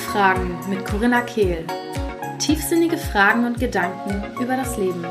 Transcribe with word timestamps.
Fragen 0.00 0.58
mit 0.68 0.84
Corinna 0.86 1.20
Kehl. 1.20 1.66
Tiefsinnige 2.38 2.96
Fragen 2.96 3.44
und 3.44 3.60
Gedanken 3.60 4.24
über 4.42 4.56
das 4.56 4.76
Leben. 4.78 5.04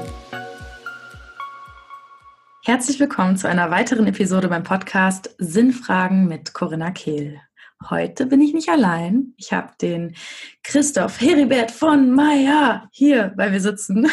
Herzlich 2.65 2.99
willkommen 2.99 3.38
zu 3.38 3.47
einer 3.47 3.71
weiteren 3.71 4.07
Episode 4.07 4.49
beim 4.49 4.63
Podcast 4.63 5.36
Sinnfragen 5.38 6.28
mit 6.28 6.53
Corinna 6.53 6.92
Kehl. 6.92 7.39
Heute 7.89 8.25
bin 8.25 8.42
ich 8.42 8.53
nicht 8.53 8.67
allein. 8.67 9.33
Ich 9.38 9.53
habe 9.53 9.71
den 9.79 10.15
Christoph 10.63 11.21
Heribert 11.21 11.71
von 11.71 12.12
Maya 12.12 12.90
hier 12.92 13.31
bei 13.37 13.51
mir 13.51 13.62
sitzen. 13.62 14.10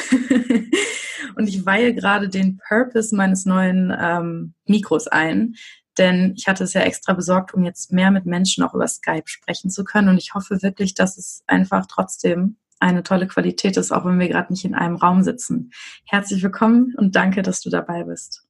und 1.36 1.48
ich 1.48 1.64
weihe 1.64 1.94
gerade 1.94 2.28
den 2.28 2.58
Purpose 2.68 3.16
meines 3.16 3.46
neuen 3.46 3.92
ähm, 3.98 4.54
Mikros 4.66 5.08
ein, 5.08 5.56
denn 5.98 6.34
ich 6.36 6.46
hatte 6.46 6.64
es 6.64 6.74
ja 6.74 6.82
extra 6.82 7.12
besorgt, 7.12 7.54
um 7.54 7.64
jetzt 7.64 7.92
mehr 7.92 8.10
mit 8.10 8.26
Menschen 8.26 8.64
auch 8.64 8.74
über 8.74 8.86
Skype 8.86 9.26
sprechen 9.26 9.70
zu 9.70 9.84
können. 9.84 10.08
Und 10.08 10.18
ich 10.18 10.34
hoffe 10.34 10.62
wirklich, 10.62 10.94
dass 10.94 11.18
es 11.18 11.42
einfach 11.46 11.86
trotzdem 11.86 12.56
eine 12.78 13.02
tolle 13.02 13.26
Qualität 13.26 13.76
ist, 13.76 13.92
auch 13.92 14.04
wenn 14.04 14.18
wir 14.18 14.28
gerade 14.28 14.52
nicht 14.52 14.64
in 14.64 14.74
einem 14.74 14.96
Raum 14.96 15.22
sitzen. 15.22 15.70
Herzlich 16.04 16.42
willkommen 16.42 16.94
und 16.96 17.16
danke, 17.16 17.42
dass 17.42 17.60
du 17.60 17.70
dabei 17.70 18.04
bist. 18.04 18.44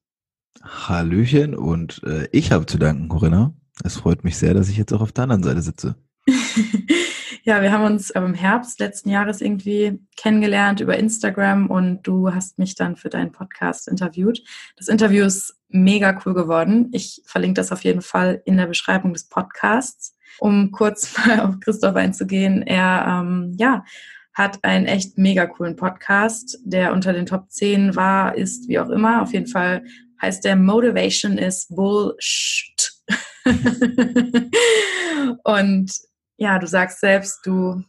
Hallöchen 0.63 1.55
und 1.55 2.01
äh, 2.03 2.27
ich 2.31 2.51
habe 2.51 2.65
zu 2.65 2.77
danken, 2.77 3.07
Corinna. 3.07 3.53
Es 3.83 3.97
freut 3.97 4.23
mich 4.23 4.37
sehr, 4.37 4.53
dass 4.53 4.69
ich 4.69 4.77
jetzt 4.77 4.91
auch 4.91 5.01
auf 5.01 5.11
der 5.11 5.23
anderen 5.23 5.43
Seite 5.43 5.61
sitze. 5.61 5.95
ja, 7.47 7.61
wir 7.61 7.71
haben 7.71 7.85
uns 7.85 8.09
im 8.09 8.33
Herbst 8.33 8.77
letzten 8.81 9.09
Jahres 9.09 9.39
irgendwie 9.39 10.01
kennengelernt 10.17 10.81
über 10.81 10.97
Instagram 10.97 11.67
und 11.67 12.03
du 12.03 12.33
hast 12.33 12.59
mich 12.59 12.75
dann 12.75 12.97
für 12.97 13.07
deinen 13.07 13.31
Podcast 13.31 13.87
interviewt. 13.87 14.43
Das 14.75 14.89
Interview 14.89 15.23
ist 15.23 15.55
mega 15.69 16.19
cool 16.25 16.33
geworden. 16.33 16.89
Ich 16.91 17.21
verlinke 17.25 17.61
das 17.61 17.71
auf 17.71 17.85
jeden 17.85 18.01
Fall 18.01 18.41
in 18.43 18.57
der 18.57 18.65
Beschreibung 18.65 19.13
des 19.13 19.29
Podcasts. 19.29 20.17
Um 20.39 20.71
kurz 20.71 21.17
mal 21.25 21.39
auf 21.39 21.61
Christoph 21.61 21.95
einzugehen, 21.95 22.63
er 22.63 23.21
ähm, 23.21 23.55
ja, 23.57 23.85
hat 24.33 24.61
einen 24.65 24.85
echt 24.85 25.17
mega 25.17 25.45
coolen 25.45 25.77
Podcast, 25.77 26.59
der 26.65 26.91
unter 26.91 27.13
den 27.13 27.27
Top 27.27 27.49
10 27.49 27.95
war, 27.95 28.35
ist, 28.35 28.67
wie 28.67 28.77
auch 28.77 28.89
immer. 28.89 29.21
Auf 29.21 29.31
jeden 29.31 29.47
Fall 29.47 29.85
heißt 30.21 30.43
der 30.43 30.57
Motivation 30.57 31.37
is 31.37 31.65
Bullshit. 31.69 32.91
und 35.45 36.06
ja, 36.37 36.59
du 36.59 36.67
sagst 36.67 36.99
selbst, 36.99 37.45
du 37.45 37.83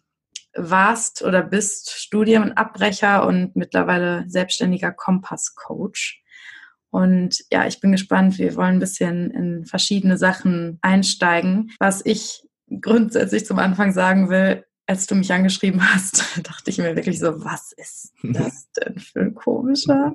warst 0.54 1.22
oder 1.22 1.42
bist 1.42 1.90
Studienabbrecher 1.90 3.26
und 3.26 3.54
mittlerweile 3.54 4.24
selbstständiger 4.28 4.92
Kompass-Coach. 4.92 6.22
Und 6.90 7.44
ja, 7.52 7.66
ich 7.66 7.80
bin 7.80 7.92
gespannt. 7.92 8.38
Wir 8.38 8.56
wollen 8.56 8.76
ein 8.76 8.80
bisschen 8.80 9.30
in 9.30 9.66
verschiedene 9.66 10.16
Sachen 10.16 10.78
einsteigen. 10.80 11.70
Was 11.78 12.04
ich 12.04 12.42
grundsätzlich 12.80 13.46
zum 13.46 13.58
Anfang 13.58 13.92
sagen 13.92 14.30
will, 14.30 14.64
als 14.86 15.06
du 15.06 15.14
mich 15.14 15.32
angeschrieben 15.32 15.92
hast, 15.92 16.24
dachte 16.42 16.70
ich 16.70 16.78
mir 16.78 16.96
wirklich 16.96 17.18
so, 17.18 17.44
was 17.44 17.72
ist 17.72 18.12
das 18.22 18.70
denn 18.76 18.98
für 18.98 19.20
ein 19.20 19.34
komischer? 19.34 20.14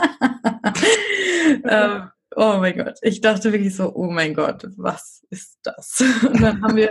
ähm, 1.64 2.10
oh 2.34 2.56
mein 2.58 2.76
Gott. 2.78 2.98
Ich 3.02 3.20
dachte 3.20 3.52
wirklich 3.52 3.76
so, 3.76 3.94
oh 3.94 4.10
mein 4.10 4.32
Gott, 4.32 4.66
was 4.76 5.22
ist 5.28 5.58
das? 5.62 6.02
Und 6.26 6.40
dann 6.40 6.62
haben 6.62 6.76
wir 6.76 6.90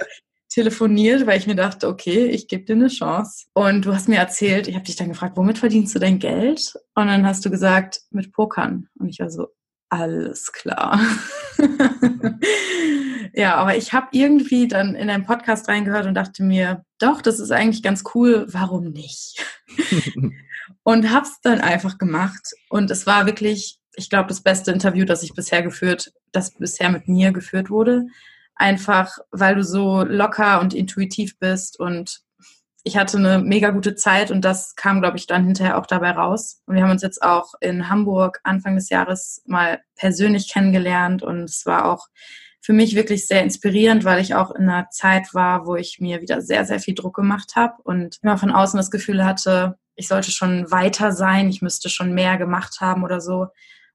telefoniert, 0.58 1.28
weil 1.28 1.38
ich 1.38 1.46
mir 1.46 1.54
dachte, 1.54 1.88
okay, 1.88 2.26
ich 2.26 2.48
gebe 2.48 2.66
dir 2.66 2.74
eine 2.74 2.88
Chance. 2.88 3.46
Und 3.54 3.86
du 3.86 3.94
hast 3.94 4.08
mir 4.08 4.18
erzählt, 4.18 4.68
ich 4.68 4.74
habe 4.74 4.86
dich 4.86 4.96
dann 4.96 5.10
gefragt, 5.10 5.38
womit 5.38 5.60
verdienst 5.60 5.94
du 5.94 6.00
dein 6.00 6.18
Geld? 6.18 6.74
Und 6.96 7.06
dann 7.06 7.28
hast 7.28 7.46
du 7.46 7.52
gesagt, 7.52 8.02
mit 8.10 8.34
Pokern. 8.34 8.88
Und 8.98 9.10
ich 9.10 9.20
war 9.20 9.30
so, 9.30 9.50
alles 9.90 10.52
klar. 10.52 11.00
ja, 13.34 13.54
aber 13.54 13.78
ich 13.78 13.94
habe 13.94 14.08
irgendwie 14.14 14.68
dann 14.68 14.96
in 14.96 15.12
einen 15.12 15.28
Podcast 15.28 15.68
reingehört 15.68 16.08
und 16.08 16.16
dachte 16.16 16.42
mir, 16.42 16.84
doch, 16.98 17.22
das 17.22 17.40
ist 17.40 17.52
eigentlich 17.52 17.84
ganz 17.84 18.04
cool, 18.16 18.48
warum 18.50 18.90
nicht? 18.90 19.46
und 20.82 21.14
hab's 21.14 21.40
dann 21.44 21.62
einfach 21.62 22.00
gemacht. 22.00 22.56
Und 22.70 22.90
es 22.90 23.06
war 23.06 23.28
wirklich, 23.28 23.78
ich 23.96 24.10
glaube, 24.10 24.30
das 24.30 24.42
beste 24.42 24.72
Interview, 24.72 25.06
das 25.06 25.22
ich 25.22 25.36
bisher 25.36 25.62
geführt, 25.62 26.14
das 26.32 26.56
bisher 26.56 26.90
mit 26.90 27.08
mir 27.08 27.32
geführt 27.32 27.70
wurde 27.70 28.08
einfach 28.58 29.18
weil 29.32 29.56
du 29.56 29.64
so 29.64 30.04
locker 30.04 30.62
und 30.62 30.74
intuitiv 30.74 31.38
bist 31.40 31.80
und 31.80 32.22
ich 32.84 32.96
hatte 32.96 33.18
eine 33.18 33.40
mega 33.40 33.72
gute 33.72 33.96
Zeit 33.96 34.32
und 34.32 34.46
das 34.46 34.76
kam, 34.76 35.02
glaube 35.02 35.18
ich, 35.18 35.28
dann 35.28 35.44
hinterher 35.44 35.78
auch 35.78 35.86
dabei 35.86 36.12
raus. 36.12 36.62
Und 36.66 36.76
wir 36.76 36.84
haben 36.84 36.92
uns 36.92 37.02
jetzt 37.02 37.22
auch 37.22 37.54
in 37.60 37.90
Hamburg 37.90 38.40
Anfang 38.44 38.76
des 38.76 38.90
Jahres 38.90 39.42
mal 39.46 39.82
persönlich 39.96 40.50
kennengelernt 40.50 41.22
und 41.22 41.44
es 41.44 41.66
war 41.66 41.86
auch 41.92 42.08
für 42.62 42.74
mich 42.74 42.96
wirklich 42.96 43.28
sehr 43.28 43.44
inspirierend, 43.44 44.06
weil 44.06 44.22
ich 44.22 44.36
auch 44.36 44.52
in 44.52 44.70
einer 44.70 44.90
Zeit 44.90 45.34
war, 45.34 45.66
wo 45.66 45.76
ich 45.76 46.00
mir 46.00 46.22
wieder 46.22 46.42
sehr, 46.42 46.66
sehr 46.66 46.80
viel 46.80 46.96
Druck 46.96 47.16
gemacht 47.16 47.56
habe 47.56 47.76
und 47.84 48.20
immer 48.22 48.38
von 48.38 48.52
außen 48.52 48.78
das 48.78 48.92
Gefühl 48.92 49.26
hatte, 49.26 49.78
ich 49.96 50.08
sollte 50.08 50.32
schon 50.32 50.72
weiter 50.72 51.12
sein, 51.12 51.50
ich 51.50 51.62
müsste 51.62 51.90
schon 51.90 52.14
mehr 52.14 52.38
gemacht 52.38 52.78
haben 52.80 53.04
oder 53.04 53.20
so. 53.20 53.48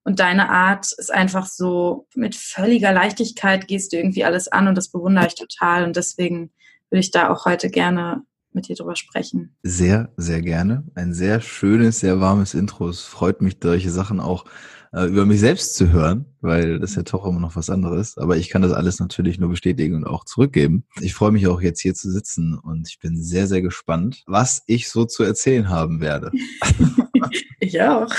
Und 0.05 0.19
deine 0.19 0.51
Art 0.51 0.87
ist 0.97 1.13
einfach 1.13 1.47
so, 1.47 2.07
mit 2.15 2.35
völliger 2.35 2.93
Leichtigkeit 2.93 3.69
gehst 3.69 3.93
du 3.93 3.97
irgendwie 3.97 4.25
alles 4.25 4.49
an 4.49 4.69
und 4.69 4.77
das 4.77 4.89
bewundere 4.89 5.27
ich 5.27 5.35
total. 5.35 5.85
Und 5.85 5.97
deswegen 5.97 6.51
würde 6.91 7.01
ich 7.01 7.11
da 7.11 7.31
auch 7.31 7.45
heute 7.45 7.71
gerne 7.71 8.23
mit 8.53 8.69
dir 8.69 8.77
drüber 8.77 8.97
sprechen. 8.97 9.57
Sehr, 9.63 10.11
sehr 10.17 10.43
gerne. 10.43 10.85
Ein 10.95 11.15
sehr 11.15 11.41
schönes, 11.41 12.01
sehr 12.01 12.21
warmes 12.21 12.55
Intro. 12.55 12.89
Es 12.89 13.03
freut 13.03 13.41
mich, 13.41 13.57
solche 13.63 13.91
Sachen 13.91 14.21
auch 14.21 14.45
äh, 14.93 15.07
über 15.07 15.25
mich 15.25 15.41
selbst 15.41 15.75
zu 15.75 15.91
hören, 15.91 16.27
weil 16.41 16.79
das 16.79 16.95
ja 16.95 17.03
doch 17.03 17.25
immer 17.25 17.41
noch 17.41 17.57
was 17.57 17.71
anderes. 17.71 18.19
Aber 18.19 18.37
ich 18.37 18.51
kann 18.51 18.63
das 18.63 18.73
alles 18.73 19.01
natürlich 19.01 19.39
nur 19.39 19.49
bestätigen 19.49 19.95
und 19.95 20.07
auch 20.07 20.25
zurückgeben. 20.25 20.85
Ich 21.01 21.15
freue 21.15 21.33
mich 21.33 21.47
auch 21.47 21.61
jetzt 21.63 21.81
hier 21.81 21.95
zu 21.95 22.11
sitzen 22.11 22.59
und 22.59 22.89
ich 22.89 22.99
bin 22.99 23.23
sehr, 23.23 23.47
sehr 23.47 23.63
gespannt, 23.63 24.23
was 24.27 24.63
ich 24.67 24.89
so 24.89 25.05
zu 25.05 25.23
erzählen 25.23 25.69
haben 25.69 26.01
werde. 26.01 26.31
ich 27.61 27.81
auch. 27.81 28.13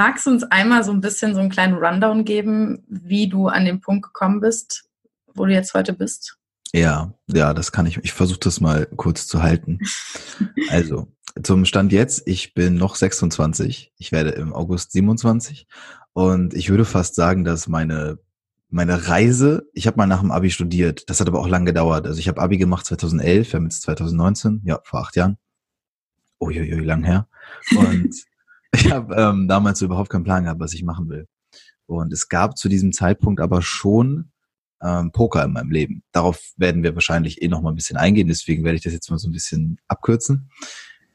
Magst 0.00 0.24
du 0.24 0.30
uns 0.30 0.44
einmal 0.44 0.82
so 0.82 0.92
ein 0.92 1.02
bisschen 1.02 1.34
so 1.34 1.40
einen 1.40 1.50
kleinen 1.50 1.74
Rundown 1.74 2.24
geben, 2.24 2.82
wie 2.88 3.28
du 3.28 3.48
an 3.48 3.66
den 3.66 3.82
Punkt 3.82 4.02
gekommen 4.02 4.40
bist, 4.40 4.84
wo 5.34 5.44
du 5.44 5.52
jetzt 5.52 5.74
heute 5.74 5.92
bist? 5.92 6.38
Ja, 6.72 7.12
ja, 7.26 7.52
das 7.52 7.70
kann 7.70 7.84
ich. 7.84 7.98
Ich 7.98 8.14
versuche 8.14 8.40
das 8.40 8.62
mal 8.62 8.86
kurz 8.96 9.26
zu 9.26 9.42
halten. 9.42 9.78
also, 10.70 11.12
zum 11.42 11.66
Stand 11.66 11.92
jetzt, 11.92 12.22
ich 12.24 12.54
bin 12.54 12.76
noch 12.76 12.94
26. 12.94 13.92
Ich 13.98 14.10
werde 14.10 14.30
im 14.30 14.54
August 14.54 14.92
27. 14.92 15.66
Und 16.14 16.54
ich 16.54 16.70
würde 16.70 16.86
fast 16.86 17.14
sagen, 17.14 17.44
dass 17.44 17.68
meine 17.68 18.18
meine 18.70 19.06
Reise, 19.06 19.68
ich 19.74 19.86
habe 19.86 19.98
mal 19.98 20.06
nach 20.06 20.20
dem 20.20 20.30
Abi 20.30 20.50
studiert, 20.50 21.10
das 21.10 21.20
hat 21.20 21.28
aber 21.28 21.40
auch 21.40 21.48
lange 21.48 21.66
gedauert. 21.66 22.06
Also 22.06 22.20
ich 22.20 22.28
habe 22.28 22.40
Abi 22.40 22.56
gemacht 22.56 22.86
2011, 22.86 23.52
wir 23.52 23.58
haben 23.58 23.64
jetzt 23.64 23.82
2019, 23.82 24.62
ja, 24.64 24.80
vor 24.82 25.00
acht 25.00 25.16
Jahren. 25.16 25.36
Uiuiui, 26.40 26.84
lang 26.84 27.04
her. 27.04 27.28
Und 27.76 28.14
ich 28.80 28.90
habe 28.90 29.14
ähm, 29.14 29.48
damals 29.48 29.82
überhaupt 29.82 30.10
keinen 30.10 30.24
Plan 30.24 30.44
gehabt, 30.44 30.60
was 30.60 30.74
ich 30.74 30.82
machen 30.82 31.08
will. 31.08 31.26
Und 31.86 32.12
es 32.12 32.28
gab 32.28 32.56
zu 32.56 32.68
diesem 32.68 32.92
Zeitpunkt 32.92 33.40
aber 33.40 33.62
schon 33.62 34.30
ähm, 34.82 35.12
Poker 35.12 35.44
in 35.44 35.52
meinem 35.52 35.70
Leben. 35.70 36.02
Darauf 36.12 36.40
werden 36.56 36.82
wir 36.82 36.94
wahrscheinlich 36.94 37.42
eh 37.42 37.48
noch 37.48 37.62
mal 37.62 37.70
ein 37.70 37.76
bisschen 37.76 37.96
eingehen, 37.96 38.28
deswegen 38.28 38.64
werde 38.64 38.76
ich 38.76 38.82
das 38.82 38.92
jetzt 38.92 39.10
mal 39.10 39.18
so 39.18 39.28
ein 39.28 39.32
bisschen 39.32 39.78
abkürzen. 39.88 40.50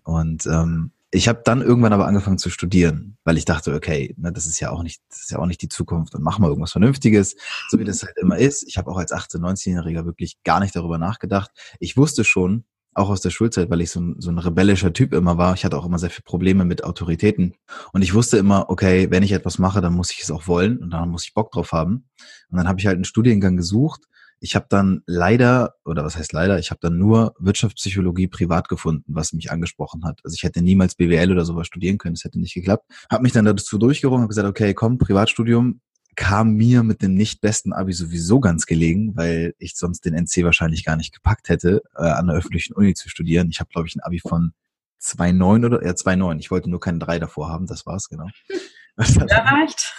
Und 0.04 0.46
ähm, 0.46 0.92
ich 1.12 1.28
habe 1.28 1.42
dann 1.44 1.62
irgendwann 1.62 1.94
aber 1.94 2.08
angefangen 2.08 2.38
zu 2.38 2.50
studieren, 2.50 3.18
weil 3.24 3.38
ich 3.38 3.46
dachte, 3.46 3.74
okay, 3.74 4.14
ne, 4.18 4.34
das 4.34 4.46
ist 4.46 4.60
ja 4.60 4.70
auch 4.70 4.84
nicht, 4.84 5.02
das 5.10 5.22
ist 5.22 5.32
ja 5.32 5.40
auch 5.40 5.46
nicht 5.46 5.62
die 5.62 5.70
Zukunft 5.70 6.14
und 6.14 6.22
mach 6.22 6.40
mal 6.40 6.50
irgendwas 6.50 6.74
Vernünftiges, 6.74 7.36
so 7.70 7.80
wie 7.80 7.86
das 7.86 8.04
halt 8.04 8.18
immer 8.18 8.38
ist. 8.38 8.64
Ich 8.68 8.78
habe 8.78 8.92
auch 8.92 8.98
als 8.98 9.14
18-, 9.14 9.40
19-Jähriger 9.40 10.06
wirklich 10.06 10.44
gar 10.44 10.60
nicht 10.60 10.76
darüber 10.76 10.98
nachgedacht. 10.98 11.52
Ich 11.80 11.96
wusste 11.96 12.26
schon, 12.26 12.66
auch 12.96 13.10
aus 13.10 13.22
der 13.22 13.30
Schulzeit, 13.30 13.70
weil 13.70 13.82
ich 13.82 13.92
so 13.92 14.00
ein, 14.00 14.16
so 14.20 14.32
ein 14.32 14.40
rebellischer 14.40 14.94
Typ 14.94 15.14
immer 15.14 15.38
war. 15.38 15.54
Ich 15.54 15.66
hatte 15.66 15.78
auch 15.78 15.86
immer 15.86 16.00
sehr 16.00 16.10
viele 16.10 16.24
Probleme 16.24 16.66
mit 16.66 16.84
Autoritäten. 16.84 17.54
Und 17.92 18.02
ich 18.02 18.14
wusste 18.14 18.38
immer, 18.38 18.70
okay, 18.70 19.12
wenn 19.12 19.22
ich 19.22 19.34
etwas 19.34 19.60
mache, 19.60 19.82
dann 19.82 19.94
muss 19.94 20.12
ich 20.12 20.22
es 20.22 20.32
auch 20.32 20.48
wollen 20.48 20.78
und 20.80 20.92
dann 20.92 21.10
muss 21.10 21.26
ich 21.26 21.34
Bock 21.34 21.52
drauf 21.52 21.74
haben. 21.74 22.08
Und 22.50 22.58
dann 22.58 22.68
habe 22.68 22.80
ich 22.80 22.88
halt 22.88 22.96
einen 22.96 23.04
Studiengang 23.04 23.58
gesucht. 23.58 24.02
Ich 24.40 24.56
habe 24.56 24.68
dann 24.70 25.02
leider, 25.06 25.76
oder 25.86 26.04
was 26.06 26.18
heißt 26.18 26.32
leider, 26.34 26.58
ich 26.58 26.72
habe 26.72 26.80
dann 26.82 26.98
nur 26.98 27.36
Wirtschaftspsychologie 27.40 28.28
privat 28.28 28.70
gefunden, 28.70 29.14
was 29.14 29.34
mich 29.34 29.52
angesprochen 29.52 30.06
hat. 30.06 30.22
Also 30.24 30.36
ich 30.36 30.44
hätte 30.44 30.62
niemals 30.62 30.96
BWL 30.96 31.32
oder 31.32 31.46
sowas 31.46 31.68
studieren 31.68 31.98
können, 31.98 32.16
das 32.16 32.24
hätte 32.24 32.40
nicht 32.40 32.54
geklappt. 32.54 32.86
Habe 33.10 33.24
mich 33.24 33.34
dann 33.34 33.46
dazu 33.46 33.78
durchgerungen, 33.78 34.22
habe 34.22 34.30
gesagt, 34.30 34.48
okay, 34.48 34.74
komm, 34.74 34.98
Privatstudium, 34.98 35.82
kam 36.16 36.54
mir 36.54 36.84
mit 36.84 37.02
dem 37.02 37.14
nicht 37.14 37.42
besten 37.42 37.74
Abi 37.74 37.94
sowieso 37.94 38.40
ganz 38.40 38.66
gelegen, 38.66 39.16
weil 39.16 39.54
ich 39.60 39.76
sonst 39.76 40.06
den 40.06 40.14
NC 40.14 40.44
wahrscheinlich 40.44 40.86
gar 40.86 40.96
nicht 40.96 41.14
gepackt 41.14 41.50
hätte, 41.50 41.84
äh, 41.96 42.04
an 42.04 42.28
der 42.28 42.36
öffentlichen 42.36 42.74
Uni 42.74 42.94
zu 42.94 43.10
studieren. 43.10 43.50
Ich 43.50 43.60
habe, 43.60 43.70
glaube 43.72 43.88
ich, 43.88 43.96
ein 43.96 44.02
Abi 44.02 44.20
von 44.20 44.54
2,9 45.02 45.66
oder 45.66 45.86
ja, 45.86 45.92
2,9. 45.92 46.40
Ich 46.40 46.52
wollte 46.52 46.70
nur 46.70 46.80
keinen 46.80 47.00
3 47.00 47.20
davor 47.20 47.50
haben, 47.50 47.68
das 47.68 47.86
war's, 47.86 48.10
genau. 48.10 48.28
Das 48.98 49.14
ja, 49.30 49.40
reicht. 49.40 49.94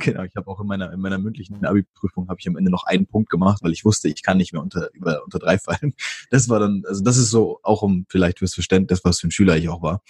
genau, 0.00 0.24
ich 0.24 0.36
habe 0.36 0.46
auch 0.46 0.60
in 0.60 0.66
meiner, 0.66 0.92
in 0.92 1.00
meiner 1.00 1.18
mündlichen 1.18 1.64
Abi-Prüfung 1.64 2.28
habe 2.28 2.38
ich 2.38 2.46
am 2.46 2.56
Ende 2.56 2.70
noch 2.70 2.84
einen 2.84 3.06
Punkt 3.06 3.30
gemacht, 3.30 3.62
weil 3.62 3.72
ich 3.72 3.84
wusste, 3.84 4.08
ich 4.08 4.22
kann 4.22 4.36
nicht 4.36 4.52
mehr 4.52 4.60
unter, 4.60 4.90
über, 4.92 5.24
unter 5.24 5.38
drei 5.38 5.56
fallen. 5.58 5.94
Das 6.30 6.50
war 6.50 6.60
dann, 6.60 6.82
also 6.86 7.02
das 7.02 7.16
ist 7.16 7.30
so 7.30 7.60
auch 7.62 7.80
um 7.80 8.04
vielleicht 8.10 8.40
fürs 8.40 8.52
Verständnis, 8.52 9.00
was 9.04 9.20
für 9.20 9.28
ein 9.28 9.30
Schüler 9.30 9.56
ich 9.56 9.70
auch 9.70 9.82
war. 9.82 10.02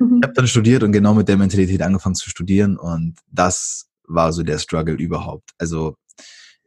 Mhm. 0.00 0.18
Ich 0.20 0.26
habe 0.26 0.34
dann 0.34 0.48
studiert 0.48 0.82
und 0.82 0.92
genau 0.92 1.14
mit 1.14 1.28
der 1.28 1.36
Mentalität 1.36 1.80
angefangen 1.82 2.16
zu 2.16 2.28
studieren 2.28 2.76
und 2.76 3.18
das 3.30 3.88
war 4.08 4.32
so 4.32 4.42
der 4.42 4.58
Struggle 4.58 4.94
überhaupt. 4.94 5.50
Also 5.58 5.96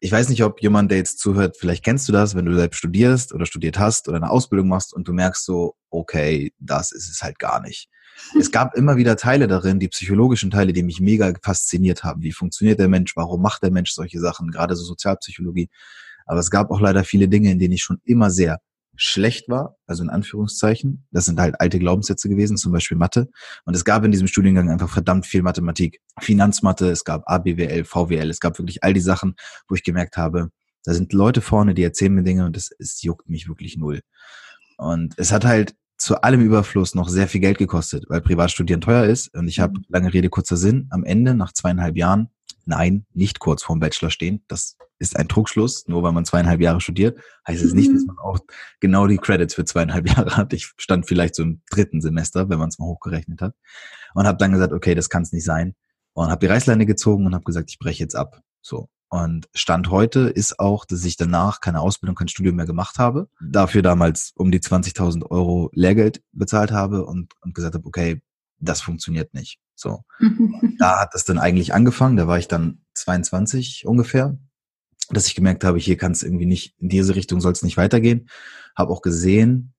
ich 0.02 0.12
weiß 0.12 0.30
nicht, 0.30 0.44
ob 0.44 0.62
jemand, 0.62 0.92
der 0.92 0.98
jetzt 0.98 1.20
zuhört, 1.20 1.58
vielleicht 1.58 1.84
kennst 1.84 2.08
du 2.08 2.14
das, 2.14 2.36
wenn 2.36 2.46
du 2.46 2.56
selbst 2.56 2.78
studierst 2.78 3.34
oder 3.34 3.46
studiert 3.46 3.78
hast 3.78 4.08
oder 4.08 4.18
eine 4.18 4.30
Ausbildung 4.30 4.70
machst 4.70 4.94
und 4.94 5.08
du 5.08 5.14
merkst 5.14 5.44
so, 5.44 5.76
okay, 5.90 6.54
das 6.60 6.92
ist 6.92 7.10
es 7.10 7.22
halt 7.22 7.38
gar 7.38 7.62
nicht. 7.62 7.90
Es 8.40 8.52
gab 8.52 8.76
immer 8.76 8.96
wieder 8.96 9.18
Teile 9.18 9.48
darin, 9.48 9.80
die 9.80 9.90
psychologischen 9.90 10.52
Teile, 10.52 10.72
die 10.72 10.84
mich 10.84 11.02
mega 11.02 11.34
fasziniert 11.44 12.04
haben. 12.04 12.22
Wie 12.22 12.32
funktioniert 12.32 12.80
der 12.80 12.88
Mensch? 12.88 13.16
Warum 13.16 13.42
macht 13.42 13.62
der 13.64 13.72
Mensch 13.72 13.92
solche 13.92 14.20
Sachen? 14.20 14.52
Gerade 14.52 14.76
so 14.76 14.84
Sozialpsychologie. 14.86 15.70
Aber 16.26 16.40
es 16.40 16.50
gab 16.50 16.72
auch 16.72 16.80
leider 16.80 17.04
viele 17.04 17.28
Dinge, 17.28 17.52
in 17.52 17.60
denen 17.60 17.74
ich 17.74 17.82
schon 17.82 18.00
immer 18.06 18.30
sehr 18.30 18.60
schlecht 19.00 19.48
war, 19.48 19.78
also 19.88 20.04
in 20.04 20.10
Anführungszeichen. 20.10 21.08
Das 21.12 21.26
sind 21.26 21.40
halt 21.40 21.60
alte 21.60 21.80
Glaubenssätze 21.80 22.28
gewesen, 22.28 22.58
zum 22.58 22.72
Beispiel 22.72 22.98
Mathe. 22.98 23.30
Und 23.66 23.76
es 23.76 23.86
gab 23.86 24.04
in 24.04 24.12
diesem 24.12 24.28
Studiengang 24.28 24.70
einfach 24.70 24.90
verdammt 24.90 25.26
viel 25.26 25.42
Mathematik. 25.42 26.02
Finanzmathe, 26.20 26.90
es 26.90 27.06
gab 27.06 27.24
ABWL, 27.26 27.86
VWL, 27.86 28.30
es 28.30 28.40
gab 28.40 28.60
wirklich 28.60 28.84
all 28.84 28.94
die 28.94 29.00
Sachen, 29.00 29.36
wo 29.68 29.76
ich 29.76 29.84
gemerkt 29.84 30.18
habe, 30.18 30.50
da 30.84 30.94
sind 30.94 31.14
Leute 31.14 31.42
vorne, 31.42 31.74
die 31.74 31.84
erzählen 31.84 32.14
mir 32.14 32.24
Dinge 32.24 32.46
und 32.46 32.58
es, 32.58 32.72
es 32.78 33.02
juckt 33.02 33.30
mich 33.30 33.48
wirklich 33.48 33.78
null. 33.78 34.02
Und 34.78 35.14
es 35.18 35.32
hat 35.32 35.46
halt 35.46 35.76
zu 35.98 36.22
allem 36.22 36.42
Überfluss 36.42 36.96
noch 36.96 37.10
sehr 37.10 37.28
viel 37.28 37.42
Geld 37.42 37.58
gekostet, 37.58 38.06
weil 38.08 38.22
Privatstudieren 38.22 38.82
teuer 38.82 39.06
ist. 39.06 39.34
Und 39.36 39.48
ich 39.48 39.60
habe, 39.60 39.80
mhm. 39.80 39.86
lange 39.90 40.14
Rede, 40.14 40.30
kurzer 40.30 40.58
Sinn, 40.58 40.88
am 40.90 41.04
Ende, 41.04 41.36
nach 41.36 41.54
zweieinhalb 41.54 41.98
Jahren, 41.98 42.30
nein, 42.70 43.06
nicht 43.14 43.40
kurz 43.40 43.64
vorm 43.64 43.80
Bachelor 43.80 44.12
stehen. 44.12 44.44
Das 44.48 44.78
ist 45.00 45.18
ein 45.18 45.28
Trugschluss. 45.28 45.88
Nur 45.88 46.04
weil 46.04 46.14
man 46.14 46.24
zweieinhalb 46.24 46.62
Jahre 46.62 46.80
studiert, 46.80 47.20
heißt 47.48 47.64
es 47.64 47.74
nicht, 47.74 47.92
dass 47.94 48.02
mhm. 48.02 48.08
man 48.08 48.20
auch 48.20 48.40
genau 48.80 49.08
die 49.08 49.18
Credits 49.18 49.56
für 49.56 49.66
zweieinhalb 49.66 50.08
Jahre 50.16 50.38
hat. 50.38 50.54
Ich 50.54 50.72
stand 50.78 51.08
vielleicht 51.08 51.36
so 51.36 51.44
im 51.44 51.62
dritten 51.70 52.00
Semester, 52.02 52.50
wenn 52.50 52.60
man 52.60 52.70
es 52.70 52.80
mal 52.80 52.86
hochgerechnet 52.86 53.42
hat. 53.42 53.56
Und 54.14 54.28
habe 54.28 54.38
dann 54.38 54.52
gesagt, 54.52 54.72
okay, 54.72 54.96
das 54.96 55.10
kann 55.10 55.24
es 55.24 55.34
nicht 55.34 55.44
sein. 55.44 55.76
Und 56.14 56.30
habe 56.30 56.40
die 56.40 56.52
Reißleine 56.52 56.86
gezogen 56.86 57.26
und 57.26 57.34
habe 57.34 57.44
gesagt, 57.44 57.70
ich 57.72 57.80
breche 57.80 58.04
jetzt 58.04 58.16
ab. 58.16 58.42
So. 58.62 58.90
Und 59.10 59.50
Stand 59.56 59.90
heute 59.90 60.30
ist 60.30 60.60
auch, 60.60 60.86
dass 60.86 61.04
ich 61.04 61.18
danach 61.18 61.62
keine 61.62 61.82
Ausbildung, 61.82 62.16
kein 62.16 62.28
Studium 62.28 62.56
mehr 62.56 62.68
gemacht 62.68 63.00
habe. 63.00 63.28
Dafür 63.42 63.82
damals 63.82 64.32
um 64.36 64.52
die 64.52 64.60
20.000 64.60 65.26
Euro 65.32 65.72
Lehrgeld 65.74 66.22
bezahlt 66.32 66.72
habe 66.72 67.06
und, 67.06 67.34
und 67.42 67.56
gesagt 67.56 67.74
habe, 67.74 67.88
okay, 67.88 68.22
das 68.60 68.82
funktioniert 68.82 69.34
nicht. 69.34 69.60
So. 69.80 70.04
da 70.80 71.00
hat 71.00 71.14
das 71.14 71.26
dann 71.26 71.40
eigentlich 71.40 71.74
angefangen. 71.74 72.18
Da 72.18 72.28
war 72.28 72.38
ich 72.38 72.48
dann 72.48 72.82
22 72.94 73.86
ungefähr, 73.86 74.38
dass 75.10 75.28
ich 75.28 75.36
gemerkt 75.36 75.64
habe, 75.64 75.80
hier 75.80 75.98
kann 75.98 76.12
es 76.12 76.24
irgendwie 76.24 76.46
nicht, 76.46 76.76
in 76.80 76.90
diese 76.90 77.16
Richtung 77.16 77.42
soll 77.42 77.54
es 77.54 77.64
nicht 77.64 77.78
weitergehen. 77.78 78.30
Habe 78.76 78.92
auch 78.92 79.02
gesehen, 79.02 79.74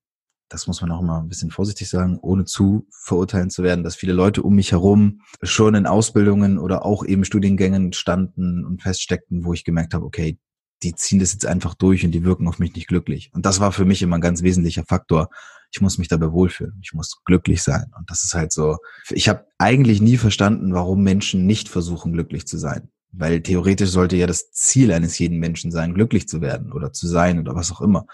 das 0.49 0.67
muss 0.67 0.81
man 0.81 0.91
auch 0.91 1.01
immer 1.01 1.21
ein 1.21 1.29
bisschen 1.29 1.49
vorsichtig 1.49 1.87
sagen, 1.87 2.19
ohne 2.21 2.43
zu 2.43 2.85
verurteilen 2.91 3.49
zu 3.49 3.63
werden, 3.63 3.83
dass 3.83 3.95
viele 3.95 4.13
Leute 4.13 4.43
um 4.43 4.55
mich 4.55 4.73
herum 4.73 5.21
schon 5.41 5.75
in 5.75 5.85
Ausbildungen 5.87 6.57
oder 6.57 6.83
auch 6.85 7.05
eben 7.05 7.23
Studiengängen 7.23 7.93
standen 7.93 8.65
und 8.65 8.81
feststeckten, 8.81 9.45
wo 9.45 9.53
ich 9.53 9.63
gemerkt 9.63 9.93
habe, 9.93 10.05
okay, 10.05 10.37
die 10.83 10.95
ziehen 10.95 11.19
das 11.19 11.33
jetzt 11.33 11.45
einfach 11.45 11.75
durch 11.75 12.03
und 12.03 12.11
die 12.11 12.23
wirken 12.23 12.47
auf 12.47 12.59
mich 12.59 12.73
nicht 12.75 12.87
glücklich. 12.87 13.31
Und 13.33 13.45
das 13.45 13.59
war 13.59 13.71
für 13.71 13.85
mich 13.85 14.01
immer 14.01 14.17
ein 14.17 14.21
ganz 14.21 14.41
wesentlicher 14.41 14.83
Faktor. 14.85 15.29
Ich 15.71 15.81
muss 15.81 15.97
mich 15.97 16.07
dabei 16.07 16.31
wohlfühlen. 16.31 16.79
Ich 16.83 16.93
muss 16.93 17.21
glücklich 17.23 17.63
sein. 17.63 17.91
Und 17.97 18.09
das 18.09 18.23
ist 18.23 18.33
halt 18.33 18.51
so. 18.51 18.77
Ich 19.09 19.29
habe 19.29 19.45
eigentlich 19.57 20.01
nie 20.01 20.17
verstanden, 20.17 20.73
warum 20.73 21.03
Menschen 21.03 21.45
nicht 21.45 21.69
versuchen, 21.69 22.13
glücklich 22.13 22.47
zu 22.47 22.57
sein. 22.57 22.89
Weil 23.11 23.41
theoretisch 23.41 23.89
sollte 23.89 24.15
ja 24.15 24.27
das 24.27 24.51
Ziel 24.51 24.91
eines 24.91 25.17
jeden 25.19 25.37
Menschen 25.37 25.71
sein, 25.71 25.93
glücklich 25.93 26.27
zu 26.27 26.41
werden 26.41 26.71
oder 26.71 26.93
zu 26.93 27.07
sein 27.07 27.39
oder 27.39 27.55
was 27.55 27.71
auch 27.71 27.81
immer. 27.81 28.05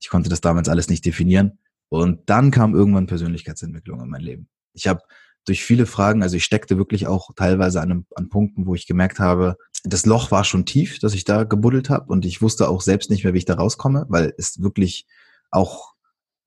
Ich 0.00 0.08
konnte 0.08 0.28
das 0.28 0.40
damals 0.40 0.68
alles 0.68 0.88
nicht 0.88 1.04
definieren. 1.04 1.58
Und 1.88 2.28
dann 2.28 2.50
kam 2.50 2.74
irgendwann 2.74 3.06
Persönlichkeitsentwicklung 3.06 4.02
in 4.02 4.08
mein 4.08 4.22
Leben. 4.22 4.48
Ich 4.72 4.88
habe 4.88 5.00
durch 5.46 5.64
viele 5.64 5.86
Fragen, 5.86 6.22
also 6.22 6.36
ich 6.36 6.44
steckte 6.44 6.76
wirklich 6.76 7.06
auch 7.06 7.30
teilweise 7.36 7.80
an, 7.80 8.04
an 8.14 8.28
Punkten, 8.28 8.66
wo 8.66 8.74
ich 8.74 8.86
gemerkt 8.86 9.20
habe, 9.20 9.56
das 9.86 10.06
Loch 10.06 10.30
war 10.30 10.44
schon 10.44 10.66
tief, 10.66 10.98
dass 10.98 11.14
ich 11.14 11.24
da 11.24 11.44
gebuddelt 11.44 11.90
habe 11.90 12.12
und 12.12 12.24
ich 12.24 12.42
wusste 12.42 12.68
auch 12.68 12.80
selbst 12.80 13.10
nicht 13.10 13.24
mehr, 13.24 13.34
wie 13.34 13.38
ich 13.38 13.44
da 13.44 13.54
rauskomme, 13.54 14.06
weil 14.08 14.34
es 14.36 14.60
wirklich 14.60 15.06
auch 15.50 15.94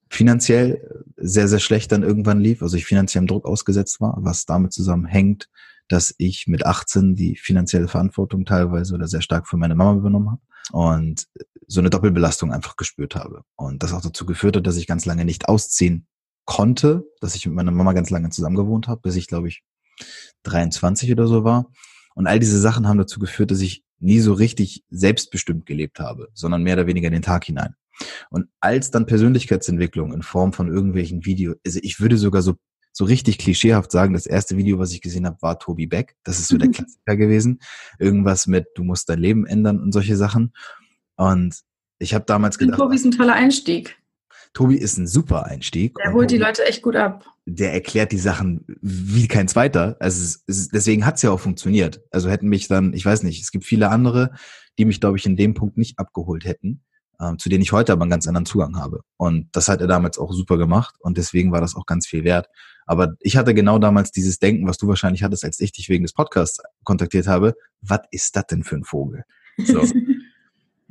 finanziell 0.09 1.03
sehr, 1.17 1.47
sehr 1.47 1.59
schlecht 1.59 1.91
dann 1.91 2.03
irgendwann 2.03 2.41
lief, 2.41 2.61
also 2.61 2.75
ich 2.75 2.85
finanziell 2.85 3.23
im 3.23 3.27
Druck 3.27 3.45
ausgesetzt 3.45 4.01
war, 4.01 4.17
was 4.21 4.45
damit 4.45 4.73
zusammenhängt, 4.73 5.49
dass 5.87 6.13
ich 6.17 6.47
mit 6.47 6.65
18 6.65 7.15
die 7.15 7.35
finanzielle 7.35 7.87
Verantwortung 7.87 8.45
teilweise 8.45 8.93
oder 8.93 9.07
sehr 9.07 9.21
stark 9.21 9.47
für 9.47 9.57
meine 9.57 9.75
Mama 9.75 9.99
übernommen 9.99 10.31
habe 10.31 10.41
und 10.71 11.27
so 11.67 11.79
eine 11.79 11.89
Doppelbelastung 11.89 12.51
einfach 12.51 12.75
gespürt 12.75 13.15
habe. 13.15 13.43
Und 13.55 13.83
das 13.83 13.93
auch 13.93 14.01
dazu 14.01 14.25
geführt 14.25 14.57
hat, 14.57 14.67
dass 14.67 14.77
ich 14.77 14.87
ganz 14.87 15.05
lange 15.05 15.25
nicht 15.25 15.47
ausziehen 15.47 16.07
konnte, 16.45 17.05
dass 17.21 17.35
ich 17.35 17.45
mit 17.45 17.55
meiner 17.55 17.71
Mama 17.71 17.93
ganz 17.93 18.09
lange 18.09 18.29
zusammen 18.31 18.55
gewohnt 18.55 18.87
habe, 18.87 19.01
bis 19.01 19.15
ich, 19.15 19.27
glaube 19.27 19.47
ich, 19.47 19.63
23 20.43 21.11
oder 21.11 21.27
so 21.27 21.43
war. 21.43 21.71
Und 22.19 22.27
all 22.27 22.37
diese 22.37 22.59
Sachen 22.59 22.85
haben 22.85 22.97
dazu 22.97 23.17
geführt, 23.17 23.49
dass 23.49 23.61
ich 23.61 23.85
nie 24.01 24.19
so 24.19 24.33
richtig 24.33 24.83
selbstbestimmt 24.89 25.65
gelebt 25.65 26.01
habe, 26.01 26.27
sondern 26.33 26.63
mehr 26.63 26.73
oder 26.73 26.85
weniger 26.85 27.07
in 27.07 27.13
den 27.13 27.21
Tag 27.21 27.45
hinein. 27.45 27.75
Und 28.29 28.49
als 28.59 28.91
dann 28.91 29.05
Persönlichkeitsentwicklung 29.05 30.11
in 30.11 30.21
Form 30.21 30.51
von 30.51 30.67
irgendwelchen 30.67 31.23
Videos, 31.23 31.55
also 31.65 31.79
ich 31.81 32.01
würde 32.01 32.17
sogar 32.17 32.41
so 32.41 32.55
so 32.91 33.05
richtig 33.05 33.37
klischeehaft 33.37 33.89
sagen, 33.89 34.13
das 34.13 34.25
erste 34.25 34.57
Video, 34.57 34.79
was 34.79 34.91
ich 34.91 34.99
gesehen 34.99 35.25
habe, 35.25 35.41
war 35.41 35.59
Tobi 35.59 35.87
Beck. 35.87 36.17
Das 36.25 36.39
ist 36.39 36.49
so 36.49 36.57
der 36.57 36.67
Klassiker 36.71 37.15
gewesen. 37.15 37.59
Irgendwas 37.99 38.47
mit, 38.47 38.67
du 38.75 38.83
musst 38.83 39.07
dein 39.07 39.19
Leben 39.19 39.45
ändern 39.45 39.79
und 39.79 39.93
solche 39.93 40.17
Sachen. 40.17 40.51
Und 41.15 41.61
ich 41.99 42.13
habe 42.13 42.25
damals 42.25 42.57
gedacht. 42.57 42.79
Tobi 42.79 42.95
ist 42.95 43.05
ein 43.05 43.11
toller 43.11 43.35
Einstieg. 43.35 43.97
Tobi 44.53 44.77
ist 44.77 44.97
ein 44.97 45.07
super 45.07 45.45
Einstieg. 45.45 45.95
Der 45.95 46.13
holt 46.13 46.31
die 46.31 46.37
Leute 46.37 46.65
echt 46.65 46.81
gut 46.81 46.95
ab. 46.95 47.25
Der 47.45 47.73
erklärt 47.73 48.11
die 48.11 48.17
Sachen 48.17 48.65
wie 48.81 49.27
kein 49.27 49.47
zweiter. 49.47 49.95
Also 49.99 50.21
es, 50.21 50.43
es, 50.47 50.69
deswegen 50.69 51.05
hat's 51.05 51.21
ja 51.21 51.31
auch 51.31 51.39
funktioniert. 51.39 52.01
Also 52.11 52.29
hätten 52.29 52.49
mich 52.49 52.67
dann, 52.67 52.93
ich 52.93 53.05
weiß 53.05 53.23
nicht, 53.23 53.41
es 53.41 53.51
gibt 53.51 53.65
viele 53.65 53.89
andere, 53.89 54.31
die 54.77 54.85
mich, 54.85 54.99
glaube 54.99 55.17
ich, 55.17 55.25
in 55.25 55.35
dem 55.35 55.53
Punkt 55.53 55.77
nicht 55.77 55.99
abgeholt 55.99 56.45
hätten 56.45 56.81
ähm, 57.21 57.37
zu 57.37 57.49
denen 57.49 57.61
ich 57.61 57.71
heute 57.71 57.91
aber 57.91 58.03
einen 58.03 58.11
ganz 58.11 58.27
anderen 58.27 58.45
Zugang 58.45 58.77
habe. 58.77 59.01
Und 59.17 59.49
das 59.51 59.67
hat 59.67 59.81
er 59.81 59.87
damals 59.87 60.17
auch 60.17 60.31
super 60.31 60.57
gemacht 60.57 60.95
und 60.99 61.17
deswegen 61.17 61.51
war 61.51 61.61
das 61.61 61.75
auch 61.75 61.85
ganz 61.85 62.07
viel 62.07 62.23
wert. 62.23 62.47
Aber 62.85 63.15
ich 63.19 63.37
hatte 63.37 63.53
genau 63.53 63.77
damals 63.77 64.11
dieses 64.11 64.39
Denken, 64.39 64.67
was 64.67 64.77
du 64.77 64.87
wahrscheinlich 64.87 65.23
hattest, 65.23 65.43
als 65.43 65.59
ich 65.59 65.71
dich 65.71 65.89
wegen 65.89 66.03
des 66.03 66.13
Podcasts 66.13 66.61
kontaktiert 66.83 67.27
habe. 67.27 67.55
Was 67.81 68.01
ist 68.11 68.35
das 68.35 68.47
denn 68.47 68.63
für 68.63 68.75
ein 68.75 68.83
Vogel? 68.83 69.23
So. 69.57 69.81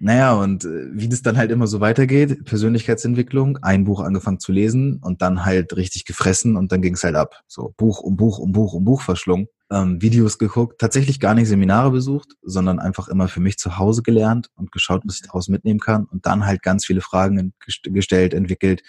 Naja, 0.01 0.33
und 0.35 0.65
äh, 0.65 0.87
wie 0.93 1.09
das 1.09 1.23
dann 1.23 1.37
halt 1.37 1.51
immer 1.51 1.67
so 1.67 1.81
weitergeht, 1.81 2.45
Persönlichkeitsentwicklung, 2.45 3.59
ein 3.63 3.83
Buch 3.83 4.01
angefangen 4.01 4.39
zu 4.39 4.53
lesen 4.53 5.01
und 5.03 5.23
dann 5.23 5.45
halt 5.45 5.75
richtig 5.77 6.05
gefressen 6.05 6.57
und 6.57 6.71
dann 6.71 6.83
ging 6.83 6.95
es 6.95 7.03
halt 7.03 7.17
ab. 7.17 7.41
So 7.49 7.75
Buch 7.77 7.99
um 7.99 8.17
Buch 8.17 8.39
um 8.39 8.53
Buch 8.53 8.75
um 8.75 8.85
Buch 8.85 9.03
verschlungen, 9.03 9.49
ähm, 9.73 10.01
Videos 10.01 10.39
geguckt, 10.39 10.81
tatsächlich 10.81 11.19
gar 11.19 11.35
nicht 11.35 11.49
Seminare 11.49 11.91
besucht, 11.91 12.35
sondern 12.43 12.79
einfach 12.79 13.09
immer 13.09 13.27
für 13.27 13.41
mich 13.41 13.59
zu 13.59 13.77
Hause 13.77 14.03
gelernt 14.03 14.51
und 14.55 14.71
geschaut, 14.71 15.03
was 15.05 15.17
ich 15.17 15.23
daraus 15.23 15.49
mitnehmen 15.49 15.81
kann 15.81 16.05
und 16.05 16.27
dann 16.27 16.47
halt 16.47 16.63
ganz 16.63 16.87
viele 16.87 17.01
Fragen 17.01 17.53
gestellt, 17.83 18.35
entwickelt. 18.35 18.85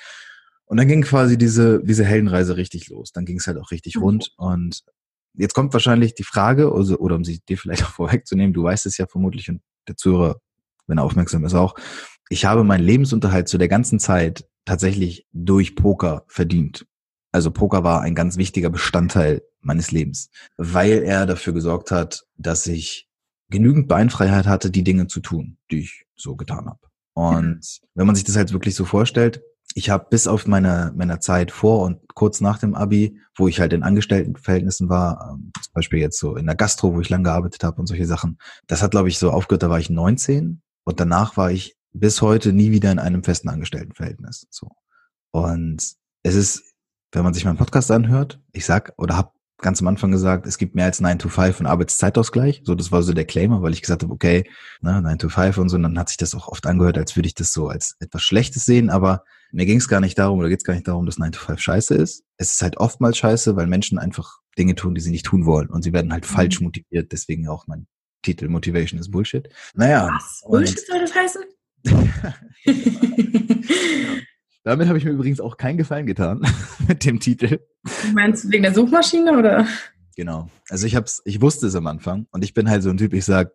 Und 0.66 0.78
dann 0.78 0.88
ging 0.88 1.01
quasi 1.01 1.39
diese, 1.39 1.84
diese 1.84 2.06
Heldenreise 2.06 2.56
richtig 2.56 2.88
los. 2.89 3.12
Dann 3.13 3.25
ging 3.25 3.38
es 3.39 3.48
halt 3.48 3.58
auch 3.58 3.72
richtig 3.72 3.96
mhm. 3.96 4.04
rund 4.04 4.34
und 4.38 4.84
Jetzt 5.36 5.54
kommt 5.54 5.72
wahrscheinlich 5.74 6.16
die 6.16 6.24
Frage, 6.24 6.72
also, 6.74 6.98
oder 6.98 7.16
um 7.16 7.24
sie 7.24 7.39
dir 7.48 7.58
vielleicht 7.58 7.84
auch 7.86 7.89
vorwegzunehmen, 7.92 8.51
du 8.51 8.63
weißt 8.63 8.88
es 8.88 8.98
ja 8.98 9.06
vermutlich 9.08 9.48
und 9.50 9.62
der 9.88 9.96
Zuhörer 9.96 10.42
wenn 10.89 10.98
er 10.98 11.03
aufmerksam 11.03 11.46
ist 11.46 11.53
auch. 11.53 11.75
Ich 12.29 12.46
habe 12.46 12.63
meinen 12.63 12.84
Lebensunterhalt 12.84 13.48
zu 13.48 13.58
der 13.58 13.67
ganzen 13.67 14.00
Zeit 14.00 14.46
tatsächlich 14.65 15.25
durch 15.31 15.75
Poker 15.75 16.25
verdient. 16.27 16.86
Also 17.31 17.51
Poker 17.51 17.84
war 17.84 18.01
ein 18.01 18.15
ganz 18.15 18.38
wichtiger 18.38 18.69
Bestandteil 18.69 19.41
meines 19.62 19.91
Lebens, 19.91 20.29
weil 20.58 21.03
er 21.03 21.25
dafür 21.25 21.53
gesorgt 21.53 21.91
hat, 21.91 22.25
dass 22.38 22.65
ich 22.67 23.08
genügend 23.50 23.88
Beinfreiheit 23.88 24.48
hatte, 24.48 24.72
die 24.72 24.84
Dinge 24.84 25.08
zu 25.08 25.19
tun, 25.22 25.58
die 25.72 25.79
ich 25.79 26.05
so 26.15 26.36
getan 26.36 26.67
habe. 26.67 26.79
Und 27.13 27.79
wenn 27.96 28.08
man 28.08 28.15
sich 28.15 28.24
das 28.24 28.36
halt 28.36 28.53
wirklich 28.53 28.75
so 28.75 28.86
vorstellt, 28.86 29.41
ich 29.75 29.89
habe 29.89 30.08
bis 30.10 30.27
auf 30.27 30.48
meine 30.48 30.93
meiner 30.96 31.19
Zeit 31.19 31.51
vor 31.51 31.81
und 31.81 32.00
kurz 32.15 32.41
nach 32.41 32.58
dem 32.58 32.75
Abi, 32.75 33.19
wo 33.36 33.48
ich 33.48 33.60
halt 33.60 33.74
in 33.74 33.84
Angestelltenverhältnissen 33.84 34.89
war, 34.89 35.31
ähm, 35.31 35.51
zum 35.62 35.74
Beispiel 35.74 36.00
jetzt 36.00 36.19
so 36.19 36.36
in 36.36 36.46
der 36.46 36.55
Gastro, 36.55 36.93
wo 36.96 37.01
ich 37.01 37.10
lange 37.10 37.25
gearbeitet 37.25 37.63
habe 37.63 37.79
und 37.79 37.88
solche 37.88 38.08
Sachen, 38.08 38.39
das 38.67 38.81
hat 38.81 38.91
glaube 38.91 39.10
ich 39.10 39.19
so 39.19 39.31
aufgehört, 39.31 39.63
da 39.63 39.69
war 39.69 39.79
ich 39.79 39.89
19 39.89 40.62
und 40.89 41.00
danach 41.00 41.38
war 41.38 41.51
ich 41.51 41.75
bis 41.93 42.22
heute 42.22 42.51
nie 42.51 42.72
wieder 42.72 42.91
in 42.91 42.98
einem 42.98 43.24
festen 43.24 43.48
Angestelltenverhältnis. 43.48 44.48
So. 44.50 44.69
Und 45.31 45.93
es 46.24 46.36
ist, 46.36 46.63
wenn 47.12 47.24
man 47.24 47.36
sich 47.36 47.46
meinen 47.46 47.58
Podcast 47.58 47.91
anhört, 47.91 48.39
ich 48.53 48.65
sag 48.65 48.93
oder 48.98 49.15
habe 49.15 49.31
ganz 49.62 49.81
am 49.81 49.88
Anfang 49.88 50.10
gesagt, 50.10 50.48
es 50.48 50.58
gibt 50.58 50.74
mehr 50.74 50.86
als 50.86 51.00
9 51.00 51.19
to 51.19 51.29
5 51.29 51.60
und 51.60 51.67
Arbeitszeitausgleich. 51.67 52.62
So, 52.63 52.74
das 52.74 52.91
war 52.91 53.03
so 53.03 53.13
der 53.13 53.25
Claimer, 53.25 53.62
weil 53.62 53.74
ich 53.74 53.81
gesagt 53.81 54.01
habe, 54.01 54.12
okay, 54.12 54.50
ne, 54.81 55.00
9 55.00 55.19
to 55.19 55.29
5 55.29 55.60
und 55.60 55.69
so. 55.69 55.75
Und 55.75 55.84
dann 55.84 56.00
hat 56.00 56.10
sich 56.10 56.17
das 56.17 56.34
auch 56.34 56.48
oft 56.48 56.65
angehört, 56.65 56.98
als 56.98 57.15
würde 57.15 57.27
ich 57.27 57.36
das 57.36 57.53
so 57.53 57.67
als 57.67 57.96
etwas 58.00 58.24
Schlechtes 58.24 58.65
sehen. 58.65 58.89
Aber 58.89 59.24
mir 59.51 59.67
ging 59.67 59.77
es 59.77 59.88
gar 59.88 60.00
nicht 60.00 60.17
darum, 60.17 60.39
oder 60.39 60.50
geht 60.50 60.62
es 60.62 60.63
gar 60.63 60.74
nicht 60.74 60.88
darum, 60.88 61.05
dass 61.05 61.19
9 61.19 61.34
to 61.34 61.39
5 61.39 61.60
scheiße 61.60 61.93
ist. 61.93 62.24
Es 62.38 62.53
ist 62.53 62.63
halt 62.63 62.77
oftmals 62.77 63.17
scheiße, 63.19 63.55
weil 63.55 63.67
Menschen 63.67 64.00
einfach 64.00 64.39
Dinge 64.58 64.74
tun, 64.74 64.96
die 64.96 65.01
sie 65.01 65.12
nicht 65.12 65.27
tun 65.27 65.46
wollen. 65.46 65.69
Und 65.69 65.84
sie 65.84 65.93
werden 65.93 66.12
halt 66.12 66.24
mhm. 66.24 66.34
falsch 66.34 66.62
motiviert. 66.62 67.12
Deswegen 67.12 67.48
auch 67.48 67.67
mein 67.67 67.86
Titel 68.22 68.48
Motivation 68.48 69.00
is 69.00 69.10
Bullshit. 69.10 69.50
Naja. 69.74 70.10
Was? 70.14 70.44
Bullshit 70.48 70.86
soll 70.86 71.00
das 71.00 71.16
heißen? 71.16 71.42
Damit 74.64 74.88
habe 74.88 74.98
ich 74.98 75.06
mir 75.06 75.12
übrigens 75.12 75.40
auch 75.40 75.58
keinen 75.58 75.78
Gefallen 75.78 76.06
getan 76.06 76.46
mit 76.88 77.06
dem 77.06 77.20
Titel. 77.20 77.60
Meinst 78.14 78.44
du 78.44 78.52
wegen 78.52 78.64
der 78.64 78.74
Suchmaschine 78.74 79.38
oder? 79.38 79.66
Genau. 80.16 80.50
Also 80.70 80.86
ich 80.86 80.96
hab's, 80.96 81.22
ich 81.26 81.42
wusste 81.42 81.68
es 81.68 81.76
am 81.76 81.88
Anfang 81.88 82.28
und 82.32 82.44
ich 82.44 82.54
bin 82.54 82.70
halt 82.70 82.84
so 82.84 82.90
ein 82.90 82.98
Typ, 82.98 83.14
ich 83.14 83.26
sag, 83.26 83.54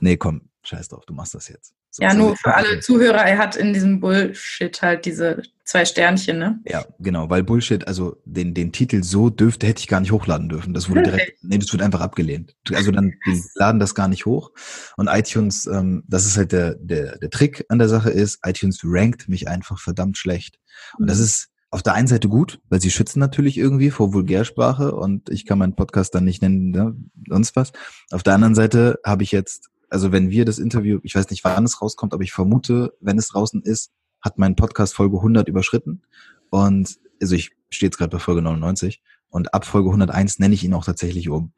nee, 0.00 0.16
komm, 0.16 0.50
scheiß 0.64 0.88
drauf, 0.88 1.04
du 1.06 1.14
machst 1.14 1.34
das 1.34 1.48
jetzt. 1.48 1.74
Ja, 1.98 2.14
nur 2.14 2.36
für 2.36 2.54
alle 2.54 2.80
Zuhörer, 2.80 3.24
er 3.24 3.38
hat 3.38 3.56
in 3.56 3.74
diesem 3.74 4.00
Bullshit 4.00 4.80
halt 4.80 5.04
diese 5.04 5.42
zwei 5.64 5.84
Sternchen, 5.84 6.38
ne? 6.38 6.60
Ja, 6.66 6.84
genau, 6.98 7.30
weil 7.30 7.42
Bullshit, 7.42 7.86
also 7.86 8.16
den, 8.24 8.54
den 8.54 8.72
Titel 8.72 9.02
so 9.02 9.30
dürfte, 9.30 9.66
hätte 9.66 9.80
ich 9.80 9.88
gar 9.88 10.00
nicht 10.00 10.12
hochladen 10.12 10.48
dürfen. 10.48 10.74
Das 10.74 10.88
wurde 10.88 11.02
direkt, 11.02 11.42
nee, 11.42 11.58
das 11.58 11.72
wird 11.72 11.82
einfach 11.82 12.00
abgelehnt. 12.00 12.54
Also 12.72 12.90
dann, 12.90 13.12
die 13.26 13.42
laden 13.54 13.80
das 13.80 13.94
gar 13.94 14.08
nicht 14.08 14.26
hoch. 14.26 14.52
Und 14.96 15.08
iTunes, 15.08 15.66
ähm, 15.66 16.02
das 16.08 16.26
ist 16.26 16.36
halt 16.36 16.52
der, 16.52 16.74
der, 16.74 17.18
der 17.18 17.30
Trick 17.30 17.64
an 17.68 17.78
der 17.78 17.88
Sache 17.88 18.10
ist, 18.10 18.40
iTunes 18.44 18.80
rankt 18.84 19.28
mich 19.28 19.48
einfach 19.48 19.78
verdammt 19.78 20.18
schlecht. 20.18 20.58
Und 20.98 21.08
das 21.08 21.18
mhm. 21.18 21.24
ist 21.24 21.48
auf 21.70 21.82
der 21.82 21.94
einen 21.94 22.06
Seite 22.06 22.28
gut, 22.28 22.60
weil 22.68 22.82
sie 22.82 22.90
schützen 22.90 23.18
natürlich 23.18 23.56
irgendwie 23.56 23.90
vor 23.90 24.12
Vulgärsprache 24.12 24.94
und 24.94 25.30
ich 25.30 25.46
kann 25.46 25.58
meinen 25.58 25.74
Podcast 25.74 26.14
dann 26.14 26.24
nicht 26.24 26.42
nennen, 26.42 26.70
ne, 26.70 26.94
sonst 27.28 27.56
was. 27.56 27.72
Auf 28.10 28.22
der 28.22 28.34
anderen 28.34 28.54
Seite 28.54 29.00
habe 29.04 29.22
ich 29.22 29.32
jetzt 29.32 29.70
also 29.92 30.10
wenn 30.10 30.30
wir 30.30 30.46
das 30.46 30.58
Interview, 30.58 31.00
ich 31.02 31.14
weiß 31.14 31.28
nicht, 31.28 31.44
wann 31.44 31.64
es 31.64 31.82
rauskommt, 31.82 32.14
aber 32.14 32.22
ich 32.22 32.32
vermute, 32.32 32.94
wenn 33.00 33.18
es 33.18 33.28
draußen 33.28 33.62
ist, 33.62 33.90
hat 34.22 34.38
mein 34.38 34.56
Podcast 34.56 34.94
Folge 34.94 35.18
100 35.18 35.48
überschritten. 35.48 36.02
Und 36.48 36.98
also 37.20 37.34
ich 37.34 37.50
stehe 37.68 37.88
jetzt 37.88 37.98
gerade 37.98 38.10
bei 38.10 38.18
Folge 38.18 38.40
99 38.40 39.02
und 39.28 39.52
ab 39.52 39.66
Folge 39.66 39.90
101 39.90 40.38
nenne 40.38 40.54
ich 40.54 40.64
ihn 40.64 40.72
auch 40.72 40.86
tatsächlich 40.86 41.28
um. 41.28 41.52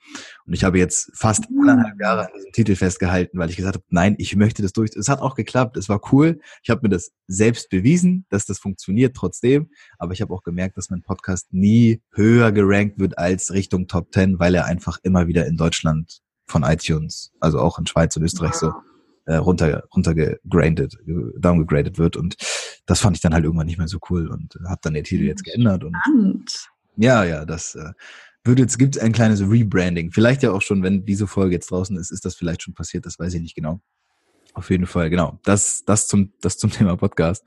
Und 0.46 0.52
ich 0.52 0.64
habe 0.64 0.78
jetzt 0.78 1.12
fast 1.14 1.46
anderthalb 1.46 2.00
Jahre 2.00 2.26
an 2.26 2.32
diesem 2.34 2.50
Titel 2.50 2.74
festgehalten, 2.74 3.38
weil 3.38 3.50
ich 3.50 3.56
gesagt 3.56 3.76
habe, 3.76 3.84
nein, 3.90 4.16
ich 4.18 4.34
möchte 4.34 4.62
das 4.62 4.72
durch. 4.72 4.90
Es 4.96 5.08
hat 5.08 5.20
auch 5.20 5.36
geklappt, 5.36 5.76
es 5.76 5.88
war 5.88 6.00
cool. 6.12 6.40
Ich 6.64 6.70
habe 6.70 6.80
mir 6.82 6.88
das 6.88 7.12
selbst 7.28 7.70
bewiesen, 7.70 8.26
dass 8.30 8.46
das 8.46 8.58
funktioniert 8.58 9.14
trotzdem. 9.14 9.70
Aber 9.98 10.12
ich 10.12 10.20
habe 10.22 10.34
auch 10.34 10.42
gemerkt, 10.42 10.76
dass 10.76 10.90
mein 10.90 11.02
Podcast 11.02 11.52
nie 11.52 12.02
höher 12.12 12.50
gerankt 12.50 12.98
wird 12.98 13.16
als 13.16 13.52
Richtung 13.52 13.86
Top 13.86 14.12
10, 14.12 14.40
weil 14.40 14.56
er 14.56 14.64
einfach 14.64 14.98
immer 15.04 15.28
wieder 15.28 15.46
in 15.46 15.56
Deutschland 15.56 16.23
von 16.46 16.62
iTunes, 16.62 17.32
also 17.40 17.58
auch 17.58 17.78
in 17.78 17.86
Schweiz 17.86 18.16
und 18.16 18.22
Österreich 18.22 18.54
so 18.54 18.72
äh, 19.26 19.36
runter 19.36 19.84
runtergegradet, 19.94 20.98
downgegradet 21.38 21.98
wird 21.98 22.16
und 22.16 22.36
das 22.86 23.00
fand 23.00 23.16
ich 23.16 23.22
dann 23.22 23.32
halt 23.32 23.44
irgendwann 23.44 23.66
nicht 23.66 23.78
mehr 23.78 23.88
so 23.88 23.98
cool 24.10 24.28
und 24.28 24.58
habe 24.68 24.80
dann 24.82 24.94
den 24.94 25.04
Titel 25.04 25.24
jetzt 25.24 25.44
geändert 25.44 25.84
und 25.84 25.96
Spannend. 26.02 26.68
ja, 26.96 27.24
ja, 27.24 27.44
das 27.44 27.74
äh, 27.74 27.92
wird 28.44 28.58
jetzt 28.58 28.78
gibt 28.78 28.98
ein 28.98 29.12
kleines 29.12 29.40
Rebranding. 29.40 30.10
Vielleicht 30.10 30.42
ja 30.42 30.52
auch 30.52 30.60
schon, 30.60 30.82
wenn 30.82 31.06
diese 31.06 31.26
Folge 31.26 31.54
jetzt 31.54 31.70
draußen 31.70 31.96
ist, 31.96 32.10
ist 32.10 32.26
das 32.26 32.34
vielleicht 32.34 32.62
schon 32.62 32.74
passiert, 32.74 33.06
das 33.06 33.18
weiß 33.18 33.32
ich 33.34 33.40
nicht 33.40 33.54
genau. 33.54 33.80
Auf 34.52 34.70
jeden 34.70 34.86
Fall, 34.86 35.10
genau. 35.10 35.40
Das 35.44 35.84
das 35.84 36.06
zum 36.06 36.32
das 36.40 36.58
zum 36.58 36.70
Thema 36.72 36.96
Podcast. 36.96 37.44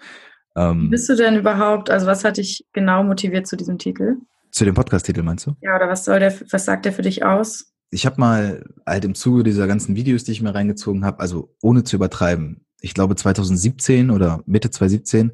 Ähm, 0.55 0.89
Bist 0.89 1.07
du 1.07 1.15
denn 1.15 1.35
überhaupt, 1.37 1.91
also 1.91 2.07
was 2.07 2.23
hat 2.23 2.37
dich 2.37 2.65
genau 2.73 3.03
motiviert 3.03 3.45
zu 3.45 3.55
diesem 3.55 3.77
Titel? 3.77 4.15
Zu 4.49 4.65
dem 4.65 4.73
Podcast-Titel 4.73 5.21
meinst 5.21 5.45
du? 5.45 5.55
Ja, 5.61 5.75
oder 5.75 5.87
was 5.87 6.05
soll 6.05 6.19
der, 6.19 6.33
was 6.51 6.65
sagt 6.65 6.85
der 6.85 6.93
für 6.93 7.03
dich 7.03 7.23
aus? 7.23 7.71
Ich 7.89 8.05
habe 8.05 8.19
mal 8.19 8.65
halt 8.85 9.05
im 9.05 9.15
Zuge 9.15 9.43
dieser 9.43 9.67
ganzen 9.67 9.95
Videos, 9.95 10.23
die 10.23 10.31
ich 10.31 10.41
mir 10.41 10.53
reingezogen 10.53 11.05
habe, 11.05 11.19
also 11.19 11.55
ohne 11.61 11.83
zu 11.83 11.95
übertreiben, 11.95 12.65
ich 12.81 12.93
glaube 12.93 13.15
2017 13.15 14.11
oder 14.11 14.43
Mitte 14.45 14.69
2017 14.69 15.31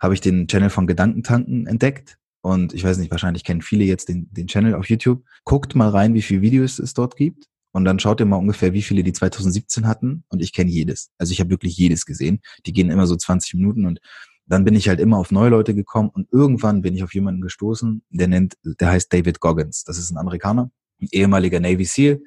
habe 0.00 0.14
ich 0.14 0.20
den 0.20 0.46
Channel 0.46 0.70
von 0.70 0.86
Gedankentanken 0.86 1.66
entdeckt. 1.66 2.18
Und 2.40 2.72
ich 2.72 2.84
weiß 2.84 2.98
nicht, 2.98 3.10
wahrscheinlich 3.10 3.44
kennen 3.44 3.62
viele 3.62 3.84
jetzt 3.84 4.08
den, 4.08 4.32
den 4.32 4.46
Channel 4.46 4.74
auf 4.74 4.88
YouTube. 4.88 5.24
Guckt 5.44 5.74
mal 5.74 5.88
rein, 5.88 6.14
wie 6.14 6.22
viele 6.22 6.40
Videos 6.40 6.78
es 6.78 6.94
dort 6.94 7.16
gibt. 7.16 7.46
Und 7.72 7.84
dann 7.84 7.98
schaut 7.98 8.20
ihr 8.20 8.26
mal 8.26 8.36
ungefähr, 8.36 8.72
wie 8.72 8.82
viele 8.82 9.02
die 9.02 9.12
2017 9.12 9.86
hatten. 9.86 10.24
Und 10.28 10.40
ich 10.40 10.52
kenne 10.52 10.70
jedes. 10.70 11.10
Also 11.18 11.32
ich 11.32 11.40
habe 11.40 11.50
wirklich 11.50 11.76
jedes 11.76 12.06
gesehen. 12.06 12.40
Die 12.64 12.72
gehen 12.72 12.90
immer 12.90 13.06
so 13.06 13.16
20 13.16 13.54
Minuten 13.54 13.86
und 13.86 14.00
dann 14.46 14.64
bin 14.64 14.74
ich 14.74 14.88
halt 14.88 14.98
immer 15.00 15.18
auf 15.18 15.30
neue 15.30 15.50
Leute 15.50 15.74
gekommen 15.74 16.08
und 16.08 16.32
irgendwann 16.32 16.80
bin 16.80 16.94
ich 16.94 17.02
auf 17.02 17.12
jemanden 17.12 17.42
gestoßen, 17.42 18.02
der 18.08 18.28
nennt, 18.28 18.56
der 18.64 18.88
heißt 18.88 19.12
David 19.12 19.40
Goggins. 19.40 19.84
Das 19.84 19.98
ist 19.98 20.10
ein 20.10 20.16
Amerikaner 20.16 20.70
ehemaliger 21.00 21.60
Navy 21.60 21.84
SEAL 21.84 22.20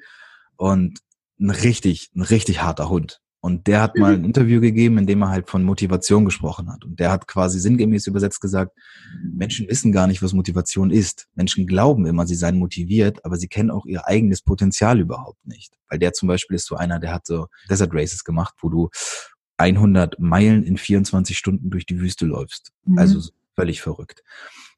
und 0.56 1.00
ein 1.40 1.50
richtig, 1.50 2.10
ein 2.14 2.22
richtig 2.22 2.62
harter 2.62 2.88
Hund. 2.88 3.20
Und 3.44 3.66
der 3.66 3.82
hat 3.82 3.96
mal 3.96 4.14
ein 4.14 4.22
Interview 4.22 4.60
gegeben, 4.60 4.98
in 4.98 5.06
dem 5.08 5.22
er 5.22 5.30
halt 5.30 5.50
von 5.50 5.64
Motivation 5.64 6.24
gesprochen 6.24 6.70
hat. 6.70 6.84
Und 6.84 7.00
der 7.00 7.10
hat 7.10 7.26
quasi 7.26 7.58
sinngemäß 7.58 8.06
übersetzt 8.06 8.40
gesagt, 8.40 8.70
Menschen 9.20 9.68
wissen 9.68 9.90
gar 9.90 10.06
nicht, 10.06 10.22
was 10.22 10.32
Motivation 10.32 10.92
ist. 10.92 11.26
Menschen 11.34 11.66
glauben 11.66 12.06
immer, 12.06 12.24
sie 12.24 12.36
seien 12.36 12.56
motiviert, 12.56 13.24
aber 13.24 13.36
sie 13.36 13.48
kennen 13.48 13.72
auch 13.72 13.84
ihr 13.84 14.06
eigenes 14.06 14.42
Potenzial 14.42 15.00
überhaupt 15.00 15.44
nicht. 15.44 15.72
Weil 15.88 15.98
der 15.98 16.12
zum 16.12 16.28
Beispiel 16.28 16.54
ist 16.54 16.66
so 16.66 16.76
einer, 16.76 17.00
der 17.00 17.12
hat 17.12 17.26
so 17.26 17.48
Desert 17.68 17.92
Races 17.92 18.22
gemacht, 18.22 18.54
wo 18.60 18.68
du 18.68 18.90
100 19.56 20.20
Meilen 20.20 20.62
in 20.62 20.76
24 20.76 21.36
Stunden 21.36 21.68
durch 21.68 21.84
die 21.84 21.98
Wüste 21.98 22.26
läufst. 22.26 22.70
Mhm. 22.84 22.98
Also 22.98 23.28
völlig 23.56 23.82
verrückt. 23.82 24.22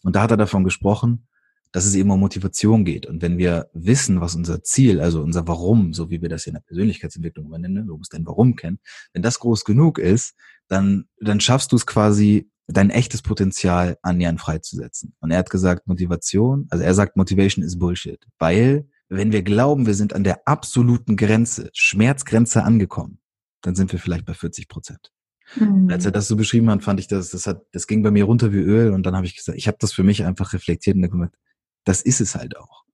Und 0.03 0.17
da 0.17 0.23
hat 0.23 0.31
er 0.31 0.39
davon 0.39 0.65
gesprochen, 0.65 1.27
dass 1.75 1.87
es 1.87 1.97
eben 1.97 2.13
um 2.13 2.21
Motivation 2.21 2.85
geht. 2.85 3.05
Und 3.05 3.21
wenn 3.21 3.37
wir 3.37 3.69
wissen, 3.75 4.21
was 4.21 4.37
unser 4.37 4.63
Ziel, 4.63 5.01
also 5.01 5.21
unser 5.21 5.49
Warum, 5.49 5.93
so 5.93 6.09
wie 6.09 6.23
wir 6.23 6.29
das 6.29 6.47
in 6.47 6.53
der 6.55 6.61
Persönlichkeitsentwicklung 6.61 7.47
übernennen, 7.47 7.89
du 7.89 7.97
musst 7.97 8.15
dein 8.15 8.25
Warum 8.25 8.55
kennen, 8.55 8.79
wenn 9.13 9.23
das 9.23 9.41
groß 9.41 9.65
genug 9.65 9.99
ist, 9.99 10.35
dann, 10.69 11.07
dann 11.21 11.41
schaffst 11.41 11.73
du 11.73 11.77
es 11.77 11.85
quasi, 11.85 12.49
dein 12.69 12.91
echtes 12.91 13.23
Potenzial 13.23 13.99
annähernd 14.03 14.41
freizusetzen. 14.41 15.15
Und 15.19 15.33
er 15.33 15.39
hat 15.39 15.51
gesagt, 15.51 15.89
Motivation, 15.89 16.69
also 16.71 16.85
er 16.85 16.95
sagt, 16.95 17.17
Motivation 17.17 17.65
ist 17.65 17.79
Bullshit, 17.79 18.25
weil 18.39 18.89
wenn 19.09 19.33
wir 19.33 19.43
glauben, 19.43 19.85
wir 19.85 19.95
sind 19.95 20.15
an 20.15 20.23
der 20.23 20.47
absoluten 20.47 21.17
Grenze, 21.17 21.71
Schmerzgrenze 21.73 22.63
angekommen, 22.63 23.19
dann 23.63 23.75
sind 23.75 23.91
wir 23.91 23.99
vielleicht 23.99 24.27
bei 24.27 24.33
40 24.33 24.69
Prozent. 24.69 25.11
Mhm. 25.57 25.91
Als 25.91 26.07
er 26.07 26.13
das 26.13 26.29
so 26.29 26.37
beschrieben 26.37 26.71
hat, 26.71 26.85
fand 26.85 27.01
ich 27.01 27.09
das, 27.09 27.31
das 27.31 27.49
hat, 27.49 27.67
das 27.73 27.89
ging 27.89 28.05
bei 28.05 28.13
mir 28.13 28.25
runter 28.25 28.53
wie 28.53 28.61
Öl 28.61 28.93
und 28.93 29.05
dann 29.05 29.17
habe 29.17 29.27
ich 29.27 29.37
gesagt, 29.37 29.59
ich 29.59 29.67
habe 29.67 29.77
das 29.81 29.93
für 29.93 30.05
mich 30.05 30.25
einfach 30.25 30.53
reflektiert 30.53 30.97
und 30.97 31.11
gesagt, 31.11 31.37
das 31.85 32.03
ist 32.03 32.21
es 32.21 32.35
halt 32.35 32.57
auch. 32.57 32.85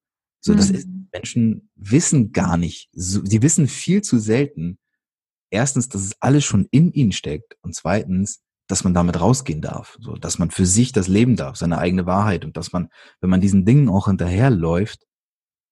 So, 0.40 0.54
das 0.54 0.70
ist, 0.70 0.88
mhm. 0.88 1.08
Menschen 1.12 1.70
wissen 1.74 2.32
gar 2.32 2.56
nicht, 2.56 2.88
so, 2.92 3.24
sie 3.24 3.42
wissen 3.42 3.68
viel 3.68 4.02
zu 4.02 4.18
selten, 4.18 4.78
erstens, 5.50 5.88
dass 5.88 6.02
es 6.02 6.16
alles 6.20 6.44
schon 6.44 6.66
in 6.70 6.92
ihnen 6.92 7.12
steckt 7.12 7.56
und 7.62 7.74
zweitens, 7.74 8.42
dass 8.66 8.84
man 8.84 8.94
damit 8.94 9.20
rausgehen 9.20 9.60
darf, 9.60 9.98
so, 10.00 10.14
dass 10.14 10.38
man 10.38 10.50
für 10.50 10.64
sich 10.64 10.92
das 10.92 11.08
leben 11.08 11.36
darf, 11.36 11.56
seine 11.56 11.78
eigene 11.78 12.06
Wahrheit 12.06 12.44
und 12.44 12.56
dass 12.56 12.72
man, 12.72 12.88
wenn 13.20 13.30
man 13.30 13.40
diesen 13.40 13.64
Dingen 13.64 13.88
auch 13.88 14.06
hinterherläuft, 14.06 15.06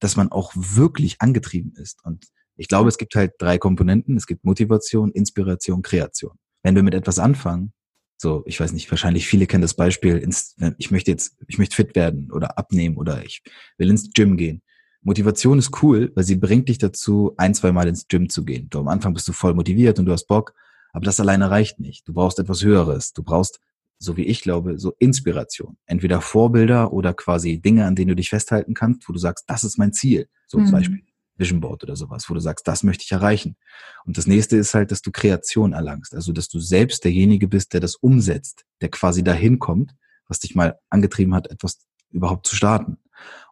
dass 0.00 0.16
man 0.16 0.30
auch 0.30 0.52
wirklich 0.54 1.20
angetrieben 1.20 1.72
ist. 1.76 2.04
Und 2.04 2.26
ich 2.56 2.68
glaube, 2.68 2.88
es 2.88 2.98
gibt 2.98 3.14
halt 3.14 3.32
drei 3.38 3.56
Komponenten. 3.56 4.16
Es 4.16 4.26
gibt 4.26 4.44
Motivation, 4.44 5.12
Inspiration, 5.12 5.82
Kreation. 5.82 6.36
Wenn 6.62 6.74
wir 6.74 6.82
mit 6.82 6.94
etwas 6.94 7.18
anfangen, 7.18 7.72
so, 8.20 8.42
ich 8.46 8.58
weiß 8.58 8.72
nicht, 8.72 8.90
wahrscheinlich 8.90 9.28
viele 9.28 9.46
kennen 9.46 9.62
das 9.62 9.74
Beispiel, 9.74 10.18
ins, 10.18 10.56
äh, 10.58 10.72
ich 10.76 10.90
möchte 10.90 11.10
jetzt, 11.10 11.36
ich 11.46 11.58
möchte 11.58 11.76
fit 11.76 11.94
werden 11.94 12.30
oder 12.32 12.58
abnehmen 12.58 12.96
oder 12.96 13.24
ich 13.24 13.42
will 13.78 13.88
ins 13.88 14.10
Gym 14.12 14.36
gehen. 14.36 14.62
Motivation 15.02 15.58
ist 15.58 15.82
cool, 15.82 16.10
weil 16.16 16.24
sie 16.24 16.34
bringt 16.34 16.68
dich 16.68 16.78
dazu, 16.78 17.32
ein, 17.36 17.54
zwei 17.54 17.70
Mal 17.70 17.86
ins 17.86 18.08
Gym 18.08 18.28
zu 18.28 18.44
gehen. 18.44 18.68
Du 18.68 18.80
am 18.80 18.88
Anfang 18.88 19.14
bist 19.14 19.28
du 19.28 19.32
voll 19.32 19.54
motiviert 19.54 20.00
und 20.00 20.06
du 20.06 20.12
hast 20.12 20.26
Bock, 20.26 20.54
aber 20.92 21.04
das 21.04 21.20
alleine 21.20 21.50
reicht 21.50 21.78
nicht. 21.78 22.08
Du 22.08 22.12
brauchst 22.12 22.40
etwas 22.40 22.62
Höheres. 22.62 23.12
Du 23.12 23.22
brauchst, 23.22 23.60
so 23.98 24.16
wie 24.16 24.24
ich 24.24 24.42
glaube, 24.42 24.78
so 24.78 24.94
Inspiration. 24.98 25.76
Entweder 25.86 26.20
Vorbilder 26.20 26.92
oder 26.92 27.14
quasi 27.14 27.60
Dinge, 27.60 27.86
an 27.86 27.94
denen 27.94 28.08
du 28.08 28.16
dich 28.16 28.30
festhalten 28.30 28.74
kannst, 28.74 29.08
wo 29.08 29.12
du 29.12 29.18
sagst, 29.20 29.44
das 29.46 29.62
ist 29.62 29.78
mein 29.78 29.92
Ziel. 29.92 30.28
So 30.48 30.58
mhm. 30.58 30.64
zum 30.64 30.72
Beispiel 30.72 31.02
Vision 31.38 31.60
Board 31.60 31.82
oder 31.84 31.96
sowas, 31.96 32.28
wo 32.28 32.34
du 32.34 32.40
sagst, 32.40 32.66
das 32.68 32.82
möchte 32.82 33.04
ich 33.04 33.12
erreichen. 33.12 33.56
Und 34.04 34.18
das 34.18 34.26
nächste 34.26 34.56
ist 34.56 34.74
halt, 34.74 34.90
dass 34.90 35.02
du 35.02 35.10
Kreation 35.10 35.72
erlangst, 35.72 36.14
also 36.14 36.32
dass 36.32 36.48
du 36.48 36.60
selbst 36.60 37.04
derjenige 37.04 37.48
bist, 37.48 37.72
der 37.72 37.80
das 37.80 37.94
umsetzt, 37.94 38.64
der 38.80 38.90
quasi 38.90 39.22
dahin 39.22 39.58
kommt, 39.58 39.94
was 40.26 40.40
dich 40.40 40.54
mal 40.54 40.78
angetrieben 40.90 41.34
hat, 41.34 41.50
etwas 41.50 41.78
überhaupt 42.10 42.46
zu 42.46 42.56
starten. 42.56 42.98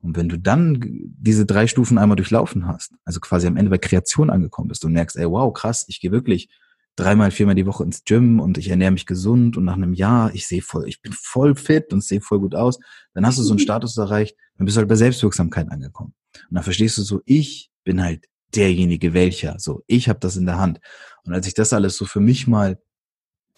Und 0.01 0.17
wenn 0.17 0.29
du 0.29 0.39
dann 0.39 0.81
diese 0.81 1.47
drei 1.47 1.67
Stufen 1.67 1.99
einmal 1.99 2.17
durchlaufen 2.17 2.67
hast, 2.67 2.93
also 3.05 3.21
quasi 3.21 3.47
am 3.47 3.57
Ende 3.57 3.71
bei 3.71 3.79
Kreation 3.79 4.31
angekommen 4.31 4.69
bist 4.69 4.85
und 4.85 4.93
merkst, 4.93 5.17
ey, 5.17 5.29
wow, 5.29 5.53
krass, 5.53 5.85
ich 5.89 6.01
gehe 6.01 6.13
wirklich 6.13 6.49
dreimal, 6.95 7.31
viermal 7.31 7.55
die 7.55 7.67
Woche 7.67 7.85
ins 7.85 8.05
Gym 8.05 8.41
und 8.41 8.59
ich 8.59 8.69
ernähre 8.69 8.91
mich 8.91 9.07
gesund 9.07 9.57
und 9.57 9.65
nach 9.65 9.75
einem 9.75 9.93
Jahr, 9.93 10.35
ich 10.35 10.47
sehe 10.47 10.63
voll, 10.63 10.89
ich 10.89 11.03
bin 11.03 11.13
voll 11.13 11.55
fit 11.55 11.93
und 11.93 12.03
sehe 12.03 12.21
voll 12.21 12.41
gut 12.41 12.55
aus, 12.55 12.79
dann 13.13 13.27
hast 13.27 13.39
du 13.39 13.43
so 13.43 13.53
einen 13.53 13.59
Status 13.61 13.97
erreicht, 13.97 14.37
dann 14.57 14.65
bist 14.65 14.77
du 14.77 14.79
halt 14.79 14.89
bei 14.89 14.95
Selbstwirksamkeit 14.95 15.71
angekommen. 15.71 16.15
Und 16.49 16.55
dann 16.55 16.65
verstehst 16.65 16.97
du 16.99 17.03
so, 17.03 17.21
ich 17.27 17.71
bin 17.87 18.03
halt 18.03 18.27
derjenige 18.55 19.15
welcher. 19.15 19.59
So, 19.59 19.83
ich 19.87 20.11
habe 20.11 20.19
das 20.19 20.37
in 20.37 20.45
der 20.45 20.59
Hand. 20.59 20.81
Und 21.25 21.33
als 21.33 21.47
ich 21.47 21.55
das 21.55 21.73
alles 21.73 21.97
so 21.97 22.05
für 22.05 22.21
mich 22.21 22.47
mal 22.47 22.79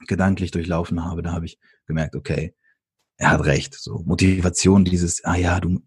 gedanklich 0.07 0.53
durchlaufen 0.53 1.05
habe, 1.05 1.23
da 1.23 1.33
habe 1.33 1.47
ich 1.47 1.59
gemerkt, 1.87 2.15
okay, 2.15 2.55
er 3.17 3.31
hat 3.31 3.45
recht. 3.45 3.75
So 3.75 4.03
Motivation, 4.05 4.85
dieses, 4.85 5.25
ah 5.25 5.35
ja, 5.35 5.59
du, 5.59 5.81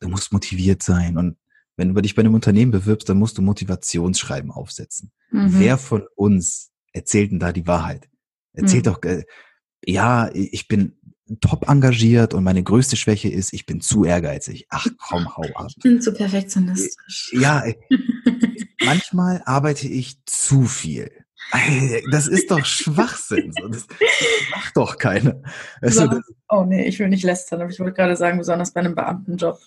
du 0.00 0.08
musst 0.08 0.32
motiviert 0.32 0.82
sein. 0.82 1.18
Und 1.18 1.36
wenn 1.76 1.92
du 1.92 2.00
dich 2.00 2.14
bei 2.14 2.20
einem 2.20 2.34
Unternehmen 2.34 2.70
bewirbst, 2.70 3.08
dann 3.08 3.18
musst 3.18 3.36
du 3.36 3.42
Motivationsschreiben 3.42 4.50
aufsetzen. 4.50 5.12
Mhm. 5.30 5.58
Wer 5.58 5.76
von 5.76 6.06
uns 6.16 6.70
erzählt 6.92 7.32
denn 7.32 7.40
da 7.40 7.52
die 7.52 7.66
Wahrheit? 7.66 8.08
Erzählt 8.52 8.86
mhm. 8.86 8.90
doch, 8.90 9.02
äh, 9.02 9.24
ja, 9.84 10.30
ich 10.32 10.66
bin 10.68 10.97
top 11.40 11.68
engagiert 11.68 12.34
und 12.34 12.44
meine 12.44 12.62
größte 12.62 12.96
Schwäche 12.96 13.28
ist, 13.28 13.52
ich 13.52 13.66
bin 13.66 13.80
zu 13.80 14.04
ehrgeizig. 14.04 14.66
Ach 14.70 14.86
komm, 14.98 15.36
hau 15.36 15.44
ab. 15.54 15.66
Ich 15.68 15.82
bin 15.82 16.00
zu 16.00 16.12
perfektionistisch. 16.12 17.32
Ja, 17.32 17.64
manchmal 18.84 19.42
arbeite 19.44 19.88
ich 19.88 20.24
zu 20.24 20.64
viel. 20.64 21.10
Das 22.10 22.26
ist 22.26 22.50
doch 22.50 22.64
Schwachsinn. 22.64 23.52
Das 23.70 23.86
macht 24.50 24.76
doch 24.76 24.98
keiner. 24.98 25.40
Also, 25.80 26.20
oh 26.48 26.64
nee, 26.64 26.86
ich 26.86 26.98
will 26.98 27.08
nicht 27.08 27.24
lästern, 27.24 27.60
aber 27.62 27.70
ich 27.70 27.78
wollte 27.78 27.94
gerade 27.94 28.16
sagen, 28.16 28.38
besonders 28.38 28.72
bei 28.72 28.80
einem 28.80 28.94
Beamtenjob. 28.94 29.58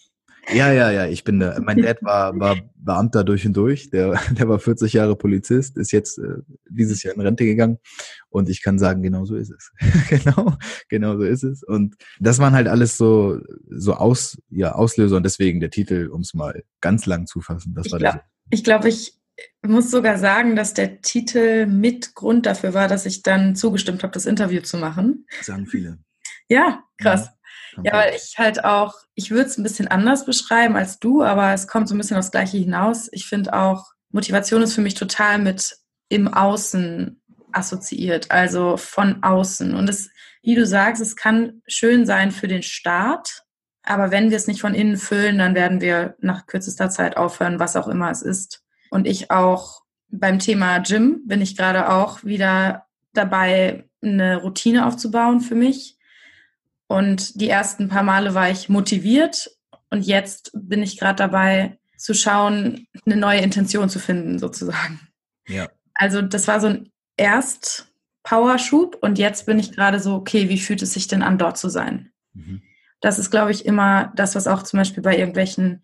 Ja, 0.50 0.72
ja, 0.72 0.92
ja, 0.92 1.08
ich 1.08 1.24
bin 1.24 1.40
da. 1.40 1.60
Mein 1.62 1.82
Dad 1.82 2.02
war, 2.02 2.38
war 2.40 2.58
Beamter 2.76 3.24
durch 3.24 3.46
und 3.46 3.54
durch. 3.56 3.90
Der, 3.90 4.14
der 4.32 4.50
war 4.50 4.60
40 4.60 4.94
Jahre 4.94 5.16
Polizist, 5.16 5.78
ist 5.78 5.92
jetzt 5.92 6.18
äh, 6.18 6.38
dieses 6.70 7.04
Jahr 7.04 7.14
in 7.14 7.22
Rente 7.22 7.46
gegangen. 7.46 7.78
Und 8.30 8.50
ich 8.50 8.64
kann 8.64 8.80
sagen, 8.80 9.04
genau 9.04 9.26
so 9.26 9.36
ist 9.36 9.52
es. 9.52 9.72
genau, 10.10 10.58
genau 10.90 11.18
so 11.18 11.24
ist 11.24 11.44
es. 11.44 11.64
Und 11.64 11.96
das 12.20 12.40
waren 12.40 12.54
halt 12.54 12.68
alles 12.68 12.98
so, 12.98 13.40
so 13.70 13.94
aus, 13.94 14.38
ja, 14.50 14.74
Auslöser 14.74 15.18
und 15.18 15.24
deswegen 15.24 15.60
der 15.60 15.70
Titel, 15.70 16.08
um 16.08 16.22
es 16.22 16.34
mal 16.34 16.64
ganz 16.82 17.06
lang 17.06 17.28
zu 17.28 17.42
fassen. 17.42 17.74
Das 17.76 17.88
ich 17.88 17.92
war 17.92 18.00
glaub, 18.00 18.14
der. 18.14 18.24
Ich 18.50 18.64
glaube, 18.64 18.90
ich 18.90 19.22
muss 19.62 19.92
sogar 19.92 20.18
sagen, 20.18 20.56
dass 20.56 20.74
der 20.74 21.02
Titel 21.02 21.68
mit 21.68 22.16
Grund 22.16 22.46
dafür 22.46 22.74
war, 22.74 22.88
dass 22.88 23.06
ich 23.06 23.22
dann 23.22 23.56
zugestimmt 23.56 24.04
habe, 24.04 24.14
das 24.14 24.26
Interview 24.26 24.62
zu 24.62 24.78
machen. 24.78 25.26
Sagen 25.42 25.68
viele. 25.68 26.00
Ja, 26.48 26.84
krass. 26.98 27.28
Ja, 27.28 27.34
weil 27.78 28.14
ich 28.16 28.38
halt 28.38 28.64
auch, 28.64 28.94
ich 29.16 29.32
würde 29.32 29.50
es 29.50 29.58
ein 29.58 29.64
bisschen 29.64 29.88
anders 29.88 30.26
beschreiben 30.26 30.76
als 30.76 31.00
du, 31.00 31.24
aber 31.24 31.54
es 31.54 31.68
kommt 31.68 31.88
so 31.88 31.96
ein 31.96 31.98
bisschen 31.98 32.18
aufs 32.18 32.32
Gleiche 32.32 32.58
hinaus. 32.58 33.10
Ich 33.12 33.28
finde 33.28 33.54
auch, 33.54 33.92
Motivation 34.12 34.62
ist 34.62 34.74
für 34.74 34.82
mich 34.82 34.96
total 34.96 35.40
mit 35.40 35.78
im 36.10 36.28
Außen 36.28 37.22
assoziiert, 37.52 38.32
also 38.32 38.78
von 38.78 39.24
außen. 39.24 39.74
Und 39.76 39.90
es, 39.90 40.10
wie 40.42 40.56
du 40.56 40.66
sagst, 40.66 41.02
es 41.02 41.16
kann 41.16 41.62
schön 41.68 42.06
sein 42.06 42.32
für 42.32 42.48
den 42.48 42.64
Start, 42.64 43.44
aber 43.84 44.12
wenn 44.12 44.30
wir 44.30 44.38
es 44.38 44.48
nicht 44.48 44.62
von 44.62 44.76
innen 44.76 44.98
füllen, 44.98 45.38
dann 45.38 45.56
werden 45.56 45.82
wir 45.82 46.16
nach 46.20 46.46
kürzester 46.46 46.90
Zeit 46.90 47.18
aufhören, 47.18 47.60
was 47.60 47.76
auch 47.76 47.88
immer 47.88 48.12
es 48.12 48.22
ist. 48.22 48.64
Und 48.90 49.08
ich 49.08 49.32
auch 49.32 49.82
beim 50.10 50.40
Thema 50.40 50.80
Gym 50.80 51.22
bin 51.26 51.42
ich 51.42 51.56
gerade 51.56 51.90
auch 51.90 52.24
wieder 52.24 52.86
dabei, 53.14 53.86
eine 54.04 54.38
Routine 54.38 54.86
aufzubauen 54.86 55.42
für 55.42 55.56
mich 55.56 55.98
und 56.92 57.40
die 57.40 57.48
ersten 57.48 57.88
paar 57.88 58.04
Male 58.04 58.34
war 58.34 58.50
ich 58.50 58.68
motiviert 58.68 59.50
und 59.92 60.06
jetzt 60.06 60.52
bin 60.54 60.84
ich 60.84 61.00
gerade 61.00 61.16
dabei 61.16 61.80
zu 61.96 62.14
schauen, 62.14 62.86
eine 63.06 63.16
neue 63.16 63.40
Intention 63.40 63.88
zu 63.88 63.98
finden, 63.98 64.40
sozusagen. 64.40 65.00
Ja. 65.48 65.70
Also 65.94 66.22
das 66.22 66.50
war 66.50 66.60
so 66.60 66.68
ein 66.68 66.92
Erst-Powerschub 67.16 68.98
und 69.00 69.18
jetzt 69.18 69.46
bin 69.46 69.58
ich 69.58 69.72
gerade 69.72 70.02
so, 70.02 70.16
okay, 70.16 70.50
wie 70.50 70.60
fühlt 70.60 70.82
es 70.82 70.92
sich 70.92 71.08
denn 71.08 71.22
an, 71.22 71.38
dort 71.38 71.58
zu 71.58 71.70
sein? 71.70 72.12
Mhm. 72.34 72.62
Das 73.00 73.20
ist, 73.20 73.32
glaube 73.32 73.52
ich, 73.52 73.66
immer 73.66 74.12
das, 74.18 74.36
was 74.36 74.48
auch 74.48 74.64
zum 74.64 74.80
Beispiel 74.80 75.02
bei 75.02 75.18
irgendwelchen 75.18 75.84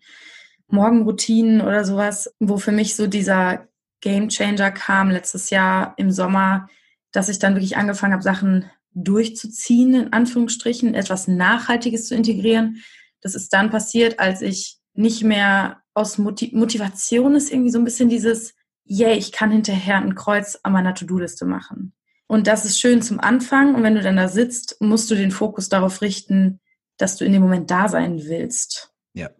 Morgenroutinen 0.66 1.62
oder 1.62 1.86
sowas, 1.86 2.34
wo 2.38 2.58
für 2.58 2.72
mich 2.72 2.96
so 2.96 3.06
dieser 3.06 3.66
Game 4.02 4.28
Changer 4.28 4.72
kam 4.72 5.08
letztes 5.08 5.48
Jahr 5.48 5.94
im 5.96 6.10
Sommer, 6.10 6.68
dass 7.12 7.30
ich 7.30 7.38
dann 7.38 7.54
wirklich 7.54 7.78
angefangen 7.78 8.12
habe, 8.12 8.22
Sachen 8.22 8.70
durchzuziehen, 8.94 9.94
in 9.94 10.12
Anführungsstrichen, 10.12 10.94
etwas 10.94 11.28
Nachhaltiges 11.28 12.06
zu 12.06 12.14
integrieren. 12.14 12.82
Das 13.20 13.34
ist 13.34 13.52
dann 13.52 13.70
passiert, 13.70 14.18
als 14.18 14.42
ich 14.42 14.78
nicht 14.94 15.22
mehr 15.22 15.82
aus 15.94 16.18
Motiv 16.18 16.52
Motivation 16.52 17.34
ist 17.34 17.52
irgendwie 17.52 17.70
so 17.70 17.78
ein 17.78 17.84
bisschen 17.84 18.08
dieses, 18.08 18.54
yay, 18.84 19.16
ich 19.16 19.32
kann 19.32 19.50
hinterher 19.50 19.96
ein 19.96 20.14
Kreuz 20.14 20.58
an 20.62 20.72
meiner 20.72 20.94
To-Do-Liste 20.94 21.44
machen. 21.44 21.92
Und 22.26 22.46
das 22.46 22.64
ist 22.64 22.78
schön 22.78 23.00
zum 23.02 23.20
Anfang. 23.20 23.74
Und 23.74 23.82
wenn 23.82 23.94
du 23.94 24.02
dann 24.02 24.16
da 24.16 24.28
sitzt, 24.28 24.76
musst 24.80 25.10
du 25.10 25.14
den 25.14 25.30
Fokus 25.30 25.68
darauf 25.68 26.02
richten, 26.02 26.60
dass 26.98 27.16
du 27.16 27.24
in 27.24 27.32
dem 27.32 27.42
Moment 27.42 27.70
da 27.70 27.88
sein 27.88 28.24
willst. 28.24 28.92
Ja, 29.14 29.30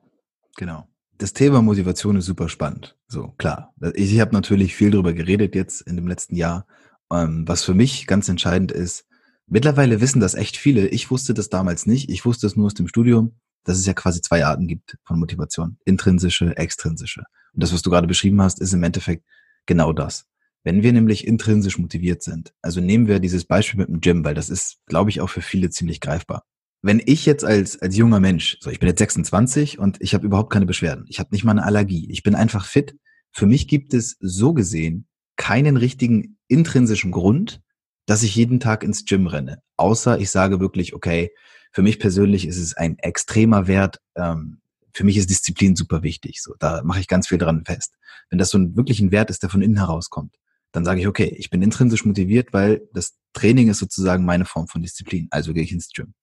genau. 0.57 0.89
Das 1.19 1.33
Thema 1.33 1.61
Motivation 1.61 2.17
ist 2.17 2.27
super 2.27 2.49
spannend. 2.49 2.97
So, 3.09 3.35
klar. 3.37 3.75
Ich, 3.95 4.15
ich 4.15 4.21
habe 4.21 4.33
natürlich 4.33 4.75
viel 4.75 4.91
darüber 4.91 5.13
geredet 5.13 5.55
jetzt 5.55 5.83
in 5.83 5.97
dem 5.97 6.07
letzten 6.07 6.37
Jahr. 6.37 6.67
Ähm, 7.13 7.47
was 7.47 7.65
für 7.65 7.75
mich 7.75 8.07
ganz 8.07 8.29
entscheidend 8.29 8.71
ist, 8.71 9.08
Mittlerweile 9.51 10.01
wissen 10.01 10.21
das 10.21 10.35
echt 10.35 10.57
viele. 10.57 10.89
Ich 10.89 11.11
wusste 11.11 11.33
das 11.33 11.49
damals 11.49 11.87
nicht. 11.87 12.11
Ich 12.11 12.25
wusste 12.25 12.47
es 12.47 12.57
nur 12.57 12.67
aus 12.67 12.75
dem 12.75 12.87
Studium, 12.87 13.37
dass 13.65 13.79
es 13.79 13.87
ja 13.87 13.95
quasi 13.95 14.21
zwei 14.21 14.45
Arten 14.45 14.69
gibt 14.69 14.99
von 15.05 15.19
Motivation. 15.19 15.79
Intrinsische, 15.85 16.57
extrinsische. 16.57 17.25
Und 17.55 17.63
das, 17.63 17.73
was 17.73 17.83
du 17.83 17.91
gerade 17.91 18.07
beschrieben 18.07 18.43
hast, 18.43 18.61
ist 18.61 18.75
im 18.75 18.83
Endeffekt 18.83 19.25
genau 19.65 19.93
das. 19.93 20.27
Wenn 20.65 20.83
wir 20.83 20.93
nämlich 20.93 21.27
intrinsisch 21.27 21.79
motiviert 21.79 22.23
sind, 22.23 22.53
also 22.61 22.81
nehmen 22.81 23.09
wir 23.09 23.21
dieses 23.21 23.47
Beispiel 23.47 23.81
mit 23.81 23.89
dem 23.89 24.01
Gym, 24.01 24.25
weil 24.25 24.35
das 24.35 24.51
ist, 24.51 24.79
glaube 24.87 25.09
ich, 25.09 25.21
auch 25.21 25.31
für 25.31 25.41
viele 25.41 25.71
ziemlich 25.71 26.01
greifbar. 26.01 26.45
Wenn 26.83 27.01
ich 27.05 27.25
jetzt 27.25 27.45
als, 27.45 27.81
als 27.81 27.97
junger 27.97 28.21
Mensch, 28.21 28.59
so 28.61 28.71
ich 28.71 28.79
bin 28.79 28.89
jetzt 28.89 28.99
26 28.99 29.79
und 29.79 29.97
ich 30.01 30.15
habe 30.15 30.27
überhaupt 30.27 30.53
keine 30.53 30.67
Beschwerden, 30.67 31.07
ich 31.09 31.21
habe 31.21 31.31
nicht 31.33 31.45
mal 31.45 31.53
eine 31.53 31.65
Allergie, 31.65 32.11
ich 32.11 32.23
bin 32.23 32.35
einfach 32.35 32.67
fit, 32.67 32.97
für 33.33 33.47
mich 33.47 33.67
gibt 33.67 33.95
es 33.95 34.17
so 34.21 34.53
gesehen 34.53 35.07
keinen 35.37 35.77
richtigen 35.77 36.37
intrinsischen 36.49 37.13
Grund, 37.13 37.63
dass 38.09 38.23
ich 38.23 38.35
jeden 38.35 38.59
Tag 38.59 38.83
ins 38.83 39.05
Gym 39.05 39.27
renne. 39.27 39.63
Außer 39.77 40.19
ich 40.19 40.31
sage 40.31 40.61
wirklich, 40.61 40.95
okay, 40.95 41.31
für 41.73 41.83
mich 41.83 41.99
persönlich 41.99 42.47
ist 42.47 42.57
es 42.57 42.75
ein 42.75 42.99
extremer 42.99 43.67
Wert. 43.67 44.01
Ähm, 44.17 44.63
für 44.95 45.05
mich 45.05 45.19
ist 45.19 45.29
Disziplin 45.29 45.77
super 45.77 46.03
wichtig. 46.03 46.41
So, 46.41 46.55
da 46.59 46.83
mache 46.83 47.01
ich 47.01 47.07
ganz 47.07 47.29
viel 47.29 47.37
dran 47.37 47.67
fest. 47.67 47.93
Wenn 48.31 48.39
das 48.39 48.49
so 48.49 48.57
ein 48.57 48.75
wirklich 48.77 49.01
ein 49.01 49.13
Wert 49.13 49.29
ist, 49.29 49.43
der 49.43 49.51
von 49.51 49.61
innen 49.61 49.77
herauskommt, 49.77 50.37
dann 50.73 50.87
sage 50.87 51.01
ich, 51.01 51.07
okay, 51.07 51.35
ich 51.37 51.51
bin 51.51 51.61
intrinsisch 51.61 52.07
motiviert, 52.07 52.55
weil 52.55 52.89
das 52.95 53.19
Training 53.35 53.69
ist 53.69 53.79
sozusagen 53.79 54.25
meine 54.25 54.47
Form 54.47 54.69
von 54.69 54.81
Disziplin. 54.81 55.29
Also 55.31 55.53
gehe 55.53 55.63
ich 55.63 55.73
ins 55.73 55.91
Gym. 55.91 56.15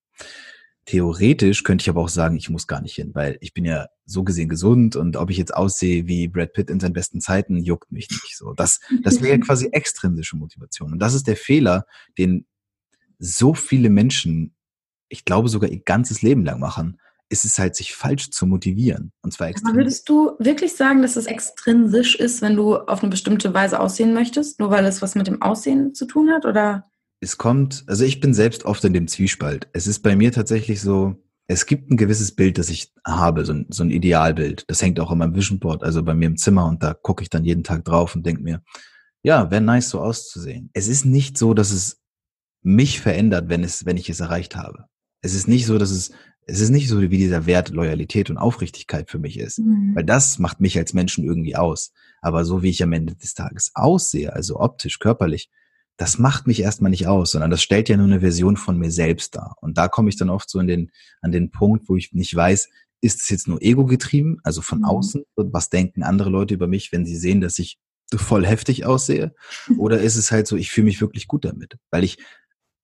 Theoretisch 0.86 1.64
könnte 1.64 1.82
ich 1.82 1.88
aber 1.88 2.00
auch 2.00 2.08
sagen, 2.08 2.36
ich 2.36 2.48
muss 2.48 2.68
gar 2.68 2.80
nicht 2.80 2.94
hin, 2.94 3.10
weil 3.14 3.38
ich 3.40 3.52
bin 3.52 3.64
ja 3.64 3.88
so 4.04 4.22
gesehen 4.22 4.48
gesund 4.48 4.94
und 4.94 5.16
ob 5.16 5.30
ich 5.30 5.36
jetzt 5.36 5.52
aussehe 5.52 6.06
wie 6.06 6.28
Brad 6.28 6.52
Pitt 6.52 6.70
in 6.70 6.78
seinen 6.78 6.92
besten 6.92 7.20
Zeiten, 7.20 7.58
juckt 7.58 7.90
mich 7.90 8.08
nicht 8.08 8.36
so. 8.36 8.52
Das, 8.52 8.80
das 9.02 9.20
wäre 9.20 9.38
quasi 9.40 9.68
extrinsische 9.72 10.36
Motivation. 10.36 10.92
Und 10.92 11.00
das 11.00 11.14
ist 11.14 11.26
der 11.26 11.36
Fehler, 11.36 11.86
den 12.18 12.46
so 13.18 13.52
viele 13.52 13.90
Menschen, 13.90 14.54
ich 15.08 15.24
glaube 15.24 15.48
sogar 15.48 15.70
ihr 15.70 15.80
ganzes 15.80 16.22
Leben 16.22 16.44
lang 16.44 16.60
machen, 16.60 17.00
ist 17.28 17.44
es 17.44 17.58
halt, 17.58 17.74
sich 17.74 17.94
falsch 17.94 18.30
zu 18.30 18.46
motivieren. 18.46 19.12
Und 19.22 19.32
zwar 19.32 19.48
extrinsisch. 19.48 19.72
Aber 19.72 19.80
würdest 19.80 20.08
du 20.08 20.36
wirklich 20.38 20.74
sagen, 20.76 21.02
dass 21.02 21.16
es 21.16 21.26
extrinsisch 21.26 22.14
ist, 22.14 22.42
wenn 22.42 22.54
du 22.54 22.76
auf 22.76 23.02
eine 23.02 23.10
bestimmte 23.10 23.52
Weise 23.52 23.80
aussehen 23.80 24.14
möchtest, 24.14 24.60
nur 24.60 24.70
weil 24.70 24.84
es 24.84 25.02
was 25.02 25.16
mit 25.16 25.26
dem 25.26 25.42
Aussehen 25.42 25.94
zu 25.94 26.06
tun 26.06 26.30
hat? 26.30 26.44
Oder? 26.44 26.84
Es 27.20 27.38
kommt, 27.38 27.84
also 27.86 28.04
ich 28.04 28.20
bin 28.20 28.34
selbst 28.34 28.64
oft 28.64 28.84
in 28.84 28.92
dem 28.92 29.08
Zwiespalt. 29.08 29.68
Es 29.72 29.86
ist 29.86 30.00
bei 30.00 30.16
mir 30.16 30.32
tatsächlich 30.32 30.80
so, 30.80 31.16
es 31.48 31.66
gibt 31.66 31.90
ein 31.90 31.96
gewisses 31.96 32.34
Bild, 32.34 32.58
das 32.58 32.70
ich 32.70 32.92
habe, 33.06 33.44
so 33.44 33.52
ein, 33.52 33.66
so 33.70 33.84
ein 33.84 33.90
Idealbild. 33.90 34.64
Das 34.68 34.82
hängt 34.82 34.98
auch 35.00 35.12
in 35.12 35.18
meinem 35.18 35.34
Vision 35.34 35.58
Board, 35.58 35.82
also 35.82 36.02
bei 36.02 36.14
mir 36.14 36.26
im 36.26 36.36
Zimmer 36.36 36.66
und 36.66 36.82
da 36.82 36.92
gucke 36.92 37.22
ich 37.22 37.30
dann 37.30 37.44
jeden 37.44 37.64
Tag 37.64 37.84
drauf 37.84 38.14
und 38.14 38.26
denke 38.26 38.42
mir, 38.42 38.62
ja, 39.22 39.50
wäre 39.50 39.60
nice 39.60 39.90
so 39.90 40.00
auszusehen. 40.00 40.70
Es 40.72 40.88
ist 40.88 41.04
nicht 41.04 41.38
so, 41.38 41.54
dass 41.54 41.70
es 41.70 42.00
mich 42.62 43.00
verändert, 43.00 43.48
wenn 43.48 43.62
es, 43.62 43.86
wenn 43.86 43.96
ich 43.96 44.10
es 44.10 44.20
erreicht 44.20 44.56
habe. 44.56 44.86
Es 45.22 45.34
ist 45.34 45.48
nicht 45.48 45.66
so, 45.66 45.78
dass 45.78 45.90
es, 45.90 46.10
es 46.46 46.60
ist 46.60 46.70
nicht 46.70 46.88
so, 46.88 47.00
wie 47.00 47.08
dieser 47.08 47.46
Wert 47.46 47.70
Loyalität 47.70 48.28
und 48.28 48.38
Aufrichtigkeit 48.38 49.10
für 49.10 49.18
mich 49.18 49.38
ist, 49.38 49.60
mhm. 49.60 49.94
weil 49.94 50.04
das 50.04 50.38
macht 50.38 50.60
mich 50.60 50.76
als 50.78 50.92
Menschen 50.92 51.24
irgendwie 51.24 51.56
aus. 51.56 51.92
Aber 52.20 52.44
so 52.44 52.62
wie 52.62 52.70
ich 52.70 52.82
am 52.82 52.92
Ende 52.92 53.14
des 53.14 53.34
Tages 53.34 53.70
aussehe, 53.74 54.32
also 54.32 54.60
optisch, 54.60 54.98
körperlich, 54.98 55.50
das 55.96 56.18
macht 56.18 56.46
mich 56.46 56.60
erstmal 56.60 56.90
nicht 56.90 57.06
aus, 57.06 57.30
sondern 57.30 57.50
das 57.50 57.62
stellt 57.62 57.88
ja 57.88 57.96
nur 57.96 58.06
eine 58.06 58.20
Version 58.20 58.56
von 58.56 58.78
mir 58.78 58.90
selbst 58.90 59.34
dar. 59.34 59.56
Und 59.60 59.78
da 59.78 59.88
komme 59.88 60.08
ich 60.08 60.16
dann 60.16 60.30
oft 60.30 60.50
so 60.50 60.60
in 60.60 60.66
den, 60.66 60.90
an 61.22 61.32
den 61.32 61.50
Punkt, 61.50 61.88
wo 61.88 61.96
ich 61.96 62.12
nicht 62.12 62.34
weiß, 62.34 62.68
ist 63.00 63.20
es 63.20 63.28
jetzt 63.28 63.48
nur 63.48 63.62
ego 63.62 63.86
getrieben, 63.86 64.38
also 64.42 64.62
von 64.62 64.80
mhm. 64.80 64.84
außen? 64.84 65.24
Was 65.36 65.70
denken 65.70 66.02
andere 66.02 66.30
Leute 66.30 66.54
über 66.54 66.66
mich, 66.66 66.92
wenn 66.92 67.06
sie 67.06 67.16
sehen, 67.16 67.40
dass 67.40 67.58
ich 67.58 67.78
voll 68.14 68.46
heftig 68.46 68.84
aussehe? 68.84 69.34
Oder 69.78 70.00
ist 70.00 70.16
es 70.16 70.30
halt 70.30 70.46
so, 70.46 70.56
ich 70.56 70.70
fühle 70.70 70.86
mich 70.86 71.00
wirklich 71.00 71.28
gut 71.28 71.44
damit? 71.44 71.76
Weil 71.90 72.04
ich, 72.04 72.18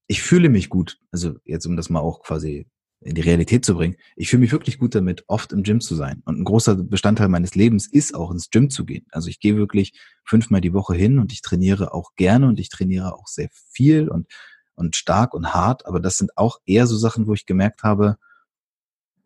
ich 0.06 0.22
fühle 0.22 0.48
mich 0.48 0.68
gut. 0.68 0.98
Also 1.10 1.36
jetzt, 1.44 1.66
um 1.66 1.76
das 1.76 1.90
mal 1.90 2.00
auch 2.00 2.22
quasi 2.22 2.66
in 3.04 3.14
die 3.14 3.20
Realität 3.20 3.64
zu 3.64 3.74
bringen. 3.74 3.96
Ich 4.16 4.28
fühle 4.28 4.40
mich 4.40 4.52
wirklich 4.52 4.78
gut 4.78 4.94
damit, 4.94 5.24
oft 5.26 5.52
im 5.52 5.62
Gym 5.62 5.80
zu 5.80 5.94
sein. 5.94 6.22
Und 6.24 6.38
ein 6.38 6.44
großer 6.44 6.76
Bestandteil 6.76 7.28
meines 7.28 7.54
Lebens 7.54 7.86
ist 7.86 8.14
auch 8.14 8.30
ins 8.30 8.50
Gym 8.50 8.70
zu 8.70 8.84
gehen. 8.84 9.06
Also 9.10 9.28
ich 9.28 9.40
gehe 9.40 9.56
wirklich 9.56 9.92
fünfmal 10.24 10.60
die 10.60 10.72
Woche 10.72 10.94
hin 10.94 11.18
und 11.18 11.32
ich 11.32 11.42
trainiere 11.42 11.92
auch 11.94 12.14
gerne 12.16 12.48
und 12.48 12.60
ich 12.60 12.68
trainiere 12.68 13.14
auch 13.14 13.26
sehr 13.26 13.48
viel 13.70 14.08
und, 14.08 14.26
und 14.74 14.96
stark 14.96 15.34
und 15.34 15.52
hart. 15.54 15.86
Aber 15.86 16.00
das 16.00 16.16
sind 16.16 16.36
auch 16.36 16.58
eher 16.64 16.86
so 16.86 16.96
Sachen, 16.96 17.26
wo 17.26 17.34
ich 17.34 17.46
gemerkt 17.46 17.82
habe, 17.82 18.16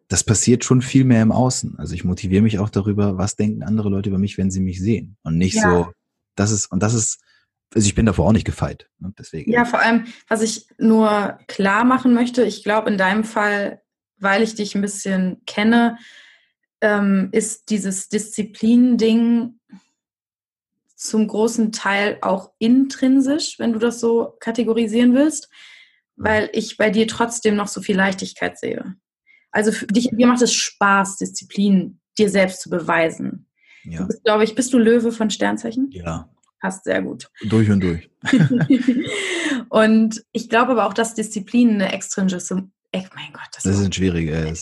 das 0.08 0.22
passiert 0.22 0.64
schon 0.64 0.82
viel 0.82 1.04
mehr 1.04 1.22
im 1.22 1.32
Außen. 1.32 1.78
Also 1.78 1.94
ich 1.94 2.04
motiviere 2.04 2.42
mich 2.42 2.58
auch 2.58 2.70
darüber, 2.70 3.18
was 3.18 3.36
denken 3.36 3.62
andere 3.62 3.88
Leute 3.88 4.08
über 4.10 4.18
mich, 4.18 4.38
wenn 4.38 4.50
sie 4.50 4.60
mich 4.60 4.80
sehen. 4.80 5.16
Und 5.22 5.36
nicht 5.36 5.56
ja. 5.56 5.62
so, 5.62 5.92
das 6.36 6.52
ist, 6.52 6.66
und 6.66 6.82
das 6.82 6.94
ist, 6.94 7.18
also 7.74 7.86
ich 7.86 7.94
bin 7.94 8.06
davor 8.06 8.26
auch 8.26 8.32
nicht 8.32 8.46
gefeit. 8.46 8.88
Ne? 8.98 9.12
Deswegen. 9.18 9.50
Ja, 9.50 9.64
vor 9.64 9.80
allem, 9.80 10.06
was 10.28 10.42
ich 10.42 10.66
nur 10.78 11.38
klar 11.46 11.84
machen 11.84 12.14
möchte, 12.14 12.44
ich 12.44 12.62
glaube 12.62 12.90
in 12.90 12.98
deinem 12.98 13.24
Fall, 13.24 13.82
weil 14.18 14.42
ich 14.42 14.54
dich 14.54 14.74
ein 14.74 14.82
bisschen 14.82 15.42
kenne, 15.46 15.98
ähm, 16.80 17.28
ist 17.32 17.70
dieses 17.70 18.08
Disziplin-Ding 18.08 19.58
zum 20.94 21.28
großen 21.28 21.72
Teil 21.72 22.18
auch 22.22 22.52
intrinsisch, 22.58 23.58
wenn 23.58 23.72
du 23.72 23.78
das 23.78 24.00
so 24.00 24.36
kategorisieren 24.40 25.14
willst, 25.14 25.48
weil 26.16 26.48
ich 26.52 26.76
bei 26.76 26.90
dir 26.90 27.06
trotzdem 27.06 27.54
noch 27.56 27.68
so 27.68 27.82
viel 27.82 27.96
Leichtigkeit 27.96 28.58
sehe. 28.58 28.96
Also 29.50 29.72
für 29.72 29.86
dich, 29.86 30.08
dir 30.10 30.26
macht 30.26 30.42
es 30.42 30.52
Spaß, 30.52 31.18
Disziplin 31.18 32.00
dir 32.18 32.30
selbst 32.30 32.62
zu 32.62 32.70
beweisen. 32.70 33.46
Ja. 33.84 34.04
Bist, 34.04 34.24
glaube 34.24 34.44
ich, 34.44 34.54
bist 34.54 34.72
du 34.72 34.78
Löwe 34.78 35.12
von 35.12 35.30
Sternzeichen? 35.30 35.90
Ja. 35.90 36.30
Passt 36.60 36.84
sehr 36.84 37.02
gut. 37.02 37.30
Durch 37.42 37.70
und 37.70 37.80
durch. 37.80 38.10
und 39.68 40.22
ich 40.32 40.48
glaube 40.48 40.72
aber 40.72 40.86
auch, 40.86 40.94
dass 40.94 41.14
Disziplin 41.14 41.74
eine 41.74 41.92
extrinsische, 41.92 42.62
ey, 42.92 43.06
mein 43.14 43.32
Gott, 43.32 43.48
das, 43.52 43.64
das 43.64 43.78
ist 43.78 43.84
ein 43.84 43.92
schwieriger 43.92 44.54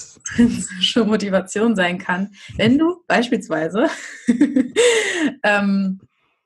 schon 0.80 1.08
Motivation 1.08 1.76
sein 1.76 1.98
kann, 1.98 2.34
wenn 2.56 2.78
du 2.78 3.02
beispielsweise, 3.06 3.88
ähm, 5.42 6.00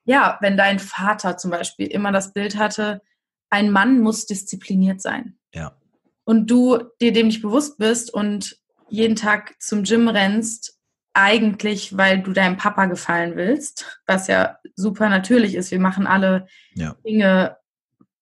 ja, 0.04 0.38
wenn 0.40 0.56
dein 0.56 0.78
Vater 0.78 1.36
zum 1.36 1.50
Beispiel 1.50 1.86
immer 1.86 2.12
das 2.12 2.32
Bild 2.32 2.56
hatte, 2.56 3.02
ein 3.50 3.70
Mann 3.70 4.00
muss 4.00 4.26
diszipliniert 4.26 5.00
sein. 5.00 5.38
Ja. 5.54 5.76
Und 6.24 6.50
du 6.50 6.78
dir 7.00 7.12
dem 7.12 7.28
nicht 7.28 7.42
bewusst 7.42 7.78
bist 7.78 8.12
und 8.12 8.58
jeden 8.90 9.16
Tag 9.16 9.60
zum 9.60 9.84
Gym 9.84 10.08
rennst, 10.08 10.77
eigentlich, 11.18 11.96
weil 11.96 12.22
du 12.22 12.32
deinem 12.32 12.56
Papa 12.56 12.86
gefallen 12.86 13.34
willst, 13.34 14.00
was 14.06 14.28
ja 14.28 14.58
super 14.76 15.08
natürlich 15.08 15.56
ist. 15.56 15.72
Wir 15.72 15.80
machen 15.80 16.06
alle 16.06 16.46
ja. 16.74 16.94
Dinge 17.04 17.56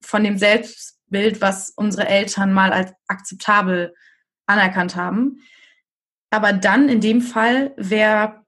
von 0.01 0.25
dem 0.25 0.39
Selbstbild, 0.39 1.43
was 1.43 1.71
unsere 1.77 2.09
Eltern 2.09 2.55
mal 2.55 2.73
als 2.73 2.93
akzeptabel 3.07 3.95
anerkannt 4.47 4.97
haben. 4.97 5.43
Aber 6.31 6.55
dann 6.55 6.89
in 6.89 7.03
dem 7.03 7.21
Fall 7.21 7.75
wäre 7.77 8.45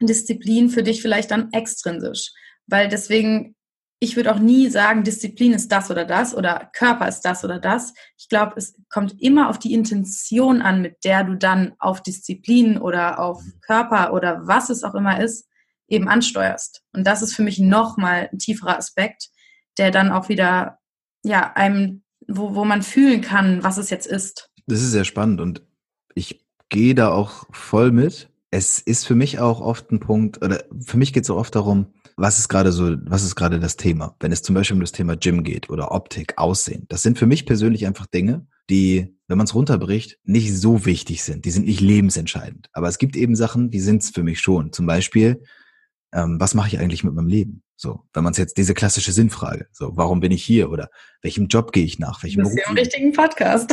Disziplin 0.00 0.70
für 0.70 0.82
dich 0.82 1.02
vielleicht 1.02 1.30
dann 1.30 1.52
extrinsisch, 1.52 2.32
weil 2.66 2.88
deswegen 2.88 3.54
ich 4.02 4.16
würde 4.16 4.34
auch 4.34 4.38
nie 4.38 4.70
sagen, 4.70 5.04
Disziplin 5.04 5.52
ist 5.52 5.70
das 5.70 5.90
oder 5.90 6.06
das 6.06 6.34
oder 6.34 6.70
Körper 6.72 7.06
ist 7.06 7.20
das 7.20 7.44
oder 7.44 7.58
das. 7.58 7.92
Ich 8.16 8.30
glaube, 8.30 8.54
es 8.56 8.74
kommt 8.88 9.20
immer 9.20 9.50
auf 9.50 9.58
die 9.58 9.74
Intention 9.74 10.62
an, 10.62 10.80
mit 10.80 11.04
der 11.04 11.22
du 11.22 11.36
dann 11.36 11.74
auf 11.78 12.02
Disziplin 12.02 12.78
oder 12.78 13.18
auf 13.18 13.42
mhm. 13.42 13.60
Körper 13.60 14.14
oder 14.14 14.46
was 14.46 14.70
es 14.70 14.84
auch 14.84 14.94
immer 14.94 15.22
ist, 15.22 15.46
eben 15.86 16.08
ansteuerst. 16.08 16.82
Und 16.94 17.06
das 17.06 17.20
ist 17.20 17.34
für 17.34 17.42
mich 17.42 17.58
nochmal 17.58 18.30
ein 18.32 18.38
tieferer 18.38 18.78
Aspekt, 18.78 19.28
der 19.76 19.90
dann 19.90 20.10
auch 20.10 20.30
wieder, 20.30 20.78
ja, 21.22 21.52
einem, 21.54 22.02
wo, 22.26 22.54
wo 22.54 22.64
man 22.64 22.80
fühlen 22.80 23.20
kann, 23.20 23.62
was 23.62 23.76
es 23.76 23.90
jetzt 23.90 24.06
ist. 24.06 24.48
Das 24.66 24.80
ist 24.80 24.92
sehr 24.92 25.04
spannend 25.04 25.42
und 25.42 25.62
ich 26.14 26.42
gehe 26.70 26.94
da 26.94 27.12
auch 27.12 27.44
voll 27.50 27.92
mit. 27.92 28.30
Es 28.50 28.78
ist 28.78 29.06
für 29.06 29.14
mich 29.14 29.40
auch 29.40 29.60
oft 29.60 29.92
ein 29.92 30.00
Punkt, 30.00 30.42
oder 30.42 30.64
für 30.84 30.96
mich 30.96 31.12
geht 31.12 31.24
es 31.24 31.30
auch 31.30 31.36
oft 31.36 31.54
darum, 31.54 31.92
was 32.20 32.38
ist 32.38 32.48
gerade 32.48 32.70
so, 32.70 32.96
was 33.06 33.24
ist 33.24 33.34
gerade 33.34 33.58
das 33.58 33.76
Thema? 33.76 34.14
Wenn 34.20 34.30
es 34.30 34.42
zum 34.42 34.54
Beispiel 34.54 34.74
um 34.74 34.80
das 34.80 34.92
Thema 34.92 35.16
Gym 35.16 35.42
geht 35.42 35.70
oder 35.70 35.90
Optik, 35.90 36.34
Aussehen. 36.36 36.84
Das 36.88 37.02
sind 37.02 37.18
für 37.18 37.26
mich 37.26 37.46
persönlich 37.46 37.86
einfach 37.86 38.06
Dinge, 38.06 38.46
die, 38.68 39.16
wenn 39.26 39.38
man 39.38 39.46
es 39.46 39.54
runterbricht, 39.54 40.18
nicht 40.24 40.54
so 40.54 40.84
wichtig 40.84 41.22
sind. 41.24 41.46
Die 41.46 41.50
sind 41.50 41.66
nicht 41.66 41.80
lebensentscheidend. 41.80 42.68
Aber 42.72 42.88
es 42.88 42.98
gibt 42.98 43.16
eben 43.16 43.34
Sachen, 43.36 43.70
die 43.70 43.80
sind 43.80 44.02
es 44.02 44.10
für 44.10 44.22
mich 44.22 44.40
schon. 44.40 44.72
Zum 44.72 44.86
Beispiel, 44.86 45.42
ähm, 46.12 46.38
was 46.38 46.54
mache 46.54 46.68
ich 46.68 46.78
eigentlich 46.78 47.04
mit 47.04 47.14
meinem 47.14 47.28
Leben? 47.28 47.62
So, 47.76 48.02
wenn 48.12 48.22
man 48.22 48.32
es 48.32 48.38
jetzt 48.38 48.58
diese 48.58 48.74
klassische 48.74 49.12
Sinnfrage, 49.12 49.68
so, 49.72 49.96
warum 49.96 50.20
bin 50.20 50.30
ich 50.30 50.44
hier 50.44 50.70
oder 50.70 50.90
welchem 51.22 51.46
Job 51.46 51.72
gehe 51.72 51.84
ich 51.84 51.98
nach? 51.98 52.22
Welchem 52.22 52.44
das 52.44 52.52
ist 52.52 52.58
ja 52.58 52.68
im 52.68 52.76
richtigen 52.76 53.12
Podcast. 53.12 53.72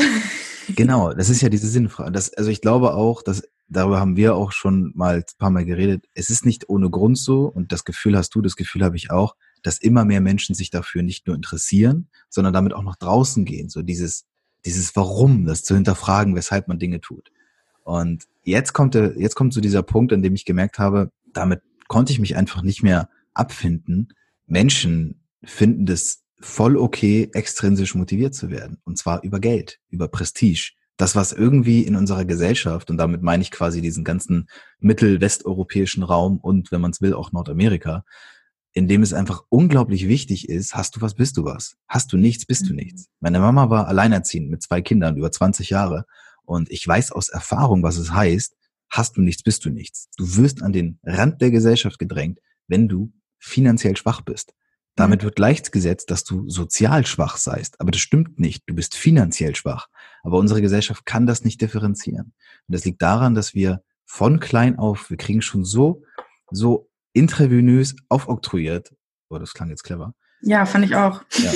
Genau, 0.75 1.13
das 1.13 1.29
ist 1.29 1.41
ja 1.41 1.47
diese 1.47 1.67
Sinnfrage. 1.67 2.11
Das, 2.11 2.33
also 2.33 2.49
ich 2.49 2.59
glaube 2.59 2.93
auch, 2.93 3.21
dass 3.21 3.41
darüber 3.69 3.99
haben 3.99 4.15
wir 4.15 4.35
auch 4.35 4.51
schon 4.51 4.91
mal 4.95 5.17
ein 5.17 5.23
paar 5.37 5.49
Mal 5.49 5.65
geredet. 5.65 6.05
Es 6.13 6.29
ist 6.29 6.45
nicht 6.45 6.69
ohne 6.69 6.89
Grund 6.89 7.17
so 7.17 7.45
und 7.45 7.71
das 7.71 7.83
Gefühl 7.85 8.17
hast 8.17 8.33
du, 8.35 8.41
das 8.41 8.55
Gefühl 8.55 8.83
habe 8.83 8.95
ich 8.95 9.11
auch, 9.11 9.35
dass 9.63 9.79
immer 9.79 10.05
mehr 10.05 10.21
Menschen 10.21 10.55
sich 10.55 10.69
dafür 10.69 11.03
nicht 11.03 11.27
nur 11.27 11.35
interessieren, 11.35 12.07
sondern 12.29 12.53
damit 12.53 12.73
auch 12.73 12.83
nach 12.83 12.95
draußen 12.95 13.45
gehen. 13.45 13.69
So 13.69 13.81
dieses, 13.81 14.25
dieses 14.65 14.95
Warum, 14.95 15.45
das 15.45 15.63
zu 15.63 15.75
hinterfragen, 15.75 16.35
weshalb 16.35 16.67
man 16.67 16.79
Dinge 16.79 17.01
tut. 17.01 17.31
Und 17.83 18.25
jetzt 18.43 18.73
kommt 18.73 18.95
der, 18.95 19.19
jetzt 19.19 19.35
kommt 19.35 19.53
so 19.53 19.61
dieser 19.61 19.83
Punkt, 19.83 20.13
an 20.13 20.21
dem 20.21 20.35
ich 20.35 20.45
gemerkt 20.45 20.79
habe, 20.79 21.11
damit 21.33 21.61
konnte 21.87 22.11
ich 22.11 22.19
mich 22.19 22.35
einfach 22.35 22.61
nicht 22.61 22.83
mehr 22.83 23.09
abfinden. 23.33 24.09
Menschen 24.45 25.21
finden 25.43 25.85
das 25.85 26.23
voll 26.39 26.77
okay, 26.77 27.29
extrinsisch 27.33 27.95
motiviert 27.95 28.35
zu 28.35 28.49
werden. 28.49 28.77
Und 28.83 28.97
zwar 28.97 29.23
über 29.23 29.39
Geld, 29.39 29.79
über 29.89 30.07
Prestige, 30.07 30.73
das, 30.97 31.15
was 31.15 31.31
irgendwie 31.31 31.83
in 31.83 31.95
unserer 31.95 32.25
Gesellschaft, 32.25 32.89
und 32.89 32.97
damit 32.97 33.21
meine 33.21 33.43
ich 33.43 33.51
quasi 33.51 33.81
diesen 33.81 34.03
ganzen 34.03 34.47
mittelwesteuropäischen 34.79 36.03
Raum 36.03 36.37
und, 36.37 36.71
wenn 36.71 36.81
man 36.81 36.91
es 36.91 37.01
will, 37.01 37.13
auch 37.13 37.31
Nordamerika, 37.31 38.03
in 38.73 38.87
dem 38.87 39.01
es 39.01 39.13
einfach 39.13 39.43
unglaublich 39.49 40.07
wichtig 40.07 40.49
ist, 40.49 40.75
hast 40.75 40.95
du 40.95 41.01
was, 41.01 41.15
bist 41.15 41.37
du 41.37 41.45
was. 41.45 41.77
Hast 41.87 42.13
du 42.13 42.17
nichts, 42.17 42.45
bist 42.45 42.67
du 42.67 42.73
mhm. 42.73 42.77
nichts. 42.77 43.07
Meine 43.19 43.39
Mama 43.39 43.69
war 43.69 43.87
alleinerziehend 43.87 44.49
mit 44.49 44.61
zwei 44.61 44.81
Kindern 44.81 45.17
über 45.17 45.31
20 45.31 45.69
Jahre 45.69 46.05
und 46.43 46.71
ich 46.71 46.87
weiß 46.87 47.11
aus 47.11 47.29
Erfahrung, 47.29 47.83
was 47.83 47.97
es 47.97 48.11
heißt, 48.11 48.55
hast 48.89 49.17
du 49.17 49.21
nichts, 49.21 49.43
bist 49.43 49.65
du 49.65 49.69
nichts. 49.69 50.09
Du 50.17 50.37
wirst 50.37 50.61
an 50.61 50.73
den 50.73 50.99
Rand 51.03 51.41
der 51.41 51.51
Gesellschaft 51.51 51.99
gedrängt, 51.99 52.39
wenn 52.67 52.87
du 52.87 53.11
finanziell 53.39 53.97
schwach 53.97 54.21
bist. 54.21 54.53
Damit 54.97 55.23
wird 55.23 55.35
gleichgesetzt, 55.35 56.09
dass 56.09 56.23
du 56.23 56.49
sozial 56.49 57.05
schwach 57.05 57.37
seist. 57.37 57.79
Aber 57.79 57.91
das 57.91 58.01
stimmt 58.01 58.39
nicht. 58.39 58.63
Du 58.65 58.73
bist 58.73 58.95
finanziell 58.95 59.55
schwach. 59.55 59.89
Aber 60.23 60.39
unsere 60.39 60.59
Gesellschaft 60.59 61.05
kann 61.05 61.27
das 61.27 61.43
nicht 61.43 61.61
differenzieren. 61.61 62.33
Und 62.67 62.73
das 62.73 62.83
liegt 62.83 63.01
daran, 63.03 63.35
dass 63.35 63.53
wir 63.53 63.83
von 64.05 64.39
klein 64.39 64.79
auf, 64.79 65.11
wir 65.11 65.17
kriegen 65.17 65.43
schon 65.43 65.63
so, 65.63 66.03
so 66.49 66.89
intravenös 67.13 67.95
aufoktroyiert, 68.09 68.95
oh, 69.29 69.37
das 69.37 69.53
klang 69.53 69.69
jetzt 69.69 69.83
clever. 69.83 70.15
Ja, 70.41 70.65
fand 70.65 70.85
ich 70.85 70.95
auch. 70.95 71.21
Ja. 71.37 71.51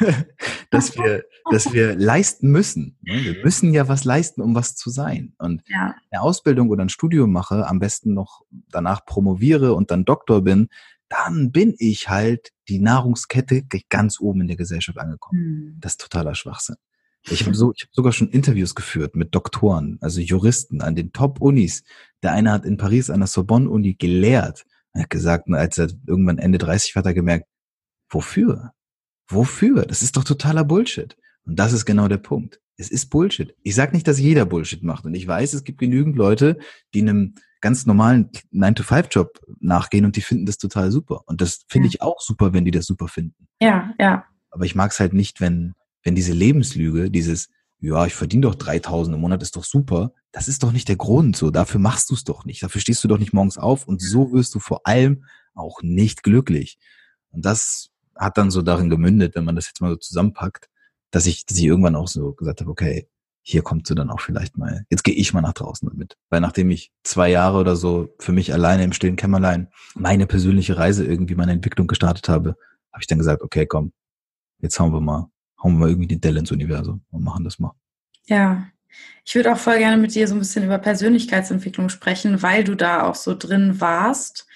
dass 0.70 0.96
wir, 0.96 1.24
dass 1.50 1.72
wir 1.72 1.96
leisten 1.96 2.50
müssen. 2.50 2.98
Ne? 3.02 3.24
Wir 3.24 3.42
müssen 3.42 3.74
ja 3.74 3.88
was 3.88 4.04
leisten, 4.04 4.42
um 4.42 4.54
was 4.54 4.76
zu 4.76 4.90
sein. 4.90 5.34
Und 5.38 5.62
ja. 5.66 5.96
eine 6.10 6.22
Ausbildung 6.22 6.70
oder 6.70 6.84
ein 6.84 6.88
Studium 6.88 7.32
mache, 7.32 7.66
am 7.66 7.80
besten 7.80 8.14
noch 8.14 8.42
danach 8.50 9.04
promoviere 9.04 9.74
und 9.74 9.90
dann 9.90 10.04
Doktor 10.04 10.42
bin, 10.42 10.68
dann 11.08 11.50
bin 11.50 11.74
ich 11.78 12.08
halt 12.08 12.52
die 12.68 12.78
Nahrungskette 12.78 13.62
ganz 13.88 14.20
oben 14.20 14.42
in 14.42 14.48
der 14.48 14.56
Gesellschaft 14.56 14.98
angekommen. 14.98 15.40
Hm. 15.40 15.76
Das 15.80 15.92
ist 15.92 16.00
totaler 16.00 16.34
Schwachsinn. 16.34 16.76
Ich 17.28 17.44
habe 17.44 17.56
so, 17.56 17.72
ich 17.74 17.82
hab 17.82 17.92
sogar 17.92 18.12
schon 18.12 18.28
Interviews 18.28 18.74
geführt 18.74 19.16
mit 19.16 19.34
Doktoren, 19.34 19.98
also 20.00 20.20
Juristen 20.20 20.80
an 20.80 20.94
den 20.94 21.12
Top-Unis. 21.12 21.82
Der 22.22 22.32
eine 22.32 22.52
hat 22.52 22.64
in 22.64 22.76
Paris 22.76 23.10
an 23.10 23.20
der 23.20 23.26
Sorbonne-Uni 23.26 23.94
gelehrt. 23.94 24.64
Er 24.92 25.02
hat 25.02 25.10
gesagt, 25.10 25.50
als 25.50 25.76
er 25.78 25.90
irgendwann 26.06 26.38
Ende 26.38 26.58
30 26.58 26.94
war, 26.94 27.00
hat 27.00 27.06
er 27.06 27.14
gemerkt, 27.14 27.46
wofür? 28.08 28.72
Wofür? 29.28 29.86
Das 29.86 30.02
ist 30.02 30.16
doch 30.16 30.24
totaler 30.24 30.64
Bullshit. 30.64 31.16
Und 31.44 31.58
das 31.58 31.72
ist 31.72 31.84
genau 31.84 32.06
der 32.06 32.18
Punkt. 32.18 32.60
Es 32.76 32.90
ist 32.90 33.06
Bullshit. 33.06 33.54
Ich 33.62 33.74
sage 33.74 33.92
nicht, 33.92 34.06
dass 34.06 34.18
jeder 34.18 34.44
Bullshit 34.44 34.82
macht. 34.82 35.04
Und 35.04 35.14
ich 35.14 35.26
weiß, 35.26 35.54
es 35.54 35.64
gibt 35.64 35.78
genügend 35.78 36.16
Leute, 36.16 36.58
die 36.94 37.00
einem 37.00 37.34
ganz 37.60 37.86
normalen 37.86 38.30
9-to-5-Job 38.52 39.40
nachgehen 39.60 40.04
und 40.04 40.16
die 40.16 40.20
finden 40.20 40.46
das 40.46 40.58
total 40.58 40.90
super. 40.90 41.22
Und 41.26 41.40
das 41.40 41.64
finde 41.68 41.88
ja. 41.88 41.94
ich 41.94 42.02
auch 42.02 42.20
super, 42.20 42.52
wenn 42.52 42.64
die 42.64 42.70
das 42.70 42.86
super 42.86 43.08
finden. 43.08 43.48
Ja, 43.60 43.94
ja. 43.98 44.24
Aber 44.50 44.64
ich 44.64 44.74
mag 44.74 44.92
es 44.92 45.00
halt 45.00 45.14
nicht, 45.14 45.40
wenn, 45.40 45.74
wenn 46.02 46.14
diese 46.14 46.32
Lebenslüge, 46.32 47.10
dieses, 47.10 47.48
ja, 47.80 48.06
ich 48.06 48.14
verdiene 48.14 48.42
doch 48.42 48.54
3000 48.54 49.14
im 49.14 49.20
Monat, 49.20 49.42
ist 49.42 49.56
doch 49.56 49.64
super, 49.64 50.12
das 50.32 50.48
ist 50.48 50.62
doch 50.62 50.72
nicht 50.72 50.88
der 50.88 50.96
Grund. 50.96 51.36
So, 51.36 51.50
dafür 51.50 51.80
machst 51.80 52.10
du 52.10 52.14
es 52.14 52.24
doch 52.24 52.44
nicht. 52.44 52.62
Dafür 52.62 52.80
stehst 52.80 53.02
du 53.02 53.08
doch 53.08 53.18
nicht 53.18 53.32
morgens 53.32 53.58
auf 53.58 53.88
und 53.88 54.02
so 54.02 54.32
wirst 54.32 54.54
du 54.54 54.58
vor 54.58 54.86
allem 54.86 55.24
auch 55.54 55.80
nicht 55.82 56.22
glücklich. 56.22 56.78
Und 57.30 57.44
das 57.44 57.90
hat 58.14 58.38
dann 58.38 58.50
so 58.50 58.62
darin 58.62 58.90
gemündet, 58.90 59.34
wenn 59.34 59.44
man 59.44 59.56
das 59.56 59.66
jetzt 59.66 59.80
mal 59.80 59.90
so 59.90 59.96
zusammenpackt, 59.96 60.68
dass 61.16 61.24
ich, 61.24 61.46
dass 61.46 61.56
ich 61.56 61.64
irgendwann 61.64 61.96
auch 61.96 62.08
so 62.08 62.32
gesagt 62.32 62.60
habe, 62.60 62.70
okay, 62.70 63.08
hier 63.40 63.62
kommt 63.62 63.86
sie 63.86 63.94
dann 63.94 64.10
auch 64.10 64.20
vielleicht 64.20 64.58
mal, 64.58 64.84
jetzt 64.90 65.02
gehe 65.02 65.14
ich 65.14 65.32
mal 65.32 65.40
nach 65.40 65.54
draußen 65.54 65.88
damit. 65.88 66.18
Weil 66.28 66.42
nachdem 66.42 66.68
ich 66.68 66.92
zwei 67.04 67.30
Jahre 67.30 67.58
oder 67.58 67.74
so 67.74 68.14
für 68.18 68.32
mich 68.32 68.52
alleine 68.52 68.84
im 68.84 68.92
stillen 68.92 69.16
Kämmerlein 69.16 69.68
meine 69.94 70.26
persönliche 70.26 70.76
Reise 70.76 71.06
irgendwie, 71.06 71.34
meine 71.34 71.52
Entwicklung 71.52 71.86
gestartet 71.86 72.28
habe, 72.28 72.50
habe 72.92 73.00
ich 73.00 73.06
dann 73.06 73.16
gesagt, 73.16 73.40
okay, 73.40 73.64
komm, 73.64 73.94
jetzt 74.58 74.78
hauen 74.78 74.92
wir 74.92 75.00
mal, 75.00 75.30
hauen 75.62 75.72
wir 75.74 75.78
mal 75.78 75.88
irgendwie 75.88 76.08
die 76.08 76.20
Delle 76.20 76.40
ins 76.40 76.52
Universum 76.52 77.02
und 77.10 77.24
machen 77.24 77.44
das 77.44 77.58
mal. 77.58 77.72
Ja, 78.26 78.66
ich 79.24 79.34
würde 79.34 79.54
auch 79.54 79.58
voll 79.58 79.78
gerne 79.78 79.96
mit 79.96 80.14
dir 80.14 80.28
so 80.28 80.34
ein 80.34 80.40
bisschen 80.40 80.64
über 80.64 80.76
Persönlichkeitsentwicklung 80.76 81.88
sprechen, 81.88 82.42
weil 82.42 82.62
du 82.62 82.74
da 82.74 83.04
auch 83.04 83.14
so 83.14 83.34
drin 83.34 83.80
warst 83.80 84.46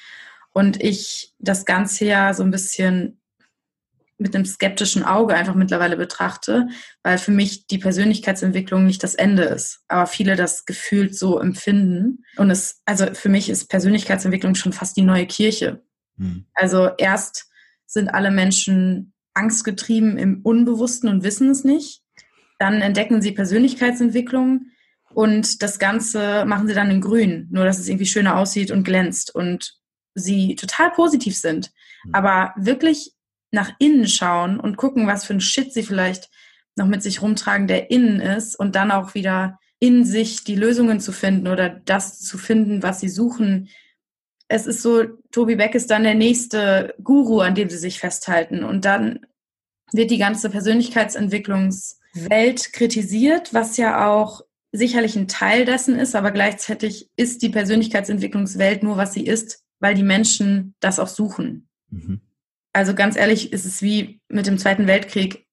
und 0.53 0.83
ich 0.83 1.33
das 1.38 1.64
Ganze 1.64 2.05
ja 2.05 2.35
so 2.35 2.42
ein 2.42 2.51
bisschen 2.51 3.19
mit 4.20 4.35
einem 4.35 4.44
skeptischen 4.44 5.02
Auge 5.02 5.35
einfach 5.35 5.54
mittlerweile 5.54 5.96
betrachte, 5.96 6.68
weil 7.02 7.18
für 7.18 7.30
mich 7.30 7.66
die 7.66 7.78
Persönlichkeitsentwicklung 7.78 8.85
nicht 8.85 9.02
das 9.02 9.14
Ende 9.14 9.44
ist, 9.44 9.80
aber 9.88 10.06
viele 10.06 10.37
das 10.37 10.66
gefühlt 10.66 11.16
so 11.16 11.40
empfinden. 11.40 12.24
Und 12.37 12.50
es, 12.50 12.83
also 12.85 13.06
für 13.14 13.30
mich 13.30 13.48
ist 13.48 13.68
Persönlichkeitsentwicklung 13.68 14.54
schon 14.54 14.72
fast 14.72 14.96
die 14.96 15.02
neue 15.02 15.26
Kirche. 15.26 15.83
Hm. 16.18 16.44
Also 16.54 16.90
erst 16.98 17.50
sind 17.87 18.09
alle 18.09 18.30
Menschen 18.30 19.14
angstgetrieben 19.33 20.18
im 20.18 20.42
Unbewussten 20.42 21.09
und 21.09 21.24
wissen 21.24 21.50
es 21.50 21.64
nicht. 21.64 22.02
Dann 22.59 22.83
entdecken 22.83 23.22
sie 23.22 23.33
Persönlichkeitsentwicklung 23.33 24.66
und 25.14 25.62
das 25.62 25.78
Ganze 25.78 26.44
machen 26.44 26.68
sie 26.68 26.74
dann 26.74 26.90
in 26.90 27.00
grün, 27.00 27.48
nur 27.50 27.64
dass 27.64 27.78
es 27.78 27.88
irgendwie 27.88 28.06
schöner 28.06 28.37
aussieht 28.37 28.70
und 28.70 28.85
glänzt 28.85 29.35
und 29.35 29.78
sie 30.14 30.56
total 30.56 30.90
positiv 30.90 31.38
sind. 31.38 31.70
Hm. 32.02 32.14
Aber 32.14 32.54
wirklich 32.56 33.14
nach 33.50 33.72
innen 33.78 34.06
schauen 34.06 34.60
und 34.60 34.76
gucken, 34.76 35.06
was 35.06 35.24
für 35.24 35.34
ein 35.34 35.40
Shit 35.40 35.72
sie 35.72 35.82
vielleicht 35.82 36.30
noch 36.76 36.86
mit 36.86 37.02
sich 37.02 37.22
rumtragen, 37.22 37.66
der 37.66 37.90
innen 37.90 38.20
ist 38.20 38.56
und 38.56 38.74
dann 38.74 38.90
auch 38.90 39.14
wieder 39.14 39.58
in 39.78 40.04
sich 40.04 40.44
die 40.44 40.56
Lösungen 40.56 41.00
zu 41.00 41.12
finden 41.12 41.48
oder 41.48 41.68
das 41.68 42.20
zu 42.20 42.38
finden, 42.38 42.82
was 42.82 43.00
sie 43.00 43.08
suchen. 43.08 43.68
Es 44.48 44.66
ist 44.66 44.82
so, 44.82 45.04
Tobi 45.30 45.56
Beck 45.56 45.74
ist 45.74 45.90
dann 45.90 46.04
der 46.04 46.14
nächste 46.14 46.94
Guru, 47.02 47.40
an 47.40 47.54
dem 47.54 47.70
sie 47.70 47.78
sich 47.78 47.98
festhalten 47.98 48.62
und 48.62 48.84
dann 48.84 49.20
wird 49.92 50.10
die 50.10 50.18
ganze 50.18 50.50
Persönlichkeitsentwicklungs 50.50 51.98
Welt 52.12 52.72
kritisiert, 52.72 53.54
was 53.54 53.76
ja 53.76 54.08
auch 54.08 54.42
sicherlich 54.72 55.16
ein 55.16 55.28
Teil 55.28 55.64
dessen 55.64 55.98
ist, 55.98 56.14
aber 56.14 56.30
gleichzeitig 56.30 57.10
ist 57.16 57.42
die 57.42 57.48
Persönlichkeitsentwicklungswelt 57.48 58.82
nur, 58.82 58.96
was 58.96 59.12
sie 59.12 59.24
ist, 59.24 59.64
weil 59.80 59.94
die 59.94 60.02
Menschen 60.02 60.74
das 60.80 60.98
auch 60.98 61.08
suchen. 61.08 61.68
Mhm. 61.88 62.20
Also 62.72 62.94
ganz 62.94 63.16
ehrlich, 63.16 63.52
ist 63.52 63.66
es 63.66 63.83
wie 63.83 64.20
mit 64.28 64.46
dem 64.46 64.59
Zweiten 64.59 64.87
Weltkrieg. 64.87 65.46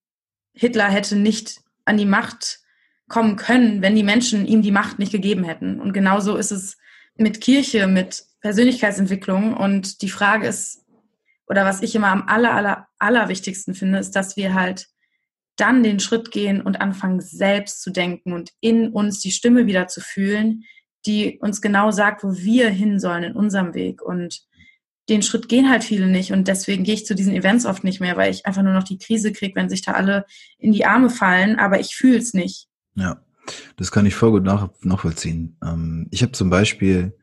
Hitler 0.54 0.90
hätte 0.90 1.16
nicht 1.16 1.62
an 1.86 1.98
die 1.98 2.06
Macht 2.06 2.60
kommen 3.08 3.36
können, 3.38 3.82
wenn 3.82 3.96
die 3.96 4.04
Menschen 4.04 4.46
ihm 4.46 4.62
die 4.62 4.72
Macht 4.72 5.00
nicht 5.00 5.12
gegeben 5.12 5.44
hätten. 5.44 5.80
Und 5.80 5.94
genauso 5.94 6.36
ist 6.36 6.52
es 6.52 6.78
mit 7.16 7.42
Kirche, 7.42 7.88
mit 7.88 8.26
Persönlichkeitsentwicklung. 8.42 9.56
Und 9.56 10.02
die 10.02 10.10
Frage 10.10 10.48
ist, 10.48 10.84
oder 11.48 11.66
was 11.66 11.82
ich 11.82 11.96
immer 11.96 12.10
am 12.10 12.28
aller, 12.28 12.54
aller, 12.54 12.88
aller 13.00 13.30
wichtigsten 13.30 13.74
finde, 13.74 14.00
ist, 14.00 14.16
dass 14.16 14.36
wir 14.36 14.54
halt 14.54 14.88
dann 15.56 15.82
den 15.82 16.00
Schritt 16.00 16.32
gehen 16.32 16.62
und 16.62 16.82
anfangen, 16.82 17.20
selbst 17.20 17.82
zu 17.82 17.90
denken 17.90 18.34
und 18.34 18.52
in 18.60 18.90
uns 18.90 19.20
die 19.22 19.32
Stimme 19.32 19.66
wieder 19.66 19.88
zu 19.88 20.02
fühlen, 20.02 20.64
die 21.06 21.40
uns 21.40 21.62
genau 21.62 21.90
sagt, 21.92 22.24
wo 22.24 22.36
wir 22.36 22.70
hin 22.70 23.00
sollen 23.00 23.24
in 23.24 23.36
unserem 23.36 23.74
Weg. 23.74 24.02
Und 24.02 24.44
den 25.10 25.22
Schritt 25.22 25.48
gehen 25.48 25.70
halt 25.70 25.84
viele 25.84 26.08
nicht. 26.08 26.32
Und 26.32 26.48
deswegen 26.48 26.84
gehe 26.84 26.94
ich 26.94 27.06
zu 27.06 27.16
diesen 27.16 27.34
Events 27.34 27.66
oft 27.66 27.84
nicht 27.84 28.00
mehr, 28.00 28.18
weil 28.18 28.32
ich 28.32 28.46
einfach 28.46 28.64
nur 28.64 28.74
noch 28.74 28.84
die 28.84 28.98
Krise 28.98 29.32
kriege, 29.32 29.56
wenn 29.56 29.70
sich 29.70 29.82
da 29.82 29.94
alle 29.94 30.26
in 30.58 30.72
die 30.72 30.86
Arme 30.86 31.10
fallen, 31.10 31.58
aber 31.58 31.80
ich 31.80 31.96
fühle 31.96 32.18
es 32.18 32.34
nicht. 32.34 32.68
Ja, 32.96 33.22
das 33.78 33.92
kann 33.92 34.06
ich 34.06 34.16
voll 34.16 34.32
gut 34.32 34.44
nach, 34.44 34.70
nachvollziehen. 34.82 35.58
Ähm, 35.64 36.08
ich 36.12 36.22
habe 36.24 36.34
zum 36.34 36.50
Beispiel, 36.50 37.16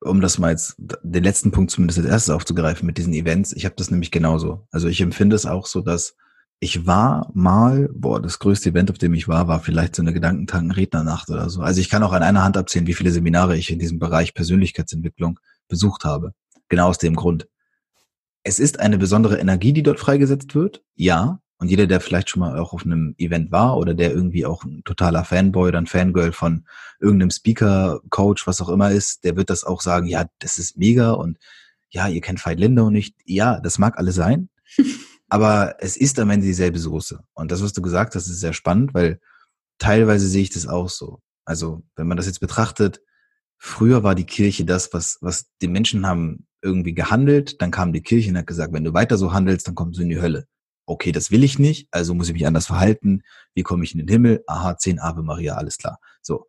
um 0.00 0.20
das 0.20 0.38
mal 0.38 0.50
jetzt, 0.50 0.76
den 0.78 1.24
letzten 1.24 1.50
Punkt 1.50 1.70
zumindest 1.70 1.98
als 1.98 2.08
erstes 2.08 2.34
aufzugreifen 2.34 2.86
mit 2.86 2.98
diesen 2.98 3.12
Events, 3.12 3.52
ich 3.52 3.64
habe 3.64 3.74
das 3.76 3.90
nämlich 3.90 4.10
genauso. 4.10 4.66
Also 4.70 4.88
ich 4.88 5.00
empfinde 5.00 5.36
es 5.36 5.46
auch 5.46 5.66
so, 5.66 5.80
dass 5.80 6.16
ich 6.62 6.86
war 6.86 7.30
mal, 7.32 7.88
boah, 7.92 8.20
das 8.20 8.38
größte 8.38 8.68
Event, 8.68 8.90
auf 8.90 8.98
dem 8.98 9.14
ich 9.14 9.26
war, 9.26 9.48
war 9.48 9.60
vielleicht 9.60 9.96
so 9.96 10.02
eine 10.02 10.12
Gedankentanken-Rednernacht 10.12 11.30
oder 11.30 11.48
so. 11.48 11.62
Also 11.62 11.80
ich 11.80 11.88
kann 11.88 12.02
auch 12.02 12.12
an 12.12 12.22
einer 12.22 12.44
Hand 12.44 12.58
abzählen, 12.58 12.86
wie 12.86 12.94
viele 12.94 13.10
Seminare 13.10 13.56
ich 13.56 13.70
in 13.70 13.78
diesem 13.78 13.98
Bereich 13.98 14.34
Persönlichkeitsentwicklung 14.34 15.40
besucht 15.68 16.04
habe. 16.04 16.34
Genau 16.70 16.88
aus 16.88 16.98
dem 16.98 17.14
Grund. 17.14 17.46
Es 18.42 18.58
ist 18.58 18.80
eine 18.80 18.96
besondere 18.96 19.38
Energie, 19.38 19.74
die 19.74 19.82
dort 19.82 20.00
freigesetzt 20.00 20.54
wird, 20.54 20.82
ja. 20.94 21.40
Und 21.58 21.68
jeder, 21.68 21.86
der 21.86 22.00
vielleicht 22.00 22.30
schon 22.30 22.40
mal 22.40 22.58
auch 22.58 22.72
auf 22.72 22.86
einem 22.86 23.14
Event 23.18 23.52
war 23.52 23.76
oder 23.76 23.92
der 23.92 24.12
irgendwie 24.12 24.46
auch 24.46 24.64
ein 24.64 24.82
totaler 24.84 25.26
Fanboy 25.26 25.68
oder 25.68 25.78
ein 25.78 25.86
Fangirl 25.86 26.32
von 26.32 26.64
irgendeinem 27.00 27.30
Speaker, 27.30 28.00
Coach, 28.08 28.46
was 28.46 28.62
auch 28.62 28.70
immer 28.70 28.90
ist, 28.90 29.24
der 29.24 29.36
wird 29.36 29.50
das 29.50 29.64
auch 29.64 29.82
sagen, 29.82 30.06
ja, 30.06 30.24
das 30.38 30.56
ist 30.56 30.78
mega 30.78 31.10
und 31.10 31.36
ja, 31.90 32.08
ihr 32.08 32.22
kennt 32.22 32.44
Veit 32.46 32.58
Lindau 32.58 32.88
nicht. 32.88 33.14
Ja, 33.26 33.60
das 33.60 33.78
mag 33.78 33.98
alles 33.98 34.14
sein. 34.14 34.48
aber 35.30 35.76
es 35.80 35.96
ist 35.96 36.18
am 36.18 36.30
Ende 36.30 36.46
dieselbe 36.46 36.78
Soße. 36.78 37.22
Und 37.34 37.50
das, 37.52 37.62
was 37.62 37.72
du 37.72 37.82
gesagt 37.82 38.14
hast, 38.14 38.28
ist 38.28 38.40
sehr 38.40 38.52
spannend, 38.52 38.94
weil 38.94 39.20
teilweise 39.78 40.26
sehe 40.26 40.42
ich 40.42 40.50
das 40.50 40.66
auch 40.66 40.88
so. 40.88 41.20
Also, 41.44 41.82
wenn 41.96 42.06
man 42.06 42.16
das 42.16 42.26
jetzt 42.26 42.40
betrachtet, 42.40 43.00
früher 43.58 44.02
war 44.02 44.14
die 44.14 44.26
Kirche 44.26 44.64
das, 44.64 44.92
was, 44.92 45.18
was 45.20 45.46
die 45.62 45.68
Menschen 45.68 46.06
haben 46.06 46.46
irgendwie 46.62 46.94
gehandelt, 46.94 47.60
dann 47.62 47.70
kam 47.70 47.92
die 47.92 48.02
Kirche 48.02 48.30
und 48.30 48.38
hat 48.38 48.46
gesagt, 48.46 48.72
wenn 48.72 48.84
du 48.84 48.94
weiter 48.94 49.16
so 49.16 49.32
handelst, 49.32 49.66
dann 49.66 49.74
kommst 49.74 49.98
du 49.98 50.02
in 50.02 50.10
die 50.10 50.20
Hölle 50.20 50.46
okay, 50.90 51.12
das 51.12 51.30
will 51.30 51.44
ich 51.44 51.58
nicht, 51.58 51.88
also 51.92 52.14
muss 52.14 52.28
ich 52.28 52.34
mich 52.34 52.46
anders 52.46 52.66
verhalten. 52.66 53.22
Wie 53.54 53.62
komme 53.62 53.84
ich 53.84 53.94
in 53.94 53.98
den 53.98 54.08
Himmel? 54.08 54.42
Aha, 54.46 54.76
zehn 54.76 54.98
Ave 54.98 55.22
Maria, 55.22 55.54
alles 55.54 55.78
klar. 55.78 56.00
So. 56.20 56.46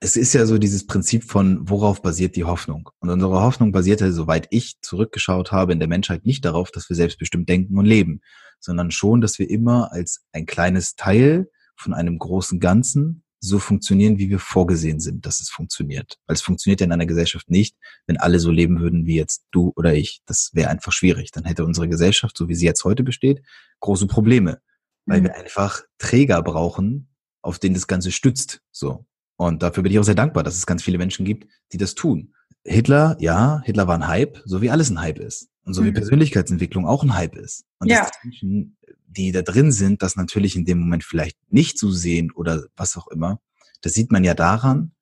Es 0.00 0.16
ist 0.16 0.32
ja 0.32 0.46
so 0.46 0.58
dieses 0.58 0.86
Prinzip 0.86 1.24
von, 1.24 1.68
worauf 1.68 2.02
basiert 2.02 2.34
die 2.34 2.44
Hoffnung? 2.44 2.90
Und 2.98 3.08
unsere 3.08 3.40
Hoffnung 3.40 3.70
basierte, 3.72 4.12
soweit 4.12 4.48
ich 4.50 4.80
zurückgeschaut 4.82 5.52
habe, 5.52 5.72
in 5.72 5.78
der 5.78 5.88
Menschheit 5.88 6.26
nicht 6.26 6.44
darauf, 6.44 6.72
dass 6.72 6.88
wir 6.88 6.96
selbstbestimmt 6.96 7.48
denken 7.48 7.78
und 7.78 7.86
leben, 7.86 8.20
sondern 8.58 8.90
schon, 8.90 9.20
dass 9.20 9.38
wir 9.38 9.48
immer 9.48 9.92
als 9.92 10.24
ein 10.32 10.44
kleines 10.44 10.96
Teil 10.96 11.48
von 11.76 11.94
einem 11.94 12.18
großen 12.18 12.58
Ganzen 12.58 13.21
so 13.44 13.58
funktionieren, 13.58 14.18
wie 14.18 14.30
wir 14.30 14.38
vorgesehen 14.38 15.00
sind, 15.00 15.26
dass 15.26 15.40
es 15.40 15.50
funktioniert. 15.50 16.18
Weil 16.26 16.34
es 16.34 16.42
funktioniert 16.42 16.80
ja 16.80 16.86
in 16.86 16.92
einer 16.92 17.06
Gesellschaft 17.06 17.50
nicht, 17.50 17.76
wenn 18.06 18.16
alle 18.16 18.38
so 18.38 18.52
leben 18.52 18.80
würden 18.80 19.04
wie 19.04 19.16
jetzt 19.16 19.44
du 19.50 19.72
oder 19.74 19.94
ich. 19.94 20.22
Das 20.26 20.50
wäre 20.52 20.70
einfach 20.70 20.92
schwierig. 20.92 21.32
Dann 21.32 21.44
hätte 21.44 21.64
unsere 21.64 21.88
Gesellschaft, 21.88 22.36
so 22.36 22.48
wie 22.48 22.54
sie 22.54 22.66
jetzt 22.66 22.84
heute 22.84 23.02
besteht, 23.02 23.42
große 23.80 24.06
Probleme, 24.06 24.60
weil 25.06 25.20
mhm. 25.20 25.24
wir 25.24 25.34
einfach 25.34 25.82
Träger 25.98 26.40
brauchen, 26.42 27.08
auf 27.42 27.58
denen 27.58 27.74
das 27.74 27.88
Ganze 27.88 28.12
stützt. 28.12 28.62
So. 28.70 29.06
Und 29.36 29.64
dafür 29.64 29.82
bin 29.82 29.90
ich 29.90 29.98
auch 29.98 30.04
sehr 30.04 30.14
dankbar, 30.14 30.44
dass 30.44 30.56
es 30.56 30.66
ganz 30.66 30.84
viele 30.84 30.98
Menschen 30.98 31.26
gibt, 31.26 31.50
die 31.72 31.78
das 31.78 31.96
tun. 31.96 32.34
Hitler, 32.64 33.16
ja, 33.18 33.60
Hitler 33.64 33.86
war 33.88 33.96
ein 33.96 34.08
Hype, 34.08 34.40
so 34.44 34.62
wie 34.62 34.70
alles 34.70 34.90
ein 34.90 35.00
Hype 35.00 35.18
ist. 35.18 35.48
Und 35.64 35.74
so 35.74 35.82
mhm. 35.82 35.86
wie 35.86 35.92
Persönlichkeitsentwicklung 35.92 36.86
auch 36.86 37.02
ein 37.02 37.14
Hype 37.14 37.36
ist. 37.36 37.64
Und 37.78 37.88
ja. 37.88 38.00
dass 38.00 38.10
Menschen 38.24 38.76
die 39.16 39.32
da 39.32 39.42
drin 39.42 39.72
sind, 39.72 40.02
das 40.02 40.16
natürlich 40.16 40.56
in 40.56 40.64
dem 40.64 40.78
Moment 40.78 41.04
vielleicht 41.04 41.36
nicht 41.50 41.78
zu 41.78 41.92
sehen 41.92 42.30
oder 42.32 42.64
was 42.76 42.96
auch 42.96 43.08
immer. 43.08 43.40
Das 43.82 43.94
sieht 43.94 44.10
man 44.10 44.24
ja 44.24 44.34
daran, 44.34 44.92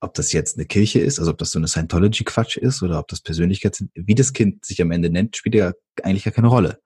ob 0.00 0.14
das 0.14 0.32
jetzt 0.32 0.56
eine 0.56 0.66
Kirche 0.66 1.00
ist, 1.00 1.18
also 1.18 1.32
ob 1.32 1.38
das 1.38 1.50
so 1.50 1.58
eine 1.58 1.66
Scientology-Quatsch 1.66 2.56
ist 2.56 2.82
oder 2.82 3.00
ob 3.00 3.08
das 3.08 3.20
Persönlichkeits, 3.20 3.84
wie 3.94 4.14
das 4.14 4.32
Kind 4.32 4.64
sich 4.64 4.80
am 4.80 4.92
Ende 4.92 5.10
nennt, 5.10 5.36
spielt 5.36 5.56
ja 5.56 5.72
eigentlich 6.02 6.24
gar 6.24 6.32
keine 6.32 6.48
Rolle. 6.48 6.80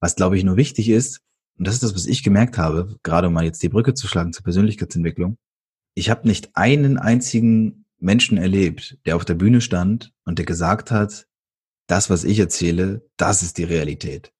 Was 0.00 0.14
glaube 0.14 0.36
ich 0.36 0.44
nur 0.44 0.56
wichtig 0.56 0.88
ist, 0.88 1.20
und 1.56 1.66
das 1.66 1.74
ist 1.74 1.82
das, 1.82 1.94
was 1.94 2.06
ich 2.06 2.22
gemerkt 2.22 2.58
habe, 2.58 2.96
gerade 3.02 3.28
um 3.28 3.32
mal 3.32 3.44
jetzt 3.44 3.62
die 3.62 3.68
Brücke 3.68 3.94
zu 3.94 4.08
schlagen 4.08 4.32
zur 4.32 4.44
Persönlichkeitsentwicklung. 4.44 5.38
Ich 5.94 6.10
habe 6.10 6.26
nicht 6.26 6.56
einen 6.56 6.98
einzigen 6.98 7.83
Menschen 8.04 8.36
erlebt, 8.36 8.98
der 9.06 9.16
auf 9.16 9.24
der 9.24 9.34
Bühne 9.34 9.60
stand 9.60 10.12
und 10.24 10.38
der 10.38 10.46
gesagt 10.46 10.90
hat, 10.90 11.26
das, 11.86 12.10
was 12.10 12.24
ich 12.24 12.38
erzähle, 12.38 13.08
das 13.16 13.42
ist 13.42 13.58
die 13.58 13.64
Realität. 13.64 14.32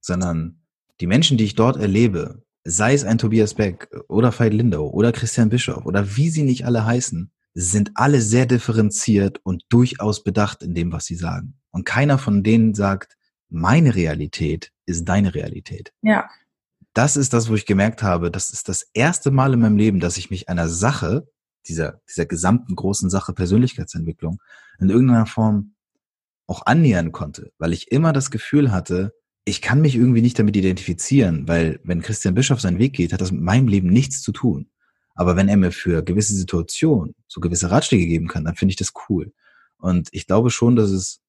Sondern 0.00 0.62
die 1.00 1.06
Menschen, 1.06 1.38
die 1.38 1.44
ich 1.44 1.54
dort 1.54 1.76
erlebe, 1.76 2.42
sei 2.64 2.92
es 2.92 3.04
ein 3.04 3.18
Tobias 3.18 3.54
Beck 3.54 3.88
oder 4.08 4.32
Veit 4.36 4.52
Lindau 4.52 4.88
oder 4.90 5.12
Christian 5.12 5.48
Bischof 5.48 5.86
oder 5.86 6.16
wie 6.16 6.28
sie 6.28 6.42
nicht 6.42 6.66
alle 6.66 6.84
heißen, 6.84 7.32
sind 7.54 7.92
alle 7.94 8.20
sehr 8.20 8.46
differenziert 8.46 9.40
und 9.42 9.64
durchaus 9.68 10.22
bedacht 10.22 10.62
in 10.62 10.74
dem, 10.74 10.92
was 10.92 11.06
sie 11.06 11.16
sagen. 11.16 11.58
Und 11.70 11.84
keiner 11.84 12.18
von 12.18 12.42
denen 12.42 12.74
sagt, 12.74 13.16
meine 13.48 13.94
Realität 13.94 14.72
ist 14.86 15.04
deine 15.08 15.34
Realität. 15.34 15.92
Ja. 16.02 16.28
Das 16.94 17.16
ist 17.16 17.32
das, 17.32 17.48
wo 17.48 17.54
ich 17.54 17.66
gemerkt 17.66 18.02
habe, 18.02 18.30
das 18.30 18.50
ist 18.50 18.68
das 18.68 18.88
erste 18.92 19.30
Mal 19.30 19.54
in 19.54 19.60
meinem 19.60 19.76
Leben, 19.76 20.00
dass 20.00 20.16
ich 20.16 20.30
mich 20.30 20.48
einer 20.48 20.68
Sache, 20.68 21.28
dieser, 21.68 22.00
dieser 22.08 22.26
gesamten 22.26 22.74
großen 22.74 23.10
Sache 23.10 23.32
Persönlichkeitsentwicklung, 23.32 24.40
in 24.80 24.90
irgendeiner 24.90 25.26
Form 25.26 25.74
auch 26.46 26.64
annähern 26.66 27.12
konnte, 27.12 27.52
weil 27.58 27.72
ich 27.72 27.92
immer 27.92 28.12
das 28.12 28.30
Gefühl 28.30 28.72
hatte, 28.72 29.12
ich 29.44 29.62
kann 29.62 29.80
mich 29.80 29.94
irgendwie 29.94 30.22
nicht 30.22 30.38
damit 30.38 30.56
identifizieren, 30.56 31.48
weil 31.48 31.80
wenn 31.84 32.02
Christian 32.02 32.34
Bischof 32.34 32.60
seinen 32.60 32.78
Weg 32.78 32.94
geht, 32.94 33.12
hat 33.12 33.20
das 33.20 33.32
mit 33.32 33.42
meinem 33.42 33.68
Leben 33.68 33.88
nichts 33.88 34.22
zu 34.22 34.32
tun. 34.32 34.70
Aber 35.14 35.36
wenn 35.36 35.48
er 35.48 35.56
mir 35.56 35.72
für 35.72 36.02
gewisse 36.02 36.34
Situationen 36.34 37.14
so 37.26 37.40
gewisse 37.40 37.70
Ratschläge 37.70 38.06
geben 38.06 38.28
kann, 38.28 38.44
dann 38.44 38.56
finde 38.56 38.72
ich 38.72 38.76
das 38.76 38.92
cool. 39.08 39.32
Und 39.78 40.08
ich 40.12 40.26
glaube 40.26 40.50
schon, 40.50 40.76
dass 40.76 40.90
es, 40.90 41.20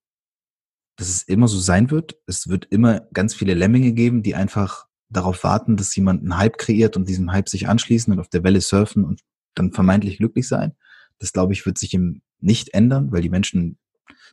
dass 0.95 1.10
es 1.10 1.23
immer 1.23 1.47
so 1.47 1.58
sein 1.58 1.91
wird. 1.91 2.17
Es 2.25 2.49
wird 2.49 2.65
immer 2.65 3.02
ganz 3.13 3.34
viele 3.34 3.54
Lemminge 3.54 3.93
geben, 3.93 4.21
die 4.21 4.36
einfach 4.36 4.86
darauf 5.10 5.43
warten, 5.43 5.78
dass 5.78 5.95
jemand 5.95 6.21
einen 6.21 6.38
Hype 6.38 6.58
kreiert 6.58 6.97
und 6.97 7.10
diesem 7.10 7.32
Hype 7.32 7.49
sich 7.49 7.67
anschließen 7.67 8.13
und 8.13 8.19
auf 8.19 8.30
der 8.30 8.43
Welle 8.43 8.62
surfen 8.62 9.06
und 9.06 9.21
dann 9.55 9.71
vermeintlich 9.71 10.17
glücklich 10.17 10.47
sein. 10.47 10.73
Das 11.19 11.33
glaube 11.33 11.53
ich, 11.53 11.65
wird 11.65 11.77
sich 11.77 11.93
ihm 11.93 12.21
nicht 12.39 12.73
ändern, 12.73 13.12
weil 13.12 13.21
die 13.21 13.29
Menschen 13.29 13.77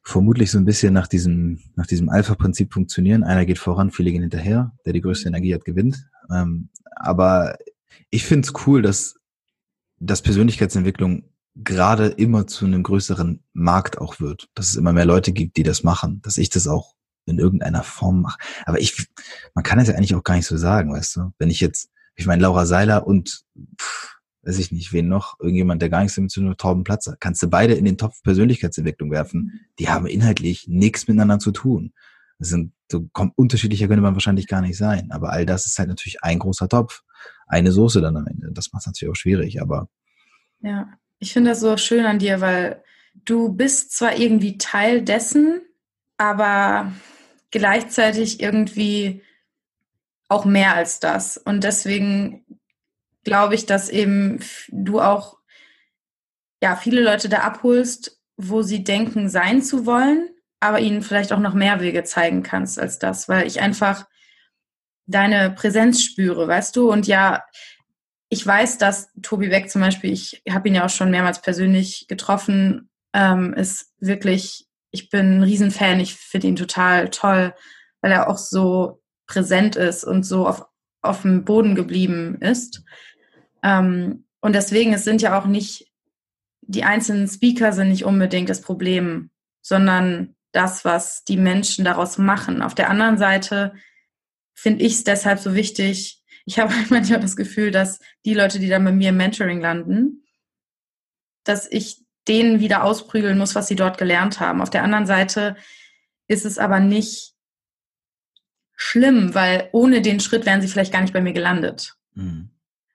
vermutlich 0.04 0.50
so 0.50 0.58
ein 0.58 0.64
bisschen 0.64 0.94
nach 0.94 1.08
diesem, 1.08 1.60
nach 1.74 1.86
diesem 1.86 2.08
Alpha-Prinzip 2.08 2.72
funktionieren. 2.72 3.24
Einer 3.24 3.44
geht 3.44 3.58
voran, 3.58 3.90
viele 3.90 4.12
gehen 4.12 4.22
hinterher. 4.22 4.72
Der 4.84 4.92
die 4.92 5.00
größte 5.00 5.28
Energie 5.28 5.54
hat, 5.54 5.64
gewinnt. 5.64 6.08
Ähm, 6.32 6.68
aber 6.94 7.56
ich 8.10 8.24
finde 8.24 8.46
es 8.46 8.54
cool, 8.66 8.82
dass, 8.82 9.16
dass 9.98 10.22
Persönlichkeitsentwicklung 10.22 11.24
gerade 11.56 12.06
immer 12.06 12.46
zu 12.46 12.66
einem 12.66 12.82
größeren 12.82 13.42
Markt 13.52 13.98
auch 13.98 14.20
wird. 14.20 14.48
Dass 14.54 14.68
es 14.68 14.76
immer 14.76 14.92
mehr 14.92 15.06
Leute 15.06 15.32
gibt, 15.32 15.56
die 15.56 15.64
das 15.64 15.82
machen. 15.82 16.20
Dass 16.22 16.36
ich 16.36 16.50
das 16.50 16.68
auch 16.68 16.94
in 17.24 17.38
irgendeiner 17.38 17.82
Form 17.82 18.22
mache. 18.22 18.38
Aber 18.64 18.80
ich, 18.80 19.08
man 19.54 19.64
kann 19.64 19.80
es 19.80 19.88
ja 19.88 19.94
eigentlich 19.94 20.14
auch 20.14 20.22
gar 20.22 20.36
nicht 20.36 20.46
so 20.46 20.56
sagen, 20.56 20.92
weißt 20.92 21.16
du? 21.16 21.32
Wenn 21.38 21.50
ich 21.50 21.60
jetzt, 21.60 21.90
ich 22.14 22.26
meine, 22.26 22.42
Laura 22.42 22.64
Seiler 22.64 23.06
und 23.06 23.42
pff, 23.80 24.15
weiß 24.46 24.58
ich 24.58 24.70
nicht, 24.70 24.92
wen 24.92 25.08
noch, 25.08 25.38
irgendjemand, 25.40 25.82
der 25.82 25.88
gar 25.88 26.00
nichts 26.00 26.14
damit 26.14 26.30
zu 26.30 26.40
tun 26.40 26.50
hat, 26.50 26.58
Torben 26.58 26.84
Platzer. 26.84 27.16
Kannst 27.18 27.42
du 27.42 27.48
beide 27.48 27.74
in 27.74 27.84
den 27.84 27.98
Topf 27.98 28.22
Persönlichkeitsentwicklung 28.22 29.10
werfen. 29.10 29.60
Die 29.78 29.88
haben 29.88 30.06
inhaltlich 30.06 30.68
nichts 30.68 31.08
miteinander 31.08 31.38
zu 31.40 31.50
tun. 31.50 31.92
Das 32.38 32.48
sind 32.48 32.72
so 32.90 33.08
unterschiedlicher 33.34 33.88
könnte 33.88 34.02
man 34.02 34.14
wahrscheinlich 34.14 34.46
gar 34.46 34.60
nicht 34.60 34.76
sein. 34.76 35.10
Aber 35.10 35.30
all 35.30 35.46
das 35.46 35.66
ist 35.66 35.78
halt 35.78 35.88
natürlich 35.88 36.22
ein 36.22 36.38
großer 36.38 36.68
Topf. 36.68 37.02
Eine 37.48 37.72
Soße 37.72 38.00
dann 38.00 38.16
am 38.16 38.26
Ende. 38.26 38.50
Das 38.52 38.72
macht 38.72 38.82
es 38.82 38.86
natürlich 38.86 39.10
auch 39.10 39.16
schwierig, 39.16 39.60
aber. 39.60 39.88
Ja, 40.60 40.88
ich 41.18 41.32
finde 41.32 41.50
das 41.50 41.60
so 41.60 41.76
schön 41.76 42.06
an 42.06 42.20
dir, 42.20 42.40
weil 42.40 42.82
du 43.24 43.52
bist 43.52 43.96
zwar 43.96 44.16
irgendwie 44.16 44.58
Teil 44.58 45.02
dessen, 45.02 45.60
aber 46.18 46.92
gleichzeitig 47.50 48.40
irgendwie 48.40 49.22
auch 50.28 50.44
mehr 50.44 50.74
als 50.74 51.00
das. 51.00 51.36
Und 51.36 51.64
deswegen 51.64 52.44
glaube 53.26 53.56
ich, 53.56 53.66
dass 53.66 53.88
eben 53.88 54.40
du 54.68 55.00
auch 55.00 55.36
ja 56.62 56.76
viele 56.76 57.02
Leute 57.02 57.28
da 57.28 57.40
abholst, 57.40 58.20
wo 58.36 58.62
sie 58.62 58.84
denken, 58.84 59.28
sein 59.28 59.62
zu 59.62 59.84
wollen, 59.84 60.30
aber 60.60 60.78
ihnen 60.78 61.02
vielleicht 61.02 61.32
auch 61.32 61.40
noch 61.40 61.52
mehr 61.52 61.80
Wege 61.80 62.04
zeigen 62.04 62.44
kannst 62.44 62.78
als 62.78 62.98
das, 62.98 63.28
weil 63.28 63.46
ich 63.46 63.60
einfach 63.60 64.06
deine 65.06 65.50
Präsenz 65.50 66.02
spüre, 66.02 66.46
weißt 66.46 66.76
du? 66.76 66.90
Und 66.90 67.08
ja, 67.08 67.44
ich 68.28 68.46
weiß, 68.46 68.78
dass 68.78 69.10
Tobi 69.22 69.48
Beck 69.48 69.70
zum 69.70 69.80
Beispiel, 69.80 70.12
ich 70.12 70.42
habe 70.48 70.68
ihn 70.68 70.76
ja 70.76 70.84
auch 70.84 70.90
schon 70.90 71.10
mehrmals 71.10 71.42
persönlich 71.42 72.06
getroffen, 72.08 72.90
ähm, 73.12 73.54
ist 73.54 73.92
wirklich, 73.98 74.66
ich 74.92 75.10
bin 75.10 75.38
ein 75.38 75.42
Riesenfan, 75.42 75.98
ich 75.98 76.14
finde 76.14 76.46
ihn 76.46 76.56
total 76.56 77.10
toll, 77.10 77.54
weil 78.02 78.12
er 78.12 78.28
auch 78.28 78.38
so 78.38 79.02
präsent 79.26 79.74
ist 79.74 80.04
und 80.04 80.22
so 80.22 80.46
auf, 80.46 80.64
auf 81.02 81.22
dem 81.22 81.44
Boden 81.44 81.74
geblieben 81.74 82.38
ist. 82.40 82.82
Ähm, 83.66 84.24
und 84.40 84.54
deswegen, 84.54 84.92
es 84.92 85.02
sind 85.02 85.22
ja 85.22 85.38
auch 85.38 85.46
nicht, 85.46 85.90
die 86.62 86.84
einzelnen 86.84 87.26
Speaker 87.26 87.72
sind 87.72 87.88
nicht 87.88 88.04
unbedingt 88.04 88.48
das 88.48 88.60
Problem, 88.60 89.30
sondern 89.60 90.36
das, 90.52 90.84
was 90.84 91.24
die 91.24 91.36
Menschen 91.36 91.84
daraus 91.84 92.16
machen. 92.16 92.62
Auf 92.62 92.76
der 92.76 92.88
anderen 92.88 93.18
Seite 93.18 93.74
finde 94.54 94.84
ich 94.84 94.94
es 94.94 95.04
deshalb 95.04 95.40
so 95.40 95.54
wichtig, 95.54 96.22
ich 96.44 96.58
habe 96.60 96.72
manchmal 96.90 97.20
das 97.20 97.34
Gefühl, 97.34 97.72
dass 97.72 97.98
die 98.24 98.34
Leute, 98.34 98.60
die 98.60 98.68
dann 98.68 98.84
bei 98.84 98.92
mir 98.92 99.08
im 99.08 99.16
Mentoring 99.16 99.60
landen, 99.60 100.24
dass 101.42 101.70
ich 101.70 102.04
denen 102.28 102.60
wieder 102.60 102.84
ausprügeln 102.84 103.36
muss, 103.36 103.54
was 103.54 103.66
sie 103.66 103.76
dort 103.76 103.98
gelernt 103.98 104.38
haben. 104.38 104.60
Auf 104.60 104.70
der 104.70 104.84
anderen 104.84 105.06
Seite 105.06 105.56
ist 106.28 106.44
es 106.44 106.58
aber 106.58 106.80
nicht 106.80 107.34
schlimm, 108.76 109.34
weil 109.34 109.68
ohne 109.72 110.02
den 110.02 110.20
Schritt 110.20 110.46
wären 110.46 110.60
sie 110.60 110.68
vielleicht 110.68 110.92
gar 110.92 111.02
nicht 111.02 111.12
bei 111.12 111.20
mir 111.20 111.32
gelandet. 111.32 111.96
Mhm. 112.14 112.50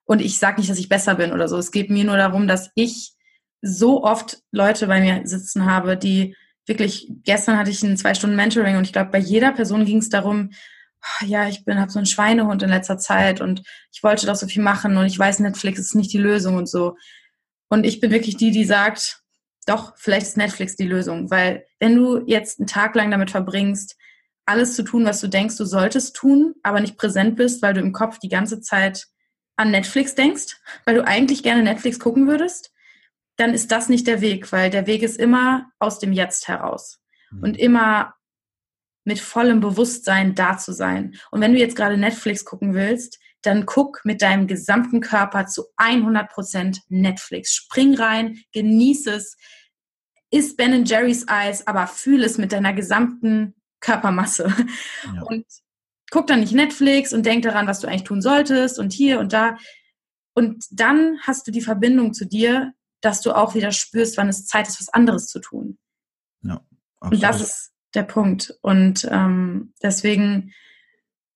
Und 0.06 0.22
ich 0.22 0.40
sage 0.40 0.60
nicht, 0.60 0.70
dass 0.70 0.80
ich 0.80 0.90
besser 0.90 1.16
bin 1.16 1.32
oder 1.32 1.48
so. 1.48 1.58
Es 1.58 1.72
geht 1.72 1.90
mir 1.90 2.04
nur 2.04 2.18
darum, 2.18 2.48
dass 2.48 2.72
ich 2.76 3.14
so 3.62 4.04
oft 4.04 4.40
Leute 4.52 4.88
bei 4.88 5.00
mir 5.00 5.22
sitzen 5.26 5.66
habe, 5.66 5.96
die 5.96 6.36
wirklich, 6.68 7.08
gestern 7.24 7.58
hatte 7.58 7.70
ich 7.70 7.84
ein 7.84 7.98
zwei 7.98 8.14
Stunden 8.14 8.36
Mentoring 8.36 8.78
und 8.78 8.84
ich 8.84 8.94
glaube, 8.94 9.12
bei 9.12 9.20
jeder 9.20 9.52
Person 9.52 9.86
ging 9.86 9.98
es 9.98 10.10
darum, 10.10 10.52
ja, 11.26 11.48
ich 11.48 11.66
bin 11.66 11.80
habe 11.80 11.92
so 11.92 12.00
ein 12.00 12.06
Schweinehund 12.06 12.62
in 12.62 12.70
letzter 12.70 12.98
Zeit 12.98 13.42
und 13.42 13.64
ich 13.92 14.04
wollte 14.04 14.26
doch 14.26 14.36
so 14.36 14.48
viel 14.48 14.62
machen 14.62 14.98
und 14.98 15.06
ich 15.06 15.18
weiß, 15.18 15.40
Netflix 15.40 15.80
ist 15.80 15.96
nicht 15.96 16.14
die 16.14 16.20
Lösung 16.20 16.56
und 16.56 16.70
so. 16.70 16.96
Und 17.70 17.86
ich 17.86 18.00
bin 18.00 18.12
wirklich 18.12 18.38
die, 18.38 18.52
die 18.52 18.66
sagt, 18.66 19.22
doch, 19.66 19.94
vielleicht 19.98 20.28
ist 20.28 20.38
Netflix 20.38 20.76
die 20.76 20.88
Lösung, 20.88 21.30
weil 21.32 21.66
wenn 21.80 21.96
du 21.96 22.24
jetzt 22.26 22.60
einen 22.60 22.68
Tag 22.68 22.96
lang 22.96 23.10
damit 23.12 23.32
verbringst, 23.32 23.96
alles 24.46 24.76
zu 24.76 24.84
tun, 24.84 25.06
was 25.06 25.22
du 25.22 25.28
denkst, 25.28 25.58
du 25.58 25.66
solltest 25.66 26.16
tun, 26.16 26.56
aber 26.64 26.80
nicht 26.80 26.98
präsent 26.98 27.36
bist, 27.36 27.62
weil 27.62 27.74
du 27.74 27.80
im 27.80 27.94
Kopf 27.94 28.20
die 28.20 28.30
ganze 28.30 28.60
Zeit 28.60 29.08
an 29.56 29.72
Netflix 29.72 30.16
denkst, 30.16 30.58
weil 30.86 30.96
du 30.96 31.06
eigentlich 31.06 31.44
gerne 31.44 31.64
Netflix 31.64 32.00
gucken 32.00 32.28
würdest, 32.28 32.74
dann 33.38 33.54
ist 33.54 33.72
das 33.72 33.90
nicht 33.90 34.08
der 34.08 34.22
Weg, 34.22 34.52
weil 34.52 34.70
der 34.70 34.88
Weg 34.88 35.04
ist 35.04 35.18
immer 35.18 35.72
aus 35.80 36.00
dem 36.00 36.14
Jetzt 36.14 36.48
heraus 36.48 37.02
mhm. 37.32 37.44
und 37.44 37.58
immer 37.58 38.16
mit 39.04 39.20
vollem 39.20 39.60
Bewusstsein 39.60 40.36
da 40.36 40.58
zu 40.58 40.74
sein. 40.74 41.16
Und 41.32 41.42
wenn 41.42 41.54
du 41.54 41.60
jetzt 41.60 41.76
gerade 41.76 41.98
Netflix 41.98 42.46
gucken 42.46 42.74
willst, 42.74 43.20
dann 43.42 43.66
guck 43.66 44.02
mit 44.04 44.22
deinem 44.22 44.46
gesamten 44.46 45.02
Körper 45.02 45.48
zu 45.48 45.64
100% 45.78 46.82
Netflix. 46.90 47.56
Spring 47.56 47.96
rein, 47.96 48.44
genieß 48.52 49.08
es, 49.08 49.38
isst 50.30 50.58
Ben 50.58 50.86
Jerry's 50.86 51.28
Eis, 51.28 51.66
aber 51.66 51.88
fühl 51.88 52.24
es 52.24 52.38
mit 52.38 52.52
deiner 52.52 52.74
gesamten 52.74 53.56
Körpermasse. 53.80 54.54
Ja. 55.16 55.22
Und 55.24 55.46
guck 56.12 56.28
dann 56.28 56.42
nicht 56.42 56.54
Netflix 56.54 57.14
und 57.14 57.26
denk 57.26 57.42
daran, 57.42 57.66
was 57.66 57.80
du 57.80 57.88
eigentlich 57.88 58.04
tun 58.04 58.22
solltest 58.22 58.78
und 58.78 58.94
hier 58.94 59.20
und 59.20 59.34
da. 59.34 59.58
Und 60.34 60.66
dann 60.70 61.18
hast 61.22 61.48
du 61.48 61.52
die 61.52 61.62
Verbindung 61.62 62.14
zu 62.14 62.26
dir, 62.26 62.74
dass 63.02 63.22
du 63.22 63.32
auch 63.32 63.56
wieder 63.56 63.72
spürst, 63.72 64.18
wann 64.18 64.30
es 64.30 64.46
Zeit 64.46 64.68
ist, 64.68 64.80
was 64.80 64.90
anderes 64.90 65.28
zu 65.28 65.40
tun. 65.40 65.80
Ja, 66.44 66.62
absolut. 67.00 67.14
Und 67.14 67.24
das 67.24 67.42
ist 67.42 67.72
der 67.96 68.04
Punkt. 68.04 68.54
Und 68.62 69.08
ähm, 69.10 69.74
deswegen, 69.82 70.54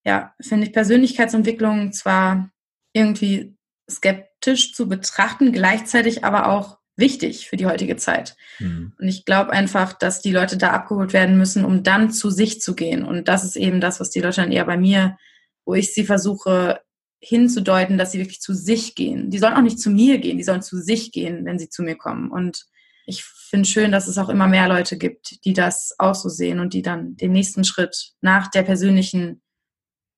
ja, 0.03 0.35
finde 0.39 0.67
ich 0.67 0.73
Persönlichkeitsentwicklung 0.73 1.91
zwar 1.91 2.51
irgendwie 2.93 3.57
skeptisch 3.89 4.73
zu 4.73 4.87
betrachten, 4.87 5.51
gleichzeitig 5.51 6.23
aber 6.23 6.49
auch 6.49 6.79
wichtig 6.97 7.47
für 7.47 7.57
die 7.57 7.65
heutige 7.65 7.97
Zeit. 7.97 8.35
Mhm. 8.59 8.93
Und 8.99 9.07
ich 9.07 9.25
glaube 9.25 9.51
einfach, 9.51 9.93
dass 9.93 10.21
die 10.21 10.31
Leute 10.31 10.57
da 10.57 10.71
abgeholt 10.71 11.13
werden 11.13 11.37
müssen, 11.37 11.65
um 11.65 11.83
dann 11.83 12.11
zu 12.11 12.29
sich 12.29 12.61
zu 12.61 12.75
gehen. 12.75 13.03
Und 13.03 13.27
das 13.27 13.43
ist 13.43 13.55
eben 13.55 13.81
das, 13.81 13.99
was 13.99 14.09
die 14.09 14.21
Leute 14.21 14.41
dann 14.41 14.51
eher 14.51 14.65
bei 14.65 14.77
mir, 14.77 15.17
wo 15.65 15.73
ich 15.73 15.93
sie 15.93 16.05
versuche 16.05 16.79
hinzudeuten, 17.19 17.97
dass 17.97 18.11
sie 18.11 18.19
wirklich 18.19 18.41
zu 18.41 18.53
sich 18.53 18.95
gehen. 18.95 19.29
Die 19.31 19.39
sollen 19.39 19.55
auch 19.55 19.61
nicht 19.61 19.79
zu 19.79 19.89
mir 19.89 20.19
gehen, 20.19 20.37
die 20.37 20.43
sollen 20.43 20.61
zu 20.61 20.77
sich 20.77 21.11
gehen, 21.11 21.45
wenn 21.45 21.59
sie 21.59 21.69
zu 21.69 21.81
mir 21.81 21.95
kommen. 21.95 22.29
Und 22.29 22.65
ich 23.07 23.23
finde 23.23 23.67
schön, 23.67 23.91
dass 23.91 24.07
es 24.07 24.17
auch 24.17 24.29
immer 24.29 24.47
mehr 24.47 24.67
Leute 24.67 24.97
gibt, 24.97 25.43
die 25.45 25.53
das 25.53 25.95
auch 25.97 26.15
so 26.15 26.29
sehen 26.29 26.59
und 26.59 26.73
die 26.73 26.81
dann 26.81 27.15
den 27.15 27.31
nächsten 27.31 27.63
Schritt 27.63 28.13
nach 28.21 28.49
der 28.49 28.63
persönlichen 28.63 29.41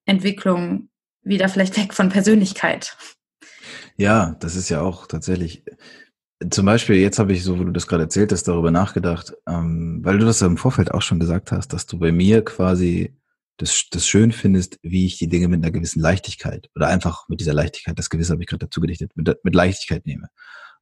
Entwicklung 0.05 0.89
wieder 1.21 1.49
vielleicht 1.49 1.77
weg 1.77 1.93
von 1.93 2.09
Persönlichkeit. 2.09 2.97
Ja, 3.97 4.35
das 4.39 4.55
ist 4.55 4.69
ja 4.69 4.81
auch 4.81 5.07
tatsächlich. 5.07 5.63
Zum 6.51 6.65
Beispiel, 6.67 6.97
jetzt 6.97 7.17
habe 7.17 7.33
ich, 7.33 7.43
so 7.43 7.59
wie 7.59 7.65
du 7.65 7.71
das 7.71 7.87
gerade 7.87 8.03
erzählt 8.03 8.31
hast, 8.31 8.43
darüber 8.43 8.69
nachgedacht, 8.69 9.33
ähm, 9.47 10.01
weil 10.03 10.19
du 10.19 10.25
das 10.25 10.41
im 10.43 10.57
Vorfeld 10.57 10.93
auch 10.93 11.01
schon 11.01 11.19
gesagt 11.19 11.51
hast, 11.51 11.73
dass 11.73 11.87
du 11.87 11.97
bei 11.97 12.11
mir 12.11 12.45
quasi 12.45 13.15
das, 13.57 13.85
das 13.89 14.07
schön 14.07 14.31
findest, 14.31 14.77
wie 14.83 15.07
ich 15.07 15.17
die 15.17 15.29
Dinge 15.29 15.47
mit 15.47 15.63
einer 15.63 15.71
gewissen 15.71 15.99
Leichtigkeit 15.99 16.69
oder 16.75 16.87
einfach 16.87 17.27
mit 17.27 17.39
dieser 17.39 17.53
Leichtigkeit, 17.53 17.97
das 17.97 18.11
Gewisse 18.11 18.33
habe 18.33 18.43
ich 18.43 18.47
gerade 18.47 18.65
dazu 18.65 18.81
gedichtet, 18.81 19.11
mit, 19.15 19.35
mit 19.43 19.55
Leichtigkeit 19.55 20.05
nehme. 20.05 20.29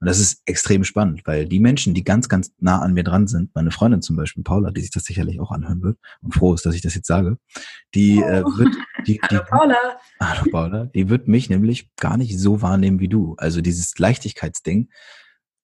Und 0.02 0.08
das 0.08 0.20
ist 0.20 0.41
extrem 0.46 0.84
spannend, 0.84 1.22
weil 1.24 1.46
die 1.46 1.62
Menschen, 1.62 1.94
die 1.94 2.04
ganz, 2.04 2.28
ganz 2.28 2.52
nah 2.60 2.82
an 2.82 2.94
mir 2.94 3.06
dran 3.06 3.28
sind, 3.28 3.56
meine 3.56 3.72
Freundin 3.72 4.02
zum 4.02 4.18
Beispiel, 4.18 4.44
Paula, 4.44 4.72
die 4.72 4.82
sich 4.82 4.91
das 4.91 5.06
sicherlich 5.06 5.39
auch 5.39 5.52
anhören 5.52 5.82
wird 5.82 5.98
und 6.22 6.34
froh 6.34 6.54
ist, 6.54 6.65
dass 6.65 6.76
ich 6.76 6.82
das 6.82 6.96
jetzt 6.96 7.08
sage, 7.08 7.38
die 7.94 8.22
oh. 8.22 8.28
äh, 8.28 8.44
wird, 8.44 8.76
die, 9.08 9.20
hallo 9.22 9.41
die, 9.41 9.50
Paula. 9.50 9.98
Hallo 10.20 10.52
Paula, 10.52 10.86
die 10.86 11.08
wird 11.08 11.30
mich 11.30 11.50
nämlich 11.50 11.89
gar 11.96 12.18
nicht 12.18 12.38
so 12.38 12.62
wahrnehmen 12.62 13.00
wie 13.00 13.08
du. 13.08 13.36
Also 13.38 13.62
dieses 13.62 13.98
Leichtigkeitsding 13.98 14.89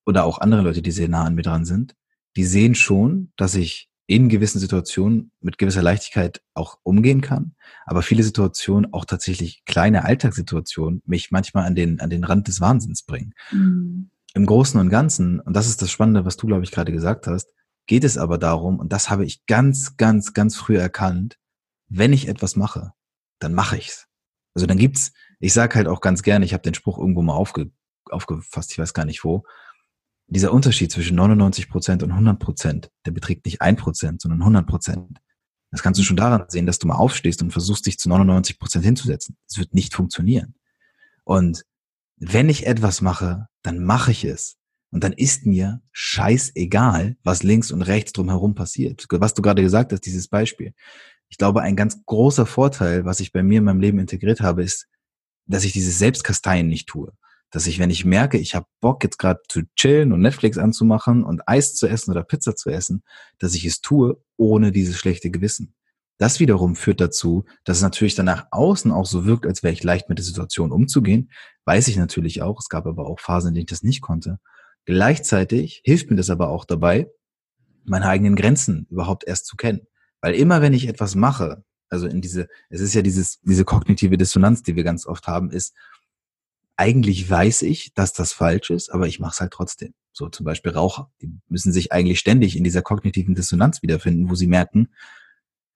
oder 0.06 0.24
auch 0.24 0.38
andere 0.38 0.62
Leute, 0.62 0.82
die 0.82 0.90
sehr 0.90 1.08
nah 1.08 1.24
an 1.24 1.34
mir 1.34 1.42
dran 1.42 1.64
sind, 1.64 1.94
die 2.36 2.44
sehen 2.44 2.74
schon, 2.74 3.32
dass 3.36 3.54
ich 3.54 3.88
in 4.06 4.28
gewissen 4.28 4.58
Situationen 4.58 5.30
mit 5.40 5.58
gewisser 5.58 5.82
Leichtigkeit 5.82 6.42
auch 6.54 6.78
umgehen 6.82 7.20
kann, 7.20 7.54
aber 7.86 8.02
viele 8.02 8.22
Situationen, 8.22 8.92
auch 8.92 9.04
tatsächlich 9.04 9.64
kleine 9.64 10.04
Alltagssituationen, 10.04 11.02
mich 11.06 11.30
manchmal 11.30 11.64
an 11.64 11.74
den, 11.74 12.00
an 12.00 12.10
den 12.10 12.24
Rand 12.24 12.48
des 12.48 12.60
Wahnsinns 12.60 13.04
bringen. 13.04 13.32
Mhm. 13.52 14.10
Im 14.34 14.46
Großen 14.46 14.78
und 14.80 14.88
Ganzen, 14.88 15.40
und 15.40 15.54
das 15.54 15.68
ist 15.68 15.82
das 15.82 15.90
Spannende, 15.90 16.24
was 16.24 16.36
du, 16.36 16.46
glaube 16.46 16.64
ich, 16.64 16.70
gerade 16.70 16.92
gesagt 16.92 17.26
hast, 17.26 17.48
geht 17.86 18.04
es 18.04 18.18
aber 18.18 18.38
darum, 18.38 18.78
und 18.78 18.92
das 18.92 19.08
habe 19.08 19.24
ich 19.24 19.46
ganz, 19.46 19.96
ganz, 19.96 20.32
ganz 20.32 20.56
früh 20.56 20.76
erkannt, 20.76 21.38
wenn 21.88 22.12
ich 22.12 22.28
etwas 22.28 22.56
mache, 22.56 22.92
dann 23.38 23.54
mache 23.54 23.76
ich's. 23.76 24.08
Also 24.54 24.66
dann 24.66 24.78
gibt's, 24.78 25.12
ich 25.40 25.52
sage 25.52 25.76
halt 25.76 25.88
auch 25.88 26.00
ganz 26.00 26.22
gerne, 26.22 26.44
ich 26.44 26.52
habe 26.52 26.62
den 26.62 26.74
Spruch 26.74 26.98
irgendwo 26.98 27.22
mal 27.22 27.34
aufge, 27.34 27.70
aufgefasst, 28.10 28.72
ich 28.72 28.78
weiß 28.78 28.94
gar 28.94 29.04
nicht 29.04 29.24
wo, 29.24 29.44
dieser 30.32 30.52
Unterschied 30.52 30.90
zwischen 30.90 31.16
99 31.16 31.68
Prozent 31.68 32.02
und 32.02 32.10
100 32.10 32.38
Prozent, 32.38 32.90
der 33.06 33.10
beträgt 33.12 33.44
nicht 33.44 33.60
ein 33.60 33.76
Prozent, 33.76 34.22
sondern 34.22 34.40
100 34.40 34.66
Prozent. 34.66 35.18
Das 35.70 35.82
kannst 35.82 35.98
du 35.98 36.04
schon 36.04 36.16
daran 36.16 36.44
sehen, 36.48 36.66
dass 36.66 36.78
du 36.78 36.86
mal 36.86 36.96
aufstehst 36.96 37.42
und 37.42 37.50
versuchst, 37.50 37.86
dich 37.86 37.98
zu 37.98 38.08
99 38.08 38.58
Prozent 38.58 38.84
hinzusetzen. 38.84 39.36
Das 39.48 39.58
wird 39.58 39.74
nicht 39.74 39.94
funktionieren. 39.94 40.54
Und 41.24 41.64
wenn 42.16 42.48
ich 42.48 42.66
etwas 42.66 43.00
mache, 43.00 43.46
dann 43.62 43.82
mache 43.82 44.12
ich 44.12 44.24
es. 44.24 44.56
Und 44.90 45.02
dann 45.02 45.12
ist 45.12 45.46
mir 45.46 45.80
scheißegal, 45.92 47.16
was 47.24 47.42
links 47.42 47.72
und 47.72 47.82
rechts 47.82 48.12
drumherum 48.12 48.54
passiert. 48.54 49.06
Was 49.10 49.32
du 49.32 49.40
gerade 49.40 49.62
gesagt 49.62 49.92
hast, 49.92 50.02
dieses 50.02 50.28
Beispiel. 50.28 50.74
Ich 51.30 51.38
glaube, 51.38 51.62
ein 51.62 51.76
ganz 51.76 52.04
großer 52.04 52.44
Vorteil, 52.44 53.06
was 53.06 53.20
ich 53.20 53.32
bei 53.32 53.42
mir 53.42 53.58
in 53.58 53.64
meinem 53.64 53.80
Leben 53.80 53.98
integriert 53.98 54.42
habe, 54.42 54.62
ist, 54.62 54.86
dass 55.46 55.64
ich 55.64 55.72
dieses 55.72 55.98
Selbstkasteien 55.98 56.68
nicht 56.68 56.88
tue. 56.88 57.12
Dass 57.52 57.68
ich, 57.68 57.78
wenn 57.78 57.90
ich 57.90 58.04
merke, 58.04 58.38
ich 58.38 58.56
habe 58.56 58.66
Bock 58.80 59.04
jetzt 59.04 59.18
gerade 59.18 59.40
zu 59.48 59.62
chillen 59.76 60.12
und 60.12 60.20
Netflix 60.20 60.58
anzumachen 60.58 61.22
und 61.22 61.46
Eis 61.46 61.76
zu 61.76 61.86
essen 61.86 62.10
oder 62.10 62.24
Pizza 62.24 62.56
zu 62.56 62.70
essen, 62.70 63.04
dass 63.38 63.54
ich 63.54 63.64
es 63.64 63.80
tue, 63.80 64.20
ohne 64.36 64.72
dieses 64.72 64.96
schlechte 64.96 65.30
Gewissen. 65.30 65.74
Das 66.18 66.40
wiederum 66.40 66.76
führt 66.76 67.00
dazu, 67.00 67.44
dass 67.64 67.78
es 67.78 67.82
natürlich 67.82 68.14
dann 68.14 68.26
nach 68.26 68.46
außen 68.50 68.90
auch 68.90 69.06
so 69.06 69.24
wirkt, 69.24 69.46
als 69.46 69.62
wäre 69.62 69.72
ich 69.72 69.82
leicht 69.82 70.08
mit 70.08 70.18
der 70.18 70.24
Situation 70.24 70.72
umzugehen. 70.72 71.30
Weiß 71.64 71.88
ich 71.88 71.96
natürlich 71.96 72.42
auch. 72.42 72.60
Es 72.60 72.68
gab 72.68 72.86
aber 72.86 73.06
auch 73.06 73.20
Phasen, 73.20 73.48
in 73.48 73.54
denen 73.54 73.62
ich 73.62 73.70
das 73.70 73.82
nicht 73.82 74.00
konnte. 74.02 74.38
Gleichzeitig 74.84 75.82
hilft 75.84 76.10
mir 76.10 76.16
das 76.16 76.30
aber 76.30 76.48
auch 76.48 76.64
dabei, 76.64 77.08
meine 77.84 78.06
eigenen 78.06 78.36
Grenzen 78.36 78.86
überhaupt 78.90 79.24
erst 79.26 79.46
zu 79.46 79.56
kennen. 79.56 79.86
Weil 80.20 80.34
immer 80.34 80.62
wenn 80.62 80.72
ich 80.72 80.88
etwas 80.88 81.14
mache, 81.14 81.64
also 81.88 82.06
in 82.06 82.20
diese, 82.20 82.48
es 82.70 82.80
ist 82.80 82.94
ja 82.94 83.02
dieses, 83.02 83.40
diese 83.42 83.64
kognitive 83.64 84.16
Dissonanz, 84.16 84.62
die 84.62 84.76
wir 84.76 84.84
ganz 84.84 85.06
oft 85.06 85.26
haben, 85.26 85.50
ist, 85.50 85.74
eigentlich 86.76 87.28
weiß 87.28 87.62
ich, 87.62 87.92
dass 87.94 88.12
das 88.12 88.32
falsch 88.32 88.70
ist, 88.70 88.90
aber 88.90 89.06
ich 89.06 89.20
mache 89.20 89.32
es 89.32 89.40
halt 89.40 89.52
trotzdem. 89.52 89.94
So 90.12 90.28
zum 90.28 90.44
Beispiel 90.44 90.72
Raucher, 90.72 91.10
die 91.20 91.32
müssen 91.48 91.72
sich 91.72 91.92
eigentlich 91.92 92.18
ständig 92.18 92.56
in 92.56 92.64
dieser 92.64 92.82
kognitiven 92.82 93.34
Dissonanz 93.34 93.82
wiederfinden, 93.82 94.28
wo 94.28 94.34
sie 94.34 94.46
merken, 94.46 94.88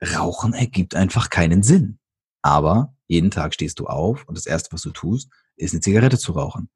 Rauchen 0.02 0.52
ergibt 0.52 0.94
einfach 0.94 1.30
keinen 1.30 1.62
Sinn. 1.62 1.98
Aber 2.42 2.94
jeden 3.06 3.30
Tag 3.30 3.54
stehst 3.54 3.78
du 3.78 3.86
auf 3.86 4.24
und 4.28 4.36
das 4.36 4.46
Erste, 4.46 4.72
was 4.72 4.82
du 4.82 4.90
tust, 4.90 5.30
ist 5.56 5.72
eine 5.72 5.80
Zigarette 5.80 6.18
zu 6.18 6.32
rauchen. 6.32 6.68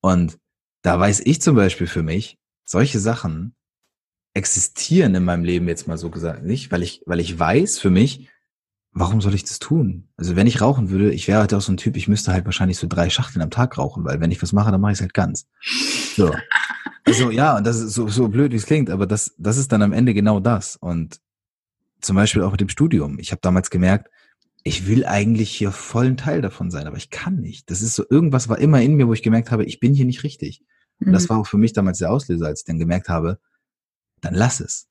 Und 0.00 0.38
da 0.82 0.98
weiß 0.98 1.20
ich 1.20 1.42
zum 1.42 1.56
Beispiel 1.56 1.86
für 1.86 2.02
mich, 2.02 2.38
solche 2.64 3.00
Sachen 3.00 3.56
existieren 4.34 5.14
in 5.14 5.24
meinem 5.24 5.44
Leben 5.44 5.66
jetzt 5.66 5.88
mal 5.88 5.98
so 5.98 6.10
gesagt 6.10 6.44
nicht, 6.44 6.70
weil 6.70 6.82
ich, 6.82 7.02
weil 7.06 7.18
ich 7.18 7.36
weiß 7.36 7.78
für 7.78 7.90
mich, 7.90 8.28
warum 8.92 9.20
soll 9.20 9.34
ich 9.34 9.44
das 9.44 9.58
tun? 9.58 10.08
Also 10.16 10.36
wenn 10.36 10.46
ich 10.46 10.60
rauchen 10.60 10.90
würde, 10.90 11.12
ich 11.12 11.28
wäre 11.28 11.40
halt 11.40 11.54
auch 11.54 11.60
so 11.60 11.72
ein 11.72 11.76
Typ, 11.76 11.96
ich 11.96 12.08
müsste 12.08 12.32
halt 12.32 12.44
wahrscheinlich 12.44 12.78
so 12.78 12.86
drei 12.86 13.10
Schachteln 13.10 13.42
am 13.42 13.50
Tag 13.50 13.78
rauchen, 13.78 14.04
weil 14.04 14.20
wenn 14.20 14.30
ich 14.30 14.42
was 14.42 14.52
mache, 14.52 14.70
dann 14.70 14.80
mache 14.80 14.92
ich 14.92 14.98
es 14.98 15.02
halt 15.02 15.14
ganz. 15.14 15.46
So. 16.16 16.34
Also 17.04 17.30
ja, 17.30 17.56
und 17.56 17.66
das 17.66 17.78
ist 17.78 17.94
so, 17.94 18.08
so 18.08 18.28
blöd, 18.28 18.52
wie 18.52 18.56
es 18.56 18.66
klingt, 18.66 18.90
aber 18.90 19.06
das, 19.06 19.34
das 19.38 19.56
ist 19.56 19.72
dann 19.72 19.82
am 19.82 19.92
Ende 19.92 20.14
genau 20.14 20.40
das. 20.40 20.76
Und 20.76 21.20
zum 22.00 22.16
Beispiel 22.16 22.42
auch 22.42 22.50
mit 22.50 22.60
dem 22.60 22.68
Studium. 22.68 23.18
Ich 23.18 23.30
habe 23.30 23.40
damals 23.40 23.70
gemerkt, 23.70 24.10
ich 24.62 24.86
will 24.86 25.06
eigentlich 25.06 25.50
hier 25.50 25.72
vollen 25.72 26.16
Teil 26.16 26.42
davon 26.42 26.70
sein, 26.70 26.86
aber 26.86 26.96
ich 26.96 27.10
kann 27.10 27.36
nicht. 27.36 27.70
Das 27.70 27.80
ist 27.80 27.94
so, 27.94 28.04
irgendwas 28.08 28.48
war 28.48 28.58
immer 28.58 28.82
in 28.82 28.94
mir, 28.94 29.08
wo 29.08 29.12
ich 29.12 29.22
gemerkt 29.22 29.50
habe, 29.50 29.64
ich 29.64 29.80
bin 29.80 29.94
hier 29.94 30.04
nicht 30.04 30.22
richtig. 30.22 30.62
Und 31.00 31.12
das 31.12 31.24
mhm. 31.24 31.28
war 31.30 31.38
auch 31.38 31.46
für 31.46 31.58
mich 31.58 31.72
damals 31.72 31.98
der 31.98 32.10
Auslöser, 32.10 32.46
als 32.46 32.60
ich 32.60 32.66
dann 32.66 32.78
gemerkt 32.78 33.08
habe, 33.08 33.38
dann 34.20 34.34
lass 34.34 34.60
es. 34.60 34.87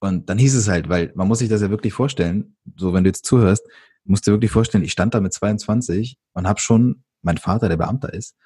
Und 0.00 0.28
dann 0.28 0.38
hieß 0.38 0.54
es 0.54 0.68
halt, 0.68 0.88
weil 0.88 1.12
man 1.14 1.28
muss 1.28 1.38
sich 1.38 1.48
das 1.48 1.62
ja 1.62 1.70
wirklich 1.70 1.92
vorstellen, 1.92 2.56
so 2.76 2.92
wenn 2.92 3.04
du 3.04 3.08
jetzt 3.08 3.24
zuhörst, 3.24 3.66
musst 4.04 4.26
du 4.26 4.32
wirklich 4.32 4.50
vorstellen, 4.50 4.84
ich 4.84 4.92
stand 4.92 5.14
da 5.14 5.20
mit 5.20 5.32
22 5.32 6.18
und 6.32 6.46
habe 6.46 6.60
schon, 6.60 7.04
mein 7.22 7.38
Vater, 7.38 7.68
der 7.68 7.76
Beamter 7.76 8.12
ist, 8.12 8.36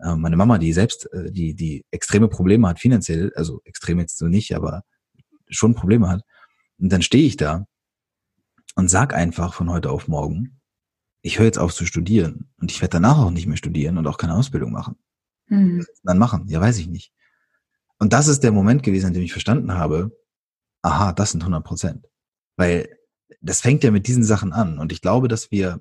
äh, 0.00 0.16
meine 0.16 0.36
Mama, 0.36 0.58
die 0.58 0.72
selbst, 0.72 1.12
äh, 1.12 1.30
die, 1.30 1.54
die 1.54 1.84
extreme 1.90 2.28
Probleme 2.28 2.68
hat 2.68 2.80
finanziell, 2.80 3.32
also 3.36 3.60
extrem 3.64 3.98
jetzt 3.98 4.18
so 4.18 4.26
nicht, 4.26 4.54
aber 4.56 4.82
schon 5.48 5.74
Probleme 5.74 6.08
hat. 6.08 6.22
Und 6.78 6.90
dann 6.90 7.02
stehe 7.02 7.26
ich 7.26 7.36
da 7.36 7.66
und 8.74 8.88
sag 8.88 9.14
einfach 9.14 9.54
von 9.54 9.70
heute 9.70 9.90
auf 9.90 10.08
morgen, 10.08 10.60
ich 11.22 11.38
höre 11.38 11.46
jetzt 11.46 11.58
auf 11.58 11.72
zu 11.72 11.86
studieren 11.86 12.50
und 12.58 12.70
ich 12.70 12.80
werde 12.82 12.92
danach 12.92 13.18
auch 13.18 13.30
nicht 13.30 13.46
mehr 13.46 13.56
studieren 13.56 13.98
und 13.98 14.06
auch 14.06 14.18
keine 14.18 14.34
Ausbildung 14.34 14.72
machen. 14.72 14.96
Mhm. 15.46 15.86
Dann 16.02 16.18
machen, 16.18 16.48
ja, 16.48 16.60
weiß 16.60 16.78
ich 16.78 16.88
nicht. 16.88 17.12
Und 17.98 18.12
das 18.12 18.28
ist 18.28 18.40
der 18.40 18.52
Moment 18.52 18.82
gewesen, 18.82 19.08
in 19.08 19.14
dem 19.14 19.22
ich 19.22 19.32
verstanden 19.32 19.74
habe, 19.74 20.10
aha, 20.84 21.12
das 21.12 21.32
sind 21.32 21.42
100 21.42 21.64
Prozent. 21.64 22.06
Weil 22.56 22.88
das 23.40 23.60
fängt 23.60 23.82
ja 23.82 23.90
mit 23.90 24.06
diesen 24.06 24.22
Sachen 24.22 24.52
an. 24.52 24.78
Und 24.78 24.92
ich 24.92 25.00
glaube, 25.00 25.28
dass 25.28 25.50
wir, 25.50 25.80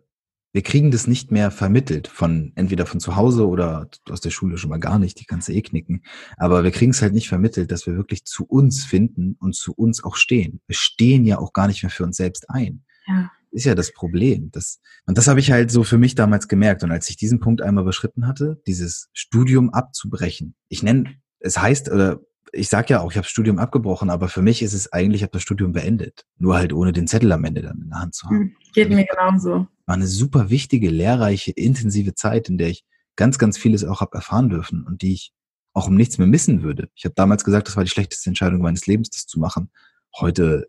wir 0.54 0.62
kriegen 0.62 0.92
das 0.92 1.08
nicht 1.08 1.32
mehr 1.32 1.52
vermittelt 1.52 2.08
von, 2.08 2.54
entweder 2.56 2.86
von 2.86 3.00
zu 3.00 3.16
Hause 3.16 3.48
oder 3.48 3.90
aus 4.10 4.22
der 4.22 4.30
Schule 4.30 4.58
schon 4.58 4.70
mal 4.70 4.80
gar 4.80 5.00
nicht, 5.00 5.20
die 5.20 5.26
kannst 5.26 5.50
du 5.50 5.54
eh 5.54 5.62
knicken. 5.62 6.04
Aber 6.38 6.64
wir 6.64 6.72
kriegen 6.72 6.92
es 6.92 7.02
halt 7.02 7.14
nicht 7.14 7.28
vermittelt, 7.28 7.72
dass 7.72 7.86
wir 7.86 7.96
wirklich 7.96 8.26
zu 8.26 8.46
uns 8.46 8.86
finden 8.86 9.36
und 9.40 9.56
zu 9.56 9.74
uns 9.74 10.04
auch 10.04 10.16
stehen. 10.16 10.62
Wir 10.68 10.76
stehen 10.76 11.26
ja 11.26 11.38
auch 11.38 11.54
gar 11.54 11.68
nicht 11.68 11.84
mehr 11.84 11.90
für 11.90 12.04
uns 12.04 12.18
selbst 12.18 12.50
ein. 12.50 12.84
Ja. 13.06 13.32
Ist 13.52 13.66
ja 13.66 13.76
das 13.76 13.94
Problem. 13.94 14.50
Das, 14.52 14.80
und 15.06 15.18
das 15.18 15.28
habe 15.28 15.40
ich 15.40 15.52
halt 15.52 15.70
so 15.70 15.84
für 15.84 16.00
mich 16.00 16.16
damals 16.16 16.48
gemerkt. 16.48 16.84
Und 16.84 16.92
als 16.92 17.10
ich 17.10 17.18
diesen 17.18 17.40
Punkt 17.40 17.62
einmal 17.62 17.84
überschritten 17.84 18.26
hatte, 18.26 18.62
dieses 18.66 19.10
Studium 19.14 19.70
abzubrechen. 19.70 20.56
Ich 20.70 20.82
nenne, 20.82 21.14
es 21.40 21.60
heißt, 21.60 21.92
oder 21.92 22.22
ich 22.52 22.70
sag 22.70 22.90
ja 22.90 23.02
auch, 23.02 23.12
ich 23.12 23.18
habe 23.18 23.28
Studium 23.28 23.58
abgebrochen, 23.58 24.10
aber 24.10 24.30
für 24.30 24.42
mich 24.42 24.62
ist 24.62 24.74
es 24.74 24.92
eigentlich, 24.92 25.22
ich 25.22 25.24
habe 25.24 25.34
das 25.34 25.42
Studium 25.42 25.72
beendet. 25.72 26.26
Nur 26.38 26.56
halt 26.56 26.74
ohne 26.74 26.94
den 26.94 27.08
Zettel 27.08 27.32
am 27.32 27.44
Ende 27.46 27.62
dann 27.62 27.82
in 27.82 27.90
der 27.90 28.00
Hand 28.00 28.16
zu 28.16 28.28
haben. 28.28 28.38
Hm, 28.38 28.56
geht 28.74 28.90
mir 28.90 29.06
genauso. 29.06 29.68
War 29.86 29.96
eine 29.96 30.08
super 30.08 30.50
wichtige, 30.50 30.90
lehrreiche, 30.90 31.52
intensive 31.52 32.16
Zeit, 32.16 32.50
in 32.50 32.58
der 32.58 32.70
ich 32.70 32.86
ganz, 33.16 33.38
ganz 33.38 33.58
vieles 33.58 33.84
auch 33.84 34.02
habe 34.02 34.16
erfahren 34.16 34.50
dürfen 34.50 34.86
und 34.86 35.02
die 35.02 35.14
ich 35.14 35.34
auch 35.74 35.88
um 35.88 35.96
nichts 35.96 36.18
mehr 36.18 36.28
missen 36.28 36.62
würde. 36.62 36.90
Ich 36.96 37.06
habe 37.06 37.16
damals 37.16 37.44
gesagt, 37.44 37.68
das 37.68 37.76
war 37.76 37.84
die 37.84 37.90
schlechteste 37.90 38.30
Entscheidung 38.30 38.62
meines 38.62 38.86
Lebens, 38.86 39.10
das 39.10 39.26
zu 39.26 39.40
machen. 39.40 39.72
Heute 40.16 40.68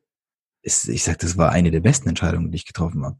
ist, 0.62 0.88
ich 0.88 1.04
sag, 1.04 1.18
das 1.18 1.36
war 1.36 1.52
eine 1.52 1.70
der 1.70 1.80
besten 1.80 2.08
Entscheidungen, 2.08 2.50
die 2.50 2.56
ich 2.56 2.66
getroffen 2.66 3.04
habe. 3.04 3.18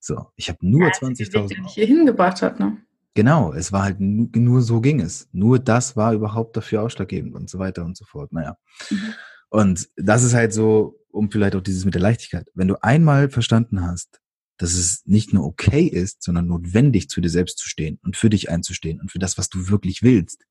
So, 0.00 0.26
ich 0.36 0.48
habe 0.48 0.58
nur 0.62 0.86
ja, 0.86 0.92
20.000. 0.92 1.32
Der 1.32 1.62
dich 1.62 1.72
hier 1.74 1.86
hingebracht 1.86 2.40
hat, 2.40 2.58
ne? 2.58 2.78
Genau, 3.16 3.54
es 3.54 3.72
war 3.72 3.82
halt 3.82 3.96
nur, 3.98 4.60
so 4.60 4.82
ging 4.82 5.00
es. 5.00 5.26
Nur 5.32 5.58
das 5.58 5.96
war 5.96 6.12
überhaupt 6.12 6.54
dafür 6.54 6.82
ausschlaggebend 6.82 7.34
und 7.34 7.48
so 7.48 7.58
weiter 7.58 7.82
und 7.82 7.96
so 7.96 8.04
fort. 8.04 8.30
Naja. 8.30 8.58
Mhm. 8.90 9.14
Und 9.48 9.88
das 9.96 10.22
ist 10.22 10.34
halt 10.34 10.52
so, 10.52 11.00
um 11.08 11.30
vielleicht 11.30 11.56
auch 11.56 11.62
dieses 11.62 11.86
mit 11.86 11.94
der 11.94 12.02
Leichtigkeit. 12.02 12.50
Wenn 12.52 12.68
du 12.68 12.76
einmal 12.82 13.30
verstanden 13.30 13.80
hast, 13.80 14.20
dass 14.58 14.74
es 14.74 15.00
nicht 15.06 15.32
nur 15.32 15.46
okay 15.46 15.86
ist, 15.86 16.22
sondern 16.22 16.46
notwendig 16.46 17.08
zu 17.08 17.22
dir 17.22 17.30
selbst 17.30 17.56
zu 17.56 17.70
stehen 17.70 17.98
und 18.02 18.18
für 18.18 18.28
dich 18.28 18.50
einzustehen 18.50 19.00
und 19.00 19.10
für 19.10 19.18
das, 19.18 19.38
was 19.38 19.48
du 19.48 19.70
wirklich 19.70 20.02
willst, 20.02 20.44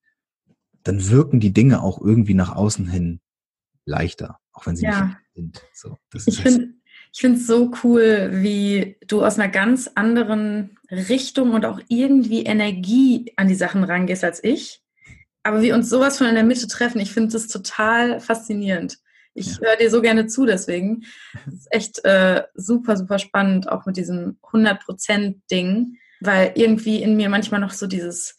dann 0.82 1.07
wirken 1.07 1.39
die 1.39 1.53
Dinge 1.53 1.84
auch 1.84 2.01
irgendwie 2.01 2.34
nach 2.34 2.55
außen 2.55 2.88
hin 2.88 3.22
leichter, 3.86 4.39
auch 4.53 4.66
wenn 4.66 4.76
sie 4.76 4.86
ja. 4.86 5.05
nicht 5.05 5.18
sind. 5.36 5.61
So, 5.76 5.99
das 6.09 6.26
ich 6.26 6.41
finde 6.41 6.74
ich 7.16 7.22
finde 7.22 7.39
es 7.39 7.47
so 7.47 7.72
cool, 7.82 8.28
wie 8.34 8.97
du 9.07 9.24
aus 9.24 9.39
einer 9.39 9.47
ganz 9.47 9.89
anderen 9.95 10.78
Richtung 10.91 11.53
und 11.53 11.66
auch 11.66 11.80
irgendwie 11.88 12.43
Energie 12.43 13.32
an 13.38 13.47
die 13.47 13.55
Sachen 13.55 13.86
rangehst 13.86 14.26
als 14.26 14.43
ich. 14.43 14.82
Aber 15.41 15.61
wir 15.61 15.76
uns 15.76 15.89
sowas 15.89 16.18
von 16.18 16.28
in 16.28 16.36
der 16.36 16.43
Mitte 16.43 16.68
treffen, 16.68 16.99
ich 16.99 17.13
finde 17.13 17.32
das 17.32 17.47
total 17.47 18.20
faszinierend. 18.20 18.97
Ich 19.34 19.47
ja. 19.47 19.59
höre 19.61 19.78
dir 19.78 19.89
so 19.89 20.01
gerne 20.01 20.28
zu, 20.28 20.45
deswegen. 20.45 21.05
Das 21.45 21.53
ist 21.53 21.68
echt 21.72 22.03
äh, 22.03 22.43
super, 22.53 22.97
super 22.97 23.18
spannend, 23.18 23.70
auch 23.70 23.86
mit 23.86 23.95
diesem 23.95 24.38
100%-Ding, 24.51 25.95
weil 26.20 26.51
irgendwie 26.55 27.01
in 27.01 27.16
mir 27.16 27.30
manchmal 27.30 27.61
noch 27.61 27.72
so 27.72 27.88
dieses, 27.88 28.36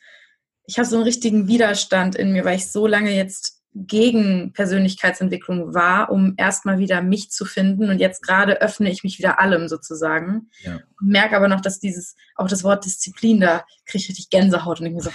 ich 0.67 0.77
habe 0.77 0.87
so 0.87 0.97
einen 0.97 1.05
richtigen 1.05 1.49
Widerstand 1.49 2.15
in 2.15 2.31
mir, 2.31 2.45
weil 2.45 2.57
ich 2.57 2.71
so 2.71 2.87
lange 2.87 3.17
jetzt 3.17 3.56
gegen 3.85 4.53
Persönlichkeitsentwicklung 4.55 5.75
war, 5.75 6.11
um 6.11 6.35
erstmal 6.39 6.79
wieder 6.79 7.03
mich 7.03 7.31
zu 7.31 7.45
finden. 7.45 7.91
Und 7.91 7.99
jetzt 7.99 8.23
gerade 8.23 8.63
öffne 8.63 8.91
ich 8.91 9.05
mich 9.05 9.19
wieder 9.19 9.39
allem 9.39 9.69
sozusagen. 9.69 10.51
Ja. 10.63 10.81
Und 11.01 11.09
merke 11.09 11.37
aber 11.37 11.49
noch, 11.49 11.61
dass 11.61 11.79
dieses, 11.79 12.17
auch 12.37 12.49
das 12.49 12.65
Wort 12.65 12.87
Disziplin, 12.87 13.41
da 13.41 13.65
kriege 13.85 14.03
ich 14.03 14.09
richtig 14.09 14.31
Gänsehaut 14.31 14.81
und 14.81 14.87
ich 14.87 14.93
mir 14.95 15.03
so, 15.03 15.11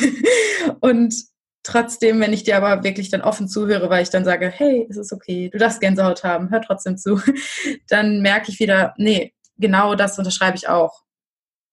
und 0.80 1.14
trotzdem, 1.62 2.20
wenn 2.20 2.32
ich 2.32 2.42
dir 2.42 2.56
aber 2.56 2.82
wirklich 2.82 3.08
dann 3.08 3.22
offen 3.22 3.46
zuhöre, 3.46 3.88
weil 3.88 4.02
ich 4.02 4.10
dann 4.10 4.24
sage, 4.24 4.48
hey, 4.48 4.86
es 4.90 4.96
ist 4.96 5.12
okay, 5.12 5.48
du 5.48 5.58
darfst 5.58 5.80
Gänsehaut 5.80 6.24
haben, 6.24 6.50
hör 6.50 6.60
trotzdem 6.60 6.96
zu, 6.96 7.20
dann 7.88 8.20
merke 8.20 8.50
ich 8.50 8.58
wieder, 8.58 8.94
nee, 8.96 9.32
genau 9.58 9.94
das 9.94 10.18
unterschreibe 10.18 10.56
ich 10.56 10.68
auch. 10.68 11.04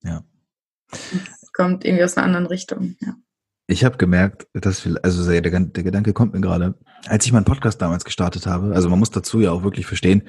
Ja. 0.04 0.24
Es 0.92 1.52
kommt 1.54 1.86
irgendwie 1.86 2.04
aus 2.04 2.18
einer 2.18 2.26
anderen 2.26 2.46
Richtung, 2.46 2.96
ja. 3.02 3.16
Ich 3.68 3.86
habe 3.86 3.98
gemerkt, 3.98 4.48
dass 4.54 4.86
wir, 4.86 5.00
also 5.04 5.30
der, 5.30 5.42
der 5.42 5.84
Gedanke 5.84 6.14
kommt 6.14 6.34
mir 6.34 6.42
gerade, 6.42 6.76
als 7.08 7.26
ich 7.26 7.32
meinen 7.32 7.46
Podcast 7.46 7.82
damals 7.82 8.04
gestartet 8.04 8.46
habe, 8.48 8.74
also 8.76 8.90
man 8.90 9.00
muss 9.00 9.12
dazu 9.12 9.40
ja 9.40 9.52
auch 9.52 9.64
wirklich 9.64 9.86
verstehen, 9.86 10.24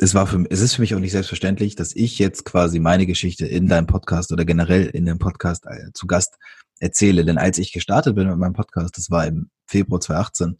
es 0.00 0.14
war 0.14 0.26
für 0.28 0.44
es 0.48 0.60
ist 0.60 0.74
für 0.74 0.82
mich 0.82 0.94
auch 0.94 1.00
nicht 1.00 1.12
selbstverständlich, 1.12 1.74
dass 1.74 1.94
ich 1.96 2.18
jetzt 2.20 2.44
quasi 2.44 2.78
meine 2.78 3.04
Geschichte 3.04 3.46
in 3.46 3.66
deinem 3.66 3.88
Podcast 3.88 4.32
oder 4.32 4.44
generell 4.44 4.86
in 4.86 5.04
dem 5.04 5.18
Podcast 5.18 5.66
äh, 5.66 5.92
zu 5.92 6.06
Gast 6.06 6.36
erzähle. 6.78 7.24
Denn 7.24 7.36
als 7.36 7.58
ich 7.58 7.72
gestartet 7.72 8.14
bin 8.14 8.28
mit 8.28 8.38
meinem 8.38 8.52
Podcast, 8.52 8.96
das 8.96 9.10
war 9.10 9.26
im 9.26 9.50
Februar 9.66 10.00
2018, 10.00 10.58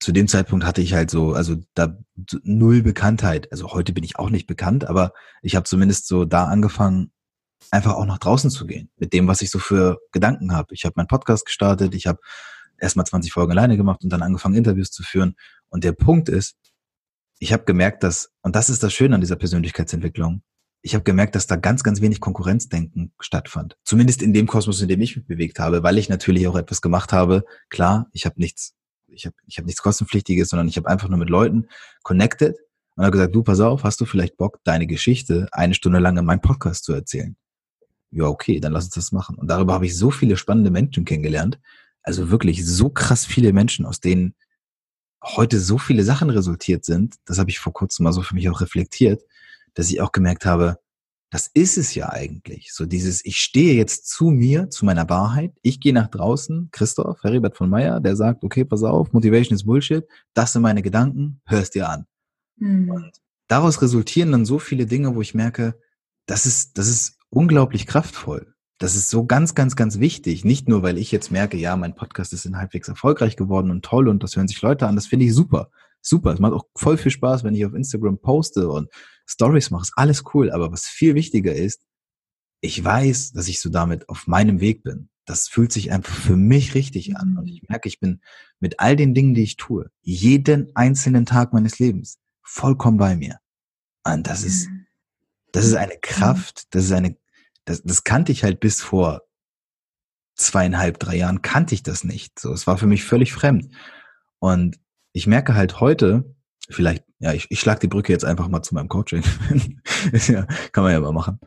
zu 0.00 0.12
dem 0.12 0.28
Zeitpunkt 0.28 0.64
hatte 0.64 0.80
ich 0.80 0.94
halt 0.94 1.10
so, 1.10 1.32
also 1.32 1.56
da 1.74 1.96
null 2.42 2.82
Bekanntheit. 2.82 3.50
Also 3.52 3.72
heute 3.72 3.92
bin 3.92 4.04
ich 4.04 4.18
auch 4.18 4.30
nicht 4.30 4.46
bekannt, 4.46 4.88
aber 4.88 5.12
ich 5.42 5.56
habe 5.56 5.64
zumindest 5.64 6.06
so 6.06 6.24
da 6.24 6.44
angefangen, 6.44 7.12
einfach 7.72 7.94
auch 7.94 8.06
nach 8.06 8.18
draußen 8.18 8.50
zu 8.50 8.66
gehen 8.66 8.90
mit 8.96 9.12
dem, 9.12 9.26
was 9.26 9.42
ich 9.42 9.50
so 9.50 9.58
für 9.58 9.98
Gedanken 10.12 10.52
habe. 10.52 10.74
Ich 10.74 10.84
habe 10.84 10.94
meinen 10.96 11.08
Podcast 11.08 11.46
gestartet, 11.46 11.94
ich 11.94 12.06
habe 12.06 12.20
erstmal 12.78 13.06
20 13.06 13.32
Folgen 13.32 13.52
alleine 13.52 13.76
gemacht 13.76 14.04
und 14.04 14.10
dann 14.10 14.22
angefangen, 14.22 14.54
Interviews 14.54 14.90
zu 14.90 15.02
führen. 15.02 15.34
Und 15.70 15.82
der 15.82 15.92
Punkt 15.92 16.28
ist, 16.28 16.54
ich 17.38 17.52
habe 17.52 17.64
gemerkt, 17.64 18.02
dass, 18.02 18.30
und 18.42 18.54
das 18.54 18.68
ist 18.68 18.82
das 18.82 18.92
Schöne 18.92 19.14
an 19.14 19.20
dieser 19.20 19.36
Persönlichkeitsentwicklung, 19.36 20.42
ich 20.82 20.94
habe 20.94 21.04
gemerkt, 21.04 21.36
dass 21.36 21.46
da 21.46 21.56
ganz, 21.56 21.84
ganz 21.84 22.00
wenig 22.00 22.20
Konkurrenzdenken 22.20 23.14
stattfand. 23.20 23.76
Zumindest 23.84 24.20
in 24.20 24.32
dem 24.32 24.48
Kosmos, 24.48 24.80
in 24.80 24.88
dem 24.88 25.00
ich 25.00 25.16
mich 25.16 25.26
bewegt 25.26 25.60
habe, 25.60 25.84
weil 25.84 25.96
ich 25.96 26.08
natürlich 26.08 26.46
auch 26.48 26.56
etwas 26.56 26.82
gemacht 26.82 27.12
habe. 27.12 27.44
Klar, 27.70 28.08
ich 28.12 28.26
habe 28.26 28.40
nichts, 28.40 28.74
ich 29.06 29.24
habe 29.24 29.36
ich 29.46 29.58
hab 29.58 29.64
nichts 29.64 29.80
kostenpflichtiges, 29.80 30.48
sondern 30.48 30.66
ich 30.66 30.76
habe 30.76 30.88
einfach 30.88 31.08
nur 31.08 31.18
mit 31.18 31.30
Leuten 31.30 31.68
connected 32.02 32.56
und 32.96 33.04
habe 33.04 33.12
gesagt, 33.12 33.34
du 33.34 33.44
pass 33.44 33.60
auf, 33.60 33.84
hast 33.84 34.00
du 34.00 34.04
vielleicht 34.04 34.36
Bock, 34.36 34.58
deine 34.64 34.88
Geschichte 34.88 35.48
eine 35.52 35.74
Stunde 35.74 36.00
lang 36.00 36.18
in 36.18 36.24
meinem 36.24 36.40
Podcast 36.40 36.84
zu 36.84 36.92
erzählen? 36.92 37.36
Ja, 38.12 38.26
okay, 38.26 38.60
dann 38.60 38.72
lass 38.72 38.84
uns 38.84 38.94
das 38.94 39.12
machen. 39.12 39.36
Und 39.36 39.48
darüber 39.48 39.72
habe 39.74 39.86
ich 39.86 39.96
so 39.96 40.10
viele 40.10 40.36
spannende 40.36 40.70
Menschen 40.70 41.04
kennengelernt. 41.04 41.58
Also 42.02 42.30
wirklich 42.30 42.64
so 42.64 42.90
krass 42.90 43.24
viele 43.24 43.52
Menschen, 43.52 43.86
aus 43.86 44.00
denen 44.00 44.34
heute 45.22 45.58
so 45.58 45.78
viele 45.78 46.04
Sachen 46.04 46.30
resultiert 46.30 46.84
sind. 46.84 47.16
Das 47.24 47.38
habe 47.38 47.50
ich 47.50 47.58
vor 47.58 47.72
kurzem 47.72 48.04
mal 48.04 48.12
so 48.12 48.22
für 48.22 48.34
mich 48.34 48.48
auch 48.50 48.60
reflektiert, 48.60 49.22
dass 49.74 49.90
ich 49.90 50.00
auch 50.00 50.12
gemerkt 50.12 50.44
habe, 50.44 50.78
das 51.30 51.50
ist 51.54 51.78
es 51.78 51.94
ja 51.94 52.10
eigentlich. 52.10 52.74
So 52.74 52.84
dieses, 52.84 53.24
ich 53.24 53.38
stehe 53.38 53.74
jetzt 53.74 54.06
zu 54.06 54.26
mir, 54.26 54.68
zu 54.68 54.84
meiner 54.84 55.08
Wahrheit. 55.08 55.54
Ich 55.62 55.80
gehe 55.80 55.94
nach 55.94 56.08
draußen. 56.08 56.68
Christoph, 56.72 57.22
Heribert 57.22 57.56
von 57.56 57.70
Meyer, 57.70 58.00
der 58.00 58.16
sagt, 58.16 58.44
okay, 58.44 58.66
pass 58.66 58.82
auf, 58.82 59.14
Motivation 59.14 59.56
ist 59.56 59.64
Bullshit. 59.64 60.04
Das 60.34 60.52
sind 60.52 60.60
meine 60.60 60.82
Gedanken. 60.82 61.40
Hörst 61.46 61.74
dir 61.74 61.88
an. 61.88 62.06
Mhm. 62.56 62.90
Und 62.90 63.12
daraus 63.48 63.80
resultieren 63.80 64.30
dann 64.32 64.44
so 64.44 64.58
viele 64.58 64.84
Dinge, 64.84 65.14
wo 65.14 65.22
ich 65.22 65.32
merke, 65.32 65.80
das 66.26 66.44
ist, 66.44 66.76
das 66.76 66.88
ist 66.88 67.18
unglaublich 67.32 67.86
kraftvoll. 67.86 68.54
Das 68.78 68.94
ist 68.94 69.10
so 69.10 69.24
ganz, 69.24 69.54
ganz, 69.54 69.76
ganz 69.76 69.98
wichtig. 70.00 70.44
Nicht 70.44 70.68
nur, 70.68 70.82
weil 70.82 70.98
ich 70.98 71.12
jetzt 71.12 71.30
merke, 71.30 71.56
ja, 71.56 71.76
mein 71.76 71.94
Podcast 71.94 72.32
ist 72.32 72.44
in 72.44 72.56
halbwegs 72.56 72.88
erfolgreich 72.88 73.36
geworden 73.36 73.70
und 73.70 73.84
toll 73.84 74.08
und 74.08 74.22
das 74.22 74.36
hören 74.36 74.48
sich 74.48 74.60
Leute 74.60 74.86
an. 74.86 74.96
Das 74.96 75.06
finde 75.06 75.26
ich 75.26 75.34
super. 75.34 75.70
Super. 76.00 76.32
Es 76.32 76.40
macht 76.40 76.52
auch 76.52 76.66
voll 76.76 76.98
viel 76.98 77.12
Spaß, 77.12 77.44
wenn 77.44 77.54
ich 77.54 77.64
auf 77.64 77.74
Instagram 77.74 78.18
poste 78.18 78.68
und 78.68 78.88
Stories 79.26 79.70
mache. 79.70 79.82
Ist 79.82 79.92
alles 79.96 80.24
cool. 80.34 80.50
Aber 80.50 80.72
was 80.72 80.86
viel 80.86 81.14
wichtiger 81.14 81.54
ist, 81.54 81.86
ich 82.60 82.82
weiß, 82.82 83.32
dass 83.32 83.48
ich 83.48 83.60
so 83.60 83.70
damit 83.70 84.08
auf 84.08 84.26
meinem 84.26 84.60
Weg 84.60 84.82
bin. 84.82 85.08
Das 85.24 85.48
fühlt 85.48 85.72
sich 85.72 85.92
einfach 85.92 86.14
für 86.14 86.36
mich 86.36 86.74
richtig 86.74 87.16
an. 87.16 87.38
Und 87.38 87.46
ich 87.46 87.62
merke, 87.68 87.88
ich 87.88 88.00
bin 88.00 88.20
mit 88.58 88.80
all 88.80 88.96
den 88.96 89.14
Dingen, 89.14 89.34
die 89.34 89.44
ich 89.44 89.56
tue, 89.56 89.90
jeden 90.00 90.74
einzelnen 90.74 91.24
Tag 91.24 91.52
meines 91.52 91.78
Lebens 91.78 92.18
vollkommen 92.42 92.98
bei 92.98 93.14
mir. 93.14 93.38
Und 94.04 94.26
das 94.26 94.42
ist, 94.42 94.68
Das 95.52 95.66
ist 95.66 95.74
eine 95.74 95.98
Kraft, 96.00 96.74
das 96.74 96.84
ist 96.84 96.92
eine, 96.92 97.16
das, 97.64 97.82
das 97.82 98.04
kannte 98.04 98.32
ich 98.32 98.44
halt 98.44 98.60
bis 98.60 98.82
vor 98.82 99.22
zweieinhalb, 100.34 100.98
drei 100.98 101.16
Jahren 101.16 101.42
kannte 101.42 101.74
ich 101.74 101.82
das 101.82 102.04
nicht. 102.04 102.38
So, 102.38 102.52
es 102.52 102.66
war 102.66 102.78
für 102.78 102.86
mich 102.86 103.04
völlig 103.04 103.32
fremd. 103.32 103.72
Und 104.38 104.78
ich 105.12 105.26
merke 105.26 105.54
halt 105.54 105.80
heute, 105.80 106.34
vielleicht, 106.68 107.04
ja, 107.18 107.32
ich, 107.32 107.46
ich 107.50 107.60
schlag 107.60 107.80
die 107.80 107.88
Brücke 107.88 108.12
jetzt 108.12 108.24
einfach 108.24 108.48
mal 108.48 108.62
zu 108.62 108.74
meinem 108.74 108.88
Coaching. 108.88 109.22
ja, 110.28 110.46
kann 110.72 110.84
man 110.84 110.92
ja 110.92 111.00
mal 111.00 111.12
machen. 111.12 111.38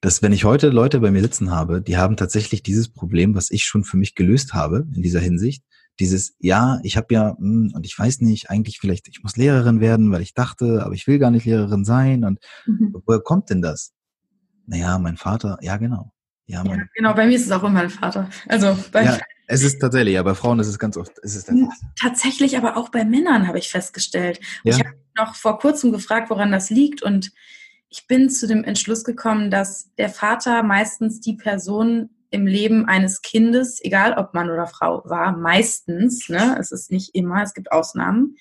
Dass 0.00 0.22
wenn 0.22 0.32
ich 0.32 0.44
heute 0.44 0.70
Leute 0.70 1.00
bei 1.00 1.10
mir 1.10 1.20
sitzen 1.20 1.50
habe, 1.50 1.82
die 1.82 1.98
haben 1.98 2.16
tatsächlich 2.16 2.62
dieses 2.62 2.88
Problem, 2.88 3.34
was 3.34 3.50
ich 3.50 3.64
schon 3.64 3.84
für 3.84 3.98
mich 3.98 4.14
gelöst 4.14 4.54
habe 4.54 4.86
in 4.94 5.02
dieser 5.02 5.20
Hinsicht. 5.20 5.62
Dieses, 5.98 6.34
ja, 6.38 6.78
ich 6.82 6.96
habe 6.96 7.12
ja, 7.12 7.36
hm, 7.36 7.72
und 7.74 7.84
ich 7.84 7.98
weiß 7.98 8.20
nicht, 8.22 8.48
eigentlich 8.48 8.78
vielleicht, 8.78 9.08
ich 9.08 9.22
muss 9.22 9.36
Lehrerin 9.36 9.80
werden, 9.80 10.10
weil 10.12 10.22
ich 10.22 10.32
dachte, 10.32 10.82
aber 10.82 10.94
ich 10.94 11.06
will 11.06 11.18
gar 11.18 11.30
nicht 11.30 11.44
Lehrerin 11.44 11.84
sein. 11.84 12.24
Und 12.24 12.38
mhm. 12.64 12.94
woher 13.04 13.20
kommt 13.20 13.50
denn 13.50 13.60
das? 13.60 13.92
Naja, 14.70 14.98
mein 15.00 15.16
Vater, 15.16 15.58
ja, 15.62 15.76
genau. 15.78 16.12
Ja, 16.46 16.64
ja, 16.64 16.76
genau, 16.94 17.12
bei 17.14 17.26
mir 17.26 17.34
ist 17.34 17.46
es 17.46 17.50
auch 17.50 17.62
immer 17.62 17.80
mein 17.80 17.90
Vater. 17.90 18.30
Also 18.48 18.78
bei 18.92 19.04
ja, 19.04 19.18
es 19.48 19.62
ist 19.64 19.80
tatsächlich, 19.80 20.14
ja, 20.14 20.22
bei 20.22 20.34
Frauen 20.34 20.60
ist 20.60 20.68
es 20.68 20.78
ganz 20.78 20.96
oft. 20.96 21.18
Ist 21.18 21.34
es 21.34 21.46
tatsächlich, 22.00 22.56
aber 22.56 22.76
auch 22.76 22.88
bei 22.88 23.04
Männern 23.04 23.48
habe 23.48 23.58
ich 23.58 23.68
festgestellt. 23.68 24.38
Ja. 24.62 24.74
Ich 24.74 24.78
habe 24.78 24.96
noch 25.16 25.34
vor 25.34 25.58
kurzem 25.58 25.90
gefragt, 25.90 26.30
woran 26.30 26.52
das 26.52 26.70
liegt 26.70 27.02
und 27.02 27.32
ich 27.88 28.06
bin 28.06 28.30
zu 28.30 28.46
dem 28.46 28.62
Entschluss 28.62 29.02
gekommen, 29.02 29.50
dass 29.50 29.92
der 29.96 30.08
Vater 30.08 30.62
meistens 30.62 31.20
die 31.20 31.34
Person 31.34 32.10
im 32.30 32.46
Leben 32.46 32.86
eines 32.86 33.22
Kindes, 33.22 33.80
egal 33.82 34.14
ob 34.16 34.34
Mann 34.34 34.50
oder 34.50 34.68
Frau 34.68 35.02
war, 35.04 35.36
meistens, 35.36 36.28
ne, 36.28 36.56
es 36.60 36.70
ist 36.70 36.92
nicht 36.92 37.16
immer, 37.16 37.42
es 37.42 37.54
gibt 37.54 37.72
Ausnahmen, 37.72 38.36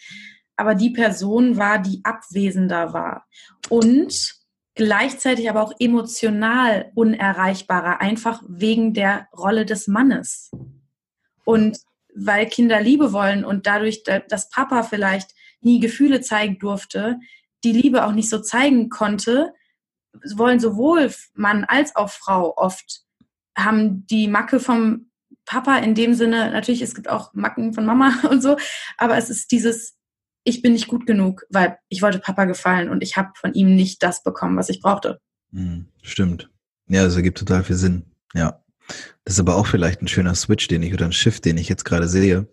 aber 0.55 0.75
die 0.75 0.91
Person 0.91 1.57
war, 1.57 1.79
die 1.79 2.01
abwesender 2.03 2.93
war. 2.93 3.25
Und 3.69 4.38
gleichzeitig 4.79 5.49
aber 5.49 5.61
auch 5.61 5.73
emotional 5.77 6.89
unerreichbarer, 6.95 7.99
einfach 7.99 8.41
wegen 8.47 8.93
der 8.93 9.27
Rolle 9.37 9.65
des 9.65 9.89
Mannes. 9.89 10.51
Und 11.43 11.79
weil 12.15 12.45
Kinder 12.45 12.79
Liebe 12.79 13.11
wollen 13.11 13.43
und 13.43 13.67
dadurch, 13.67 14.03
dass 14.03 14.49
Papa 14.49 14.83
vielleicht 14.83 15.31
nie 15.59 15.81
Gefühle 15.81 16.21
zeigen 16.21 16.59
durfte, 16.59 17.19
die 17.65 17.73
Liebe 17.73 18.05
auch 18.05 18.13
nicht 18.13 18.29
so 18.29 18.39
zeigen 18.39 18.87
konnte, 18.87 19.53
wollen 20.33 20.61
sowohl 20.61 21.13
Mann 21.33 21.65
als 21.65 21.97
auch 21.97 22.09
Frau 22.09 22.55
oft 22.55 23.01
haben 23.57 24.07
die 24.07 24.29
Macke 24.29 24.61
vom 24.61 25.11
Papa 25.43 25.79
in 25.79 25.93
dem 25.93 26.13
Sinne, 26.13 26.51
natürlich, 26.51 26.81
es 26.81 26.95
gibt 26.95 27.09
auch 27.09 27.33
Macken 27.33 27.73
von 27.73 27.85
Mama 27.85 28.13
und 28.29 28.41
so, 28.41 28.55
aber 28.95 29.17
es 29.17 29.29
ist 29.29 29.51
dieses, 29.51 29.98
ich 30.49 30.61
bin 30.61 30.73
nicht 30.73 30.87
gut 30.87 31.05
genug, 31.05 31.45
weil 31.49 31.77
ich 31.89 32.01
wollte 32.01 32.19
Papa 32.19 32.45
gefallen 32.45 32.89
und 32.89 33.03
ich 33.03 33.15
habe 33.15 33.29
von 33.35 33.53
ihm 33.53 33.75
nicht 33.75 34.03
das 34.03 34.23
bekommen, 34.23 34.57
was 34.57 34.69
ich 34.69 34.81
brauchte. 34.81 35.19
Hm, 35.53 35.85
stimmt. 36.01 36.49
Ja, 36.87 37.03
das 37.03 37.15
ergibt 37.15 37.37
total 37.37 37.63
viel 37.63 37.75
Sinn. 37.75 38.05
Ja. 38.33 38.63
Das 39.23 39.35
ist 39.35 39.39
aber 39.39 39.55
auch 39.55 39.67
vielleicht 39.67 40.01
ein 40.01 40.07
schöner 40.07 40.35
Switch, 40.35 40.67
den 40.67 40.81
ich 40.81 40.93
oder 40.93 41.05
ein 41.05 41.11
Shift, 41.11 41.45
den 41.45 41.57
ich 41.57 41.69
jetzt 41.69 41.85
gerade 41.85 42.07
sehe. 42.07 42.47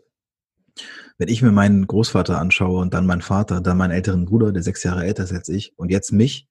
Wenn 1.16 1.28
ich 1.28 1.40
mir 1.40 1.52
meinen 1.52 1.86
Großvater 1.86 2.38
anschaue 2.38 2.80
und 2.80 2.92
dann 2.92 3.06
meinen 3.06 3.22
Vater, 3.22 3.62
dann 3.62 3.78
meinen 3.78 3.92
älteren 3.92 4.26
Bruder, 4.26 4.52
der 4.52 4.62
sechs 4.62 4.82
Jahre 4.82 5.06
älter 5.06 5.24
ist 5.24 5.32
als 5.32 5.48
ich, 5.48 5.72
und 5.76 5.90
jetzt 5.90 6.12
mich, 6.12 6.46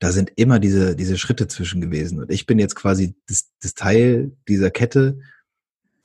da 0.00 0.10
sind 0.10 0.32
immer 0.34 0.58
diese, 0.58 0.96
diese 0.96 1.16
Schritte 1.16 1.46
zwischen 1.46 1.80
gewesen. 1.80 2.20
Und 2.20 2.32
ich 2.32 2.46
bin 2.46 2.58
jetzt 2.58 2.74
quasi 2.74 3.14
das, 3.28 3.50
das 3.62 3.74
Teil 3.74 4.36
dieser 4.48 4.70
Kette, 4.70 5.20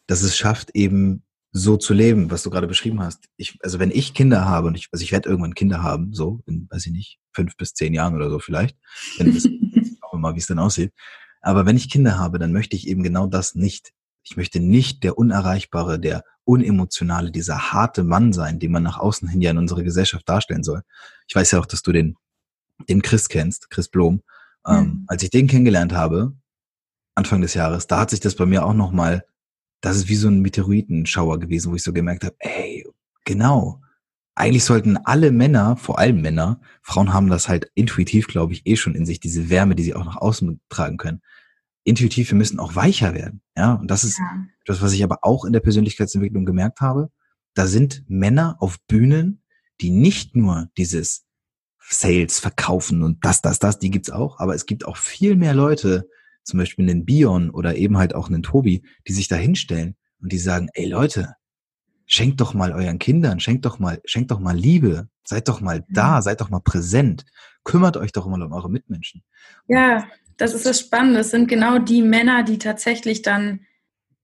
dass 0.06 0.22
es 0.22 0.38
schafft, 0.38 0.76
eben 0.76 1.24
so 1.56 1.78
zu 1.78 1.94
leben, 1.94 2.32
was 2.32 2.42
du 2.42 2.50
gerade 2.50 2.68
beschrieben 2.68 3.00
hast. 3.00 3.30
Ich, 3.38 3.60
also 3.62 3.78
wenn 3.80 3.92
ich 3.92 4.16
Kinder 4.16 4.46
habe 4.46 4.68
und 4.68 4.76
ich, 4.76 4.90
also 4.92 5.04
ich 5.04 5.12
werde 5.12 5.30
irgendwann 5.30 5.54
Kinder 5.54 5.84
haben, 5.84 6.12
so 6.12 6.42
in, 6.48 6.68
weiß 6.70 6.88
ich 6.88 6.92
nicht, 6.92 7.20
fünf 7.32 7.56
bis 7.58 7.76
zehn 7.76 7.94
Jahren 7.94 8.16
oder 8.16 8.32
so 8.32 8.40
vielleicht, 8.40 8.76
wenn 9.18 9.34
das, 9.34 9.44
schauen 9.44 10.12
wir 10.12 10.18
mal, 10.18 10.34
wie 10.34 10.40
es 10.40 10.48
dann 10.48 10.58
aussieht. 10.58 10.94
Aber 11.42 11.68
wenn 11.68 11.78
ich 11.78 11.92
Kinder 11.92 12.18
habe, 12.18 12.40
dann 12.40 12.54
möchte 12.54 12.76
ich 12.76 12.88
eben 12.88 13.04
genau 13.04 13.28
das 13.28 13.54
nicht. 13.54 13.94
Ich 14.24 14.36
möchte 14.36 14.60
nicht 14.60 15.04
der 15.04 15.18
unerreichbare, 15.18 16.00
der 16.00 16.24
unemotionale, 16.44 17.32
dieser 17.32 17.72
harte 17.72 18.04
Mann 18.04 18.34
sein, 18.34 18.60
den 18.60 18.72
man 18.72 18.84
nach 18.84 18.98
außen 18.98 19.28
hin 19.28 19.42
ja 19.42 19.52
in 19.52 19.58
unserer 19.60 19.84
Gesellschaft 19.84 20.28
darstellen 20.28 20.64
soll. 20.64 20.82
Ich 21.28 21.36
weiß 21.36 21.52
ja 21.52 21.60
auch, 21.60 21.66
dass 21.68 21.84
du 21.84 21.92
den, 21.92 22.16
den 22.90 23.04
Chris 23.04 23.30
kennst, 23.30 23.70
Chris 23.70 23.90
Blom. 23.90 24.24
Ähm, 24.66 24.78
mhm. 24.78 25.04
als 25.08 25.22
ich 25.22 25.30
den 25.30 25.48
kennengelernt 25.48 25.94
habe, 25.94 26.34
Anfang 27.16 27.42
des 27.42 27.54
Jahres, 27.54 27.86
da 27.86 28.00
hat 28.00 28.10
sich 28.10 28.22
das 28.22 28.36
bei 28.36 28.46
mir 28.46 28.66
auch 28.66 28.74
nochmal 28.74 29.26
das 29.84 29.98
ist 29.98 30.08
wie 30.08 30.16
so 30.16 30.30
ein 30.30 30.40
Meteoritenschauer 30.40 31.40
gewesen, 31.40 31.70
wo 31.70 31.76
ich 31.76 31.84
so 31.84 31.92
gemerkt 31.92 32.24
habe, 32.24 32.36
ey, 32.40 32.86
genau. 33.26 33.82
Eigentlich 34.34 34.64
sollten 34.64 34.96
alle 34.96 35.30
Männer, 35.30 35.76
vor 35.76 36.00
allem 36.00 36.22
Männer, 36.22 36.62
Frauen 36.82 37.14
haben 37.14 37.30
das 37.30 37.50
halt 37.50 37.70
intuitiv, 37.76 38.28
glaube 38.28 38.54
ich, 38.54 38.66
eh 38.66 38.78
schon 38.78 38.96
in 38.96 39.06
sich, 39.06 39.20
diese 39.20 39.50
Wärme, 39.50 39.76
die 39.76 39.84
sie 39.84 39.94
auch 39.94 40.06
nach 40.06 40.16
außen 40.16 40.62
tragen 40.70 40.96
können. 40.98 41.22
Intuitiv, 41.84 42.32
wir 42.32 42.38
müssen 42.38 42.60
auch 42.60 42.76
weicher 42.76 43.14
werden. 43.14 43.42
Ja, 43.58 43.74
und 43.74 43.92
das 43.92 44.06
ist 44.06 44.18
ja. 44.20 44.46
das, 44.66 44.82
was 44.82 44.94
ich 44.94 45.04
aber 45.04 45.20
auch 45.22 45.44
in 45.44 45.52
der 45.52 45.60
Persönlichkeitsentwicklung 45.60 46.46
gemerkt 46.46 46.80
habe. 46.80 47.12
Da 47.54 47.68
sind 47.68 48.06
Männer 48.08 48.56
auf 48.60 48.80
Bühnen, 48.88 49.44
die 49.82 49.90
nicht 49.90 50.34
nur 50.34 50.70
dieses 50.78 51.26
Sales 51.78 52.40
verkaufen 52.40 53.04
und 53.04 53.26
das, 53.26 53.42
das, 53.42 53.60
das, 53.60 53.80
die 53.80 53.92
gibt's 53.92 54.10
auch, 54.10 54.40
aber 54.40 54.56
es 54.56 54.66
gibt 54.66 54.86
auch 54.86 54.96
viel 54.96 55.36
mehr 55.36 55.54
Leute, 55.54 56.08
zum 56.44 56.60
Beispiel 56.60 56.90
einen 56.90 57.06
Bion 57.06 57.50
oder 57.50 57.76
eben 57.76 57.98
halt 57.98 58.16
auch 58.16 58.30
einen 58.30 58.44
Tobi, 58.44 58.84
die 59.08 59.14
sich 59.14 59.28
da 59.28 59.36
hinstellen 59.36 59.96
und 60.22 60.32
die 60.32 60.38
sagen, 60.38 60.70
ey 60.74 60.88
Leute, 60.88 61.36
schenkt 62.06 62.42
doch 62.42 62.54
mal 62.54 62.74
euren 62.74 63.00
Kindern, 63.00 63.40
schenkt 63.40 63.66
doch 63.66 63.80
mal, 63.80 64.02
schenkt 64.06 64.32
doch 64.32 64.40
mal 64.40 64.56
Liebe, 64.56 65.08
seid 65.26 65.48
doch 65.48 65.62
mal 65.62 65.86
da, 65.90 66.22
seid 66.22 66.42
doch 66.42 66.50
mal 66.50 66.60
präsent, 66.60 67.26
kümmert 67.64 67.98
euch 67.98 68.12
doch 68.12 68.28
mal 68.28 68.42
um 68.42 68.52
eure 68.52 68.70
Mitmenschen. 68.70 69.24
Ja, 69.68 70.06
das 70.38 70.54
ist 70.54 70.66
das 70.66 70.80
Spannende. 70.80 71.22
Es 71.22 71.32
sind 71.32 71.48
genau 71.48 71.80
die 71.80 72.02
Männer, 72.02 72.44
die 72.44 72.58
tatsächlich 72.58 73.22
dann, 73.22 73.62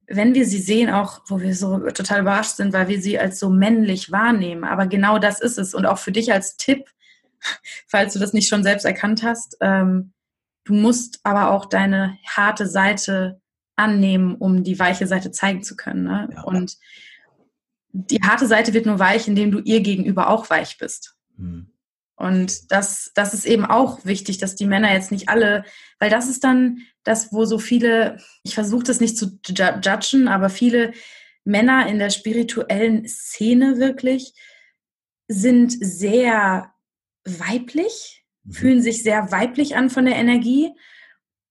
wenn 0.08 0.34
wir 0.34 0.46
sie 0.46 0.60
sehen, 0.60 0.90
auch, 0.90 1.22
wo 1.28 1.40
wir 1.40 1.56
so 1.56 1.80
total 1.92 2.22
überrascht 2.22 2.56
sind, 2.56 2.74
weil 2.74 2.88
wir 2.88 3.02
sie 3.02 3.20
als 3.20 3.40
so 3.40 3.50
männlich 3.50 4.12
wahrnehmen. 4.12 4.64
Aber 4.64 4.88
genau 4.88 5.20
das 5.20 5.40
ist 5.40 5.58
es. 5.58 5.74
Und 5.74 5.86
auch 5.86 6.00
für 6.00 6.12
dich 6.12 6.34
als 6.34 6.58
Tipp, 6.58 6.90
falls 7.88 8.14
du 8.14 8.20
das 8.20 8.34
nicht 8.34 8.50
schon 8.50 8.64
selbst 8.64 8.86
erkannt 8.86 9.24
hast, 9.24 9.58
ähm, 9.62 10.14
Du 10.64 10.74
musst 10.74 11.20
aber 11.24 11.52
auch 11.52 11.66
deine 11.66 12.18
harte 12.26 12.68
Seite 12.68 13.42
annehmen, 13.76 14.36
um 14.36 14.64
die 14.64 14.78
weiche 14.78 15.08
Seite 15.08 15.32
zeigen 15.32 15.64
zu 15.64 15.76
können. 15.76 16.04
Ne? 16.04 16.30
Ja. 16.34 16.44
Und 16.44 16.78
die 17.92 18.22
harte 18.22 18.48
Seite 18.48 18.74
wird 18.74 18.86
nur 18.86 19.00
weich, 19.00 19.28
indem 19.28 19.52
du 19.52 19.60
ihr 19.60 19.82
gegenüber 19.82 20.30
auch 20.30 20.50
weich 20.50 20.78
bist. 20.78 21.16
Mhm. 21.38 21.72
Und 22.16 22.72
das, 22.74 23.12
das 23.16 23.34
ist 23.34 23.46
eben 23.46 23.64
auch 23.64 24.04
wichtig, 24.04 24.40
dass 24.40 24.56
die 24.56 24.66
Männer 24.66 24.92
jetzt 24.92 25.10
nicht 25.10 25.30
alle, 25.30 25.64
weil 26.00 26.10
das 26.10 26.28
ist 26.28 26.44
dann 26.44 26.80
das, 27.04 27.32
wo 27.32 27.46
so 27.46 27.60
viele, 27.60 28.18
ich 28.44 28.56
versuche 28.56 28.84
das 28.84 29.00
nicht 29.00 29.18
zu 29.18 29.40
judgen, 29.48 30.28
aber 30.28 30.50
viele 30.50 30.92
Männer 31.46 31.88
in 31.88 31.98
der 31.98 32.10
spirituellen 32.10 33.08
Szene 33.08 33.78
wirklich 33.78 34.34
sind 35.30 35.72
sehr 35.80 36.74
weiblich. 37.24 38.19
Fühlen 38.52 38.82
sich 38.82 39.04
sehr 39.04 39.32
weiblich 39.32 39.76
an 39.76 39.90
von 39.90 40.06
der 40.06 40.16
Energie. 40.16 40.72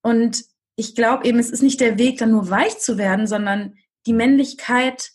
Und 0.01 0.43
ich 0.75 0.95
glaube 0.95 1.25
eben, 1.25 1.39
es 1.39 1.49
ist 1.49 1.63
nicht 1.63 1.81
der 1.81 1.97
Weg, 1.97 2.17
dann 2.17 2.31
nur 2.31 2.49
weich 2.49 2.79
zu 2.79 2.97
werden, 2.97 3.27
sondern 3.27 3.75
die 4.05 4.13
Männlichkeit 4.13 5.11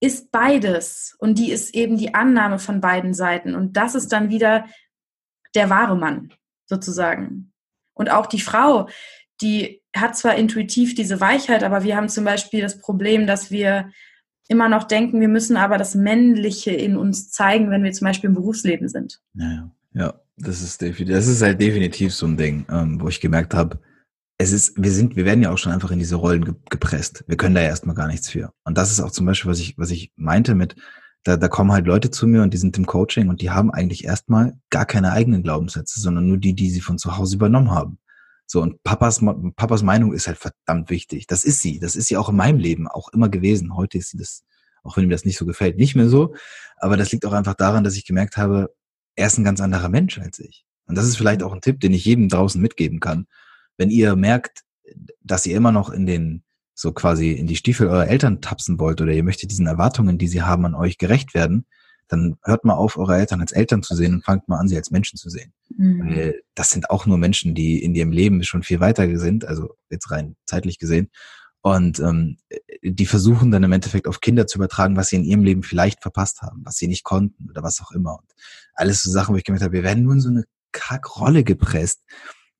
ist 0.00 0.30
beides. 0.30 1.16
Und 1.18 1.38
die 1.38 1.50
ist 1.50 1.74
eben 1.74 1.96
die 1.96 2.14
Annahme 2.14 2.58
von 2.58 2.80
beiden 2.80 3.14
Seiten. 3.14 3.54
Und 3.54 3.76
das 3.76 3.94
ist 3.94 4.12
dann 4.12 4.30
wieder 4.30 4.66
der 5.54 5.70
wahre 5.70 5.96
Mann, 5.96 6.32
sozusagen. 6.66 7.52
Und 7.94 8.10
auch 8.10 8.26
die 8.26 8.40
Frau, 8.40 8.88
die 9.40 9.82
hat 9.96 10.16
zwar 10.16 10.36
intuitiv 10.36 10.94
diese 10.94 11.20
Weichheit, 11.20 11.64
aber 11.64 11.82
wir 11.82 11.96
haben 11.96 12.08
zum 12.08 12.24
Beispiel 12.24 12.60
das 12.60 12.80
Problem, 12.80 13.26
dass 13.26 13.50
wir 13.50 13.90
immer 14.48 14.68
noch 14.68 14.84
denken, 14.84 15.20
wir 15.20 15.28
müssen 15.28 15.56
aber 15.56 15.78
das 15.78 15.94
Männliche 15.94 16.70
in 16.70 16.96
uns 16.96 17.30
zeigen, 17.30 17.70
wenn 17.70 17.84
wir 17.84 17.92
zum 17.92 18.06
Beispiel 18.06 18.28
im 18.28 18.34
Berufsleben 18.34 18.88
sind. 18.88 19.20
Ja, 19.34 19.70
ja. 19.92 20.20
Das 20.40 20.62
ist 20.62 20.80
definitiv, 20.80 21.14
das 21.14 21.26
ist 21.26 21.42
halt 21.42 21.60
definitiv 21.60 22.14
so 22.14 22.26
ein 22.26 22.36
Ding, 22.36 22.64
ähm, 22.70 23.00
wo 23.00 23.08
ich 23.08 23.20
gemerkt 23.20 23.54
habe, 23.54 23.80
es 24.38 24.52
ist, 24.52 24.80
wir 24.80 24.92
sind, 24.92 25.16
wir 25.16 25.24
werden 25.24 25.42
ja 25.42 25.50
auch 25.50 25.58
schon 25.58 25.72
einfach 25.72 25.90
in 25.90 25.98
diese 25.98 26.14
Rollen 26.14 26.44
ge 26.44 26.54
gepresst. 26.70 27.24
Wir 27.26 27.36
können 27.36 27.56
da 27.56 27.60
ja 27.60 27.68
erstmal 27.68 27.96
gar 27.96 28.06
nichts 28.06 28.30
für. 28.30 28.52
Und 28.64 28.78
das 28.78 28.92
ist 28.92 29.00
auch 29.00 29.10
zum 29.10 29.26
Beispiel, 29.26 29.50
was 29.50 29.58
ich, 29.58 29.76
was 29.76 29.90
ich 29.90 30.12
meinte 30.14 30.54
mit, 30.54 30.76
da, 31.24 31.36
da 31.36 31.48
kommen 31.48 31.72
halt 31.72 31.86
Leute 31.86 32.10
zu 32.10 32.28
mir 32.28 32.42
und 32.42 32.54
die 32.54 32.58
sind 32.58 32.78
im 32.78 32.86
Coaching 32.86 33.28
und 33.28 33.42
die 33.42 33.50
haben 33.50 33.72
eigentlich 33.72 34.04
erstmal 34.04 34.56
gar 34.70 34.86
keine 34.86 35.10
eigenen 35.10 35.42
Glaubenssätze, 35.42 36.00
sondern 36.00 36.28
nur 36.28 36.38
die, 36.38 36.54
die 36.54 36.70
sie 36.70 36.80
von 36.80 36.98
zu 36.98 37.16
Hause 37.18 37.34
übernommen 37.34 37.72
haben. 37.72 37.98
So, 38.46 38.62
und 38.62 38.82
Papas, 38.84 39.20
Papas 39.56 39.82
Meinung 39.82 40.14
ist 40.14 40.28
halt 40.28 40.38
verdammt 40.38 40.88
wichtig. 40.88 41.26
Das 41.26 41.44
ist 41.44 41.60
sie. 41.60 41.80
Das 41.80 41.96
ist 41.96 42.06
sie 42.06 42.16
auch 42.16 42.28
in 42.28 42.36
meinem 42.36 42.58
Leben 42.58 42.86
auch 42.88 43.08
immer 43.12 43.28
gewesen. 43.28 43.76
Heute 43.76 43.98
ist 43.98 44.10
sie 44.10 44.16
das, 44.16 44.44
auch 44.84 44.96
wenn 44.96 45.04
mir 45.04 45.14
das 45.14 45.24
nicht 45.24 45.36
so 45.36 45.44
gefällt, 45.44 45.76
nicht 45.76 45.96
mehr 45.96 46.08
so. 46.08 46.34
Aber 46.76 46.96
das 46.96 47.10
liegt 47.10 47.26
auch 47.26 47.32
einfach 47.32 47.54
daran, 47.54 47.84
dass 47.84 47.96
ich 47.96 48.06
gemerkt 48.06 48.36
habe, 48.36 48.70
er 49.18 49.26
ist 49.26 49.36
ein 49.36 49.44
ganz 49.44 49.60
anderer 49.60 49.88
Mensch 49.88 50.18
als 50.18 50.38
ich. 50.38 50.64
Und 50.86 50.96
das 50.96 51.06
ist 51.06 51.16
vielleicht 51.16 51.42
auch 51.42 51.52
ein 51.52 51.60
Tipp, 51.60 51.80
den 51.80 51.92
ich 51.92 52.04
jedem 52.04 52.28
draußen 52.28 52.60
mitgeben 52.60 53.00
kann. 53.00 53.26
Wenn 53.76 53.90
ihr 53.90 54.16
merkt, 54.16 54.62
dass 55.20 55.44
ihr 55.44 55.56
immer 55.56 55.72
noch 55.72 55.90
in 55.90 56.06
den, 56.06 56.44
so 56.74 56.92
quasi 56.92 57.32
in 57.32 57.46
die 57.46 57.56
Stiefel 57.56 57.88
eurer 57.88 58.06
Eltern 58.06 58.40
tapsen 58.40 58.78
wollt 58.78 59.00
oder 59.00 59.12
ihr 59.12 59.24
möchtet 59.24 59.50
diesen 59.50 59.66
Erwartungen, 59.66 60.18
die 60.18 60.28
sie 60.28 60.42
haben, 60.42 60.64
an 60.64 60.74
euch 60.74 60.98
gerecht 60.98 61.34
werden, 61.34 61.66
dann 62.06 62.36
hört 62.44 62.64
mal 62.64 62.74
auf, 62.74 62.96
eure 62.96 63.16
Eltern 63.16 63.40
als 63.40 63.52
Eltern 63.52 63.82
zu 63.82 63.94
sehen 63.94 64.14
und 64.14 64.24
fangt 64.24 64.48
mal 64.48 64.58
an, 64.58 64.68
sie 64.68 64.76
als 64.76 64.90
Menschen 64.90 65.18
zu 65.18 65.28
sehen. 65.28 65.52
Mhm. 65.76 66.00
Weil 66.00 66.40
das 66.54 66.70
sind 66.70 66.88
auch 66.88 67.04
nur 67.04 67.18
Menschen, 67.18 67.54
die 67.54 67.82
in 67.82 67.94
ihrem 67.94 68.12
Leben 68.12 68.42
schon 68.44 68.62
viel 68.62 68.80
weiter 68.80 69.18
sind, 69.18 69.44
also 69.44 69.74
jetzt 69.90 70.10
rein 70.10 70.36
zeitlich 70.46 70.78
gesehen. 70.78 71.10
Und 71.60 71.98
ähm, 71.98 72.38
die 72.82 73.06
versuchen 73.06 73.50
dann 73.50 73.64
im 73.64 73.72
Endeffekt 73.72 74.06
auf 74.06 74.20
Kinder 74.20 74.46
zu 74.46 74.58
übertragen, 74.58 74.96
was 74.96 75.08
sie 75.08 75.16
in 75.16 75.24
ihrem 75.24 75.42
Leben 75.42 75.62
vielleicht 75.62 76.02
verpasst 76.02 76.42
haben, 76.42 76.64
was 76.64 76.76
sie 76.76 76.86
nicht 76.86 77.04
konnten 77.04 77.50
oder 77.50 77.62
was 77.62 77.80
auch 77.80 77.90
immer. 77.90 78.18
Und 78.18 78.32
alles 78.74 79.02
so 79.02 79.10
Sachen, 79.10 79.34
wo 79.34 79.38
ich 79.38 79.44
gemerkt 79.44 79.64
habe, 79.64 79.72
wir 79.72 79.82
werden 79.82 80.04
nur 80.04 80.14
in 80.14 80.20
so 80.20 80.28
eine 80.28 80.44
Kackrolle 80.72 81.44
gepresst. 81.44 82.02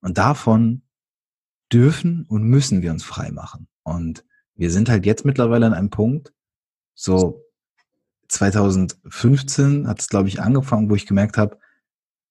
Und 0.01 0.19
davon 0.19 0.83
dürfen 1.73 2.25
und 2.29 2.43
müssen 2.45 2.83
wir 2.83 2.91
uns 2.91 3.05
frei 3.05 3.31
machen. 3.31 3.69
Und 3.83 4.25
wir 4.55 4.71
sind 4.71 4.89
halt 4.89 5.07
jetzt 5.07 5.25
mittlerweile 5.25 5.67
an 5.67 5.75
einem 5.75 5.91
Punkt, 5.91 6.33
so 6.95 7.45
2015 8.29 9.87
hat 9.87 10.01
es, 10.01 10.09
glaube 10.09 10.29
ich, 10.29 10.41
angefangen, 10.41 10.91
wo 10.91 10.95
ich 10.95 11.07
gemerkt 11.07 11.39
habe, 11.39 11.59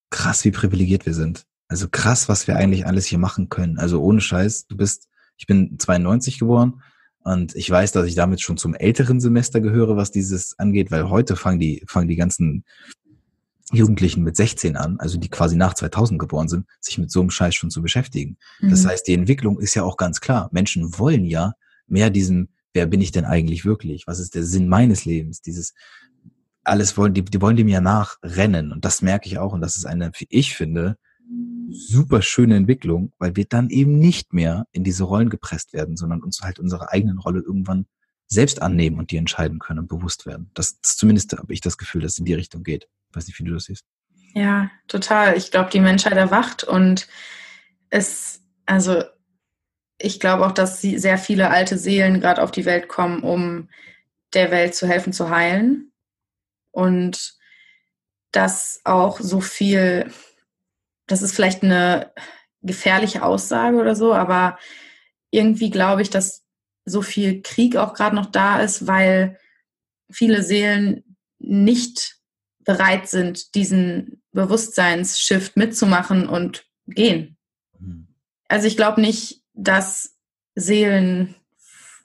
krass, 0.10 0.44
wie 0.46 0.52
privilegiert 0.52 1.06
wir 1.06 1.14
sind. 1.14 1.46
Also 1.68 1.88
krass, 1.90 2.30
was 2.30 2.48
wir 2.48 2.56
eigentlich 2.56 2.86
alles 2.86 3.06
hier 3.06 3.18
machen 3.18 3.50
können. 3.50 3.78
Also 3.78 4.02
ohne 4.02 4.22
Scheiß, 4.22 4.68
du 4.68 4.78
bist, 4.78 5.08
ich 5.38 5.46
bin 5.46 5.78
92 5.80 6.40
geboren 6.40 6.82
und 7.20 7.56
ich 7.56 7.70
weiß, 7.70 7.92
dass 7.92 8.08
ich 8.08 8.16
damit 8.16 8.42
schon 8.42 8.58
zum 8.58 8.74
älteren 8.74 9.20
Semester 9.20 9.62
gehöre, 9.62 9.98
was 9.98 10.12
dieses 10.12 10.58
angeht, 10.60 10.92
weil 10.92 11.10
heute 11.10 11.36
fangen 11.36 11.60
die, 11.60 11.84
fangen 11.88 12.08
die 12.08 12.16
ganzen 12.16 12.64
Jugendlichen 13.72 14.24
mit 14.24 14.38
16 14.38 14.78
an, 14.78 14.98
also 15.00 15.18
die 15.18 15.30
quasi 15.30 15.58
nach 15.58 15.74
2000 15.74 16.20
geboren 16.20 16.48
sind, 16.48 16.66
sich 16.80 16.98
mit 16.98 17.12
so 17.12 17.20
einem 17.20 17.30
Scheiß 17.30 17.54
schon 17.54 17.70
zu 17.70 17.82
beschäftigen. 17.82 18.38
Mhm. 18.62 18.70
Das 18.70 18.86
heißt, 18.86 19.06
die 19.08 19.14
Entwicklung 19.14 19.60
ist 19.60 19.76
ja 19.76 19.84
auch 19.84 19.98
ganz 19.98 20.22
klar. 20.22 20.50
Menschen 20.54 20.98
wollen 20.98 21.26
ja 21.26 21.54
mehr 21.86 22.10
diesen, 22.10 22.50
wer 22.74 22.86
bin 22.86 23.02
ich 23.02 23.12
denn 23.12 23.26
eigentlich 23.26 23.66
wirklich? 23.66 24.08
Was 24.08 24.20
ist 24.20 24.36
der 24.36 24.44
Sinn 24.44 24.70
meines 24.70 25.04
Lebens? 25.04 25.42
Dieses, 25.42 25.74
alles 26.64 26.98
wollen, 26.98 27.14
die, 27.14 27.26
die 27.26 27.42
wollen 27.42 27.58
dem 27.58 27.68
ja 27.68 27.82
nachrennen. 27.82 28.72
Und 28.72 28.86
das 28.86 29.02
merke 29.02 29.28
ich 29.28 29.38
auch. 29.38 29.52
Und 29.52 29.60
das 29.60 29.76
ist 29.76 29.86
eine, 29.86 30.12
wie 30.18 30.28
ich 30.30 30.56
finde, 30.56 30.98
super 31.70 32.22
schöne 32.22 32.56
Entwicklung, 32.56 33.12
weil 33.18 33.36
wir 33.36 33.46
dann 33.46 33.70
eben 33.70 34.00
nicht 34.00 34.34
mehr 34.34 34.66
in 34.72 34.84
diese 34.84 35.04
Rollen 35.04 35.30
gepresst 35.30 35.74
werden, 35.74 35.98
sondern 35.98 36.24
uns 36.24 36.42
halt 36.42 36.60
unsere 36.60 36.92
eigenen 36.92 37.18
Rolle 37.18 37.42
irgendwann 37.42 37.86
selbst 38.28 38.62
annehmen 38.62 39.00
und 39.00 39.12
die 39.12 39.18
entscheiden 39.18 39.60
können 39.60 39.80
und 39.80 39.88
bewusst 39.88 40.26
werden. 40.26 40.52
Das, 40.54 40.80
das 40.82 40.98
zumindest 40.98 41.38
habe 41.38 41.54
ich 41.54 41.62
das 41.62 41.78
Gefühl, 41.78 42.02
dass 42.02 42.14
es 42.14 42.20
in 42.20 42.26
die 42.26 42.34
Richtung 42.34 42.64
geht. 42.64 42.88
Ich 43.10 43.16
weiß 43.16 43.28
nicht, 43.28 43.40
wie 43.40 43.44
du 43.44 43.54
das 43.54 43.66
siehst. 43.66 43.86
Ja, 44.34 44.70
total. 44.88 45.38
Ich 45.38 45.52
glaube, 45.52 45.70
die 45.70 45.80
Menschheit 45.80 46.14
erwacht 46.14 46.64
und 46.64 47.08
es, 47.90 48.42
also 48.66 49.04
ich 49.98 50.20
glaube 50.20 50.46
auch, 50.46 50.52
dass 50.52 50.82
sehr 50.82 51.18
viele 51.18 51.50
alte 51.50 51.78
Seelen 51.78 52.20
gerade 52.20 52.44
auf 52.44 52.52
die 52.52 52.66
Welt 52.66 52.88
kommen, 52.88 53.24
um 53.24 53.70
der 54.34 54.52
Welt 54.52 54.76
zu 54.76 54.88
helfen, 54.88 55.14
zu 55.14 55.30
heilen. 55.30 55.92
Und 56.72 57.36
dass 58.32 58.82
auch 58.84 59.20
so 59.20 59.42
viel, 59.42 60.12
das 61.08 61.22
ist 61.22 61.34
vielleicht 61.34 61.64
eine 61.64 62.12
gefährliche 62.62 63.24
Aussage 63.24 63.78
oder 63.78 63.96
so, 63.96 64.14
aber 64.14 64.58
irgendwie 65.32 65.70
glaube 65.70 66.02
ich, 66.02 66.10
dass 66.10 66.44
so 66.86 67.02
viel 67.02 67.42
Krieg 67.42 67.76
auch 67.76 67.94
gerade 67.94 68.16
noch 68.16 68.28
da 68.28 68.60
ist, 68.60 68.88
weil 68.88 69.40
viele 70.10 70.44
Seelen 70.44 71.18
nicht 71.40 72.18
bereit 72.64 73.08
sind, 73.08 73.56
diesen 73.56 74.22
Bewusstseinsshift 74.32 75.58
mitzumachen 75.58 76.28
und 76.28 76.66
gehen. 76.88 77.38
Mhm. 77.80 78.08
Also 78.48 78.68
ich 78.68 78.78
glaube 78.78 79.02
nicht, 79.02 79.44
dass 79.54 80.16
Seelen 80.56 81.36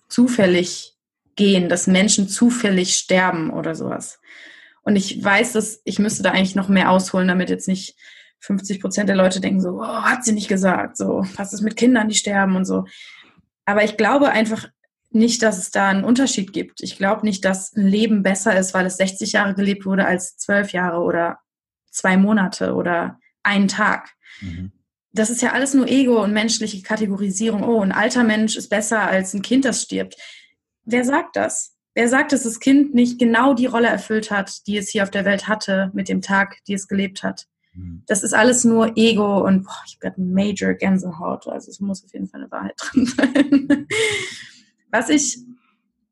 zufällig 0.08 0.94
gehen, 1.36 1.68
dass 1.68 1.86
Menschen 1.86 2.28
zufällig 2.28 2.94
sterben 2.94 3.50
oder 3.50 3.74
sowas. 3.74 4.20
Und 4.82 4.96
ich 4.96 5.22
weiß, 5.22 5.52
dass 5.52 5.80
ich 5.84 5.98
müsste 5.98 6.22
da 6.22 6.32
eigentlich 6.32 6.54
noch 6.54 6.68
mehr 6.68 6.90
ausholen, 6.90 7.28
damit 7.28 7.50
jetzt 7.50 7.68
nicht 7.68 7.96
50 8.42 8.80
Prozent 8.80 9.08
der 9.08 9.16
Leute 9.16 9.40
denken 9.40 9.60
so, 9.60 9.80
oh, 9.80 10.02
hat 10.02 10.24
sie 10.24 10.32
nicht 10.32 10.48
gesagt, 10.48 10.96
so, 10.96 11.24
was 11.36 11.52
ist 11.52 11.62
mit 11.62 11.76
Kindern, 11.76 12.08
die 12.08 12.14
sterben 12.14 12.56
und 12.56 12.64
so. 12.64 12.84
Aber 13.64 13.84
ich 13.84 13.96
glaube 13.96 14.30
einfach 14.30 14.68
nicht, 15.10 15.42
dass 15.42 15.58
es 15.58 15.70
da 15.70 15.88
einen 15.88 16.04
Unterschied 16.04 16.52
gibt. 16.52 16.82
Ich 16.82 16.96
glaube 16.96 17.24
nicht, 17.24 17.44
dass 17.44 17.74
ein 17.74 17.86
Leben 17.86 18.22
besser 18.22 18.58
ist, 18.58 18.74
weil 18.74 18.86
es 18.86 18.96
60 18.96 19.32
Jahre 19.32 19.54
gelebt 19.54 19.86
wurde 19.86 20.06
als 20.06 20.36
12 20.38 20.72
Jahre 20.72 21.00
oder 21.00 21.38
zwei 21.90 22.16
Monate 22.16 22.74
oder 22.74 23.18
einen 23.42 23.68
Tag. 23.68 24.10
Mhm. 24.40 24.72
Das 25.12 25.28
ist 25.28 25.42
ja 25.42 25.52
alles 25.52 25.74
nur 25.74 25.86
Ego 25.88 26.22
und 26.22 26.32
menschliche 26.32 26.82
Kategorisierung. 26.82 27.62
Oh, 27.62 27.82
ein 27.82 27.92
alter 27.92 28.24
Mensch 28.24 28.56
ist 28.56 28.70
besser 28.70 29.02
als 29.02 29.34
ein 29.34 29.42
Kind, 29.42 29.66
das 29.66 29.82
stirbt. 29.82 30.16
Wer 30.84 31.04
sagt 31.04 31.36
das? 31.36 31.76
Wer 31.94 32.08
sagt, 32.08 32.32
dass 32.32 32.44
das 32.44 32.58
Kind 32.58 32.94
nicht 32.94 33.18
genau 33.18 33.52
die 33.52 33.66
Rolle 33.66 33.88
erfüllt 33.88 34.30
hat, 34.30 34.66
die 34.66 34.78
es 34.78 34.88
hier 34.88 35.02
auf 35.02 35.10
der 35.10 35.26
Welt 35.26 35.46
hatte, 35.46 35.90
mit 35.92 36.08
dem 36.08 36.22
Tag, 36.22 36.56
die 36.66 36.72
es 36.72 36.88
gelebt 36.88 37.22
hat? 37.22 37.46
Mhm. 37.74 38.02
Das 38.06 38.22
ist 38.22 38.34
alles 38.34 38.64
nur 38.64 38.96
Ego 38.96 39.46
und 39.46 39.64
boah, 39.64 39.82
ich 39.86 39.98
habe 40.04 40.20
Major 40.20 40.74
Gänsehaut. 40.74 41.46
Also 41.46 41.70
es 41.70 41.80
muss 41.80 42.04
auf 42.04 42.12
jeden 42.12 42.28
Fall 42.28 42.40
eine 42.40 42.50
Wahrheit 42.50 42.74
drin 42.78 43.06
sein. 43.06 43.86
Was 44.90 45.08
ich 45.08 45.38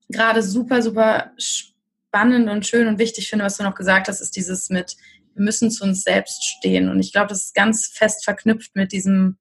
gerade 0.08 0.42
super, 0.42 0.82
super 0.82 1.32
spannend 1.38 2.48
und 2.48 2.66
schön 2.66 2.88
und 2.88 2.98
wichtig 2.98 3.28
finde, 3.28 3.44
was 3.44 3.56
du 3.56 3.62
noch 3.62 3.74
gesagt 3.74 4.08
hast, 4.08 4.20
ist 4.20 4.36
dieses 4.36 4.70
mit, 4.70 4.96
wir 5.34 5.44
müssen 5.44 5.70
zu 5.70 5.84
uns 5.84 6.02
selbst 6.02 6.44
stehen. 6.44 6.88
Und 6.88 7.00
ich 7.00 7.12
glaube, 7.12 7.28
das 7.28 7.46
ist 7.46 7.54
ganz 7.54 7.86
fest 7.86 8.24
verknüpft 8.24 8.74
mit 8.74 8.92
diesem, 8.92 9.38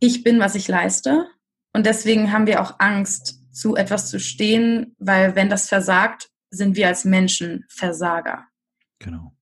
ich 0.00 0.24
bin, 0.24 0.40
was 0.40 0.54
ich 0.54 0.68
leiste. 0.68 1.26
Und 1.72 1.86
deswegen 1.86 2.32
haben 2.32 2.46
wir 2.46 2.60
auch 2.60 2.76
Angst, 2.78 3.38
zu 3.52 3.74
etwas 3.74 4.08
zu 4.08 4.20
stehen, 4.20 4.94
weil 4.98 5.34
wenn 5.34 5.48
das 5.48 5.68
versagt, 5.68 6.30
sind 6.50 6.76
wir 6.76 6.86
als 6.86 7.04
Menschen 7.04 7.64
Versager. 7.68 8.46
Genau. 9.00 9.34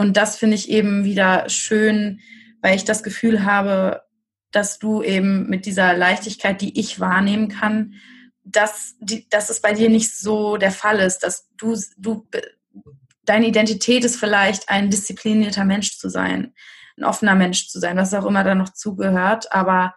Und 0.00 0.16
das 0.16 0.38
finde 0.38 0.56
ich 0.56 0.70
eben 0.70 1.04
wieder 1.04 1.46
schön, 1.50 2.20
weil 2.62 2.74
ich 2.74 2.86
das 2.86 3.02
Gefühl 3.02 3.44
habe, 3.44 4.00
dass 4.50 4.78
du 4.78 5.02
eben 5.02 5.46
mit 5.50 5.66
dieser 5.66 5.92
Leichtigkeit, 5.92 6.62
die 6.62 6.80
ich 6.80 7.00
wahrnehmen 7.00 7.48
kann, 7.48 7.92
dass, 8.42 8.94
die, 9.00 9.28
dass 9.28 9.50
es 9.50 9.60
bei 9.60 9.74
dir 9.74 9.90
nicht 9.90 10.16
so 10.16 10.56
der 10.56 10.70
Fall 10.70 11.00
ist, 11.00 11.18
dass 11.18 11.50
du, 11.58 11.76
du, 11.98 12.26
deine 13.26 13.46
Identität 13.46 14.02
ist 14.02 14.16
vielleicht 14.16 14.70
ein 14.70 14.88
disziplinierter 14.88 15.66
Mensch 15.66 15.98
zu 15.98 16.08
sein, 16.08 16.54
ein 16.96 17.04
offener 17.04 17.34
Mensch 17.34 17.68
zu 17.68 17.78
sein, 17.78 17.98
was 17.98 18.14
auch 18.14 18.24
immer 18.24 18.42
da 18.42 18.54
noch 18.54 18.70
zugehört, 18.70 19.52
aber 19.52 19.94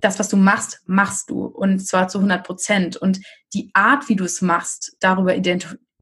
das, 0.00 0.18
was 0.18 0.30
du 0.30 0.38
machst, 0.38 0.80
machst 0.86 1.28
du 1.28 1.44
und 1.44 1.86
zwar 1.86 2.08
zu 2.08 2.16
100 2.16 2.42
Prozent. 2.42 2.96
Und 2.96 3.20
die 3.52 3.68
Art, 3.74 4.08
wie 4.08 4.16
du 4.16 4.24
es 4.24 4.40
machst, 4.40 4.96
darüber 5.00 5.34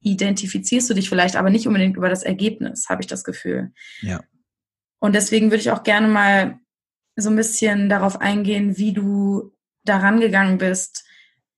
identifizierst 0.04 0.88
du 0.88 0.94
dich 0.94 1.08
vielleicht, 1.08 1.36
aber 1.36 1.50
nicht 1.50 1.66
unbedingt 1.66 1.96
über 1.96 2.08
das 2.08 2.22
Ergebnis, 2.22 2.88
habe 2.88 3.02
ich 3.02 3.06
das 3.06 3.24
Gefühl. 3.24 3.72
Ja. 4.02 4.22
Und 5.00 5.14
deswegen 5.14 5.50
würde 5.50 5.60
ich 5.60 5.70
auch 5.70 5.82
gerne 5.82 6.08
mal 6.08 6.60
so 7.16 7.30
ein 7.30 7.36
bisschen 7.36 7.88
darauf 7.88 8.20
eingehen, 8.20 8.76
wie 8.76 8.92
du 8.92 9.52
daran 9.84 10.20
gegangen 10.20 10.58
bist, 10.58 11.04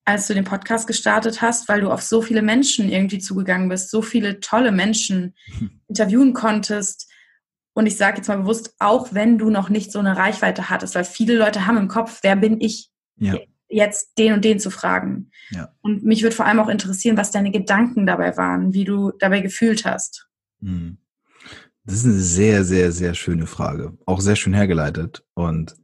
als 0.04 0.28
du 0.28 0.34
den 0.34 0.44
Podcast 0.44 0.86
gestartet 0.86 1.42
hast, 1.42 1.68
weil 1.68 1.80
du 1.80 1.90
auf 1.90 2.02
so 2.02 2.22
viele 2.22 2.42
Menschen 2.42 2.88
irgendwie 2.88 3.18
zugegangen 3.18 3.68
bist, 3.68 3.90
so 3.90 4.02
viele 4.02 4.40
tolle 4.40 4.70
Menschen 4.70 5.34
interviewen 5.88 6.32
konntest. 6.32 7.10
Und 7.74 7.86
ich 7.86 7.96
sage 7.96 8.18
jetzt 8.18 8.28
mal 8.28 8.38
bewusst, 8.38 8.74
auch 8.78 9.12
wenn 9.12 9.38
du 9.38 9.50
noch 9.50 9.68
nicht 9.68 9.92
so 9.92 9.98
eine 9.98 10.16
Reichweite 10.16 10.70
hattest, 10.70 10.94
weil 10.94 11.04
viele 11.04 11.36
Leute 11.36 11.66
haben 11.66 11.76
im 11.76 11.88
Kopf, 11.88 12.20
wer 12.22 12.36
bin 12.36 12.60
ich, 12.60 12.90
ja. 13.16 13.36
Jetzt 13.68 14.18
den 14.18 14.32
und 14.32 14.44
den 14.44 14.58
zu 14.58 14.70
fragen. 14.70 15.30
Ja. 15.50 15.72
Und 15.80 16.04
mich 16.04 16.22
würde 16.22 16.36
vor 16.36 16.46
allem 16.46 16.60
auch 16.60 16.68
interessieren, 16.68 17.16
was 17.16 17.30
deine 17.30 17.50
Gedanken 17.50 18.06
dabei 18.06 18.36
waren, 18.36 18.72
wie 18.72 18.84
du 18.84 19.12
dabei 19.18 19.40
gefühlt 19.40 19.84
hast. 19.84 20.28
Hm. 20.60 20.98
Das 21.84 21.96
ist 21.96 22.04
eine 22.04 22.14
sehr, 22.14 22.64
sehr, 22.64 22.90
sehr 22.90 23.14
schöne 23.14 23.46
Frage. 23.46 23.96
Auch 24.06 24.20
sehr 24.20 24.36
schön 24.36 24.54
hergeleitet. 24.54 25.24
Und 25.34 25.76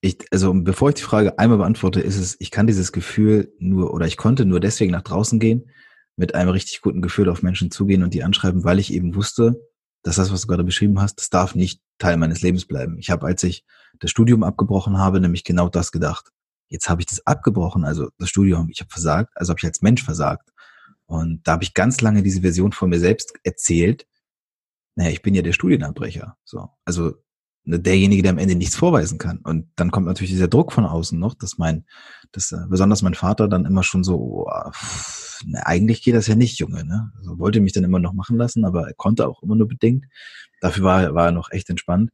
ich, 0.00 0.18
also 0.30 0.52
bevor 0.54 0.88
ich 0.88 0.96
die 0.96 1.02
Frage 1.02 1.38
einmal 1.38 1.58
beantworte, 1.58 2.00
ist 2.00 2.16
es, 2.16 2.36
ich 2.40 2.50
kann 2.50 2.66
dieses 2.66 2.92
Gefühl 2.92 3.52
nur 3.58 3.92
oder 3.92 4.06
ich 4.06 4.16
konnte 4.16 4.46
nur 4.46 4.58
deswegen 4.58 4.92
nach 4.92 5.02
draußen 5.02 5.38
gehen, 5.38 5.70
mit 6.16 6.34
einem 6.34 6.50
richtig 6.50 6.80
guten 6.80 7.02
Gefühl 7.02 7.28
auf 7.28 7.42
Menschen 7.42 7.70
zugehen 7.70 8.02
und 8.02 8.14
die 8.14 8.24
anschreiben, 8.24 8.64
weil 8.64 8.78
ich 8.78 8.92
eben 8.92 9.14
wusste, 9.14 9.60
dass 10.02 10.16
das, 10.16 10.32
was 10.32 10.42
du 10.42 10.46
gerade 10.48 10.64
beschrieben 10.64 11.00
hast, 11.00 11.16
das 11.16 11.30
darf 11.30 11.54
nicht 11.54 11.80
Teil 11.98 12.16
meines 12.16 12.42
Lebens 12.42 12.66
bleiben. 12.66 12.98
Ich 12.98 13.10
habe, 13.10 13.26
als 13.26 13.42
ich 13.44 13.64
das 14.00 14.10
Studium 14.10 14.42
abgebrochen 14.42 14.98
habe, 14.98 15.20
nämlich 15.20 15.44
genau 15.44 15.68
das 15.68 15.92
gedacht. 15.92 16.30
Jetzt 16.72 16.88
habe 16.88 17.02
ich 17.02 17.06
das 17.06 17.26
abgebrochen, 17.26 17.84
also 17.84 18.08
das 18.18 18.28
Studium, 18.28 18.68
ich 18.70 18.80
habe 18.80 18.90
versagt, 18.90 19.32
also 19.36 19.50
habe 19.50 19.58
ich 19.58 19.66
als 19.66 19.82
Mensch 19.82 20.02
versagt. 20.02 20.50
Und 21.06 21.46
da 21.46 21.52
habe 21.52 21.64
ich 21.64 21.74
ganz 21.74 22.00
lange 22.00 22.22
diese 22.22 22.40
Version 22.40 22.72
von 22.72 22.90
mir 22.90 22.98
selbst 22.98 23.34
erzählt. 23.44 24.06
Naja, 24.94 25.10
ich 25.10 25.22
bin 25.22 25.34
ja 25.34 25.42
der 25.42 25.52
Studienabbrecher. 25.52 26.36
So, 26.44 26.70
also 26.84 27.14
Ne, 27.64 27.78
derjenige, 27.78 28.22
der 28.22 28.32
am 28.32 28.38
Ende 28.38 28.56
nichts 28.56 28.74
vorweisen 28.74 29.18
kann. 29.18 29.38
Und 29.38 29.68
dann 29.76 29.92
kommt 29.92 30.06
natürlich 30.06 30.32
dieser 30.32 30.48
Druck 30.48 30.72
von 30.72 30.84
außen 30.84 31.16
noch, 31.16 31.34
dass 31.34 31.58
mein, 31.58 31.84
dass 32.32 32.50
äh, 32.50 32.56
besonders 32.68 33.02
mein 33.02 33.14
Vater 33.14 33.46
dann 33.46 33.66
immer 33.66 33.84
schon 33.84 34.02
so, 34.02 34.46
oh, 34.48 34.70
pff, 34.72 35.44
ne, 35.46 35.64
eigentlich 35.64 36.02
geht 36.02 36.16
das 36.16 36.26
ja 36.26 36.34
nicht, 36.34 36.58
Junge. 36.58 36.84
Ne? 36.84 37.12
Also 37.18 37.38
wollte 37.38 37.60
mich 37.60 37.72
dann 37.72 37.84
immer 37.84 38.00
noch 38.00 38.14
machen 38.14 38.36
lassen, 38.36 38.64
aber 38.64 38.88
er 38.88 38.94
konnte 38.94 39.28
auch 39.28 39.44
immer 39.44 39.54
nur 39.54 39.68
bedingt. 39.68 40.06
Dafür 40.60 40.84
war, 40.84 41.14
war 41.14 41.26
er 41.26 41.32
noch 41.32 41.52
echt 41.52 41.70
entspannt. 41.70 42.10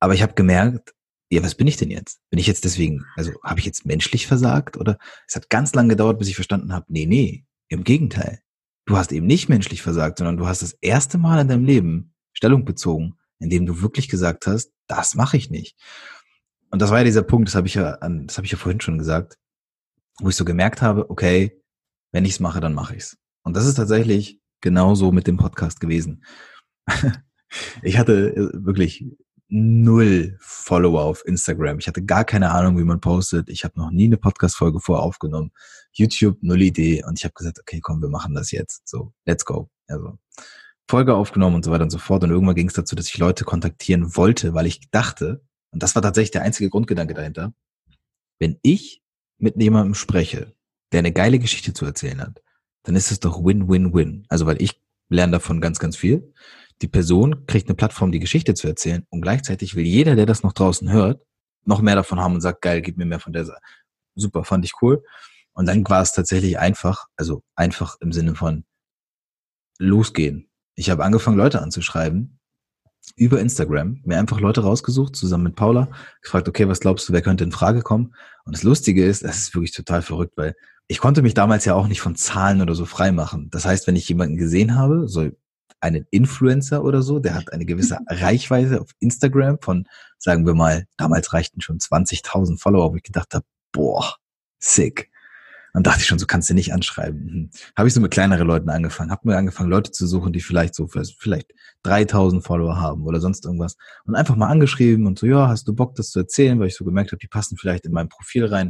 Aber 0.00 0.14
ich 0.14 0.22
habe 0.22 0.34
gemerkt, 0.34 0.94
ja, 1.32 1.42
was 1.42 1.54
bin 1.54 1.66
ich 1.66 1.78
denn 1.78 1.90
jetzt? 1.90 2.20
Bin 2.28 2.38
ich 2.38 2.46
jetzt 2.46 2.64
deswegen, 2.64 3.06
also 3.16 3.32
habe 3.42 3.58
ich 3.58 3.64
jetzt 3.64 3.86
menschlich 3.86 4.26
versagt? 4.26 4.76
Oder 4.76 4.98
es 5.26 5.34
hat 5.34 5.48
ganz 5.48 5.74
lange 5.74 5.88
gedauert, 5.88 6.18
bis 6.18 6.28
ich 6.28 6.34
verstanden 6.34 6.74
habe, 6.74 6.84
nee, 6.88 7.06
nee, 7.06 7.46
im 7.68 7.84
Gegenteil. 7.84 8.40
du 8.84 8.98
hast 8.98 9.12
eben 9.12 9.26
nicht 9.26 9.48
menschlich 9.48 9.80
versagt, 9.80 10.18
sondern 10.18 10.36
du 10.36 10.46
hast 10.46 10.60
das 10.60 10.76
erste 10.82 11.16
Mal 11.16 11.40
in 11.40 11.48
deinem 11.48 11.64
Leben 11.64 12.12
Stellung 12.34 12.66
bezogen, 12.66 13.14
indem 13.38 13.64
du 13.64 13.80
wirklich 13.80 14.08
gesagt 14.08 14.46
hast, 14.46 14.72
das 14.88 15.14
mache 15.14 15.38
ich 15.38 15.48
nicht. 15.48 15.78
Und 16.70 16.82
das 16.82 16.90
war 16.90 16.98
ja 16.98 17.04
dieser 17.04 17.22
Punkt, 17.22 17.48
das 17.48 17.54
habe 17.54 17.66
ich 17.66 17.74
ja, 17.74 17.96
das 17.96 18.36
habe 18.36 18.44
ich 18.44 18.52
ja 18.52 18.58
vorhin 18.58 18.80
schon 18.82 18.98
gesagt, 18.98 19.38
wo 20.20 20.28
ich 20.28 20.36
so 20.36 20.44
gemerkt 20.44 20.82
habe, 20.82 21.08
okay, 21.08 21.62
wenn 22.10 22.26
ich 22.26 22.32
es 22.32 22.40
mache, 22.40 22.60
dann 22.60 22.74
mache 22.74 22.94
ich 22.94 23.04
es. 23.04 23.18
Und 23.42 23.56
das 23.56 23.64
ist 23.64 23.76
tatsächlich 23.76 24.38
genauso 24.60 25.12
mit 25.12 25.26
dem 25.26 25.38
Podcast 25.38 25.80
gewesen. 25.80 26.24
ich 27.82 27.96
hatte 27.96 28.34
äh, 28.34 28.50
wirklich 28.52 29.06
null 29.52 30.38
Follower 30.40 31.02
auf 31.02 31.26
Instagram. 31.26 31.78
Ich 31.78 31.86
hatte 31.86 32.02
gar 32.02 32.24
keine 32.24 32.52
Ahnung, 32.52 32.78
wie 32.78 32.84
man 32.84 33.00
postet. 33.00 33.50
Ich 33.50 33.64
habe 33.64 33.78
noch 33.78 33.90
nie 33.90 34.06
eine 34.06 34.16
Podcast-Folge 34.16 34.80
vorher 34.80 35.04
aufgenommen. 35.04 35.52
YouTube, 35.92 36.38
null 36.40 36.62
Idee. 36.62 37.04
Und 37.04 37.18
ich 37.18 37.24
habe 37.24 37.34
gesagt, 37.34 37.60
okay, 37.60 37.80
komm, 37.82 38.00
wir 38.00 38.08
machen 38.08 38.34
das 38.34 38.50
jetzt. 38.50 38.88
So, 38.88 39.12
let's 39.26 39.44
go. 39.44 39.68
Also 39.88 40.18
Folge 40.88 41.14
aufgenommen 41.14 41.56
und 41.56 41.66
so 41.66 41.70
weiter 41.70 41.84
und 41.84 41.90
so 41.90 41.98
fort. 41.98 42.24
Und 42.24 42.30
irgendwann 42.30 42.54
ging 42.54 42.68
es 42.68 42.74
dazu, 42.74 42.96
dass 42.96 43.08
ich 43.08 43.18
Leute 43.18 43.44
kontaktieren 43.44 44.16
wollte, 44.16 44.54
weil 44.54 44.66
ich 44.66 44.90
dachte, 44.90 45.44
und 45.70 45.82
das 45.82 45.94
war 45.94 46.00
tatsächlich 46.00 46.30
der 46.30 46.42
einzige 46.42 46.70
Grundgedanke 46.70 47.12
dahinter, 47.12 47.52
wenn 48.38 48.58
ich 48.62 49.02
mit 49.36 49.60
jemandem 49.60 49.94
spreche, 49.94 50.54
der 50.92 51.00
eine 51.00 51.12
geile 51.12 51.38
Geschichte 51.38 51.74
zu 51.74 51.84
erzählen 51.84 52.22
hat, 52.22 52.42
dann 52.84 52.96
ist 52.96 53.12
es 53.12 53.20
doch 53.20 53.44
Win-Win-Win. 53.44 54.24
Also 54.28 54.46
weil 54.46 54.62
ich 54.62 54.80
lerne 55.10 55.32
davon 55.32 55.60
ganz, 55.60 55.78
ganz 55.78 55.96
viel. 55.96 56.32
Die 56.82 56.88
Person 56.88 57.46
kriegt 57.46 57.68
eine 57.68 57.76
Plattform, 57.76 58.12
die 58.12 58.18
Geschichte 58.18 58.54
zu 58.54 58.66
erzählen 58.66 59.06
und 59.10 59.22
gleichzeitig 59.22 59.76
will 59.76 59.86
jeder, 59.86 60.16
der 60.16 60.26
das 60.26 60.42
noch 60.42 60.52
draußen 60.52 60.90
hört, 60.90 61.22
noch 61.64 61.80
mehr 61.80 61.94
davon 61.94 62.20
haben 62.20 62.34
und 62.34 62.40
sagt, 62.40 62.60
geil, 62.60 62.82
gib 62.82 62.96
mir 62.96 63.06
mehr 63.06 63.20
von 63.20 63.32
der 63.32 63.44
Seite. 63.44 63.60
Super, 64.16 64.44
fand 64.44 64.64
ich 64.64 64.72
cool. 64.82 65.02
Und 65.52 65.66
dann 65.66 65.88
war 65.88 66.02
es 66.02 66.12
tatsächlich 66.12 66.58
einfach, 66.58 67.06
also 67.16 67.42
einfach 67.54 67.96
im 68.00 68.12
Sinne 68.12 68.34
von 68.34 68.64
losgehen. 69.78 70.50
Ich 70.74 70.90
habe 70.90 71.04
angefangen, 71.04 71.36
Leute 71.36 71.62
anzuschreiben 71.62 72.38
über 73.16 73.40
Instagram, 73.40 74.00
mir 74.04 74.18
einfach 74.18 74.40
Leute 74.40 74.62
rausgesucht, 74.62 75.16
zusammen 75.16 75.44
mit 75.44 75.56
Paula, 75.56 75.88
gefragt, 76.22 76.48
okay, 76.48 76.68
was 76.68 76.80
glaubst 76.80 77.08
du, 77.08 77.12
wer 77.12 77.22
könnte 77.22 77.44
in 77.44 77.52
Frage 77.52 77.82
kommen? 77.82 78.14
Und 78.44 78.54
das 78.54 78.62
Lustige 78.62 79.04
ist, 79.04 79.24
das 79.24 79.38
ist 79.38 79.54
wirklich 79.54 79.72
total 79.72 80.02
verrückt, 80.02 80.36
weil 80.36 80.54
ich 80.86 80.98
konnte 80.98 81.22
mich 81.22 81.34
damals 81.34 81.64
ja 81.64 81.74
auch 81.74 81.88
nicht 81.88 82.00
von 82.00 82.16
Zahlen 82.16 82.60
oder 82.60 82.74
so 82.74 82.86
frei 82.86 83.12
machen. 83.12 83.48
Das 83.50 83.64
heißt, 83.64 83.86
wenn 83.86 83.96
ich 83.96 84.08
jemanden 84.08 84.36
gesehen 84.36 84.76
habe, 84.76 85.08
so 85.08 85.30
einen 85.82 86.06
Influencer 86.10 86.84
oder 86.84 87.02
so, 87.02 87.18
der 87.18 87.34
hat 87.34 87.52
eine 87.52 87.64
gewisse 87.64 87.98
Reichweite 88.08 88.80
auf 88.80 88.90
Instagram 89.00 89.58
von, 89.60 89.86
sagen 90.18 90.46
wir 90.46 90.54
mal, 90.54 90.86
damals 90.96 91.32
reichten 91.32 91.60
schon 91.60 91.78
20.000 91.78 92.58
Follower, 92.58 92.92
wo 92.92 92.96
ich 92.96 93.02
gedacht 93.02 93.34
habe, 93.34 93.44
boah, 93.72 94.16
sick. 94.58 95.10
Dann 95.74 95.82
dachte 95.82 96.00
ich 96.00 96.06
schon, 96.06 96.18
so 96.18 96.26
kannst 96.26 96.50
du 96.50 96.54
nicht 96.54 96.74
anschreiben. 96.74 97.28
Hm. 97.28 97.50
Habe 97.76 97.88
ich 97.88 97.94
so 97.94 98.00
mit 98.00 98.10
kleineren 98.10 98.46
Leuten 98.46 98.68
angefangen, 98.68 99.10
habe 99.10 99.28
mir 99.28 99.36
angefangen, 99.36 99.70
Leute 99.70 99.90
zu 99.90 100.06
suchen, 100.06 100.32
die 100.32 100.40
vielleicht 100.40 100.74
so 100.74 100.86
vielleicht 100.86 101.52
3000 101.82 102.44
Follower 102.44 102.78
haben 102.78 103.04
oder 103.04 103.20
sonst 103.20 103.44
irgendwas 103.46 103.76
und 104.04 104.14
einfach 104.14 104.36
mal 104.36 104.48
angeschrieben 104.48 105.06
und 105.06 105.18
so, 105.18 105.26
ja, 105.26 105.48
hast 105.48 105.66
du 105.66 105.74
Bock, 105.74 105.94
das 105.94 106.10
zu 106.10 106.20
erzählen, 106.20 106.60
weil 106.60 106.68
ich 106.68 106.76
so 106.76 106.84
gemerkt 106.84 107.12
habe, 107.12 107.20
die 107.20 107.26
passen 107.26 107.56
vielleicht 107.56 107.86
in 107.86 107.92
mein 107.92 108.10
Profil 108.10 108.44
rein. 108.44 108.68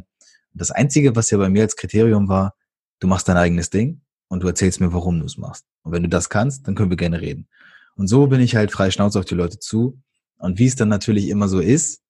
Und 0.53 0.61
das 0.61 0.71
Einzige, 0.71 1.17
was 1.17 1.31
ja 1.31 1.39
bei 1.39 1.49
mir 1.49 1.63
als 1.63 1.77
Kriterium 1.77 2.29
war, 2.29 2.55
du 3.01 3.09
machst 3.09 3.29
dein 3.29 3.37
eigenes 3.37 3.69
Ding 3.69 4.01
und 4.33 4.43
du 4.43 4.49
erzählst 4.49 4.80
mir, 4.80 4.93
warum 4.93 5.20
du 5.20 5.26
es 5.26 5.39
machst. 5.39 5.64
Und 5.83 5.93
wenn 5.93 6.03
du 6.03 6.09
das 6.09 6.28
kannst, 6.28 6.66
dann 6.66 6.74
können 6.74 6.91
wir 6.91 6.97
gerne 6.97 7.20
reden. 7.20 7.49
Und 7.95 8.09
so 8.09 8.26
bin 8.26 8.41
ich 8.41 8.57
halt 8.57 8.72
frei 8.72 8.91
Schnauze 8.91 9.18
auf 9.18 9.24
die 9.24 9.35
Leute 9.35 9.59
zu. 9.59 10.01
Und 10.39 10.59
wie 10.59 10.66
es 10.66 10.76
dann 10.76 10.89
natürlich 10.89 11.28
immer 11.28 11.49
so 11.49 11.61
ist, 11.61 12.01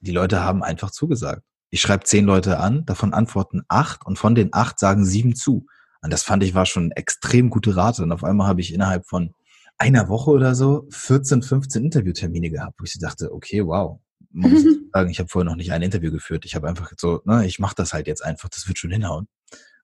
die 0.00 0.12
Leute 0.12 0.40
haben 0.40 0.62
einfach 0.62 0.90
zugesagt 0.90 1.42
ich 1.70 1.80
schreibe 1.80 2.04
zehn 2.04 2.24
Leute 2.24 2.58
an, 2.58 2.84
davon 2.84 3.14
antworten 3.14 3.62
acht 3.68 4.04
und 4.04 4.18
von 4.18 4.34
den 4.34 4.52
acht 4.52 4.78
sagen 4.78 5.04
sieben 5.04 5.34
zu. 5.34 5.66
Und 6.02 6.12
das 6.12 6.22
fand 6.22 6.42
ich 6.42 6.54
war 6.54 6.66
schon 6.66 6.90
extrem 6.92 7.50
gute 7.50 7.76
Rate. 7.76 8.02
Und 8.02 8.12
auf 8.12 8.24
einmal 8.24 8.48
habe 8.48 8.60
ich 8.60 8.74
innerhalb 8.74 9.06
von 9.06 9.34
einer 9.78 10.08
Woche 10.08 10.30
oder 10.30 10.54
so 10.54 10.86
14, 10.90 11.42
15 11.42 11.84
Interviewtermine 11.84 12.50
gehabt, 12.50 12.80
wo 12.80 12.84
ich 12.84 12.98
dachte, 12.98 13.32
okay, 13.32 13.64
wow. 13.64 14.00
Man 14.32 14.50
muss 14.50 14.64
sagen, 14.92 15.10
ich 15.10 15.18
habe 15.18 15.28
vorher 15.28 15.48
noch 15.48 15.56
nicht 15.56 15.72
ein 15.72 15.82
Interview 15.82 16.10
geführt. 16.10 16.44
Ich 16.44 16.54
habe 16.54 16.68
einfach 16.68 16.92
so, 16.98 17.22
ne, 17.24 17.46
ich 17.46 17.58
mache 17.58 17.74
das 17.76 17.92
halt 17.92 18.06
jetzt 18.06 18.24
einfach, 18.24 18.48
das 18.48 18.66
wird 18.66 18.78
schon 18.78 18.90
hinhauen. 18.90 19.28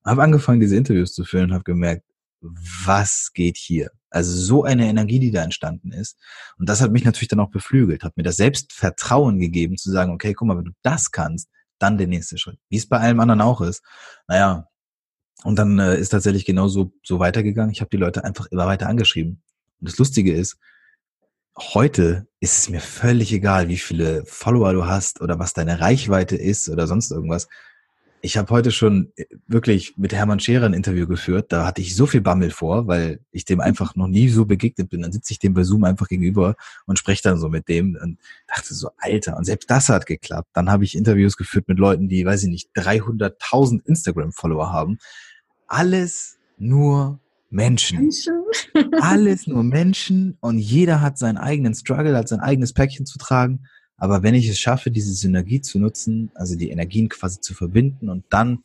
Habe 0.06 0.22
angefangen, 0.22 0.60
diese 0.60 0.76
Interviews 0.76 1.12
zu 1.12 1.24
führen 1.24 1.46
und 1.46 1.54
habe 1.54 1.64
gemerkt, 1.64 2.04
was 2.40 3.32
geht 3.34 3.56
hier? 3.56 3.90
Also 4.10 4.32
so 4.32 4.64
eine 4.64 4.86
Energie, 4.86 5.18
die 5.18 5.30
da 5.30 5.42
entstanden 5.42 5.92
ist. 5.92 6.16
Und 6.58 6.68
das 6.68 6.80
hat 6.80 6.92
mich 6.92 7.04
natürlich 7.04 7.28
dann 7.28 7.40
auch 7.40 7.50
beflügelt, 7.50 8.04
hat 8.04 8.16
mir 8.16 8.22
das 8.22 8.36
Selbstvertrauen 8.36 9.38
gegeben, 9.38 9.76
zu 9.76 9.90
sagen, 9.90 10.12
okay, 10.12 10.32
guck 10.32 10.48
mal, 10.48 10.56
wenn 10.56 10.64
du 10.64 10.72
das 10.82 11.10
kannst, 11.10 11.48
dann 11.78 11.98
der 11.98 12.06
nächste 12.06 12.38
Schritt. 12.38 12.58
Wie 12.68 12.76
es 12.76 12.88
bei 12.88 12.98
allem 12.98 13.20
anderen 13.20 13.40
auch 13.40 13.60
ist. 13.60 13.82
Naja, 14.28 14.68
und 15.44 15.58
dann 15.58 15.78
äh, 15.78 15.98
ist 15.98 16.10
tatsächlich 16.10 16.44
genauso 16.44 16.92
so 17.02 17.18
weitergegangen. 17.18 17.72
Ich 17.72 17.80
habe 17.80 17.90
die 17.90 17.98
Leute 17.98 18.24
einfach 18.24 18.46
immer 18.46 18.66
weiter 18.66 18.88
angeschrieben. 18.88 19.42
Und 19.80 19.88
das 19.88 19.98
Lustige 19.98 20.32
ist, 20.32 20.56
heute 21.58 22.26
ist 22.40 22.58
es 22.58 22.68
mir 22.68 22.80
völlig 22.80 23.32
egal, 23.32 23.68
wie 23.68 23.78
viele 23.78 24.24
Follower 24.26 24.72
du 24.72 24.86
hast 24.86 25.20
oder 25.20 25.38
was 25.38 25.52
deine 25.52 25.80
Reichweite 25.80 26.36
ist 26.36 26.68
oder 26.68 26.86
sonst 26.86 27.10
irgendwas. 27.10 27.48
Ich 28.22 28.36
habe 28.36 28.50
heute 28.50 28.72
schon 28.72 29.12
äh, 29.16 29.24
wirklich 29.46 29.96
mit 29.96 30.12
Hermann 30.12 30.40
Scherer 30.40 30.66
ein 30.66 30.72
Interview 30.72 31.06
geführt. 31.06 31.52
Da 31.52 31.66
hatte 31.66 31.80
ich 31.80 31.94
so 31.94 32.06
viel 32.06 32.20
Bammel 32.20 32.50
vor, 32.50 32.86
weil 32.86 33.20
ich 33.30 33.44
dem 33.44 33.60
einfach 33.60 33.94
noch 33.94 34.08
nie 34.08 34.28
so 34.28 34.46
begegnet 34.46 34.90
bin. 34.90 35.02
Dann 35.02 35.12
sitze 35.12 35.32
ich 35.32 35.38
dem 35.38 35.54
bei 35.54 35.62
Zoom 35.62 35.84
einfach 35.84 36.08
gegenüber 36.08 36.56
und 36.86 36.98
spreche 36.98 37.22
dann 37.22 37.38
so 37.38 37.48
mit 37.48 37.68
dem 37.68 37.96
und 38.02 38.18
dachte 38.46 38.74
so, 38.74 38.90
Alter. 38.98 39.36
Und 39.36 39.44
selbst 39.44 39.70
das 39.70 39.88
hat 39.88 40.06
geklappt. 40.06 40.48
Dann 40.54 40.70
habe 40.70 40.84
ich 40.84 40.96
Interviews 40.96 41.36
geführt 41.36 41.68
mit 41.68 41.78
Leuten, 41.78 42.08
die, 42.08 42.24
weiß 42.24 42.44
ich 42.44 42.50
nicht, 42.50 42.70
300.000 42.74 43.84
Instagram-Follower 43.86 44.72
haben. 44.72 44.98
Alles 45.68 46.38
nur 46.58 47.20
Menschen. 47.50 47.98
Menschen. 48.00 48.34
Alles 49.00 49.46
nur 49.46 49.62
Menschen 49.62 50.36
und 50.40 50.58
jeder 50.58 51.00
hat 51.00 51.18
seinen 51.18 51.38
eigenen 51.38 51.74
Struggle, 51.74 52.16
hat 52.16 52.28
sein 52.28 52.40
eigenes 52.40 52.72
Päckchen 52.72 53.06
zu 53.06 53.18
tragen. 53.18 53.66
Aber 53.96 54.22
wenn 54.22 54.34
ich 54.34 54.48
es 54.48 54.58
schaffe, 54.58 54.90
diese 54.90 55.14
Synergie 55.14 55.60
zu 55.60 55.78
nutzen, 55.78 56.30
also 56.34 56.56
die 56.56 56.70
Energien 56.70 57.08
quasi 57.08 57.40
zu 57.40 57.54
verbinden 57.54 58.08
und 58.08 58.24
dann, 58.30 58.64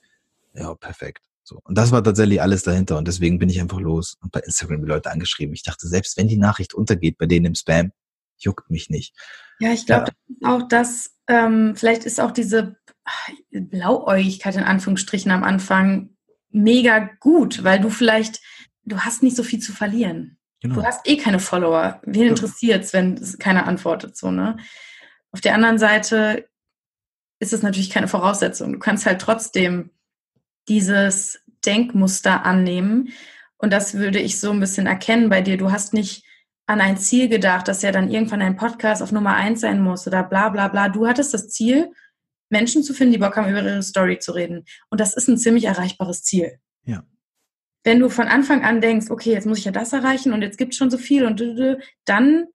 ja, 0.54 0.74
perfekt. 0.76 1.24
So. 1.44 1.60
Und 1.64 1.78
das 1.78 1.92
war 1.92 2.04
tatsächlich 2.04 2.42
alles 2.42 2.64
dahinter 2.64 2.98
und 2.98 3.08
deswegen 3.08 3.40
bin 3.40 3.50
ich 3.50 3.60
einfach 3.60 3.80
los 3.80 4.18
und 4.22 4.32
bei 4.32 4.42
Instagram 4.42 4.82
die 4.82 4.88
Leute 4.88 5.12
angeschrieben. 5.12 5.54
Ich 5.54 5.64
dachte, 5.64 5.88
selbst 5.88 6.18
wenn 6.18 6.28
die 6.28 6.38
Nachricht 6.38 6.74
untergeht 6.74 7.18
bei 7.18 7.26
denen 7.26 7.48
im 7.48 7.56
Spam, 7.56 7.92
juckt 8.38 8.70
mich 8.70 8.90
nicht. 8.90 9.14
Ja, 9.60 9.72
ich 9.72 9.86
glaube, 9.86 10.12
ja. 10.42 10.50
auch 10.50 10.68
das, 10.68 11.12
ähm, 11.28 11.76
vielleicht 11.76 12.06
ist 12.06 12.20
auch 12.20 12.32
diese 12.32 12.78
Blauäugigkeit 13.52 14.56
in 14.56 14.64
Anführungsstrichen 14.64 15.32
am 15.32 15.44
Anfang 15.44 16.16
mega 16.50 17.10
gut, 17.20 17.64
weil 17.64 17.80
du 17.80 17.90
vielleicht, 17.90 18.42
du 18.84 19.00
hast 19.00 19.24
nicht 19.24 19.36
so 19.36 19.44
viel 19.44 19.60
zu 19.60 19.72
verlieren. 19.72 20.38
Genau. 20.62 20.76
Du 20.76 20.84
hast 20.84 21.08
eh 21.08 21.18
keine 21.18 21.40
Follower. 21.40 22.02
Wen 22.06 22.30
interessiert 22.30 22.84
es, 22.84 22.94
wenn 22.94 23.20
keiner 23.40 23.68
antwortet, 23.68 24.16
so, 24.16 24.32
ne? 24.32 24.58
Auf 25.32 25.42
der 25.42 25.56
anderen 25.56 25.78
Seite 25.78 26.48
ist 27.40 27.54
es 27.54 27.64
natürlich 27.64 27.90
keine 27.90 28.08
Voraussetzung. 28.08 28.74
Du 28.74 28.80
kannst 28.80 29.06
halt 29.06 29.22
trotzdem 29.22 29.92
dieses 30.68 31.42
Denkmuster 31.66 32.46
annehmen. 32.46 33.10
Und 33.58 33.72
das 33.72 33.96
würde 33.96 34.20
ich 34.20 34.40
so 34.40 34.52
ein 34.52 34.60
bisschen 34.60 34.88
erkennen 34.88 35.30
bei 35.30 35.42
dir. 35.42 35.58
Du 35.58 35.72
hast 35.72 35.94
nicht 35.94 36.26
an 36.68 36.82
ein 36.82 36.98
Ziel 36.98 37.30
gedacht, 37.30 37.68
dass 37.68 37.82
ja 37.82 37.92
dann 37.92 38.10
irgendwann 38.10 38.42
ein 38.42 38.56
Podcast 38.56 39.02
auf 39.02 39.12
Nummer 39.12 39.36
eins 39.36 39.62
sein 39.62 39.82
muss 39.82 40.08
oder 40.08 40.24
bla 40.24 40.50
bla 40.50 40.68
bla. 40.68 40.90
Du 40.90 41.08
hattest 41.08 41.34
das 41.34 41.50
Ziel, 41.50 41.92
Menschen 42.50 42.84
zu 42.84 42.94
finden, 42.94 43.14
die 43.14 43.20
Bock 43.20 43.36
haben, 43.36 43.50
über 43.50 43.64
ihre 43.64 43.84
Story 43.84 44.20
zu 44.20 44.34
reden. 44.34 44.66
Und 44.90 45.00
das 45.00 45.16
ist 45.16 45.28
ein 45.28 45.38
ziemlich 45.38 45.66
erreichbares 45.66 46.24
Ziel. 46.24 46.60
Ja. 46.84 47.04
Wenn 47.84 48.00
du 48.00 48.10
von 48.10 48.28
Anfang 48.28 48.64
an 48.64 48.82
denkst, 48.82 49.10
okay, 49.10 49.32
jetzt 49.32 49.48
muss 49.48 49.60
ich 49.60 49.66
ja 49.66 49.72
das 49.72 49.94
erreichen 49.94 50.34
und 50.34 50.42
jetzt 50.42 50.58
gibt 50.58 50.74
es 50.74 50.78
schon 50.78 50.92
so 50.92 50.98
viel 50.98 51.26
und 51.26 51.42
dann 52.06 52.46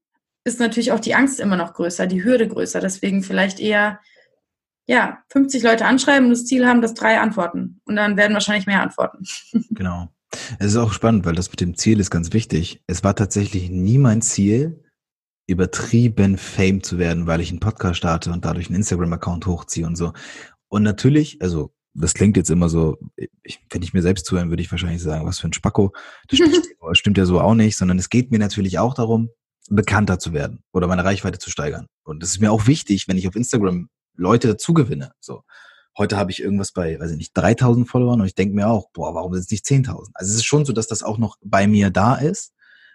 ist 0.47 0.61
natürlich 0.61 0.93
auch 0.93 1.01
die 1.01 1.17
Angst 1.17 1.41
immer 1.41 1.57
noch 1.57 1.75
größer, 1.75 2.07
die 2.07 2.23
Hürde 2.23 2.47
größer. 2.47 2.81
Deswegen 2.81 3.25
vielleicht 3.25 3.59
eher, 3.59 3.99
ja, 4.87 5.19
50 5.31 5.65
Leute 5.65 5.85
anschreiben 5.85 6.27
und 6.27 6.31
das 6.31 6.47
Ziel 6.47 6.67
haben, 6.67 6.81
dass 6.81 6.95
drei 6.95 7.19
antworten. 7.19 7.81
Und 7.85 7.97
dann 7.97 8.17
werden 8.17 8.33
wahrscheinlich 8.33 8.67
mehr 8.67 8.83
antworten. 8.83 9.25
Genau. 9.71 10.09
Es 10.59 10.67
ist 10.67 10.77
auch 10.77 10.93
spannend, 10.93 11.25
weil 11.25 11.35
das 11.35 11.51
mit 11.51 11.61
dem 11.61 11.77
Ziel 11.77 11.99
ist 11.99 12.11
ganz 12.11 12.33
wichtig. 12.33 12.83
Es 12.87 13.03
war 13.03 13.17
tatsächlich 13.17 13.71
nie 13.71 13.99
mein 13.99 14.23
Ziel, 14.23 14.85
übertrieben 15.49 16.37
Fame 16.37 16.83
zu 16.83 16.99
werden, 16.99 17.27
weil 17.27 17.41
ich 17.41 17.51
einen 17.51 17.61
Podcast 17.61 17.97
starte 17.97 18.31
und 18.31 18.45
dadurch 18.45 18.67
einen 18.67 18.77
Instagram-Account 18.77 19.47
hochziehe 19.47 19.87
und 19.87 19.97
so. 19.97 20.13
Und 20.69 20.83
natürlich, 20.83 21.41
also 21.41 21.73
das 21.95 22.15
klingt 22.15 22.37
jetzt 22.37 22.51
immer 22.51 22.69
so, 22.69 22.99
ich, 23.43 23.65
wenn 23.71 23.83
ich 23.83 23.95
mir 23.95 24.03
selbst 24.03 24.27
zuhören, 24.27 24.51
würde 24.51 24.63
ich 24.63 24.71
wahrscheinlich 24.71 25.03
sagen, 25.03 25.27
was 25.27 25.39
für 25.39 25.49
ein 25.49 25.53
Spacko. 25.53 25.93
Das 26.29 26.39
stimmt 26.99 27.19
ja 27.19 27.25
so 27.25 27.41
auch 27.41 27.55
nicht, 27.55 27.77
sondern 27.77 27.99
es 27.99 28.11
geht 28.11 28.31
mir 28.31 28.39
natürlich 28.39 28.79
auch 28.79 28.95
darum, 28.95 29.31
bekannter 29.71 30.19
zu 30.19 30.33
werden 30.33 30.63
oder 30.73 30.87
meine 30.87 31.05
Reichweite 31.05 31.39
zu 31.39 31.51
steigern. 31.51 31.87
Und 32.05 32.23
das 32.23 32.31
ist 32.31 32.41
mir 32.41 32.53
auch 32.53 32.67
wichtig, 32.67 33.09
wenn 33.09 33.19
ich 33.19 33.29
auf 33.29 33.37
Instagram 33.37 33.89
Leute 34.15 34.49
dazu 34.49 34.75
gewinne. 34.75 35.13
So. 35.21 35.43
Heute 35.99 36.17
habe 36.17 36.31
ich 36.31 36.43
irgendwas 36.43 36.73
bei, 36.73 37.01
weiß 37.01 37.13
ich 37.13 37.17
nicht, 37.17 37.33
3000 37.35 37.89
Followern 37.89 38.21
und 38.21 38.27
ich 38.27 38.35
denke 38.35 38.55
mir 38.55 38.69
auch, 38.69 38.91
boah, 38.93 39.15
warum 39.15 39.33
sind 39.33 39.45
es 39.45 39.51
nicht 39.51 39.65
10.000? 39.65 40.11
Also 40.15 40.31
es 40.31 40.37
ist 40.37 40.45
schon 40.45 40.65
so, 40.65 40.73
dass 40.73 40.87
das 40.87 41.03
auch 41.03 41.19
noch 41.19 41.37
bei 41.43 41.67
mir 41.67 41.91
da 41.91 42.17
ist. 42.17 42.53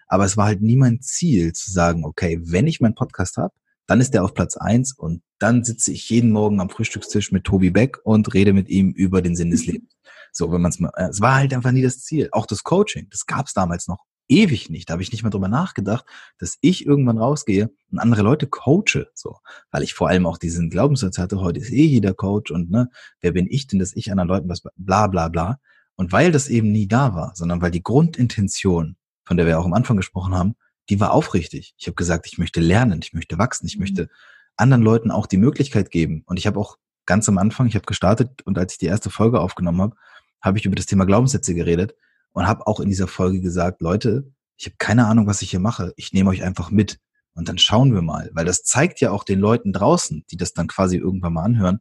Aber 0.07 0.25
es 0.25 0.35
war 0.35 0.45
halt 0.45 0.61
nie 0.61 0.75
mein 0.75 1.01
Ziel 1.01 1.53
zu 1.53 1.71
sagen, 1.71 2.03
okay, 2.05 2.39
wenn 2.43 2.67
ich 2.67 2.81
meinen 2.81 2.95
Podcast 2.95 3.37
habe, 3.37 3.53
dann 3.87 4.01
ist 4.01 4.13
der 4.13 4.23
auf 4.23 4.33
Platz 4.33 4.57
eins 4.57 4.93
und 4.93 5.21
dann 5.39 5.63
sitze 5.63 5.91
ich 5.91 6.09
jeden 6.09 6.31
Morgen 6.31 6.59
am 6.59 6.69
Frühstückstisch 6.69 7.31
mit 7.31 7.45
Tobi 7.45 7.71
Beck 7.71 7.97
und 8.03 8.33
rede 8.33 8.53
mit 8.53 8.69
ihm 8.69 8.91
über 8.91 9.21
den 9.21 9.35
Sinn 9.35 9.51
des 9.51 9.65
Lebens. 9.65 9.93
So, 10.31 10.51
wenn 10.51 10.61
man 10.61 10.69
es 10.69 10.79
mal, 10.79 10.91
äh, 10.95 11.09
es 11.09 11.21
war 11.21 11.35
halt 11.35 11.53
einfach 11.53 11.71
nie 11.71 11.81
das 11.81 12.01
Ziel. 12.01 12.29
Auch 12.31 12.45
das 12.45 12.63
Coaching, 12.63 13.07
das 13.09 13.25
gab 13.25 13.47
es 13.47 13.53
damals 13.53 13.87
noch 13.87 14.05
ewig 14.31 14.69
nicht. 14.69 14.89
Da 14.89 14.93
habe 14.93 15.03
ich 15.03 15.11
nicht 15.11 15.23
mal 15.23 15.29
drüber 15.29 15.49
nachgedacht, 15.49 16.05
dass 16.39 16.57
ich 16.61 16.85
irgendwann 16.85 17.17
rausgehe 17.17 17.69
und 17.91 17.99
andere 17.99 18.23
Leute 18.23 18.47
coache, 18.47 19.07
so, 19.13 19.37
weil 19.69 19.83
ich 19.83 19.93
vor 19.93 20.07
allem 20.07 20.25
auch 20.25 20.37
diesen 20.37 20.69
Glaubenssatz 20.69 21.17
hatte, 21.17 21.41
heute 21.41 21.59
ist 21.59 21.71
eh 21.71 21.85
jeder 21.85 22.13
Coach 22.13 22.49
und 22.49 22.71
ne, 22.71 22.89
wer 23.19 23.33
bin 23.33 23.47
ich 23.49 23.67
denn, 23.67 23.79
dass 23.79 23.95
ich 23.95 24.09
anderen 24.09 24.29
Leuten 24.29 24.49
was 24.49 24.63
bla 24.75 25.07
bla 25.07 25.27
bla. 25.27 25.59
Und 25.95 26.11
weil 26.11 26.31
das 26.31 26.47
eben 26.47 26.71
nie 26.71 26.87
da 26.87 27.13
war, 27.13 27.33
sondern 27.35 27.61
weil 27.61 27.69
die 27.69 27.83
Grundintention, 27.83 28.95
von 29.25 29.37
der 29.37 29.45
wir 29.45 29.59
auch 29.59 29.65
am 29.65 29.73
Anfang 29.73 29.97
gesprochen 29.97 30.33
haben, 30.33 30.55
die 30.89 30.99
war 30.99 31.11
aufrichtig. 31.11 31.75
Ich 31.77 31.85
habe 31.85 31.95
gesagt, 31.95 32.25
ich 32.25 32.37
möchte 32.37 32.59
lernen, 32.59 33.01
ich 33.03 33.13
möchte 33.13 33.37
wachsen, 33.37 33.67
ich 33.67 33.75
mhm. 33.75 33.81
möchte 33.81 34.09
anderen 34.55 34.81
Leuten 34.81 35.11
auch 35.11 35.27
die 35.27 35.37
Möglichkeit 35.37 35.91
geben. 35.91 36.23
Und 36.25 36.37
ich 36.37 36.47
habe 36.47 36.59
auch 36.59 36.77
ganz 37.05 37.27
am 37.29 37.37
Anfang, 37.37 37.67
ich 37.67 37.75
habe 37.75 37.85
gestartet 37.85 38.41
und 38.43 38.57
als 38.57 38.73
ich 38.73 38.79
die 38.79 38.85
erste 38.85 39.09
Folge 39.09 39.41
aufgenommen 39.41 39.81
habe, 39.81 39.95
habe 40.41 40.57
ich 40.57 40.65
über 40.65 40.75
das 40.75 40.85
Thema 40.85 41.05
Glaubenssätze 41.05 41.53
geredet 41.53 41.93
und 42.33 42.47
habe 42.47 42.67
auch 42.67 42.79
in 42.79 42.89
dieser 42.89 43.07
Folge 43.07 43.41
gesagt, 43.41 43.81
Leute, 43.81 44.31
ich 44.57 44.65
habe 44.65 44.75
keine 44.77 45.07
Ahnung, 45.07 45.27
was 45.27 45.41
ich 45.41 45.49
hier 45.49 45.59
mache. 45.59 45.93
Ich 45.95 46.13
nehme 46.13 46.29
euch 46.29 46.43
einfach 46.43 46.71
mit 46.71 46.99
und 47.33 47.49
dann 47.49 47.57
schauen 47.57 47.93
wir 47.93 48.01
mal, 48.01 48.29
weil 48.33 48.45
das 48.45 48.63
zeigt 48.63 49.01
ja 49.01 49.11
auch 49.11 49.23
den 49.23 49.39
Leuten 49.39 49.73
draußen, 49.73 50.25
die 50.29 50.37
das 50.37 50.53
dann 50.53 50.67
quasi 50.67 50.97
irgendwann 50.97 51.33
mal 51.33 51.43
anhören. 51.43 51.79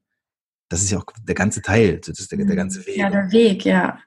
Das 0.68 0.82
ist 0.82 0.90
ja 0.90 0.98
auch 0.98 1.06
der 1.22 1.34
ganze 1.34 1.62
Teil, 1.62 1.98
das 1.98 2.20
ist 2.20 2.30
der, 2.30 2.44
der 2.44 2.56
ganze 2.56 2.86
Weg. 2.86 2.96
Ja, 2.96 3.10
der 3.10 3.32
Weg, 3.32 3.64
ja. 3.64 3.98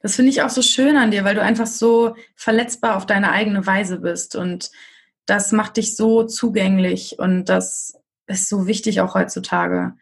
Das 0.00 0.14
finde 0.16 0.30
ich 0.30 0.42
auch 0.42 0.50
so 0.50 0.62
schön 0.62 0.96
an 0.96 1.10
dir, 1.10 1.24
weil 1.24 1.34
du 1.34 1.42
einfach 1.42 1.66
so 1.66 2.16
verletzbar 2.36 2.96
auf 2.96 3.06
deine 3.06 3.32
eigene 3.32 3.66
Weise 3.66 3.98
bist 3.98 4.36
und 4.36 4.70
das 5.26 5.52
macht 5.52 5.76
dich 5.76 5.96
so 5.96 6.24
zugänglich 6.24 7.18
und 7.18 7.46
das 7.46 7.98
ist 8.26 8.48
so 8.48 8.66
wichtig 8.66 9.00
auch 9.00 9.14
heutzutage. 9.14 9.94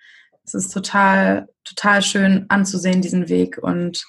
Es 0.45 0.55
ist 0.55 0.73
total, 0.73 1.49
total 1.65 2.03
schön 2.03 2.47
anzusehen, 2.49 3.03
diesen 3.03 3.29
Weg 3.29 3.59
und 3.59 4.05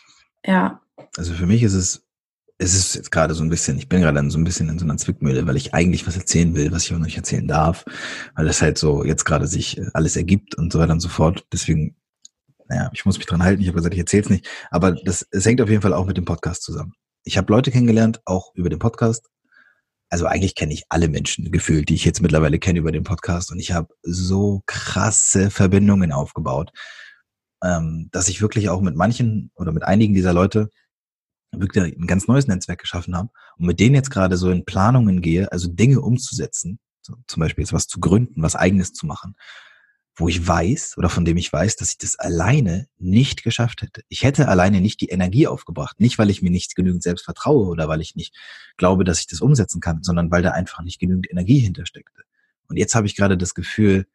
ja. 0.45 0.81
Also 1.17 1.33
für 1.33 1.45
mich 1.45 1.63
ist 1.63 1.73
es, 1.73 2.05
es 2.57 2.75
ist 2.75 2.95
jetzt 2.95 3.11
gerade 3.11 3.33
so 3.33 3.43
ein 3.43 3.49
bisschen, 3.49 3.77
ich 3.77 3.89
bin 3.89 4.01
gerade 4.01 4.29
so 4.29 4.37
ein 4.37 4.43
bisschen 4.43 4.69
in 4.69 4.77
so 4.77 4.85
einer 4.85 4.97
Zwickmühle, 4.97 5.47
weil 5.47 5.57
ich 5.57 5.73
eigentlich 5.73 6.05
was 6.05 6.15
erzählen 6.15 6.55
will, 6.55 6.71
was 6.71 6.85
ich 6.85 6.93
auch 6.93 6.99
nicht 6.99 7.17
erzählen 7.17 7.47
darf, 7.47 7.85
weil 8.35 8.45
das 8.45 8.61
halt 8.61 8.77
so 8.77 9.03
jetzt 9.03 9.25
gerade 9.25 9.47
sich 9.47 9.77
äh, 9.77 9.87
alles 9.93 10.15
ergibt 10.15 10.55
und 10.55 10.71
so 10.71 10.79
weiter 10.79 10.93
und 10.93 10.99
so 10.99 11.09
fort. 11.09 11.45
Deswegen, 11.51 11.95
naja, 12.67 12.89
ich 12.93 13.05
muss 13.05 13.17
mich 13.17 13.25
dran 13.25 13.43
halten. 13.43 13.61
Ich 13.61 13.67
habe 13.67 13.77
gesagt, 13.77 13.93
ich 13.93 13.99
erzähle 13.99 14.23
es 14.23 14.29
nicht, 14.29 14.47
aber 14.69 14.91
das, 14.91 15.25
es 15.31 15.45
hängt 15.45 15.61
auf 15.61 15.69
jeden 15.69 15.81
Fall 15.81 15.93
auch 15.93 16.05
mit 16.05 16.17
dem 16.17 16.25
Podcast 16.25 16.63
zusammen. 16.63 16.93
Ich 17.23 17.37
habe 17.37 17.51
Leute 17.51 17.71
kennengelernt, 17.71 18.21
auch 18.25 18.53
über 18.55 18.69
den 18.69 18.79
Podcast. 18.79 19.27
Also 20.09 20.25
eigentlich 20.25 20.55
kenne 20.55 20.73
ich 20.73 20.83
alle 20.89 21.07
Menschen 21.07 21.51
gefühlt, 21.51 21.89
die 21.89 21.95
ich 21.95 22.05
jetzt 22.05 22.21
mittlerweile 22.21 22.59
kenne 22.59 22.79
über 22.79 22.91
den 22.91 23.03
Podcast 23.03 23.51
und 23.51 23.59
ich 23.59 23.71
habe 23.71 23.93
so 24.03 24.61
krasse 24.65 25.49
Verbindungen 25.49 26.11
aufgebaut 26.11 26.71
ähm, 27.63 28.09
dass 28.11 28.29
ich 28.29 28.41
wirklich 28.41 28.69
auch 28.69 28.81
mit 28.81 28.95
manchen 28.95 29.51
oder 29.55 29.71
mit 29.71 29.83
einigen 29.83 30.13
dieser 30.13 30.33
Leute 30.33 30.69
wirklich 31.51 31.97
ein 31.97 32.07
ganz 32.07 32.27
neues 32.27 32.47
Netzwerk 32.47 32.79
geschaffen 32.79 33.15
habe 33.15 33.29
und 33.57 33.65
mit 33.65 33.79
denen 33.79 33.95
jetzt 33.95 34.11
gerade 34.11 34.37
so 34.37 34.49
in 34.49 34.65
Planungen 34.65 35.21
gehe, 35.21 35.51
also 35.51 35.67
Dinge 35.67 36.01
umzusetzen, 36.01 36.79
so 37.01 37.15
zum 37.27 37.41
Beispiel 37.41 37.63
jetzt 37.63 37.73
was 37.73 37.87
zu 37.87 37.99
gründen, 37.99 38.41
was 38.41 38.55
eigenes 38.55 38.93
zu 38.93 39.05
machen, 39.05 39.35
wo 40.15 40.27
ich 40.27 40.45
weiß 40.45 40.97
oder 40.97 41.09
von 41.09 41.25
dem 41.25 41.37
ich 41.37 41.51
weiß, 41.51 41.75
dass 41.77 41.91
ich 41.91 41.97
das 41.97 42.17
alleine 42.17 42.87
nicht 42.97 43.43
geschafft 43.43 43.81
hätte. 43.81 44.01
Ich 44.07 44.23
hätte 44.23 44.47
alleine 44.47 44.81
nicht 44.81 45.01
die 45.01 45.09
Energie 45.09 45.47
aufgebracht, 45.47 45.99
nicht 45.99 46.17
weil 46.19 46.29
ich 46.29 46.41
mir 46.41 46.51
nicht 46.51 46.75
genügend 46.75 47.03
selbst 47.03 47.25
vertraue 47.25 47.67
oder 47.67 47.87
weil 47.87 48.01
ich 48.01 48.15
nicht 48.15 48.35
glaube, 48.77 49.03
dass 49.03 49.19
ich 49.19 49.27
das 49.27 49.41
umsetzen 49.41 49.81
kann, 49.81 50.03
sondern 50.03 50.31
weil 50.31 50.43
da 50.43 50.51
einfach 50.51 50.81
nicht 50.83 50.99
genügend 50.99 51.29
Energie 51.29 51.59
hintersteckte. 51.59 52.23
Und 52.67 52.77
jetzt 52.77 52.95
habe 52.95 53.07
ich 53.07 53.15
gerade 53.15 53.37
das 53.37 53.53
Gefühl, 53.53 54.05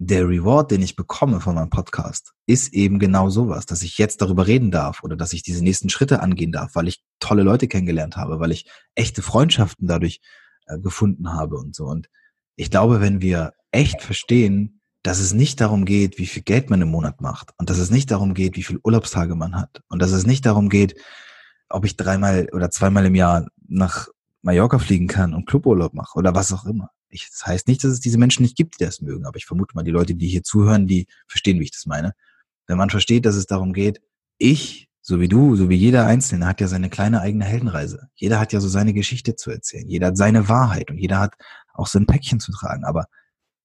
der 0.00 0.28
Reward, 0.28 0.70
den 0.70 0.80
ich 0.80 0.94
bekomme 0.94 1.40
von 1.40 1.56
meinem 1.56 1.70
Podcast, 1.70 2.32
ist 2.46 2.72
eben 2.72 3.00
genau 3.00 3.30
sowas, 3.30 3.66
dass 3.66 3.82
ich 3.82 3.98
jetzt 3.98 4.22
darüber 4.22 4.46
reden 4.46 4.70
darf 4.70 5.02
oder 5.02 5.16
dass 5.16 5.32
ich 5.32 5.42
diese 5.42 5.62
nächsten 5.62 5.90
Schritte 5.90 6.20
angehen 6.20 6.52
darf, 6.52 6.76
weil 6.76 6.86
ich 6.86 7.02
tolle 7.18 7.42
Leute 7.42 7.66
kennengelernt 7.66 8.16
habe, 8.16 8.38
weil 8.38 8.52
ich 8.52 8.70
echte 8.94 9.22
Freundschaften 9.22 9.88
dadurch 9.88 10.20
äh, 10.66 10.78
gefunden 10.78 11.32
habe 11.32 11.56
und 11.56 11.74
so. 11.74 11.86
Und 11.86 12.08
ich 12.54 12.70
glaube, 12.70 13.00
wenn 13.00 13.20
wir 13.20 13.54
echt 13.72 14.00
verstehen, 14.00 14.80
dass 15.02 15.18
es 15.18 15.32
nicht 15.32 15.60
darum 15.60 15.84
geht, 15.84 16.18
wie 16.18 16.26
viel 16.26 16.42
Geld 16.42 16.70
man 16.70 16.80
im 16.80 16.90
Monat 16.90 17.20
macht 17.20 17.52
und 17.58 17.68
dass 17.68 17.78
es 17.78 17.90
nicht 17.90 18.10
darum 18.12 18.34
geht, 18.34 18.56
wie 18.56 18.62
viele 18.62 18.80
Urlaubstage 18.84 19.34
man 19.34 19.56
hat 19.56 19.82
und 19.88 20.00
dass 20.00 20.12
es 20.12 20.26
nicht 20.26 20.46
darum 20.46 20.68
geht, 20.68 20.94
ob 21.68 21.84
ich 21.84 21.96
dreimal 21.96 22.48
oder 22.52 22.70
zweimal 22.70 23.04
im 23.06 23.14
Jahr 23.16 23.48
nach 23.66 24.08
Mallorca 24.42 24.78
fliegen 24.78 25.08
kann 25.08 25.34
und 25.34 25.46
Cluburlaub 25.46 25.92
mache 25.92 26.16
oder 26.16 26.34
was 26.34 26.52
auch 26.52 26.66
immer 26.66 26.90
ich, 27.10 27.28
das 27.30 27.46
heißt 27.46 27.68
nicht, 27.68 27.82
dass 27.84 27.92
es 27.92 28.00
diese 28.00 28.18
Menschen 28.18 28.42
nicht 28.42 28.56
gibt, 28.56 28.80
die 28.80 28.84
das 28.84 29.00
mögen, 29.00 29.26
aber 29.26 29.36
ich 29.36 29.46
vermute 29.46 29.74
mal, 29.74 29.82
die 29.82 29.90
Leute, 29.90 30.14
die 30.14 30.28
hier 30.28 30.42
zuhören, 30.42 30.86
die 30.86 31.06
verstehen, 31.26 31.58
wie 31.60 31.64
ich 31.64 31.70
das 31.70 31.86
meine. 31.86 32.14
Wenn 32.66 32.78
man 32.78 32.90
versteht, 32.90 33.24
dass 33.24 33.36
es 33.36 33.46
darum 33.46 33.72
geht, 33.72 34.00
ich, 34.36 34.88
so 35.00 35.20
wie 35.20 35.28
du, 35.28 35.56
so 35.56 35.68
wie 35.68 35.76
jeder 35.76 36.06
Einzelne, 36.06 36.46
hat 36.46 36.60
ja 36.60 36.68
seine 36.68 36.90
kleine 36.90 37.20
eigene 37.20 37.44
Heldenreise. 37.44 38.08
Jeder 38.14 38.38
hat 38.38 38.52
ja 38.52 38.60
so 38.60 38.68
seine 38.68 38.92
Geschichte 38.92 39.36
zu 39.36 39.50
erzählen. 39.50 39.88
Jeder 39.88 40.08
hat 40.08 40.18
seine 40.18 40.48
Wahrheit 40.48 40.90
und 40.90 40.98
jeder 40.98 41.18
hat 41.18 41.34
auch 41.72 41.86
sein 41.86 42.06
Päckchen 42.06 42.40
zu 42.40 42.52
tragen. 42.52 42.84
Aber 42.84 43.06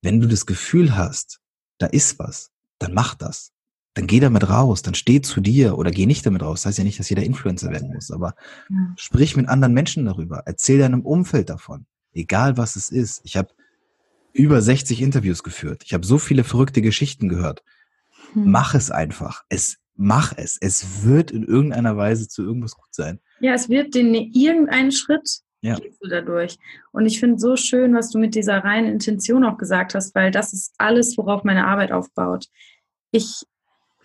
wenn 0.01 0.21
du 0.21 0.27
das 0.27 0.45
Gefühl 0.45 0.95
hast, 0.95 1.41
da 1.79 1.87
ist 1.87 2.17
was, 2.17 2.51
dann 2.79 2.93
mach 2.93 3.15
das. 3.15 3.51
Dann 3.95 4.07
geh 4.07 4.19
damit 4.19 4.49
raus, 4.49 4.81
dann 4.81 4.95
steh 4.95 5.21
zu 5.21 5.41
dir 5.41 5.77
oder 5.77 5.91
geh 5.91 6.05
nicht 6.05 6.25
damit 6.25 6.41
raus. 6.41 6.61
Das 6.61 6.67
heißt 6.67 6.77
ja 6.79 6.83
nicht, 6.83 6.97
dass 6.97 7.09
jeder 7.09 7.23
Influencer 7.23 7.69
werden 7.69 7.93
muss, 7.93 8.09
aber 8.09 8.35
ja. 8.69 8.93
sprich 8.95 9.35
mit 9.35 9.49
anderen 9.49 9.73
Menschen 9.73 10.05
darüber. 10.05 10.43
Erzähl 10.45 10.79
deinem 10.79 11.01
Umfeld 11.01 11.49
davon 11.49 11.85
egal 12.13 12.57
was 12.57 12.75
es 12.75 12.89
ist. 12.89 13.21
Ich 13.23 13.37
habe 13.37 13.49
über 14.33 14.61
60 14.61 15.01
Interviews 15.01 15.43
geführt. 15.43 15.83
Ich 15.85 15.93
habe 15.93 16.05
so 16.05 16.17
viele 16.17 16.43
verrückte 16.43 16.81
Geschichten 16.81 17.29
gehört. 17.29 17.63
Hm. 18.33 18.49
Mach 18.49 18.73
es 18.73 18.91
einfach. 18.91 19.43
Es 19.49 19.77
mach 19.95 20.33
es. 20.35 20.57
Es 20.59 21.05
wird 21.05 21.31
in 21.31 21.43
irgendeiner 21.43 21.97
Weise 21.97 22.27
zu 22.27 22.43
irgendwas 22.43 22.75
gut 22.75 22.93
sein. 22.93 23.19
Ja, 23.39 23.53
es 23.53 23.69
wird 23.69 23.93
den 23.93 24.13
irgendeinen 24.15 24.91
Schritt 24.91 25.43
ja. 25.63 25.75
gehst 25.75 26.03
du 26.03 26.09
dadurch. 26.09 26.57
Und 26.91 27.05
ich 27.05 27.19
finde 27.19 27.39
so 27.39 27.55
schön, 27.55 27.95
was 27.95 28.11
du 28.11 28.19
mit 28.19 28.35
dieser 28.35 28.57
reinen 28.57 28.91
Intention 28.91 29.45
auch 29.45 29.57
gesagt 29.57 29.95
hast, 29.95 30.13
weil 30.13 30.29
das 30.29 30.53
ist 30.53 30.73
alles, 30.77 31.17
worauf 31.17 31.43
meine 31.43 31.65
Arbeit 31.65 31.91
aufbaut. 31.91 32.47
Ich 33.11 33.43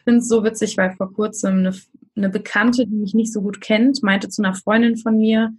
finde 0.05 0.21
es 0.21 0.29
so 0.29 0.45
witzig, 0.45 0.77
weil 0.77 0.93
vor 0.93 1.13
kurzem 1.13 1.59
eine, 1.59 1.75
eine 2.17 2.29
Bekannte, 2.29 2.87
die 2.87 2.95
mich 2.95 3.13
nicht 3.13 3.33
so 3.33 3.43
gut 3.43 3.61
kennt, 3.61 4.03
meinte 4.03 4.29
zu 4.29 4.43
einer 4.43 4.55
Freundin 4.55 4.97
von 4.97 5.19
mir, 5.19 5.53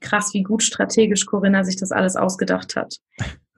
krass, 0.00 0.34
wie 0.34 0.42
gut 0.42 0.62
strategisch 0.62 1.26
Corinna 1.26 1.64
sich 1.64 1.76
das 1.76 1.92
alles 1.92 2.16
ausgedacht 2.16 2.76
hat. 2.76 2.98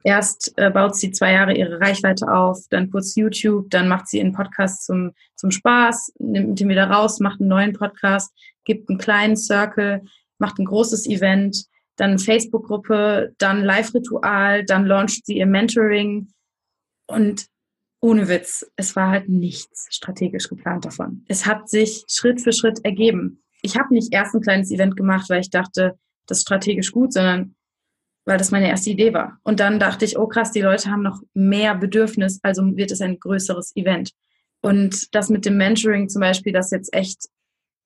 Erst 0.03 0.53
äh, 0.57 0.69
baut 0.69 0.95
sie 0.95 1.11
zwei 1.11 1.33
Jahre 1.33 1.53
ihre 1.53 1.81
Reichweite 1.81 2.31
auf, 2.31 2.63
dann 2.69 2.89
kurz 2.89 3.15
YouTube, 3.15 3.69
dann 3.69 3.87
macht 3.87 4.07
sie 4.07 4.21
einen 4.21 4.31
Podcast 4.31 4.85
zum, 4.85 5.11
zum 5.35 5.51
Spaß, 5.51 6.13
nimmt 6.19 6.61
ihn 6.61 6.69
wieder 6.69 6.89
raus, 6.89 7.19
macht 7.19 7.41
einen 7.41 7.49
neuen 7.49 7.73
Podcast, 7.73 8.31
gibt 8.63 8.89
einen 8.89 8.99
kleinen 8.99 9.35
Circle, 9.35 10.03
macht 10.37 10.59
ein 10.59 10.65
großes 10.65 11.07
Event, 11.07 11.65
dann 11.97 12.19
Facebook-Gruppe, 12.19 13.33
dann 13.37 13.63
Live-Ritual, 13.63 14.63
dann 14.63 14.85
launcht 14.85 15.25
sie 15.25 15.37
ihr 15.37 15.47
Mentoring 15.47 16.29
und 17.07 17.47
ohne 17.99 18.29
Witz, 18.29 18.65
es 18.75 18.95
war 18.95 19.09
halt 19.09 19.27
nichts 19.27 19.87
strategisch 19.89 20.47
geplant 20.47 20.85
davon. 20.85 21.25
Es 21.27 21.45
hat 21.45 21.67
sich 21.69 22.03
Schritt 22.07 22.41
für 22.41 22.53
Schritt 22.53 22.79
ergeben. 22.85 23.43
Ich 23.63 23.77
habe 23.77 23.93
nicht 23.93 24.13
erst 24.13 24.35
ein 24.35 24.41
kleines 24.41 24.71
Event 24.71 24.95
gemacht, 24.95 25.29
weil 25.29 25.41
ich 25.41 25.49
dachte, 25.49 25.97
das 26.27 26.41
strategisch 26.41 26.91
gut, 26.91 27.13
sondern 27.13 27.55
weil 28.25 28.37
das 28.37 28.51
meine 28.51 28.67
erste 28.67 28.89
Idee 28.89 29.13
war. 29.13 29.39
Und 29.43 29.61
dann 29.61 29.79
dachte 29.79 30.03
ich, 30.03 30.17
oh 30.17 30.27
krass, 30.27 30.51
die 30.51 30.61
Leute 30.61 30.91
haben 30.91 31.01
noch 31.01 31.21
mehr 31.33 31.75
Bedürfnis, 31.75 32.39
also 32.43 32.75
wird 32.75 32.91
es 32.91 33.01
ein 33.01 33.19
größeres 33.19 33.73
Event. 33.75 34.11
Und 34.61 35.15
das 35.15 35.29
mit 35.29 35.45
dem 35.45 35.55
Mentoring 35.55 36.09
zum 36.09 36.19
Beispiel, 36.19 36.51
das 36.51 36.71
jetzt 36.71 36.93
echt 36.93 37.29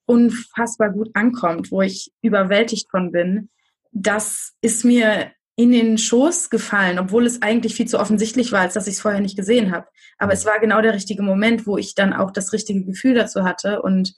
unfassbar 0.08 0.90
gut 0.90 1.12
ankommt, 1.14 1.72
wo 1.72 1.82
ich 1.84 2.12
überwältigt 2.22 2.90
von 2.90 3.12
bin, 3.12 3.50
das 3.92 4.54
ist 4.62 4.84
mir 4.84 5.32
in 5.56 5.72
den 5.72 5.98
Schoß 6.00 6.50
gefallen, 6.50 6.98
obwohl 6.98 7.28
es 7.28 7.44
eigentlich 7.44 7.76
viel 7.76 7.88
zu 7.88 8.00
offensichtlich 8.00 8.52
war, 8.52 8.62
als 8.62 8.74
dass 8.74 8.88
ich 8.88 8.96
es 8.96 9.02
vorher 9.02 9.22
nicht 9.22 9.38
gesehen 9.38 9.72
habe. 9.72 9.88
Aber 10.18 10.34
es 10.34 10.46
war 10.46 10.60
genau 10.60 10.82
der 10.82 10.96
richtige 10.96 11.22
Moment, 11.22 11.68
wo 11.68 11.78
ich 11.78 11.94
dann 11.94 12.14
auch 12.14 12.32
das 12.32 12.52
richtige 12.52 12.84
Gefühl 12.84 13.14
dazu 13.14 13.44
hatte. 13.44 13.82
Und 13.82 14.16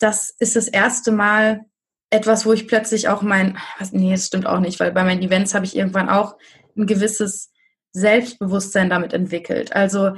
das 0.00 0.34
ist 0.40 0.56
das 0.56 0.66
erste 0.66 1.12
Mal, 1.12 1.60
etwas, 2.14 2.46
wo 2.46 2.52
ich 2.52 2.68
plötzlich 2.68 3.08
auch 3.08 3.22
mein, 3.22 3.58
was, 3.78 3.92
nee, 3.92 4.12
das 4.12 4.26
stimmt 4.26 4.46
auch 4.46 4.60
nicht, 4.60 4.78
weil 4.78 4.92
bei 4.92 5.02
meinen 5.02 5.22
Events 5.22 5.54
habe 5.54 5.66
ich 5.66 5.76
irgendwann 5.76 6.08
auch 6.08 6.36
ein 6.76 6.86
gewisses 6.86 7.50
Selbstbewusstsein 7.92 8.88
damit 8.88 9.12
entwickelt. 9.12 9.74
Also 9.74 10.12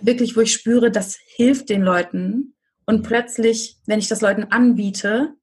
wirklich, 0.00 0.36
wo 0.36 0.40
ich 0.40 0.52
spüre, 0.52 0.90
das 0.90 1.18
hilft 1.36 1.68
den 1.68 1.82
Leuten 1.82 2.54
und 2.86 3.02
plötzlich, 3.02 3.76
wenn 3.86 3.98
ich 3.98 4.08
das 4.08 4.22
Leuten 4.22 4.44
anbiete, 4.44 5.34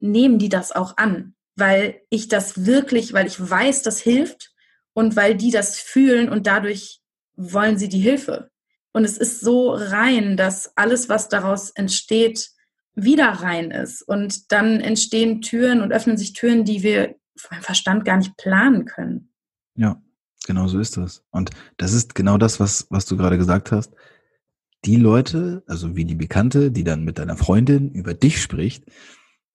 nehmen 0.00 0.38
die 0.38 0.48
das 0.48 0.72
auch 0.72 0.96
an, 0.96 1.34
weil 1.56 2.00
ich 2.08 2.28
das 2.28 2.64
wirklich, 2.64 3.12
weil 3.12 3.26
ich 3.26 3.38
weiß, 3.38 3.82
das 3.82 4.00
hilft 4.00 4.52
und 4.94 5.14
weil 5.14 5.34
die 5.34 5.50
das 5.50 5.78
fühlen 5.78 6.28
und 6.30 6.46
dadurch 6.46 7.00
wollen 7.36 7.76
sie 7.76 7.88
die 7.88 8.00
Hilfe. 8.00 8.50
Und 8.92 9.04
es 9.04 9.18
ist 9.18 9.40
so 9.40 9.72
rein, 9.72 10.36
dass 10.36 10.76
alles, 10.76 11.08
was 11.08 11.28
daraus 11.28 11.70
entsteht, 11.70 12.50
wieder 13.04 13.28
rein 13.28 13.70
ist. 13.70 14.02
Und 14.02 14.52
dann 14.52 14.80
entstehen 14.80 15.40
Türen 15.40 15.80
und 15.80 15.92
öffnen 15.92 16.16
sich 16.16 16.32
Türen, 16.32 16.64
die 16.64 16.82
wir 16.82 17.16
vom 17.36 17.60
Verstand 17.60 18.04
gar 18.04 18.16
nicht 18.16 18.36
planen 18.36 18.84
können. 18.84 19.32
Ja, 19.74 20.02
genau 20.46 20.68
so 20.68 20.78
ist 20.78 20.96
das. 20.96 21.24
Und 21.30 21.50
das 21.76 21.92
ist 21.92 22.14
genau 22.14 22.38
das, 22.38 22.60
was, 22.60 22.86
was 22.90 23.06
du 23.06 23.16
gerade 23.16 23.38
gesagt 23.38 23.72
hast. 23.72 23.92
die 24.84 24.96
Leute, 24.96 25.64
also 25.66 25.96
wie 25.96 26.04
die 26.04 26.14
Bekannte, 26.14 26.70
die 26.70 26.84
dann 26.84 27.04
mit 27.04 27.18
deiner 27.18 27.36
Freundin 27.36 27.90
über 27.90 28.14
dich 28.14 28.40
spricht, 28.40 28.84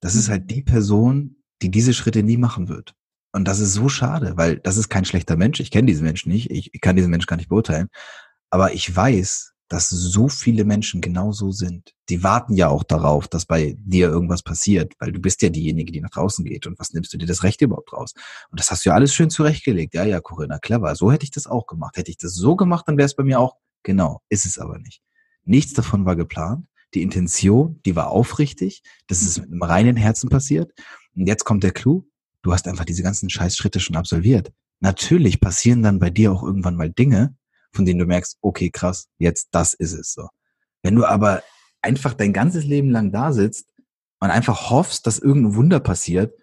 das 0.02 0.16
ist 0.16 0.30
halt 0.30 0.52
die 0.52 0.62
Person, 0.62 1.38
die 1.62 1.72
diese 1.72 1.94
Schritte 1.94 2.24
nie 2.24 2.38
machen 2.38 2.68
wird. 2.68 2.94
Und 3.32 3.48
das 3.48 3.60
ist 3.60 3.74
so 3.74 3.90
schade, 3.90 4.34
weil 4.36 4.60
das 4.60 4.78
ist 4.78 4.90
kein 4.90 5.06
schlechter 5.06 5.38
Mensch. 5.38 5.60
Ich 5.60 5.72
kenne 5.72 5.88
diesen 5.88 6.04
Menschen 6.04 6.32
nicht. 6.32 6.52
Ich, 6.52 6.74
ich 6.74 6.82
kann 6.82 6.96
diesen 6.96 7.10
Menschen 7.10 7.28
gar 7.28 7.38
nicht 7.38 7.50
beurteilen. 7.50 7.88
Aber 8.50 8.74
ich 8.74 8.94
weiß, 8.96 9.53
dass 9.74 9.90
so 9.90 10.30
viele 10.30 10.66
Menschen 10.66 11.02
genau 11.02 11.32
so 11.32 11.52
sind. 11.52 11.96
Die 12.08 12.22
warten 12.22 12.54
ja 12.54 12.68
auch 12.68 12.84
darauf, 12.84 13.28
dass 13.28 13.48
bei 13.48 13.76
dir 13.80 14.08
irgendwas 14.08 14.44
passiert, 14.44 14.94
weil 15.00 15.12
du 15.12 15.20
bist 15.20 15.42
ja 15.42 15.50
diejenige, 15.50 15.92
die 15.92 16.00
nach 16.00 16.12
draußen 16.12 16.46
geht. 16.46 16.68
Und 16.68 16.78
was 16.78 16.94
nimmst 16.94 17.12
du 17.12 17.18
dir 17.18 17.26
das 17.26 17.42
Recht 17.42 17.60
überhaupt 17.60 17.92
raus? 17.92 18.14
Und 18.52 18.60
das 18.60 18.70
hast 18.70 18.86
du 18.86 18.90
ja 18.90 18.96
alles 18.96 19.16
schön 19.16 19.32
zurechtgelegt. 19.32 19.96
Ja, 19.96 20.06
ja, 20.06 20.22
Corinna, 20.22 20.60
clever. 20.60 20.94
So 20.94 21.12
hätte 21.12 21.24
ich 21.24 21.32
das 21.32 21.48
auch 21.48 21.66
gemacht. 21.66 21.98
Hätte 21.98 22.12
ich 22.12 22.18
das 22.18 22.36
so 22.36 22.56
gemacht, 22.56 22.88
dann 22.88 22.98
wäre 22.98 23.08
es 23.08 23.16
bei 23.16 23.24
mir 23.24 23.40
auch 23.40 23.56
genau. 23.82 24.22
Ist 24.30 24.46
es 24.46 24.60
aber 24.60 24.78
nicht. 24.78 25.02
Nichts 25.44 25.74
davon 25.74 26.06
war 26.06 26.16
geplant. 26.16 26.68
Die 26.94 27.02
Intention, 27.02 27.82
die 27.84 27.96
war 27.96 28.12
aufrichtig. 28.12 28.84
Das 29.08 29.24
ist 29.24 29.40
mit 29.40 29.50
einem 29.50 29.64
reinen 29.64 29.96
Herzen 29.96 30.30
passiert. 30.30 30.72
Und 31.16 31.26
jetzt 31.26 31.46
kommt 31.46 31.64
der 31.64 31.72
Clou. 31.72 32.06
Du 32.44 32.54
hast 32.54 32.68
einfach 32.68 32.86
diese 32.86 33.02
ganzen 33.02 33.32
Scheißschritte 33.32 33.80
schon 33.80 33.96
absolviert. 33.96 34.52
Natürlich 34.82 35.40
passieren 35.40 35.82
dann 35.82 35.98
bei 35.98 36.12
dir 36.12 36.32
auch 36.32 36.44
irgendwann 36.44 36.76
mal 36.76 36.92
Dinge, 36.92 37.36
von 37.74 37.86
denen 37.86 38.00
du 38.00 38.06
merkst, 38.06 38.38
okay, 38.42 38.70
krass, 38.70 39.08
jetzt 39.18 39.50
das 39.52 39.74
ist 39.74 39.94
es 39.94 40.14
so. 40.14 40.28
Wenn 40.82 40.96
du 40.96 41.06
aber 41.06 41.44
einfach 41.82 42.14
dein 42.14 42.34
ganzes 42.34 42.66
Leben 42.66 42.90
lang 42.90 43.12
da 43.12 43.34
sitzt 43.34 43.68
und 44.20 44.30
einfach 44.30 44.70
hoffst, 44.70 45.08
dass 45.08 45.20
irgendein 45.20 45.56
Wunder 45.56 45.80
passiert, 45.80 46.34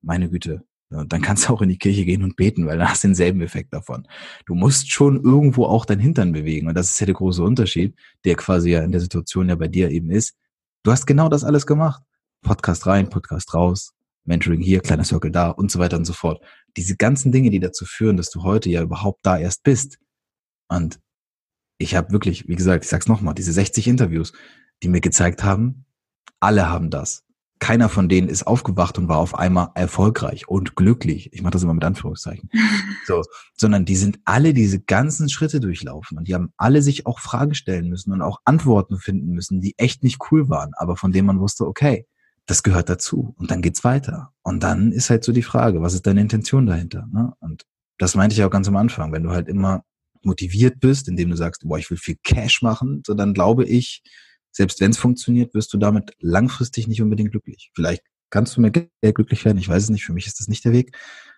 meine 0.00 0.30
Güte, 0.30 0.64
dann 0.90 1.22
kannst 1.22 1.48
du 1.48 1.52
auch 1.52 1.62
in 1.62 1.70
die 1.70 1.78
Kirche 1.78 2.04
gehen 2.04 2.22
und 2.22 2.36
beten, 2.36 2.66
weil 2.66 2.78
dann 2.78 2.88
hast 2.88 3.02
du 3.02 3.08
denselben 3.08 3.40
Effekt 3.40 3.72
davon. 3.72 4.06
Du 4.44 4.54
musst 4.54 4.90
schon 4.90 5.22
irgendwo 5.22 5.64
auch 5.64 5.86
dein 5.86 5.98
Hintern 5.98 6.32
bewegen. 6.32 6.68
Und 6.68 6.74
das 6.74 6.90
ist 6.90 7.00
ja 7.00 7.06
der 7.06 7.14
große 7.14 7.42
Unterschied, 7.42 7.96
der 8.24 8.34
quasi 8.34 8.70
ja 8.70 8.82
in 8.82 8.92
der 8.92 9.00
Situation 9.00 9.48
ja 9.48 9.54
bei 9.54 9.68
dir 9.68 9.90
eben 9.90 10.10
ist. 10.10 10.34
Du 10.82 10.90
hast 10.90 11.06
genau 11.06 11.28
das 11.30 11.44
alles 11.44 11.66
gemacht. 11.66 12.02
Podcast 12.42 12.86
rein, 12.86 13.08
Podcast 13.08 13.54
raus, 13.54 13.94
Mentoring 14.24 14.60
hier, 14.60 14.80
kleiner 14.80 15.04
Circle 15.04 15.30
da 15.30 15.50
und 15.50 15.70
so 15.70 15.78
weiter 15.78 15.96
und 15.96 16.04
so 16.04 16.12
fort. 16.12 16.44
Diese 16.76 16.96
ganzen 16.96 17.32
Dinge, 17.32 17.50
die 17.50 17.60
dazu 17.60 17.86
führen, 17.86 18.16
dass 18.16 18.30
du 18.30 18.42
heute 18.42 18.68
ja 18.68 18.82
überhaupt 18.82 19.20
da 19.22 19.38
erst 19.38 19.62
bist, 19.62 19.98
und 20.76 21.00
ich 21.78 21.94
habe 21.94 22.12
wirklich, 22.12 22.48
wie 22.48 22.56
gesagt, 22.56 22.84
ich 22.84 22.90
sag's 22.90 23.08
nochmal, 23.08 23.34
diese 23.34 23.52
60 23.52 23.88
Interviews, 23.88 24.32
die 24.82 24.88
mir 24.88 25.00
gezeigt 25.00 25.44
haben, 25.44 25.84
alle 26.40 26.68
haben 26.68 26.90
das. 26.90 27.24
Keiner 27.58 27.88
von 27.88 28.08
denen 28.08 28.28
ist 28.28 28.44
aufgewacht 28.46 28.98
und 28.98 29.06
war 29.08 29.18
auf 29.18 29.36
einmal 29.36 29.68
erfolgreich 29.76 30.48
und 30.48 30.74
glücklich. 30.74 31.32
Ich 31.32 31.42
mache 31.42 31.52
das 31.52 31.62
immer 31.62 31.74
mit 31.74 31.84
Anführungszeichen. 31.84 32.48
So, 33.04 33.20
sondern 33.56 33.84
die 33.84 33.96
sind 33.96 34.20
alle 34.24 34.54
diese 34.54 34.80
ganzen 34.80 35.28
Schritte 35.28 35.58
durchlaufen 35.58 36.18
und 36.18 36.28
die 36.28 36.34
haben 36.34 36.52
alle 36.56 36.82
sich 36.82 37.04
auch 37.04 37.18
Fragen 37.18 37.52
stellen 37.54 37.88
müssen 37.88 38.12
und 38.12 38.22
auch 38.22 38.38
Antworten 38.44 38.96
finden 38.96 39.32
müssen, 39.32 39.60
die 39.60 39.74
echt 39.76 40.04
nicht 40.04 40.20
cool 40.30 40.48
waren, 40.48 40.70
aber 40.76 40.96
von 40.96 41.10
denen 41.10 41.26
man 41.26 41.40
wusste, 41.40 41.66
okay, 41.66 42.06
das 42.46 42.62
gehört 42.62 42.88
dazu 42.88 43.34
und 43.38 43.50
dann 43.50 43.60
geht's 43.60 43.82
weiter. 43.82 44.32
Und 44.42 44.62
dann 44.62 44.92
ist 44.92 45.10
halt 45.10 45.24
so 45.24 45.32
die 45.32 45.42
Frage, 45.42 45.82
was 45.82 45.94
ist 45.94 46.06
deine 46.06 46.20
Intention 46.20 46.66
dahinter? 46.66 47.08
Ne? 47.12 47.32
Und 47.40 47.64
das 47.98 48.14
meinte 48.14 48.34
ich 48.34 48.44
auch 48.44 48.50
ganz 48.50 48.68
am 48.68 48.76
Anfang, 48.76 49.12
wenn 49.12 49.24
du 49.24 49.30
halt 49.30 49.48
immer 49.48 49.84
motiviert 50.24 50.80
bist, 50.80 51.08
indem 51.08 51.30
du 51.30 51.36
sagst, 51.36 51.62
boah, 51.66 51.78
ich 51.78 51.90
will 51.90 51.98
viel 51.98 52.16
Cash 52.22 52.62
machen, 52.62 53.02
so 53.06 53.14
dann 53.14 53.34
glaube 53.34 53.64
ich, 53.64 54.02
selbst 54.50 54.80
wenn 54.80 54.90
es 54.90 54.98
funktioniert, 54.98 55.54
wirst 55.54 55.72
du 55.72 55.78
damit 55.78 56.14
langfristig 56.20 56.86
nicht 56.86 57.00
unbedingt 57.02 57.30
glücklich. 57.30 57.70
Vielleicht 57.74 58.02
kannst 58.30 58.56
du 58.56 58.60
mir 58.60 58.70
glücklich 58.70 59.44
werden, 59.44 59.58
ich 59.58 59.68
weiß 59.68 59.84
es 59.84 59.90
nicht, 59.90 60.04
für 60.04 60.12
mich 60.12 60.26
ist 60.26 60.40
das 60.40 60.48
nicht 60.48 60.64
der 60.64 60.72
Weg, 60.72 60.96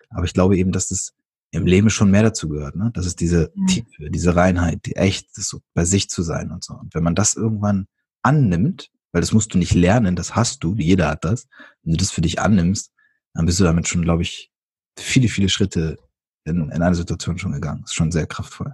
aber 0.09 0.25
ich 0.25 0.33
glaube 0.33 0.57
eben, 0.57 0.71
dass 0.71 0.87
das 0.87 1.13
im 1.51 1.65
Leben 1.65 1.89
schon 1.89 2.11
mehr 2.11 2.23
dazu 2.23 2.49
gehört, 2.49 2.75
ne? 2.75 2.91
Das 2.93 3.05
ist 3.05 3.19
diese 3.21 3.51
ja. 3.55 3.65
Tiefe, 3.67 4.09
diese 4.09 4.35
Reinheit, 4.35 4.85
die 4.85 4.95
echt, 4.95 5.37
das 5.37 5.47
so 5.47 5.61
bei 5.73 5.85
sich 5.85 6.09
zu 6.09 6.21
sein 6.21 6.51
und 6.51 6.63
so. 6.63 6.73
Und 6.73 6.93
wenn 6.93 7.03
man 7.03 7.15
das 7.15 7.35
irgendwann 7.35 7.87
annimmt, 8.21 8.89
weil 9.11 9.21
das 9.21 9.31
musst 9.31 9.53
du 9.53 9.57
nicht 9.57 9.73
lernen, 9.73 10.15
das 10.15 10.35
hast 10.35 10.63
du, 10.63 10.75
jeder 10.75 11.07
hat 11.07 11.23
das, 11.23 11.47
wenn 11.83 11.93
du 11.93 11.97
das 11.97 12.11
für 12.11 12.21
dich 12.21 12.39
annimmst, 12.39 12.91
dann 13.33 13.45
bist 13.45 13.59
du 13.59 13.63
damit 13.63 13.87
schon, 13.87 14.01
glaube 14.01 14.23
ich, 14.23 14.51
viele, 14.97 15.29
viele 15.29 15.49
Schritte 15.49 15.97
in, 16.45 16.69
in 16.69 16.81
eine 16.81 16.95
Situation 16.95 17.37
schon 17.37 17.51
gegangen. 17.51 17.81
Das 17.81 17.91
ist 17.91 17.95
schon 17.95 18.11
sehr 18.11 18.27
kraftvoll. 18.27 18.73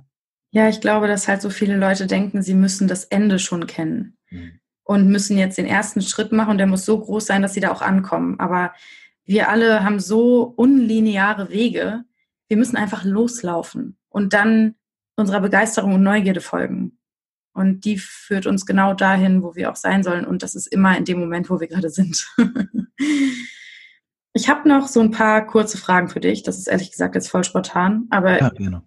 Ja, 0.51 0.67
ich 0.67 0.81
glaube, 0.81 1.07
dass 1.07 1.27
halt 1.27 1.41
so 1.41 1.49
viele 1.49 1.77
Leute 1.77 2.07
denken, 2.07 2.41
sie 2.41 2.53
müssen 2.53 2.87
das 2.87 3.05
Ende 3.05 3.39
schon 3.39 3.67
kennen 3.67 4.17
mhm. 4.29 4.59
und 4.83 5.07
müssen 5.07 5.37
jetzt 5.37 5.57
den 5.57 5.65
ersten 5.65 6.01
Schritt 6.01 6.33
machen 6.33 6.51
und 6.51 6.57
der 6.57 6.67
muss 6.67 6.85
so 6.85 6.99
groß 6.99 7.25
sein, 7.25 7.41
dass 7.41 7.53
sie 7.53 7.61
da 7.61 7.71
auch 7.71 7.81
ankommen. 7.81 8.39
Aber 8.39 8.73
wir 9.25 9.49
alle 9.49 9.83
haben 9.83 9.99
so 9.99 10.43
unlineare 10.43 11.49
Wege. 11.49 12.03
Wir 12.49 12.57
müssen 12.57 12.75
einfach 12.75 13.05
loslaufen 13.05 13.97
und 14.09 14.33
dann 14.33 14.75
unserer 15.15 15.39
Begeisterung 15.39 15.93
und 15.93 16.03
Neugierde 16.03 16.41
folgen. 16.41 16.97
Und 17.53 17.85
die 17.85 17.97
führt 17.97 18.45
uns 18.45 18.65
genau 18.65 18.93
dahin, 18.93 19.43
wo 19.43 19.55
wir 19.55 19.71
auch 19.71 19.75
sein 19.75 20.03
sollen. 20.03 20.25
Und 20.25 20.41
das 20.43 20.55
ist 20.55 20.67
immer 20.67 20.97
in 20.97 21.05
dem 21.05 21.19
Moment, 21.19 21.49
wo 21.49 21.59
wir 21.59 21.67
gerade 21.67 21.89
sind. 21.89 22.27
Ich 24.33 24.49
habe 24.49 24.67
noch 24.67 24.87
so 24.87 25.01
ein 25.01 25.11
paar 25.11 25.45
kurze 25.45 25.77
Fragen 25.77 26.07
für 26.07 26.19
dich. 26.19 26.43
Das 26.43 26.57
ist 26.57 26.67
ehrlich 26.67 26.91
gesagt 26.91 27.15
jetzt 27.15 27.29
voll 27.29 27.43
spontan, 27.43 28.07
aber 28.09 28.39
ja, 28.39 28.49
genau. 28.49 28.81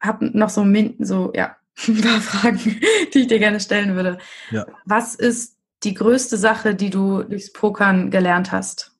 habe 0.00 0.30
noch 0.36 0.50
so, 0.50 0.66
so 1.00 1.32
ja, 1.34 1.56
ein 1.88 2.00
paar 2.00 2.20
Fragen, 2.20 2.80
die 3.12 3.20
ich 3.20 3.26
dir 3.26 3.38
gerne 3.38 3.60
stellen 3.60 3.96
würde. 3.96 4.18
Ja. 4.50 4.66
Was 4.84 5.14
ist 5.14 5.56
die 5.82 5.94
größte 5.94 6.36
Sache, 6.36 6.74
die 6.74 6.90
du 6.90 7.22
durchs 7.22 7.52
Pokern 7.52 8.10
gelernt 8.10 8.52
hast? 8.52 8.96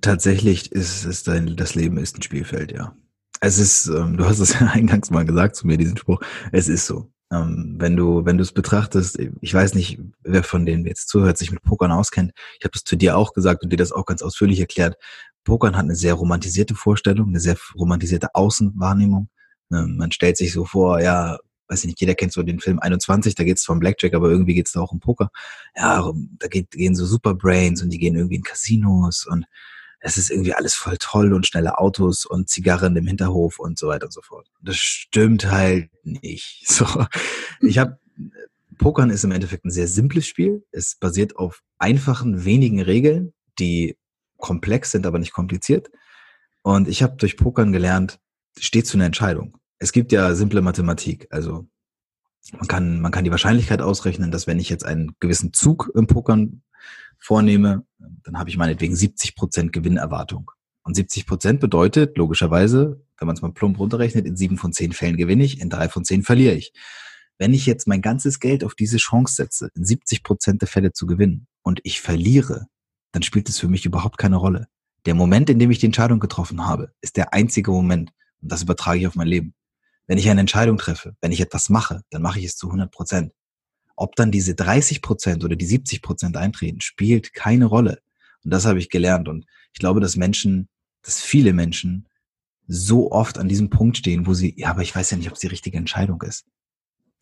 Tatsächlich 0.00 0.72
ist 0.72 1.04
es 1.04 1.24
dein, 1.24 1.56
das 1.56 1.74
Leben 1.74 1.98
ist 1.98 2.16
ein 2.16 2.22
Spielfeld, 2.22 2.72
ja. 2.72 2.96
Es 3.40 3.58
ist, 3.58 3.86
ähm, 3.88 4.16
du 4.16 4.24
hast 4.24 4.38
es 4.38 4.58
ja 4.58 4.66
eingangs 4.72 5.10
mal 5.10 5.24
gesagt 5.24 5.56
zu 5.56 5.66
mir, 5.66 5.76
diesen 5.76 5.96
Spruch. 5.96 6.20
Es 6.52 6.68
ist 6.68 6.86
so. 6.86 7.11
Ähm, 7.32 7.76
wenn 7.78 7.96
du, 7.96 8.26
wenn 8.26 8.36
du 8.36 8.42
es 8.42 8.52
betrachtest, 8.52 9.18
ich 9.40 9.54
weiß 9.54 9.74
nicht, 9.74 9.98
wer 10.22 10.44
von 10.44 10.66
denen 10.66 10.86
jetzt 10.86 11.08
zuhört, 11.08 11.38
sich 11.38 11.50
mit 11.50 11.62
Pokern 11.62 11.90
auskennt. 11.90 12.32
Ich 12.58 12.64
habe 12.64 12.72
das 12.72 12.84
zu 12.84 12.94
dir 12.94 13.16
auch 13.16 13.32
gesagt 13.32 13.62
und 13.62 13.72
dir 13.72 13.78
das 13.78 13.92
auch 13.92 14.04
ganz 14.04 14.20
ausführlich 14.20 14.60
erklärt. 14.60 14.96
Pokern 15.44 15.76
hat 15.76 15.84
eine 15.84 15.96
sehr 15.96 16.14
romantisierte 16.14 16.74
Vorstellung, 16.74 17.28
eine 17.28 17.40
sehr 17.40 17.56
romantisierte 17.74 18.34
Außenwahrnehmung. 18.34 19.28
Ähm, 19.72 19.96
man 19.96 20.12
stellt 20.12 20.36
sich 20.36 20.52
so 20.52 20.66
vor, 20.66 21.00
ja, 21.00 21.38
weiß 21.68 21.80
ich 21.80 21.86
nicht, 21.86 22.00
jeder 22.00 22.14
kennt 22.14 22.34
so 22.34 22.42
den 22.42 22.60
Film 22.60 22.78
21, 22.78 23.34
da 23.34 23.44
geht 23.44 23.56
es 23.56 23.64
vom 23.64 23.80
Blackjack, 23.80 24.12
aber 24.12 24.28
irgendwie 24.28 24.54
geht 24.54 24.66
es 24.66 24.72
da 24.72 24.80
auch 24.80 24.92
um 24.92 25.00
Poker. 25.00 25.30
Ja, 25.74 26.12
da 26.38 26.48
geht, 26.48 26.70
gehen 26.72 26.94
so 26.94 27.06
Superbrains 27.06 27.82
und 27.82 27.90
die 27.90 27.98
gehen 27.98 28.14
irgendwie 28.14 28.36
in 28.36 28.42
Casinos 28.42 29.26
und 29.26 29.46
es 30.04 30.16
ist 30.16 30.30
irgendwie 30.30 30.52
alles 30.52 30.74
voll 30.74 30.96
toll 30.98 31.32
und 31.32 31.46
schnelle 31.46 31.78
Autos 31.78 32.26
und 32.26 32.48
Zigarren 32.48 32.96
im 32.96 33.06
Hinterhof 33.06 33.60
und 33.60 33.78
so 33.78 33.86
weiter 33.86 34.06
und 34.06 34.12
so 34.12 34.20
fort. 34.20 34.48
Das 34.60 34.76
stimmt 34.76 35.50
halt 35.50 35.90
nicht. 36.02 36.64
So, 36.72 36.86
ich 37.60 37.78
habe 37.78 37.98
Pokern 38.78 39.10
ist 39.10 39.22
im 39.22 39.30
Endeffekt 39.30 39.64
ein 39.64 39.70
sehr 39.70 39.86
simples 39.86 40.26
Spiel. 40.26 40.64
Es 40.72 40.96
basiert 40.96 41.36
auf 41.36 41.62
einfachen, 41.78 42.44
wenigen 42.44 42.80
Regeln, 42.80 43.32
die 43.58 43.96
komplex 44.38 44.90
sind, 44.90 45.06
aber 45.06 45.20
nicht 45.20 45.32
kompliziert. 45.32 45.90
Und 46.62 46.88
ich 46.88 47.02
habe 47.02 47.16
durch 47.16 47.36
Pokern 47.36 47.72
gelernt, 47.72 48.18
steht 48.58 48.88
zu 48.88 48.96
einer 48.96 49.06
Entscheidung. 49.06 49.58
Es 49.78 49.92
gibt 49.92 50.10
ja 50.10 50.34
simple 50.34 50.62
Mathematik. 50.62 51.28
Also 51.30 51.68
man 52.52 52.66
kann, 52.66 53.00
man 53.00 53.12
kann 53.12 53.24
die 53.24 53.30
Wahrscheinlichkeit 53.30 53.82
ausrechnen, 53.82 54.32
dass 54.32 54.48
wenn 54.48 54.58
ich 54.58 54.68
jetzt 54.68 54.84
einen 54.84 55.14
gewissen 55.20 55.52
Zug 55.52 55.92
im 55.94 56.08
Pokern 56.08 56.62
vornehme, 57.18 57.86
dann 58.24 58.38
habe 58.38 58.50
ich 58.50 58.56
meinetwegen 58.56 58.94
70 58.94 59.34
Prozent 59.36 59.72
Gewinnerwartung. 59.72 60.50
Und 60.84 60.94
70 60.94 61.26
Prozent 61.26 61.60
bedeutet 61.60 62.16
logischerweise, 62.18 63.04
wenn 63.18 63.26
man 63.26 63.36
es 63.36 63.42
mal 63.42 63.52
plump 63.52 63.78
runterrechnet, 63.78 64.26
in 64.26 64.36
sieben 64.36 64.58
von 64.58 64.72
zehn 64.72 64.92
Fällen 64.92 65.16
gewinne 65.16 65.44
ich, 65.44 65.60
in 65.60 65.70
drei 65.70 65.88
von 65.88 66.04
zehn 66.04 66.22
verliere 66.22 66.54
ich. 66.54 66.72
Wenn 67.38 67.54
ich 67.54 67.66
jetzt 67.66 67.86
mein 67.86 68.02
ganzes 68.02 68.40
Geld 68.40 68.64
auf 68.64 68.74
diese 68.74 68.98
Chance 68.98 69.34
setze, 69.34 69.70
in 69.74 69.84
70 69.84 70.22
Prozent 70.22 70.60
der 70.60 70.68
Fälle 70.68 70.92
zu 70.92 71.06
gewinnen 71.06 71.46
und 71.62 71.80
ich 71.84 72.00
verliere, 72.00 72.66
dann 73.12 73.22
spielt 73.22 73.48
es 73.48 73.58
für 73.58 73.68
mich 73.68 73.86
überhaupt 73.86 74.18
keine 74.18 74.36
Rolle. 74.36 74.68
Der 75.06 75.14
Moment, 75.14 75.50
in 75.50 75.58
dem 75.58 75.70
ich 75.70 75.78
die 75.78 75.86
Entscheidung 75.86 76.20
getroffen 76.20 76.66
habe, 76.66 76.92
ist 77.00 77.16
der 77.16 77.32
einzige 77.32 77.70
Moment. 77.70 78.12
Und 78.40 78.50
das 78.52 78.62
übertrage 78.62 79.00
ich 79.00 79.06
auf 79.06 79.14
mein 79.14 79.26
Leben. 79.28 79.54
Wenn 80.06 80.18
ich 80.18 80.28
eine 80.28 80.40
Entscheidung 80.40 80.78
treffe, 80.78 81.16
wenn 81.20 81.32
ich 81.32 81.40
etwas 81.40 81.68
mache, 81.68 82.02
dann 82.10 82.22
mache 82.22 82.38
ich 82.38 82.44
es 82.44 82.56
zu 82.56 82.66
100 82.66 82.90
Prozent. 82.90 83.32
Ob 83.96 84.16
dann 84.16 84.30
diese 84.30 84.54
30 84.54 85.02
Prozent 85.02 85.44
oder 85.44 85.56
die 85.56 85.66
70 85.66 86.02
Prozent 86.02 86.36
eintreten, 86.36 86.80
spielt 86.80 87.34
keine 87.34 87.66
Rolle. 87.66 88.00
Und 88.44 88.52
das 88.52 88.66
habe 88.66 88.78
ich 88.78 88.88
gelernt. 88.88 89.28
Und 89.28 89.46
ich 89.72 89.78
glaube, 89.78 90.00
dass 90.00 90.16
Menschen, 90.16 90.68
dass 91.02 91.20
viele 91.20 91.52
Menschen 91.52 92.08
so 92.66 93.10
oft 93.10 93.38
an 93.38 93.48
diesem 93.48 93.70
Punkt 93.70 93.96
stehen, 93.96 94.26
wo 94.26 94.34
sie, 94.34 94.54
ja, 94.56 94.70
aber 94.70 94.82
ich 94.82 94.94
weiß 94.94 95.10
ja 95.10 95.16
nicht, 95.16 95.28
ob 95.28 95.34
es 95.34 95.40
die 95.40 95.48
richtige 95.48 95.78
Entscheidung 95.78 96.22
ist. 96.22 96.46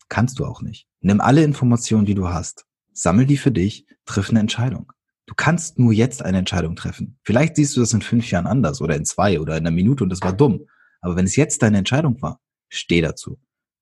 Kannst 0.09 0.39
du 0.39 0.45
auch 0.45 0.61
nicht. 0.61 0.87
Nimm 1.01 1.21
alle 1.21 1.43
Informationen, 1.43 2.05
die 2.05 2.15
du 2.15 2.29
hast, 2.29 2.65
sammel 2.93 3.25
die 3.25 3.37
für 3.37 3.51
dich, 3.51 3.85
triff 4.05 4.29
eine 4.29 4.39
Entscheidung. 4.39 4.91
Du 5.25 5.35
kannst 5.35 5.79
nur 5.79 5.93
jetzt 5.93 6.23
eine 6.23 6.39
Entscheidung 6.39 6.75
treffen. 6.75 7.17
Vielleicht 7.23 7.55
siehst 7.55 7.75
du 7.75 7.79
das 7.79 7.93
in 7.93 8.01
fünf 8.01 8.29
Jahren 8.29 8.47
anders 8.47 8.81
oder 8.81 8.95
in 8.95 9.05
zwei 9.05 9.39
oder 9.39 9.55
in 9.55 9.65
einer 9.65 9.73
Minute 9.73 10.03
und 10.03 10.09
das 10.09 10.21
war 10.21 10.33
dumm. 10.33 10.65
Aber 10.99 11.15
wenn 11.15 11.25
es 11.25 11.35
jetzt 11.35 11.61
deine 11.63 11.77
Entscheidung 11.77 12.21
war, 12.21 12.41
steh 12.69 13.01
dazu. 13.01 13.39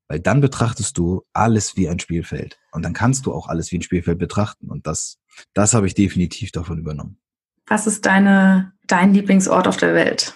Weil 0.10 0.20
dann 0.20 0.42
betrachtest 0.42 0.98
du 0.98 1.24
alles 1.34 1.78
wie 1.78 1.88
ein 1.88 2.00
Spielfeld. 2.00 2.60
Und 2.72 2.84
dann 2.84 2.94
kannst 2.94 3.26
du 3.26 3.34
auch 3.34 3.48
alles 3.48 3.72
wie 3.72 3.78
ein 3.78 3.84
Spielfeld 3.84 4.18
betrachten. 4.18 4.70
Und 4.70 4.88
das, 4.88 5.20
das 5.54 5.74
habe 5.74 5.88
ich 5.88 5.94
definitiv 5.94 6.52
davon 6.52 6.80
übernommen. 6.80 7.20
Was 7.68 7.86
ist 7.86 8.06
deine, 8.08 8.74
dein 8.88 9.14
Lieblingsort 9.14 9.68
auf 9.68 9.78
der 9.78 9.94
Welt? 9.94 10.36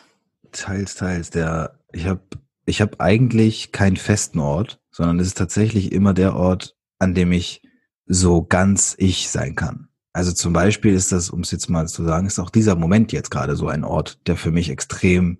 Teils, 0.51 0.95
teils. 0.95 1.31
Der, 1.31 1.79
ich 1.91 2.05
habe 2.05 2.21
ich 2.65 2.81
hab 2.81 3.01
eigentlich 3.01 3.71
keinen 3.71 3.97
festen 3.97 4.39
Ort, 4.39 4.79
sondern 4.91 5.19
es 5.19 5.27
ist 5.27 5.37
tatsächlich 5.37 5.91
immer 5.91 6.13
der 6.13 6.35
Ort, 6.35 6.77
an 6.99 7.15
dem 7.15 7.31
ich 7.31 7.63
so 8.05 8.43
ganz 8.43 8.95
ich 8.99 9.29
sein 9.29 9.55
kann. 9.55 9.89
Also 10.13 10.31
zum 10.31 10.53
Beispiel 10.53 10.93
ist 10.93 11.11
das, 11.11 11.31
um 11.31 11.41
es 11.41 11.49
jetzt 11.49 11.69
mal 11.69 11.87
zu 11.87 12.03
sagen, 12.03 12.27
ist 12.27 12.39
auch 12.39 12.51
dieser 12.51 12.75
Moment 12.75 13.11
jetzt 13.11 13.31
gerade 13.31 13.55
so 13.55 13.67
ein 13.67 13.83
Ort, 13.83 14.19
der 14.27 14.37
für 14.37 14.51
mich 14.51 14.69
extrem 14.69 15.39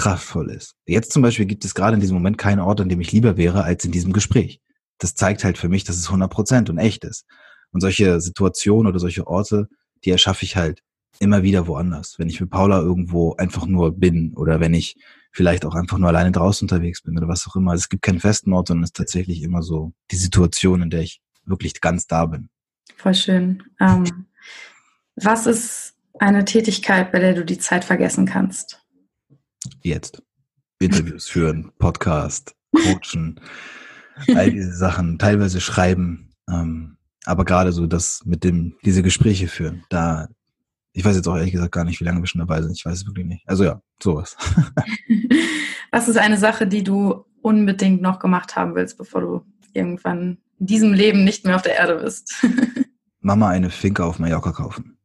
kraftvoll 0.00 0.50
ist. 0.50 0.76
Jetzt 0.86 1.12
zum 1.12 1.20
Beispiel 1.20 1.44
gibt 1.44 1.64
es 1.66 1.74
gerade 1.74 1.94
in 1.94 2.00
diesem 2.00 2.16
Moment 2.16 2.38
keinen 2.38 2.60
Ort, 2.60 2.80
an 2.80 2.88
dem 2.88 3.02
ich 3.02 3.12
lieber 3.12 3.36
wäre 3.36 3.64
als 3.64 3.84
in 3.84 3.92
diesem 3.92 4.14
Gespräch. 4.14 4.60
Das 4.96 5.14
zeigt 5.14 5.44
halt 5.44 5.58
für 5.58 5.68
mich, 5.68 5.84
dass 5.84 5.96
es 5.96 6.06
100 6.06 6.30
Prozent 6.30 6.70
und 6.70 6.78
echt 6.78 7.04
ist. 7.04 7.26
Und 7.70 7.82
solche 7.82 8.18
Situationen 8.18 8.86
oder 8.86 8.98
solche 8.98 9.26
Orte, 9.26 9.68
die 10.04 10.10
erschaffe 10.10 10.46
ich 10.46 10.56
halt 10.56 10.82
immer 11.18 11.42
wieder 11.42 11.66
woanders. 11.66 12.18
Wenn 12.18 12.30
ich 12.30 12.40
mit 12.40 12.48
Paula 12.48 12.80
irgendwo 12.80 13.34
einfach 13.36 13.66
nur 13.66 13.94
bin 13.94 14.32
oder 14.34 14.58
wenn 14.58 14.72
ich 14.72 14.96
vielleicht 15.32 15.66
auch 15.66 15.74
einfach 15.74 15.98
nur 15.98 16.08
alleine 16.08 16.32
draußen 16.32 16.64
unterwegs 16.64 17.02
bin 17.02 17.18
oder 17.18 17.28
was 17.28 17.46
auch 17.46 17.56
immer. 17.56 17.72
Also 17.72 17.82
es 17.82 17.88
gibt 17.90 18.02
keinen 18.02 18.20
festen 18.20 18.54
Ort, 18.54 18.68
sondern 18.68 18.84
es 18.84 18.88
ist 18.88 18.96
tatsächlich 18.96 19.42
immer 19.42 19.62
so 19.62 19.92
die 20.10 20.16
Situation, 20.16 20.80
in 20.80 20.88
der 20.88 21.02
ich 21.02 21.20
wirklich 21.44 21.78
ganz 21.82 22.06
da 22.06 22.24
bin. 22.24 22.48
Voll 22.96 23.14
schön. 23.14 23.62
Ähm, 23.78 24.26
was 25.16 25.46
ist 25.46 25.94
eine 26.18 26.46
Tätigkeit, 26.46 27.12
bei 27.12 27.18
der 27.18 27.34
du 27.34 27.44
die 27.44 27.58
Zeit 27.58 27.84
vergessen 27.84 28.24
kannst? 28.24 28.79
Jetzt. 29.82 30.22
Interviews 30.80 31.28
führen, 31.28 31.72
Podcast, 31.78 32.54
coachen, 32.74 33.38
all 34.34 34.50
diese 34.50 34.74
Sachen, 34.74 35.18
teilweise 35.18 35.60
schreiben. 35.60 36.30
Ähm, 36.48 36.96
aber 37.26 37.44
gerade 37.44 37.72
so 37.72 37.86
das 37.86 38.24
mit 38.24 38.44
dem, 38.44 38.76
diese 38.84 39.02
Gespräche 39.02 39.46
führen, 39.46 39.84
da, 39.90 40.28
ich 40.92 41.04
weiß 41.04 41.16
jetzt 41.16 41.28
auch 41.28 41.36
ehrlich 41.36 41.52
gesagt 41.52 41.72
gar 41.72 41.84
nicht, 41.84 42.00
wie 42.00 42.04
lange 42.04 42.20
wir 42.20 42.26
schon 42.26 42.38
dabei 42.38 42.62
sind. 42.62 42.72
Ich 42.72 42.84
weiß 42.84 42.98
es 42.98 43.06
wirklich 43.06 43.26
nicht. 43.26 43.46
Also 43.46 43.64
ja, 43.64 43.82
sowas. 44.02 44.36
Was 45.92 46.08
ist 46.08 46.16
eine 46.16 46.38
Sache, 46.38 46.66
die 46.66 46.82
du 46.82 47.26
unbedingt 47.42 48.00
noch 48.00 48.18
gemacht 48.18 48.56
haben 48.56 48.74
willst, 48.74 48.96
bevor 48.96 49.20
du 49.20 49.44
irgendwann 49.74 50.38
in 50.58 50.66
diesem 50.66 50.92
Leben 50.92 51.24
nicht 51.24 51.44
mehr 51.44 51.56
auf 51.56 51.62
der 51.62 51.76
Erde 51.76 52.00
bist? 52.02 52.44
Mama 53.20 53.48
eine 53.48 53.70
Finca 53.70 54.04
auf 54.04 54.18
Mallorca 54.18 54.52
kaufen. 54.52 54.96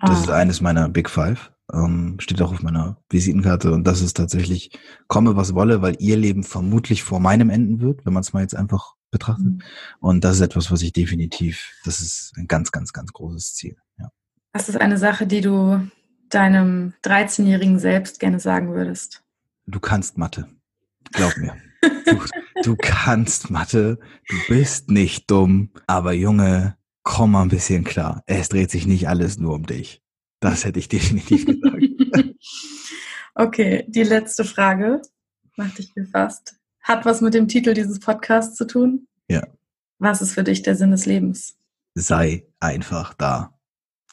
Das 0.00 0.20
oh. 0.20 0.22
ist 0.22 0.30
eines 0.30 0.60
meiner 0.60 0.88
Big 0.88 1.10
Five. 1.10 1.50
Ähm, 1.72 2.16
steht 2.18 2.40
auch 2.40 2.52
auf 2.52 2.62
meiner 2.62 2.96
Visitenkarte. 3.10 3.72
Und 3.72 3.84
das 3.84 4.00
ist 4.00 4.16
tatsächlich, 4.16 4.70
komme 5.06 5.36
was 5.36 5.54
wolle, 5.54 5.82
weil 5.82 5.96
ihr 5.98 6.16
Leben 6.16 6.42
vermutlich 6.42 7.02
vor 7.02 7.20
meinem 7.20 7.50
enden 7.50 7.80
wird, 7.80 8.06
wenn 8.06 8.12
man 8.12 8.22
es 8.22 8.32
mal 8.32 8.40
jetzt 8.40 8.56
einfach 8.56 8.94
betrachtet. 9.10 9.46
Mhm. 9.46 9.62
Und 10.00 10.24
das 10.24 10.36
ist 10.36 10.42
etwas, 10.42 10.70
was 10.70 10.82
ich 10.82 10.92
definitiv, 10.92 11.72
das 11.84 12.00
ist 12.00 12.32
ein 12.36 12.46
ganz, 12.46 12.72
ganz, 12.72 12.92
ganz 12.92 13.12
großes 13.12 13.54
Ziel. 13.54 13.76
Ja. 13.98 14.10
Was 14.52 14.68
ist 14.68 14.80
eine 14.80 14.98
Sache, 14.98 15.26
die 15.26 15.40
du 15.40 15.80
deinem 16.30 16.94
13-jährigen 17.04 17.78
Selbst 17.78 18.20
gerne 18.20 18.40
sagen 18.40 18.74
würdest? 18.74 19.22
Du 19.66 19.80
kannst 19.80 20.18
Mathe. 20.18 20.48
Glaub 21.12 21.36
mir. 21.36 21.54
Du, 22.06 22.20
du 22.62 22.76
kannst 22.76 23.50
Mathe. 23.50 23.98
Du 24.28 24.36
bist 24.48 24.90
nicht 24.90 25.30
dumm. 25.30 25.70
Aber 25.86 26.12
Junge, 26.12 26.76
komm 27.02 27.32
mal 27.32 27.42
ein 27.42 27.48
bisschen 27.48 27.84
klar. 27.84 28.22
Es 28.26 28.48
dreht 28.48 28.70
sich 28.70 28.86
nicht 28.86 29.08
alles 29.08 29.38
nur 29.38 29.54
um 29.54 29.66
dich. 29.66 30.02
Das 30.40 30.64
hätte 30.64 30.78
ich 30.78 30.88
definitiv 30.88 31.46
gesagt. 31.46 31.82
okay, 33.34 33.84
die 33.88 34.04
letzte 34.04 34.44
Frage. 34.44 35.02
Mach 35.56 35.74
dich 35.74 35.92
gefasst. 35.94 36.54
Hat 36.80 37.04
was 37.04 37.20
mit 37.20 37.34
dem 37.34 37.48
Titel 37.48 37.74
dieses 37.74 37.98
Podcasts 37.98 38.56
zu 38.56 38.66
tun? 38.66 39.08
Ja. 39.28 39.46
Was 39.98 40.22
ist 40.22 40.32
für 40.32 40.44
dich 40.44 40.62
der 40.62 40.76
Sinn 40.76 40.92
des 40.92 41.06
Lebens? 41.06 41.56
Sei 41.94 42.46
einfach 42.60 43.14
da. 43.14 43.58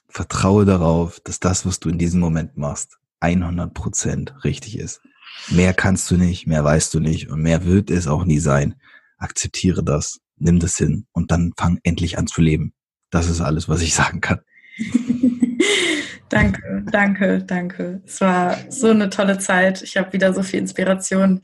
Vertraue 0.10 0.66
darauf, 0.66 1.20
dass 1.20 1.40
das, 1.40 1.66
was 1.66 1.80
du 1.80 1.90
in 1.90 2.00
diesem 2.00 2.20
Moment 2.20 2.58
machst, 2.58 2.98
100 3.20 3.74
Prozent 3.74 4.44
richtig 4.44 4.80
ist. 4.80 5.02
Mehr 5.50 5.74
kannst 5.74 6.10
du 6.10 6.18
nicht, 6.18 6.48
mehr 6.48 6.64
weißt 6.64 6.94
du 6.94 7.00
nicht 7.00 7.30
und 7.30 7.42
mehr 7.42 7.66
wird 7.66 7.92
es 7.92 8.08
auch 8.08 8.26
nie 8.26 8.40
sein. 8.40 8.76
Akzeptiere 9.18 9.84
das, 9.84 10.20
nimm 10.38 10.60
das 10.60 10.78
hin 10.78 11.06
und 11.12 11.32
dann 11.32 11.54
fang 11.58 11.80
endlich 11.84 12.18
an 12.18 12.28
zu 12.28 12.42
leben. 12.42 12.74
Das 13.12 13.30
ist 13.30 13.42
alles, 13.42 13.70
was 13.70 13.82
ich 13.82 13.94
sagen 13.94 14.22
kann. 14.22 14.40
danke, 16.30 16.84
danke, 16.92 17.44
danke. 17.44 18.02
Es 18.06 18.22
war 18.22 18.58
so 18.70 18.90
eine 18.90 19.10
tolle 19.10 19.38
Zeit. 19.38 19.82
Ich 19.82 19.98
habe 19.98 20.14
wieder 20.14 20.34
so 20.34 20.44
viel 20.44 20.60
Inspiration 20.60 21.42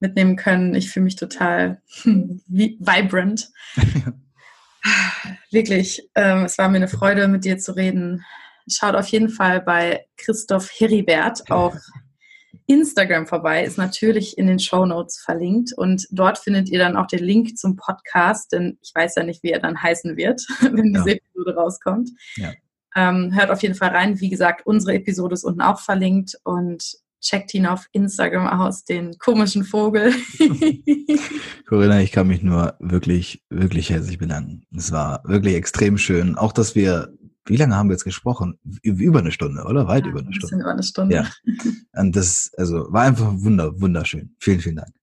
mitnehmen 0.00 0.36
können. 0.36 0.74
Ich 0.74 0.90
fühle 0.90 1.04
mich 1.04 1.16
total 1.16 1.80
vibrant. 2.04 3.48
Wirklich, 5.50 6.02
ähm, 6.14 6.44
es 6.44 6.58
war 6.58 6.68
mir 6.68 6.76
eine 6.76 6.88
Freude, 6.88 7.28
mit 7.28 7.44
dir 7.44 7.58
zu 7.58 7.76
reden. 7.76 8.24
Schaut 8.68 8.94
auf 8.94 9.06
jeden 9.08 9.28
Fall 9.28 9.60
bei 9.60 10.06
Christoph 10.16 10.70
Heribert 10.72 11.50
auf 11.50 11.76
Instagram 12.66 13.26
vorbei, 13.26 13.64
ist 13.64 13.78
natürlich 13.78 14.38
in 14.38 14.46
den 14.46 14.58
Show 14.58 14.86
Notes 14.86 15.20
verlinkt 15.20 15.72
und 15.76 16.06
dort 16.10 16.38
findet 16.38 16.68
ihr 16.68 16.78
dann 16.78 16.96
auch 16.96 17.06
den 17.06 17.24
Link 17.24 17.56
zum 17.58 17.76
Podcast, 17.76 18.52
denn 18.52 18.78
ich 18.82 18.92
weiß 18.94 19.16
ja 19.16 19.24
nicht, 19.24 19.42
wie 19.42 19.50
er 19.50 19.60
dann 19.60 19.82
heißen 19.82 20.16
wird, 20.16 20.42
wenn 20.60 20.92
diese 20.92 21.10
ja. 21.10 21.16
Episode 21.16 21.54
rauskommt. 21.54 22.10
Ja. 22.36 22.52
Ähm, 22.94 23.34
hört 23.34 23.50
auf 23.50 23.62
jeden 23.62 23.74
Fall 23.74 23.90
rein. 23.90 24.20
Wie 24.20 24.30
gesagt, 24.30 24.66
unsere 24.66 24.94
Episode 24.94 25.34
ist 25.34 25.44
unten 25.44 25.62
auch 25.62 25.80
verlinkt 25.80 26.36
und 26.44 26.94
checkt 27.20 27.54
ihn 27.54 27.66
auf 27.66 27.86
Instagram 27.92 28.48
aus, 28.48 28.84
den 28.84 29.16
komischen 29.18 29.64
Vogel. 29.64 30.12
Corinna, 31.68 32.00
ich 32.00 32.10
kann 32.10 32.26
mich 32.26 32.42
nur 32.42 32.74
wirklich, 32.80 33.44
wirklich 33.48 33.90
herzlich 33.90 34.18
bedanken. 34.18 34.64
Es 34.76 34.90
war 34.90 35.22
wirklich 35.24 35.54
extrem 35.54 35.98
schön. 35.98 36.36
Auch, 36.36 36.52
dass 36.52 36.74
wir 36.74 37.12
wie 37.44 37.56
lange 37.56 37.74
haben 37.74 37.88
wir 37.88 37.94
jetzt 37.94 38.04
gesprochen? 38.04 38.58
Über 38.82 39.18
eine 39.18 39.32
Stunde, 39.32 39.64
oder? 39.64 39.88
Weit 39.88 40.04
ja, 40.04 40.10
über 40.10 40.20
eine 40.20 40.32
Stunde. 40.32 40.56
Über 40.56 40.70
eine 40.70 40.82
Stunde. 40.82 41.14
Ja. 41.14 41.28
Und 41.92 42.14
das, 42.14 42.52
also, 42.56 42.86
war 42.90 43.02
einfach 43.02 43.32
wunder, 43.34 43.80
wunderschön. 43.80 44.36
Vielen, 44.38 44.60
vielen 44.60 44.76
Dank. 44.76 44.94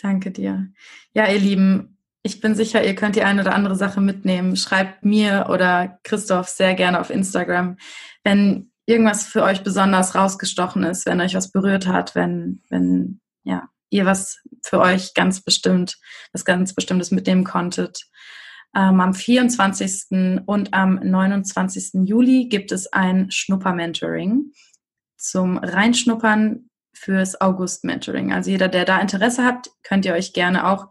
Danke 0.00 0.30
dir. 0.30 0.68
Ja, 1.12 1.28
ihr 1.28 1.40
Lieben, 1.40 1.97
ich 2.28 2.40
bin 2.42 2.54
sicher, 2.54 2.84
ihr 2.84 2.94
könnt 2.94 3.16
die 3.16 3.22
eine 3.22 3.40
oder 3.40 3.54
andere 3.54 3.74
Sache 3.74 4.02
mitnehmen. 4.02 4.54
Schreibt 4.54 5.02
mir 5.02 5.46
oder 5.48 5.98
Christoph 6.04 6.48
sehr 6.48 6.74
gerne 6.74 7.00
auf 7.00 7.08
Instagram, 7.08 7.78
wenn 8.22 8.70
irgendwas 8.84 9.26
für 9.26 9.42
euch 9.42 9.62
besonders 9.62 10.14
rausgestochen 10.14 10.84
ist, 10.84 11.06
wenn 11.06 11.22
euch 11.22 11.34
was 11.34 11.50
berührt 11.50 11.86
hat, 11.86 12.14
wenn, 12.14 12.62
wenn, 12.68 13.20
ja, 13.44 13.68
ihr 13.88 14.04
was 14.04 14.40
für 14.62 14.80
euch 14.80 15.14
ganz 15.14 15.40
bestimmt, 15.40 15.96
was 16.32 16.44
ganz 16.44 16.74
Bestimmtes 16.74 17.10
mitnehmen 17.10 17.44
konntet. 17.44 18.04
Ähm, 18.76 19.00
am 19.00 19.14
24. 19.14 20.42
und 20.44 20.74
am 20.74 21.00
29. 21.02 22.06
Juli 22.06 22.48
gibt 22.48 22.72
es 22.72 22.92
ein 22.92 23.30
Schnupper-Mentoring 23.30 24.52
zum 25.16 25.56
Reinschnuppern 25.56 26.68
fürs 26.92 27.40
August-Mentoring. 27.40 28.34
Also 28.34 28.50
jeder, 28.50 28.68
der 28.68 28.84
da 28.84 29.00
Interesse 29.00 29.44
hat, 29.44 29.70
könnt 29.82 30.04
ihr 30.04 30.12
euch 30.12 30.34
gerne 30.34 30.68
auch 30.68 30.88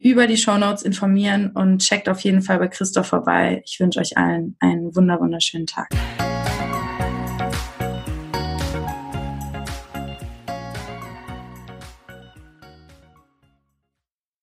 über 0.00 0.26
die 0.26 0.38
Show 0.38 0.56
Notes 0.56 0.82
informieren 0.82 1.50
und 1.50 1.78
checkt 1.82 2.08
auf 2.08 2.20
jeden 2.20 2.42
Fall 2.42 2.58
bei 2.58 2.68
Christoph 2.68 3.06
vorbei. 3.06 3.62
Ich 3.66 3.78
wünsche 3.78 4.00
euch 4.00 4.16
allen 4.16 4.56
einen 4.58 4.96
wunder 4.96 5.20
wunderschönen 5.20 5.66
Tag. 5.66 5.88